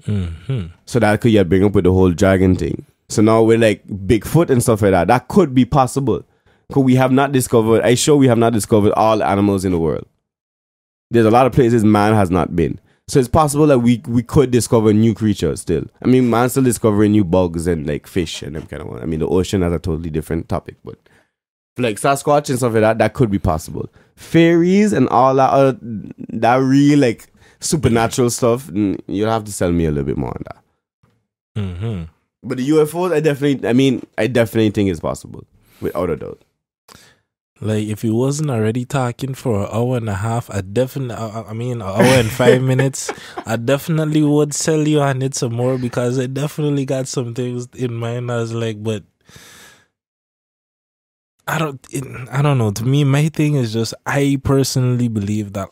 Mhm. 0.06 0.70
So 0.86 0.98
that 0.98 1.20
could 1.20 1.32
yeah 1.32 1.44
bring 1.44 1.64
up 1.64 1.72
with 1.72 1.84
the 1.84 1.92
whole 1.92 2.10
dragon 2.10 2.56
thing. 2.56 2.84
So 3.08 3.22
now 3.22 3.42
we're 3.42 3.58
like 3.58 3.86
Bigfoot 3.86 4.50
and 4.50 4.62
stuff 4.62 4.82
like 4.82 4.90
that. 4.92 5.08
That 5.08 5.28
could 5.28 5.54
be 5.54 5.64
possible. 5.64 6.24
Because 6.68 6.82
we 6.82 6.94
have 6.96 7.12
not 7.12 7.32
discovered, 7.32 7.82
I 7.82 7.94
sure 7.94 8.16
we 8.16 8.26
have 8.26 8.38
not 8.38 8.52
discovered 8.52 8.92
all 8.94 9.22
animals 9.22 9.64
in 9.64 9.72
the 9.72 9.78
world. 9.78 10.06
There's 11.10 11.26
a 11.26 11.30
lot 11.30 11.46
of 11.46 11.52
places 11.52 11.84
man 11.84 12.14
has 12.14 12.30
not 12.30 12.56
been. 12.56 12.80
So 13.06 13.18
it's 13.20 13.28
possible 13.28 13.66
that 13.66 13.80
we 13.80 14.02
we 14.08 14.22
could 14.22 14.50
discover 14.50 14.92
new 14.92 15.14
creatures 15.14 15.60
still. 15.60 15.84
I 16.02 16.06
mean, 16.06 16.30
man's 16.30 16.52
still 16.52 16.64
discovering 16.64 17.12
new 17.12 17.24
bugs 17.24 17.66
and 17.66 17.86
like 17.86 18.06
fish 18.06 18.42
and 18.42 18.56
them 18.56 18.66
kind 18.66 18.82
of. 18.82 18.88
One. 18.88 19.02
I 19.02 19.04
mean, 19.04 19.20
the 19.20 19.28
ocean 19.28 19.60
has 19.60 19.72
a 19.72 19.78
totally 19.78 20.08
different 20.10 20.48
topic, 20.48 20.76
but 20.82 20.98
like 21.76 21.96
Sasquatch 21.96 22.48
and 22.48 22.58
stuff 22.58 22.72
like 22.72 22.80
that, 22.80 22.98
that 22.98 23.12
could 23.12 23.30
be 23.30 23.38
possible. 23.38 23.90
Fairies 24.16 24.92
and 24.94 25.08
all 25.10 25.34
that 25.34 25.50
other, 25.50 25.78
that 25.82 26.56
real 26.56 26.98
like 26.98 27.26
supernatural 27.64 28.30
stuff, 28.30 28.70
you'll 28.72 29.30
have 29.30 29.44
to 29.44 29.52
sell 29.52 29.72
me 29.72 29.86
a 29.86 29.90
little 29.90 30.04
bit 30.04 30.16
more 30.18 30.30
on 30.30 30.42
that. 30.46 30.62
Mhm. 31.56 32.08
But 32.42 32.58
the 32.58 32.68
UFOs, 32.68 33.12
I 33.12 33.20
definitely, 33.20 33.66
I 33.68 33.72
mean, 33.72 34.02
I 34.18 34.26
definitely 34.26 34.70
think 34.70 34.90
it's 34.90 35.00
possible, 35.00 35.44
without 35.80 36.10
a 36.10 36.16
doubt. 36.16 36.42
Like 37.60 37.86
if 37.86 38.04
you 38.04 38.14
wasn't 38.14 38.50
already 38.50 38.84
talking 38.84 39.32
for 39.32 39.62
an 39.62 39.68
hour 39.72 39.96
and 39.96 40.08
a 40.08 40.14
half, 40.16 40.50
I 40.50 40.60
definitely, 40.60 41.14
I 41.14 41.42
I 41.48 41.52
mean, 41.54 41.80
an 41.80 41.82
hour 41.82 42.02
and 42.02 42.28
five 42.28 42.60
minutes, 42.72 43.10
I 43.46 43.56
definitely 43.56 44.22
would 44.22 44.52
sell 44.52 44.86
you 44.86 45.00
on 45.00 45.22
it 45.22 45.34
some 45.34 45.54
more 45.54 45.78
because 45.78 46.18
I 46.18 46.26
definitely 46.26 46.84
got 46.84 47.08
some 47.08 47.32
things 47.32 47.68
in 47.74 47.94
mind. 47.94 48.30
I 48.30 48.36
was 48.36 48.52
like, 48.52 48.82
but 48.82 49.04
I 51.46 51.58
don't, 51.58 51.80
it, 51.90 52.04
I 52.30 52.42
don't 52.42 52.58
know. 52.58 52.72
To 52.72 52.84
me, 52.84 53.04
my 53.04 53.28
thing 53.28 53.54
is 53.54 53.72
just 53.72 53.94
I 54.04 54.38
personally 54.42 55.08
believe 55.08 55.52
that 55.54 55.68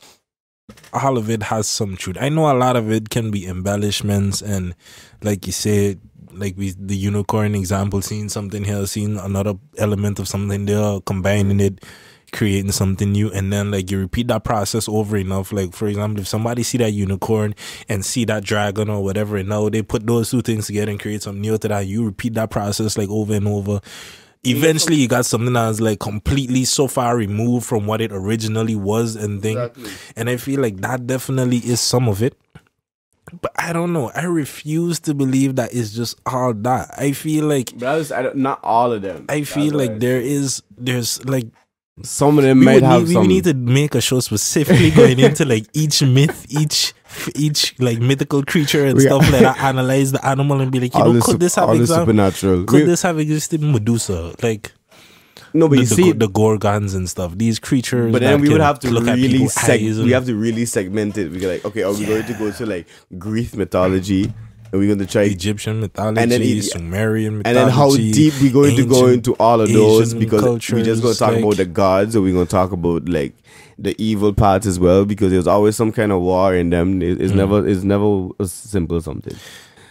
all 0.92 1.16
of 1.16 1.30
it 1.30 1.42
has 1.44 1.66
some 1.66 1.96
truth. 1.96 2.16
I 2.20 2.28
know 2.28 2.50
a 2.50 2.54
lot 2.54 2.76
of 2.76 2.90
it 2.90 3.10
can 3.10 3.30
be 3.30 3.46
embellishments 3.46 4.42
and, 4.42 4.74
like 5.22 5.46
you 5.46 5.52
said, 5.52 6.00
like 6.34 6.56
we 6.56 6.70
the 6.70 6.96
unicorn 6.96 7.54
example, 7.54 8.02
seeing 8.02 8.28
something 8.28 8.64
here, 8.64 8.86
seeing 8.86 9.18
another 9.18 9.54
element 9.78 10.18
of 10.18 10.28
something 10.28 10.64
there, 10.64 11.00
combining 11.00 11.60
it, 11.60 11.84
creating 12.32 12.72
something 12.72 13.12
new, 13.12 13.30
and 13.32 13.52
then 13.52 13.70
like 13.70 13.90
you 13.90 13.98
repeat 13.98 14.28
that 14.28 14.44
process 14.44 14.88
over 14.88 15.16
enough. 15.16 15.52
Like 15.52 15.74
for 15.74 15.88
example, 15.88 16.20
if 16.20 16.28
somebody 16.28 16.62
see 16.62 16.78
that 16.78 16.92
unicorn 16.92 17.54
and 17.88 18.04
see 18.04 18.24
that 18.24 18.44
dragon 18.44 18.88
or 18.88 19.04
whatever, 19.04 19.36
and 19.36 19.48
now 19.48 19.68
they 19.68 19.82
put 19.82 20.06
those 20.06 20.30
two 20.30 20.42
things 20.42 20.66
together 20.66 20.90
and 20.90 21.00
create 21.00 21.22
something 21.22 21.40
new 21.40 21.58
to 21.58 21.68
that, 21.68 21.86
you 21.86 22.04
repeat 22.04 22.34
that 22.34 22.50
process 22.50 22.96
like 22.96 23.10
over 23.10 23.34
and 23.34 23.46
over. 23.46 23.80
Eventually, 24.44 24.96
you 24.96 25.06
got 25.06 25.24
something 25.24 25.52
that's 25.52 25.80
like 25.80 26.00
completely 26.00 26.64
so 26.64 26.88
far 26.88 27.16
removed 27.16 27.64
from 27.64 27.86
what 27.86 28.00
it 28.00 28.10
originally 28.12 28.74
was 28.74 29.14
and 29.14 29.40
thing. 29.40 29.70
And 30.16 30.28
I 30.28 30.36
feel 30.36 30.60
like 30.60 30.78
that 30.80 31.06
definitely 31.06 31.58
is 31.58 31.80
some 31.80 32.08
of 32.08 32.22
it. 32.22 32.36
But 33.40 33.52
I 33.56 33.72
don't 33.72 33.92
know. 33.92 34.10
I 34.14 34.24
refuse 34.24 35.00
to 35.00 35.14
believe 35.14 35.56
that 35.56 35.72
it's 35.72 35.92
just 35.92 36.20
all 36.26 36.52
that. 36.52 36.90
I 36.98 37.12
feel 37.12 37.46
like 37.46 37.72
But 37.78 37.88
I 37.88 37.96
was, 37.96 38.12
I 38.12 38.30
not 38.34 38.60
all 38.62 38.92
of 38.92 39.02
them. 39.02 39.26
I 39.28 39.44
feel 39.44 39.74
like 39.74 40.00
there 40.00 40.20
is 40.20 40.62
there's 40.76 41.24
like 41.24 41.46
some 42.02 42.38
of 42.38 42.44
them 42.44 42.60
we 42.60 42.64
might 42.64 42.82
have 42.82 43.00
need, 43.02 43.08
we 43.08 43.14
some. 43.14 43.22
would 43.22 43.28
need 43.28 43.44
to 43.44 43.54
make 43.54 43.94
a 43.94 44.00
show 44.00 44.20
specifically 44.20 44.90
going 44.90 45.18
into 45.18 45.44
like 45.44 45.66
each 45.74 46.02
myth, 46.02 46.46
each 46.48 46.94
each 47.36 47.78
like 47.78 47.98
mythical 47.98 48.42
creature 48.42 48.86
and 48.86 48.96
We- 48.96 49.04
stuff 49.04 49.30
like 49.30 49.42
that. 49.42 49.58
Analyze 49.62 50.12
the 50.12 50.24
animal 50.24 50.60
and 50.62 50.72
be 50.72 50.80
like, 50.80 50.94
you 50.94 51.00
know, 51.04 51.20
could 51.20 51.38
this 51.40 51.56
have 51.56 51.76
the 51.76 51.86
supernatural. 51.86 52.64
Could 52.64 52.80
We- 52.80 52.86
this 52.86 53.02
have 53.02 53.18
existed 53.18 53.62
in 53.62 53.72
Medusa? 53.72 54.34
Like 54.42 54.72
no, 55.54 55.68
but 55.68 55.74
the, 55.76 55.80
you 55.82 55.86
the, 55.86 55.94
see, 55.94 56.12
the 56.12 56.28
gorgons 56.28 56.94
and 56.94 57.08
stuff. 57.08 57.36
These 57.36 57.58
creatures. 57.58 58.10
but 58.10 58.22
then 58.22 58.40
we 58.40 58.48
would 58.48 58.62
have 58.62 58.78
to 58.80 58.90
look 58.90 59.04
really 59.04 59.40
seg- 59.40 60.02
we 60.02 60.12
have 60.12 60.24
to 60.24 60.34
really 60.34 60.64
segment 60.64 61.18
it. 61.18 61.30
We're 61.30 61.46
like, 61.52 61.64
okay, 61.66 61.82
are 61.82 61.92
we 61.92 62.06
going 62.06 62.24
to 62.24 62.32
go 62.34 62.50
to 62.50 62.64
like 62.66 62.86
Greek 63.18 63.54
mythology, 63.54 64.32
and 64.72 64.80
we're 64.80 64.86
going 64.86 64.98
to 64.98 65.06
try 65.06 65.22
Egyptian 65.22 65.80
mythology, 65.80 66.20
And 66.22 66.32
then 66.32 66.62
Sumerian 66.62 67.42
and 67.44 67.56
then 67.56 67.68
how 67.68 67.94
deep 67.94 68.32
we're 68.40 68.52
going 68.52 68.74
to 68.76 68.86
go 68.86 69.06
into 69.06 69.34
all 69.34 69.60
of 69.60 69.68
those 69.72 70.08
Asian 70.14 70.18
because 70.18 70.42
we're 70.42 70.82
just 70.82 71.02
going 71.02 71.14
to 71.14 71.18
cultures, 71.18 71.18
talk 71.18 71.36
about 71.38 71.56
the 71.56 71.64
gods 71.66 72.16
or 72.16 72.22
we're 72.22 72.32
going 72.32 72.46
to 72.46 72.50
talk 72.50 72.72
about 72.72 73.08
like 73.08 73.34
the 73.78 73.94
evil 74.02 74.32
parts 74.32 74.66
as 74.66 74.78
well 74.80 75.04
because 75.04 75.30
there's 75.30 75.46
always 75.46 75.76
some 75.76 75.92
kind 75.92 76.10
of 76.12 76.20
war 76.22 76.54
in 76.54 76.70
them. 76.70 77.02
It- 77.02 77.20
it's 77.20 77.32
Mm. 77.32 77.36
never 77.36 77.66
it's 77.68 77.82
never 77.84 78.28
a 78.40 78.46
simple 78.46 79.00
something. 79.00 79.36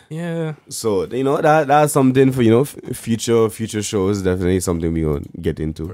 Yeah, 0.09 0.55
so 0.67 1.05
you 1.05 1.23
know 1.23 1.39
that 1.41 1.67
that's 1.67 1.93
something 1.93 2.31
for 2.33 2.41
you 2.41 2.49
know 2.51 2.61
f- 2.61 2.75
future 2.93 3.49
future 3.49 3.81
shows 3.81 4.21
definitely 4.21 4.59
something 4.59 4.91
we're 4.91 5.05
going 5.05 5.23
to 5.23 5.41
get 5.41 5.59
into. 5.59 5.87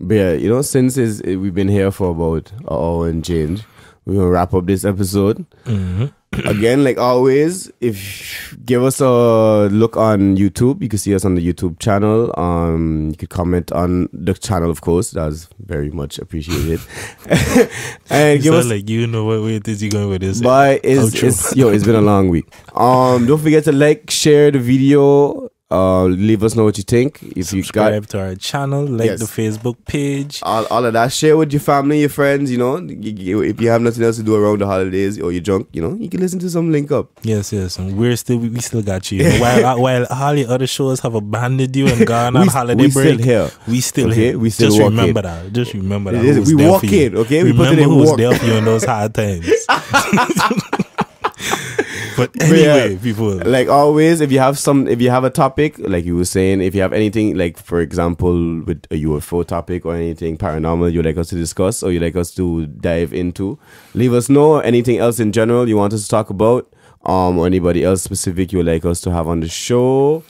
But 0.00 0.14
yeah 0.14 0.32
you 0.32 0.48
know 0.48 0.62
since 0.62 0.96
is 0.96 1.22
we've 1.22 1.54
been 1.54 1.68
here 1.68 1.90
for 1.90 2.10
about 2.10 2.50
an 2.52 2.64
hour 2.70 3.08
and 3.08 3.24
change 3.24 3.62
we're 4.04 4.14
going 4.14 4.26
to 4.26 4.30
wrap 4.32 4.54
up 4.54 4.66
this 4.66 4.84
episode. 4.84 5.44
Mhm. 5.66 6.12
Again 6.44 6.84
like 6.84 6.98
always 6.98 7.70
if 7.80 8.54
give 8.64 8.82
us 8.84 9.00
a 9.00 9.68
look 9.70 9.96
on 9.96 10.36
youtube. 10.36 10.82
You 10.82 10.88
can 10.88 10.98
see 10.98 11.14
us 11.14 11.24
on 11.24 11.34
the 11.34 11.52
youtube 11.52 11.78
channel. 11.78 12.32
Um 12.38 13.08
you 13.10 13.16
could 13.16 13.30
comment 13.30 13.72
on 13.72 14.08
the 14.12 14.34
channel 14.34 14.70
of 14.70 14.80
course. 14.80 15.10
That's 15.10 15.48
very 15.58 15.90
much 15.90 16.18
appreciated. 16.18 16.80
And 18.10 18.42
give 18.42 18.54
us 18.54 18.66
like 18.66 18.88
you 18.88 19.06
know 19.06 19.24
what 19.24 19.42
way 19.42 19.60
is 19.64 19.80
he 19.80 19.88
going 19.88 20.08
with 20.10 20.20
this? 20.20 20.40
but 20.40 20.80
it's, 20.84 21.22
it's 21.22 21.56
yo 21.56 21.68
it's 21.68 21.84
been 21.84 21.96
a 21.96 22.00
long 22.00 22.28
week. 22.28 22.46
Um 22.74 23.26
don't 23.26 23.40
forget 23.40 23.64
to 23.64 23.72
like 23.72 24.10
share 24.10 24.50
the 24.50 24.58
video 24.58 25.48
uh 25.70 26.04
leave 26.04 26.42
us 26.42 26.54
know 26.56 26.64
what 26.64 26.78
you 26.78 26.82
think 26.82 27.22
if 27.22 27.52
you 27.52 27.60
got 27.62 27.92
subscribe 27.92 28.06
to 28.06 28.18
our 28.18 28.34
channel, 28.36 28.86
like 28.86 29.04
Yes. 29.10 29.20
the 29.20 29.26
Facebook 29.26 29.76
page. 29.86 30.40
all, 30.42 30.64
all 30.70 30.82
of 30.86 30.94
that 30.94 31.12
share 31.12 31.36
with 31.36 31.52
your 31.52 31.60
family 31.60 32.00
your 32.00 32.08
friends 32.08 32.50
you 32.50 32.56
know 32.56 32.76
if 32.88 33.60
you 33.60 33.68
have 33.68 33.82
nothing 33.82 34.02
else 34.02 34.16
to 34.16 34.22
do 34.22 34.34
around 34.34 34.60
the 34.62 34.66
holidays 34.66 35.20
or 35.20 35.30
you're 35.30 35.42
drunk 35.42 35.68
you 35.74 35.82
know 35.82 35.94
you 36.00 36.08
can 36.08 36.20
listen 36.20 36.38
to 36.38 36.48
some 36.48 36.72
link 36.72 36.90
up 36.90 37.10
Yes, 37.22 37.52
yes, 37.52 37.78
and 37.78 37.98
we're 37.98 38.16
still 38.16 38.38
we 38.38 38.58
still 38.60 38.80
got 38.82 39.12
you. 39.12 39.28
while 39.42 39.78
while 39.82 40.06
all 40.08 40.32
the 40.34 40.46
other 40.46 40.66
shows 40.66 41.00
have 41.00 41.14
abandoned 41.14 41.76
you 41.76 41.86
and 41.86 42.06
gone 42.06 42.34
on 42.36 42.48
holiday 42.48 42.86
we 42.86 42.90
break, 42.90 43.14
still 43.20 43.26
here 43.26 43.50
we 43.68 43.80
still 43.82 44.10
Okay, 44.10 44.20
here. 44.30 44.38
we 44.38 44.48
still 44.48 44.70
Just 44.70 44.80
remember 44.80 45.20
that. 45.20 45.52
Just 45.52 45.74
remember 45.74 46.12
that. 46.12 46.24
Is- 46.24 46.50
we 46.50 46.64
walk 46.66 46.84
in, 46.84 47.14
okay? 47.18 47.44
We 47.44 47.52
put 47.52 47.66
it 47.66 47.70
remember 47.76 47.82
in 47.82 47.88
who 47.90 47.96
was 47.96 48.08
walk. 48.08 48.18
there 48.18 48.34
for 48.34 48.46
you 48.46 48.54
in 48.54 48.64
those 48.64 48.84
hard 48.84 49.12
times. 49.14 49.46
but 52.16 52.30
yeah, 52.40 52.46
anyway, 52.46 52.96
people. 53.02 53.36
like 53.46 53.68
always 53.68 54.20
if 54.20 54.32
you 54.32 54.38
have 54.38 54.58
some 54.58 54.88
if 54.88 55.00
you 55.00 55.10
have 55.10 55.24
a 55.24 55.30
topic 55.30 55.78
like 55.78 56.04
you 56.04 56.16
were 56.16 56.24
saying 56.24 56.60
if 56.60 56.74
you 56.74 56.80
have 56.82 56.92
anything 56.92 57.36
like 57.36 57.56
for 57.58 57.80
example 57.80 58.32
with 58.66 58.84
a 58.90 58.96
ufo 59.04 59.46
topic 59.46 59.86
or 59.86 59.94
anything 59.94 60.36
paranormal 60.36 60.92
you'd 60.92 61.04
like 61.04 61.16
us 61.16 61.28
to 61.28 61.36
discuss 61.36 61.82
or 61.82 61.92
you'd 61.92 62.02
like 62.02 62.16
us 62.16 62.34
to 62.34 62.66
dive 62.66 63.12
into 63.12 63.58
leave 63.94 64.12
us 64.12 64.28
know 64.28 64.58
anything 64.58 64.98
else 64.98 65.20
in 65.20 65.30
general 65.32 65.68
you 65.68 65.76
want 65.76 65.92
us 65.92 66.02
to 66.02 66.08
talk 66.08 66.30
about 66.30 66.68
um 67.04 67.38
or 67.38 67.46
anybody 67.46 67.84
else 67.84 68.02
specific 68.02 68.50
you 68.52 68.58
would 68.58 68.66
like 68.66 68.84
us 68.84 69.00
to 69.00 69.10
have 69.12 69.28
on 69.28 69.40
the 69.40 69.48
show 69.48 70.22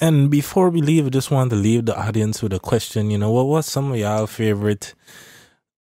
And 0.00 0.30
before 0.30 0.70
we 0.70 0.80
leave, 0.80 1.06
I 1.06 1.10
just 1.10 1.30
wanted 1.30 1.50
to 1.50 1.56
leave 1.56 1.84
the 1.86 1.96
audience 1.98 2.40
with 2.42 2.52
a 2.54 2.60
question. 2.60 3.10
You 3.10 3.18
know, 3.18 3.32
what 3.34 3.46
was 3.50 3.66
some 3.66 3.90
of 3.90 3.98
y'all 3.98 4.28
favorite, 4.28 4.94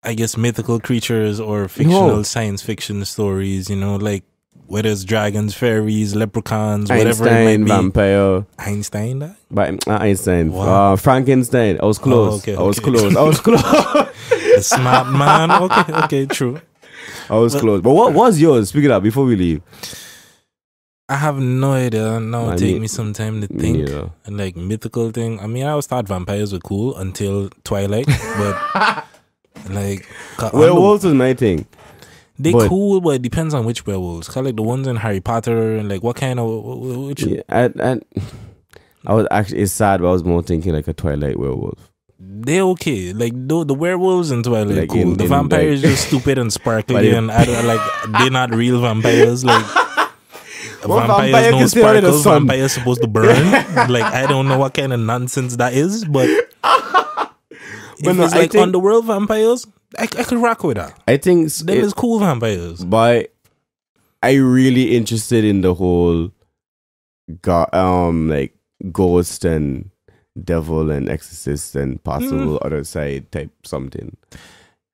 I 0.02 0.14
guess, 0.18 0.36
mythical 0.36 0.80
creatures 0.80 1.38
or 1.38 1.68
fictional 1.68 2.16
No. 2.16 2.22
science 2.24 2.60
fiction 2.60 3.04
stories? 3.04 3.70
You 3.70 3.76
know, 3.76 3.94
like 4.02 4.24
whether 4.70 4.88
it's 4.88 5.04
dragons, 5.04 5.52
fairies, 5.54 6.14
leprechauns, 6.14 6.88
whatever 6.90 7.26
it 7.28 7.44
might 7.44 7.56
be. 7.58 7.64
vampire 7.64 8.46
Einstein, 8.58 9.18
that? 9.18 9.36
but 9.50 9.84
not 9.86 10.00
einstein 10.02 10.52
Wow. 10.52 10.92
uh, 10.92 10.96
frankenstein 10.96 11.78
i 11.82 11.84
was 11.84 11.98
close 11.98 12.40
okay, 12.40 12.54
i 12.54 12.62
was 12.62 12.78
okay. 12.78 12.90
close 12.90 13.16
i 13.16 13.22
was 13.22 13.40
close 13.46 13.62
the 13.62 14.62
smart 14.62 15.08
man. 15.08 15.50
Okay, 15.50 15.92
okay, 16.04 16.26
true. 16.26 16.60
i 17.28 17.34
was 17.36 17.52
Well- 17.54 17.62
close 17.62 17.80
but 17.82 17.92
what 17.92 18.14
was 18.14 18.40
yours 18.40 18.68
speak 18.70 18.84
it 18.84 18.90
up 18.92 19.02
before 19.02 19.24
we 19.24 19.36
leave 19.36 19.60
I 21.12 21.16
have 21.16 21.38
no 21.40 21.72
idea. 21.72 22.20
Now 22.20 22.50
I 22.50 22.54
it 22.54 22.58
take 22.58 22.72
mean- 22.74 22.82
me 22.82 22.86
some 22.86 23.12
time 23.12 23.40
to 23.40 23.48
think. 23.48 23.78
neither. 23.78 24.10
And 24.26 24.36
like 24.38 24.54
mythical 24.56 25.10
thing. 25.10 25.40
I 25.40 25.48
mean, 25.48 25.64
I 25.66 25.70
always 25.70 25.88
thought 25.88 26.06
vampires 26.06 26.52
were 26.52 26.60
cool 26.60 26.96
until 26.96 27.50
Twilight, 27.64 28.06
but 28.06 28.54
Like, 29.70 30.06
'cause 30.36 30.52
on 30.52 30.60
the- 30.60 30.66
Werewolves 30.66 31.04
is 31.04 31.14
my 31.14 31.34
thing. 31.34 31.66
They 32.42 32.52
but- 32.52 32.68
cool, 32.68 33.00
but 33.00 33.10
it 33.10 33.22
depends 33.22 33.54
on 33.54 33.64
which 33.64 33.86
werewolves. 33.86 34.28
Cause 34.28 34.44
like 34.44 34.56
the 34.56 34.62
ones 34.62 34.86
in 34.86 34.96
Harry 34.96 35.20
Potter 35.20 35.76
and 35.76 35.88
like 35.88 36.02
what 36.02 36.16
kind 36.16 36.38
of 36.40 36.48
which 37.08 37.22
Yeah, 37.22 37.42
and, 37.48 37.80
and 37.80 38.04
I 39.06 39.14
was 39.14 39.26
actually 39.30 39.60
it's 39.62 39.72
sad, 39.72 40.00
but 40.00 40.08
I 40.08 40.12
was 40.12 40.24
more 40.24 40.42
thinking 40.42 40.72
like 40.72 40.88
a 40.88 40.92
Twilight 40.92 41.38
werewolf. 41.38 41.90
They're 42.18 42.62
okay. 42.62 43.12
Like 43.12 43.32
the, 43.34 43.64
the 43.64 43.74
werewolves 43.74 44.30
in 44.30 44.42
Twilight 44.42 44.76
Like 44.76 44.88
cool. 44.90 45.00
in- 45.00 45.14
the 45.14 45.24
in, 45.24 45.30
vampires 45.30 45.82
like- 45.82 45.92
just 45.92 46.08
stupid 46.08 46.38
and 46.38 46.52
sparkly 46.52 47.10
and 47.14 47.30
I 47.30 47.44
don't 47.44 47.66
like 47.66 47.80
they're 48.18 48.30
not 48.30 48.54
real 48.54 48.80
vampires. 48.80 49.44
Like 49.44 49.64
What 50.84 51.06
vampires 51.06 51.30
vampire 51.32 51.50
don't 51.50 51.60
can 51.60 51.68
stay 51.68 51.82
out 51.84 51.96
in 51.96 52.04
the 52.04 52.12
sun? 52.18 52.46
Vampires 52.46 52.72
supposed 52.72 53.02
to 53.02 53.06
burn. 53.08 53.50
like 53.90 54.02
I 54.02 54.26
don't 54.26 54.48
know 54.48 54.58
what 54.58 54.74
kind 54.74 54.92
of 54.92 55.00
nonsense 55.00 55.56
that 55.56 55.72
is, 55.74 56.04
but 56.04 56.28
But 56.62 57.32
if 58.12 58.16
no, 58.16 58.24
it's 58.24 58.32
I 58.34 58.38
like 58.38 58.52
think- 58.52 58.62
underworld 58.62 59.04
vampires, 59.06 59.66
I, 59.98 60.04
I 60.04 60.06
could 60.24 60.38
rock 60.38 60.62
with 60.64 60.76
that. 60.76 60.98
I 61.08 61.16
think 61.16 61.52
Them 61.52 61.76
it- 61.78 61.84
is 61.84 61.92
cool 61.92 62.18
vampires. 62.20 62.84
but 62.84 63.32
I 64.22 64.34
really 64.34 64.96
interested 64.96 65.44
in 65.44 65.62
the 65.62 65.74
whole 65.74 66.30
go- 67.42 67.66
um 67.72 68.28
like 68.28 68.54
ghost 68.92 69.44
and 69.44 69.90
devil 70.42 70.90
and 70.90 71.08
exorcist 71.08 71.74
and 71.76 72.02
possible 72.04 72.58
other 72.62 72.84
side 72.84 73.30
type 73.32 73.50
something. 73.64 74.16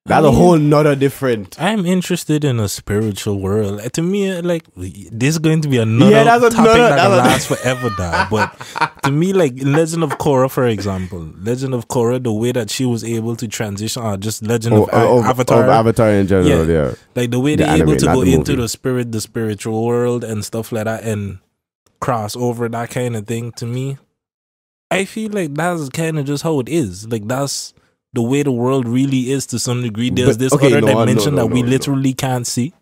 That's 0.09 0.25
a 0.25 0.31
mean- 0.31 0.35
whole 0.39 0.57
nother 0.59 0.95
different. 0.95 1.61
I'm 1.61 1.85
interested 1.85 2.45
in 2.45 2.61
a 2.61 2.69
spiritual 2.69 3.41
world. 3.41 3.81
Uh, 3.81 3.89
To 3.91 4.03
me, 4.03 4.41
like 4.41 4.65
this 4.75 5.31
is 5.35 5.39
going 5.39 5.61
to 5.63 5.69
be 5.69 5.79
another 5.79 6.11
Yeah, 6.11 6.25
that's 6.25 6.55
topic 6.55 6.59
another- 6.75 6.79
that 6.79 6.99
can 6.99 7.11
that's 7.11 7.51
last 7.51 7.61
forever, 7.61 7.91
dog. 7.97 8.29
But 8.31 9.01
to 9.05 9.11
me, 9.11 9.33
like 9.33 9.55
Legend 9.63 10.03
of 10.05 10.11
Korra, 10.19 10.51
for 10.51 10.67
example, 10.67 11.29
Legend 11.43 11.75
of 11.75 11.89
Korra, 11.89 12.23
the 12.23 12.33
way 12.33 12.53
that 12.53 12.71
she 12.71 12.85
was 12.87 13.03
able 13.03 13.35
to 13.37 13.49
transition, 13.49 14.03
or 14.03 14.17
just 14.17 14.43
Legend 14.43 14.75
Of, 14.77 14.89
of, 14.91 15.25
uh, 15.25 15.29
Avatar, 15.29 15.69
Avatar 15.69 16.11
in 16.11 16.27
general, 16.27 16.69
yeah. 16.69 16.89
yeah, 16.89 16.95
like 17.15 17.31
the 17.31 17.41
way 17.41 17.57
The 17.57 17.65
they're 17.65 17.75
anime, 17.75 17.89
able 17.89 17.99
to 17.99 18.07
go 18.07 18.25
the 18.25 18.33
into 18.35 18.55
the 18.57 18.69
spirit, 18.69 19.13
the 19.13 19.21
spiritual 19.21 19.85
world, 19.85 20.23
and 20.25 20.45
stuff 20.45 20.71
like 20.73 20.85
that, 20.85 21.03
and 21.05 21.39
cross 22.01 22.37
over 22.37 22.69
that 22.69 22.91
kind 22.91 23.17
of 23.17 23.27
thing. 23.27 23.53
To 23.53 23.67
me, 23.67 23.99
I 24.91 25.05
feel 25.05 25.33
like 25.33 25.55
that's 25.55 25.89
kind 25.89 26.19
of 26.19 26.27
just 26.27 26.43
how 26.45 26.61
it 26.61 26.69
is. 26.69 27.09
Like 27.09 27.27
that's 27.27 27.75
the 28.17 28.23
way 28.23 28.43
the 28.43 28.51
world 28.51 28.89
really 28.89 29.31
is 29.31 29.47
to 29.47 29.59
some 29.59 29.83
degree. 29.83 30.11
There's 30.11 30.31
But, 30.31 30.39
this 30.39 30.53
okay, 30.55 30.67
other 30.69 30.81
no, 30.81 30.87
no, 30.87 31.05
dimension 31.05 31.35
no, 31.35 31.43
that 31.43 31.55
we 31.55 31.61
no, 31.61 31.67
no. 31.67 31.73
literally 31.73 32.15
can't 32.15 32.47
see. 32.47 32.73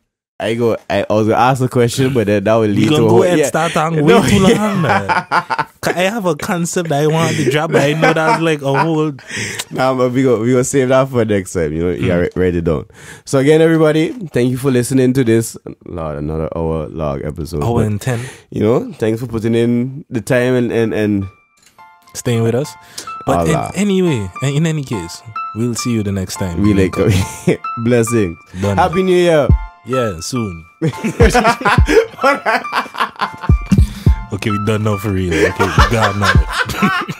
I 0.40 0.54
go. 0.54 0.76
I, 0.88 1.04
was 1.10 1.28
gonna 1.28 1.40
ask 1.40 1.62
a 1.62 1.68
question, 1.68 2.12
but 2.12 2.26
then 2.26 2.44
that 2.44 2.54
will 2.54 2.66
lead 2.66 2.76
We 2.76 2.84
to 2.84 2.90
gonna 2.90 3.02
a 3.02 3.06
go 3.06 3.10
whole, 3.10 3.22
ahead 3.22 3.38
yeah. 3.38 3.44
and 3.44 3.70
start 3.70 3.92
No. 3.94 4.02
way 4.20 4.28
too 4.28 4.38
long, 4.40 4.82
man. 4.82 5.06
I 5.86 6.02
have 6.02 6.24
a 6.26 6.34
concept 6.34 6.88
that 6.88 7.02
I 7.02 7.06
want 7.06 7.36
to 7.36 7.50
drop, 7.50 7.70
but 7.70 7.82
I 7.82 7.92
know 7.92 8.12
that's 8.12 8.42
like 8.42 8.62
a 8.62 8.78
whole 8.78 9.12
Nah, 9.70 9.94
but 9.94 10.12
we 10.12 10.22
go 10.22 10.40
we 10.40 10.50
gonna 10.50 10.64
save 10.64 10.88
that 10.88 11.08
for 11.08 11.24
next 11.24 11.52
time. 11.52 11.72
You 11.72 11.84
know, 11.84 11.90
you 11.90 12.06
gotta 12.06 12.30
hmm. 12.32 12.40
write 12.40 12.54
it 12.54 12.64
down. 12.64 12.86
So 13.26 13.38
again, 13.38 13.60
everybody, 13.60 14.10
thank 14.28 14.50
you 14.50 14.56
for 14.56 14.70
listening 14.70 15.12
to 15.12 15.24
this. 15.24 15.56
Lord, 15.84 16.18
another 16.18 16.48
hour 16.56 16.88
log 16.88 17.22
episode. 17.24 17.62
hour 17.62 17.80
But, 17.80 17.86
and 17.86 18.00
ten. 18.00 18.20
you 18.50 18.60
know, 18.60 18.92
thanks 18.94 19.20
for 19.20 19.26
putting 19.28 19.54
in 19.54 20.04
the 20.10 20.20
time 20.20 20.54
and 20.54 20.72
and 20.72 20.94
and 20.94 21.26
Staying 22.14 22.44
with 22.44 22.54
us. 22.54 22.74
But 23.26 23.48
in, 23.48 23.56
anyway, 23.74 24.30
in 24.42 24.66
any 24.66 24.84
case, 24.84 25.22
we'll 25.54 25.74
see 25.74 25.92
you 25.92 26.02
the 26.02 26.12
next 26.12 26.36
time. 26.36 26.60
we 26.60 26.74
like 26.74 26.92
blessings. 27.78 28.38
Done. 28.60 28.76
Happy 28.76 29.02
New 29.02 29.16
Year. 29.16 29.48
Yeah, 29.86 30.20
soon. 30.20 30.64
okay, 34.32 34.50
we 34.50 34.64
done 34.64 34.84
now 34.84 34.96
for 34.96 35.10
real. 35.10 35.32
Okay, 35.32 35.64
we 35.64 35.90
got 35.92 36.16
now. 36.16 37.06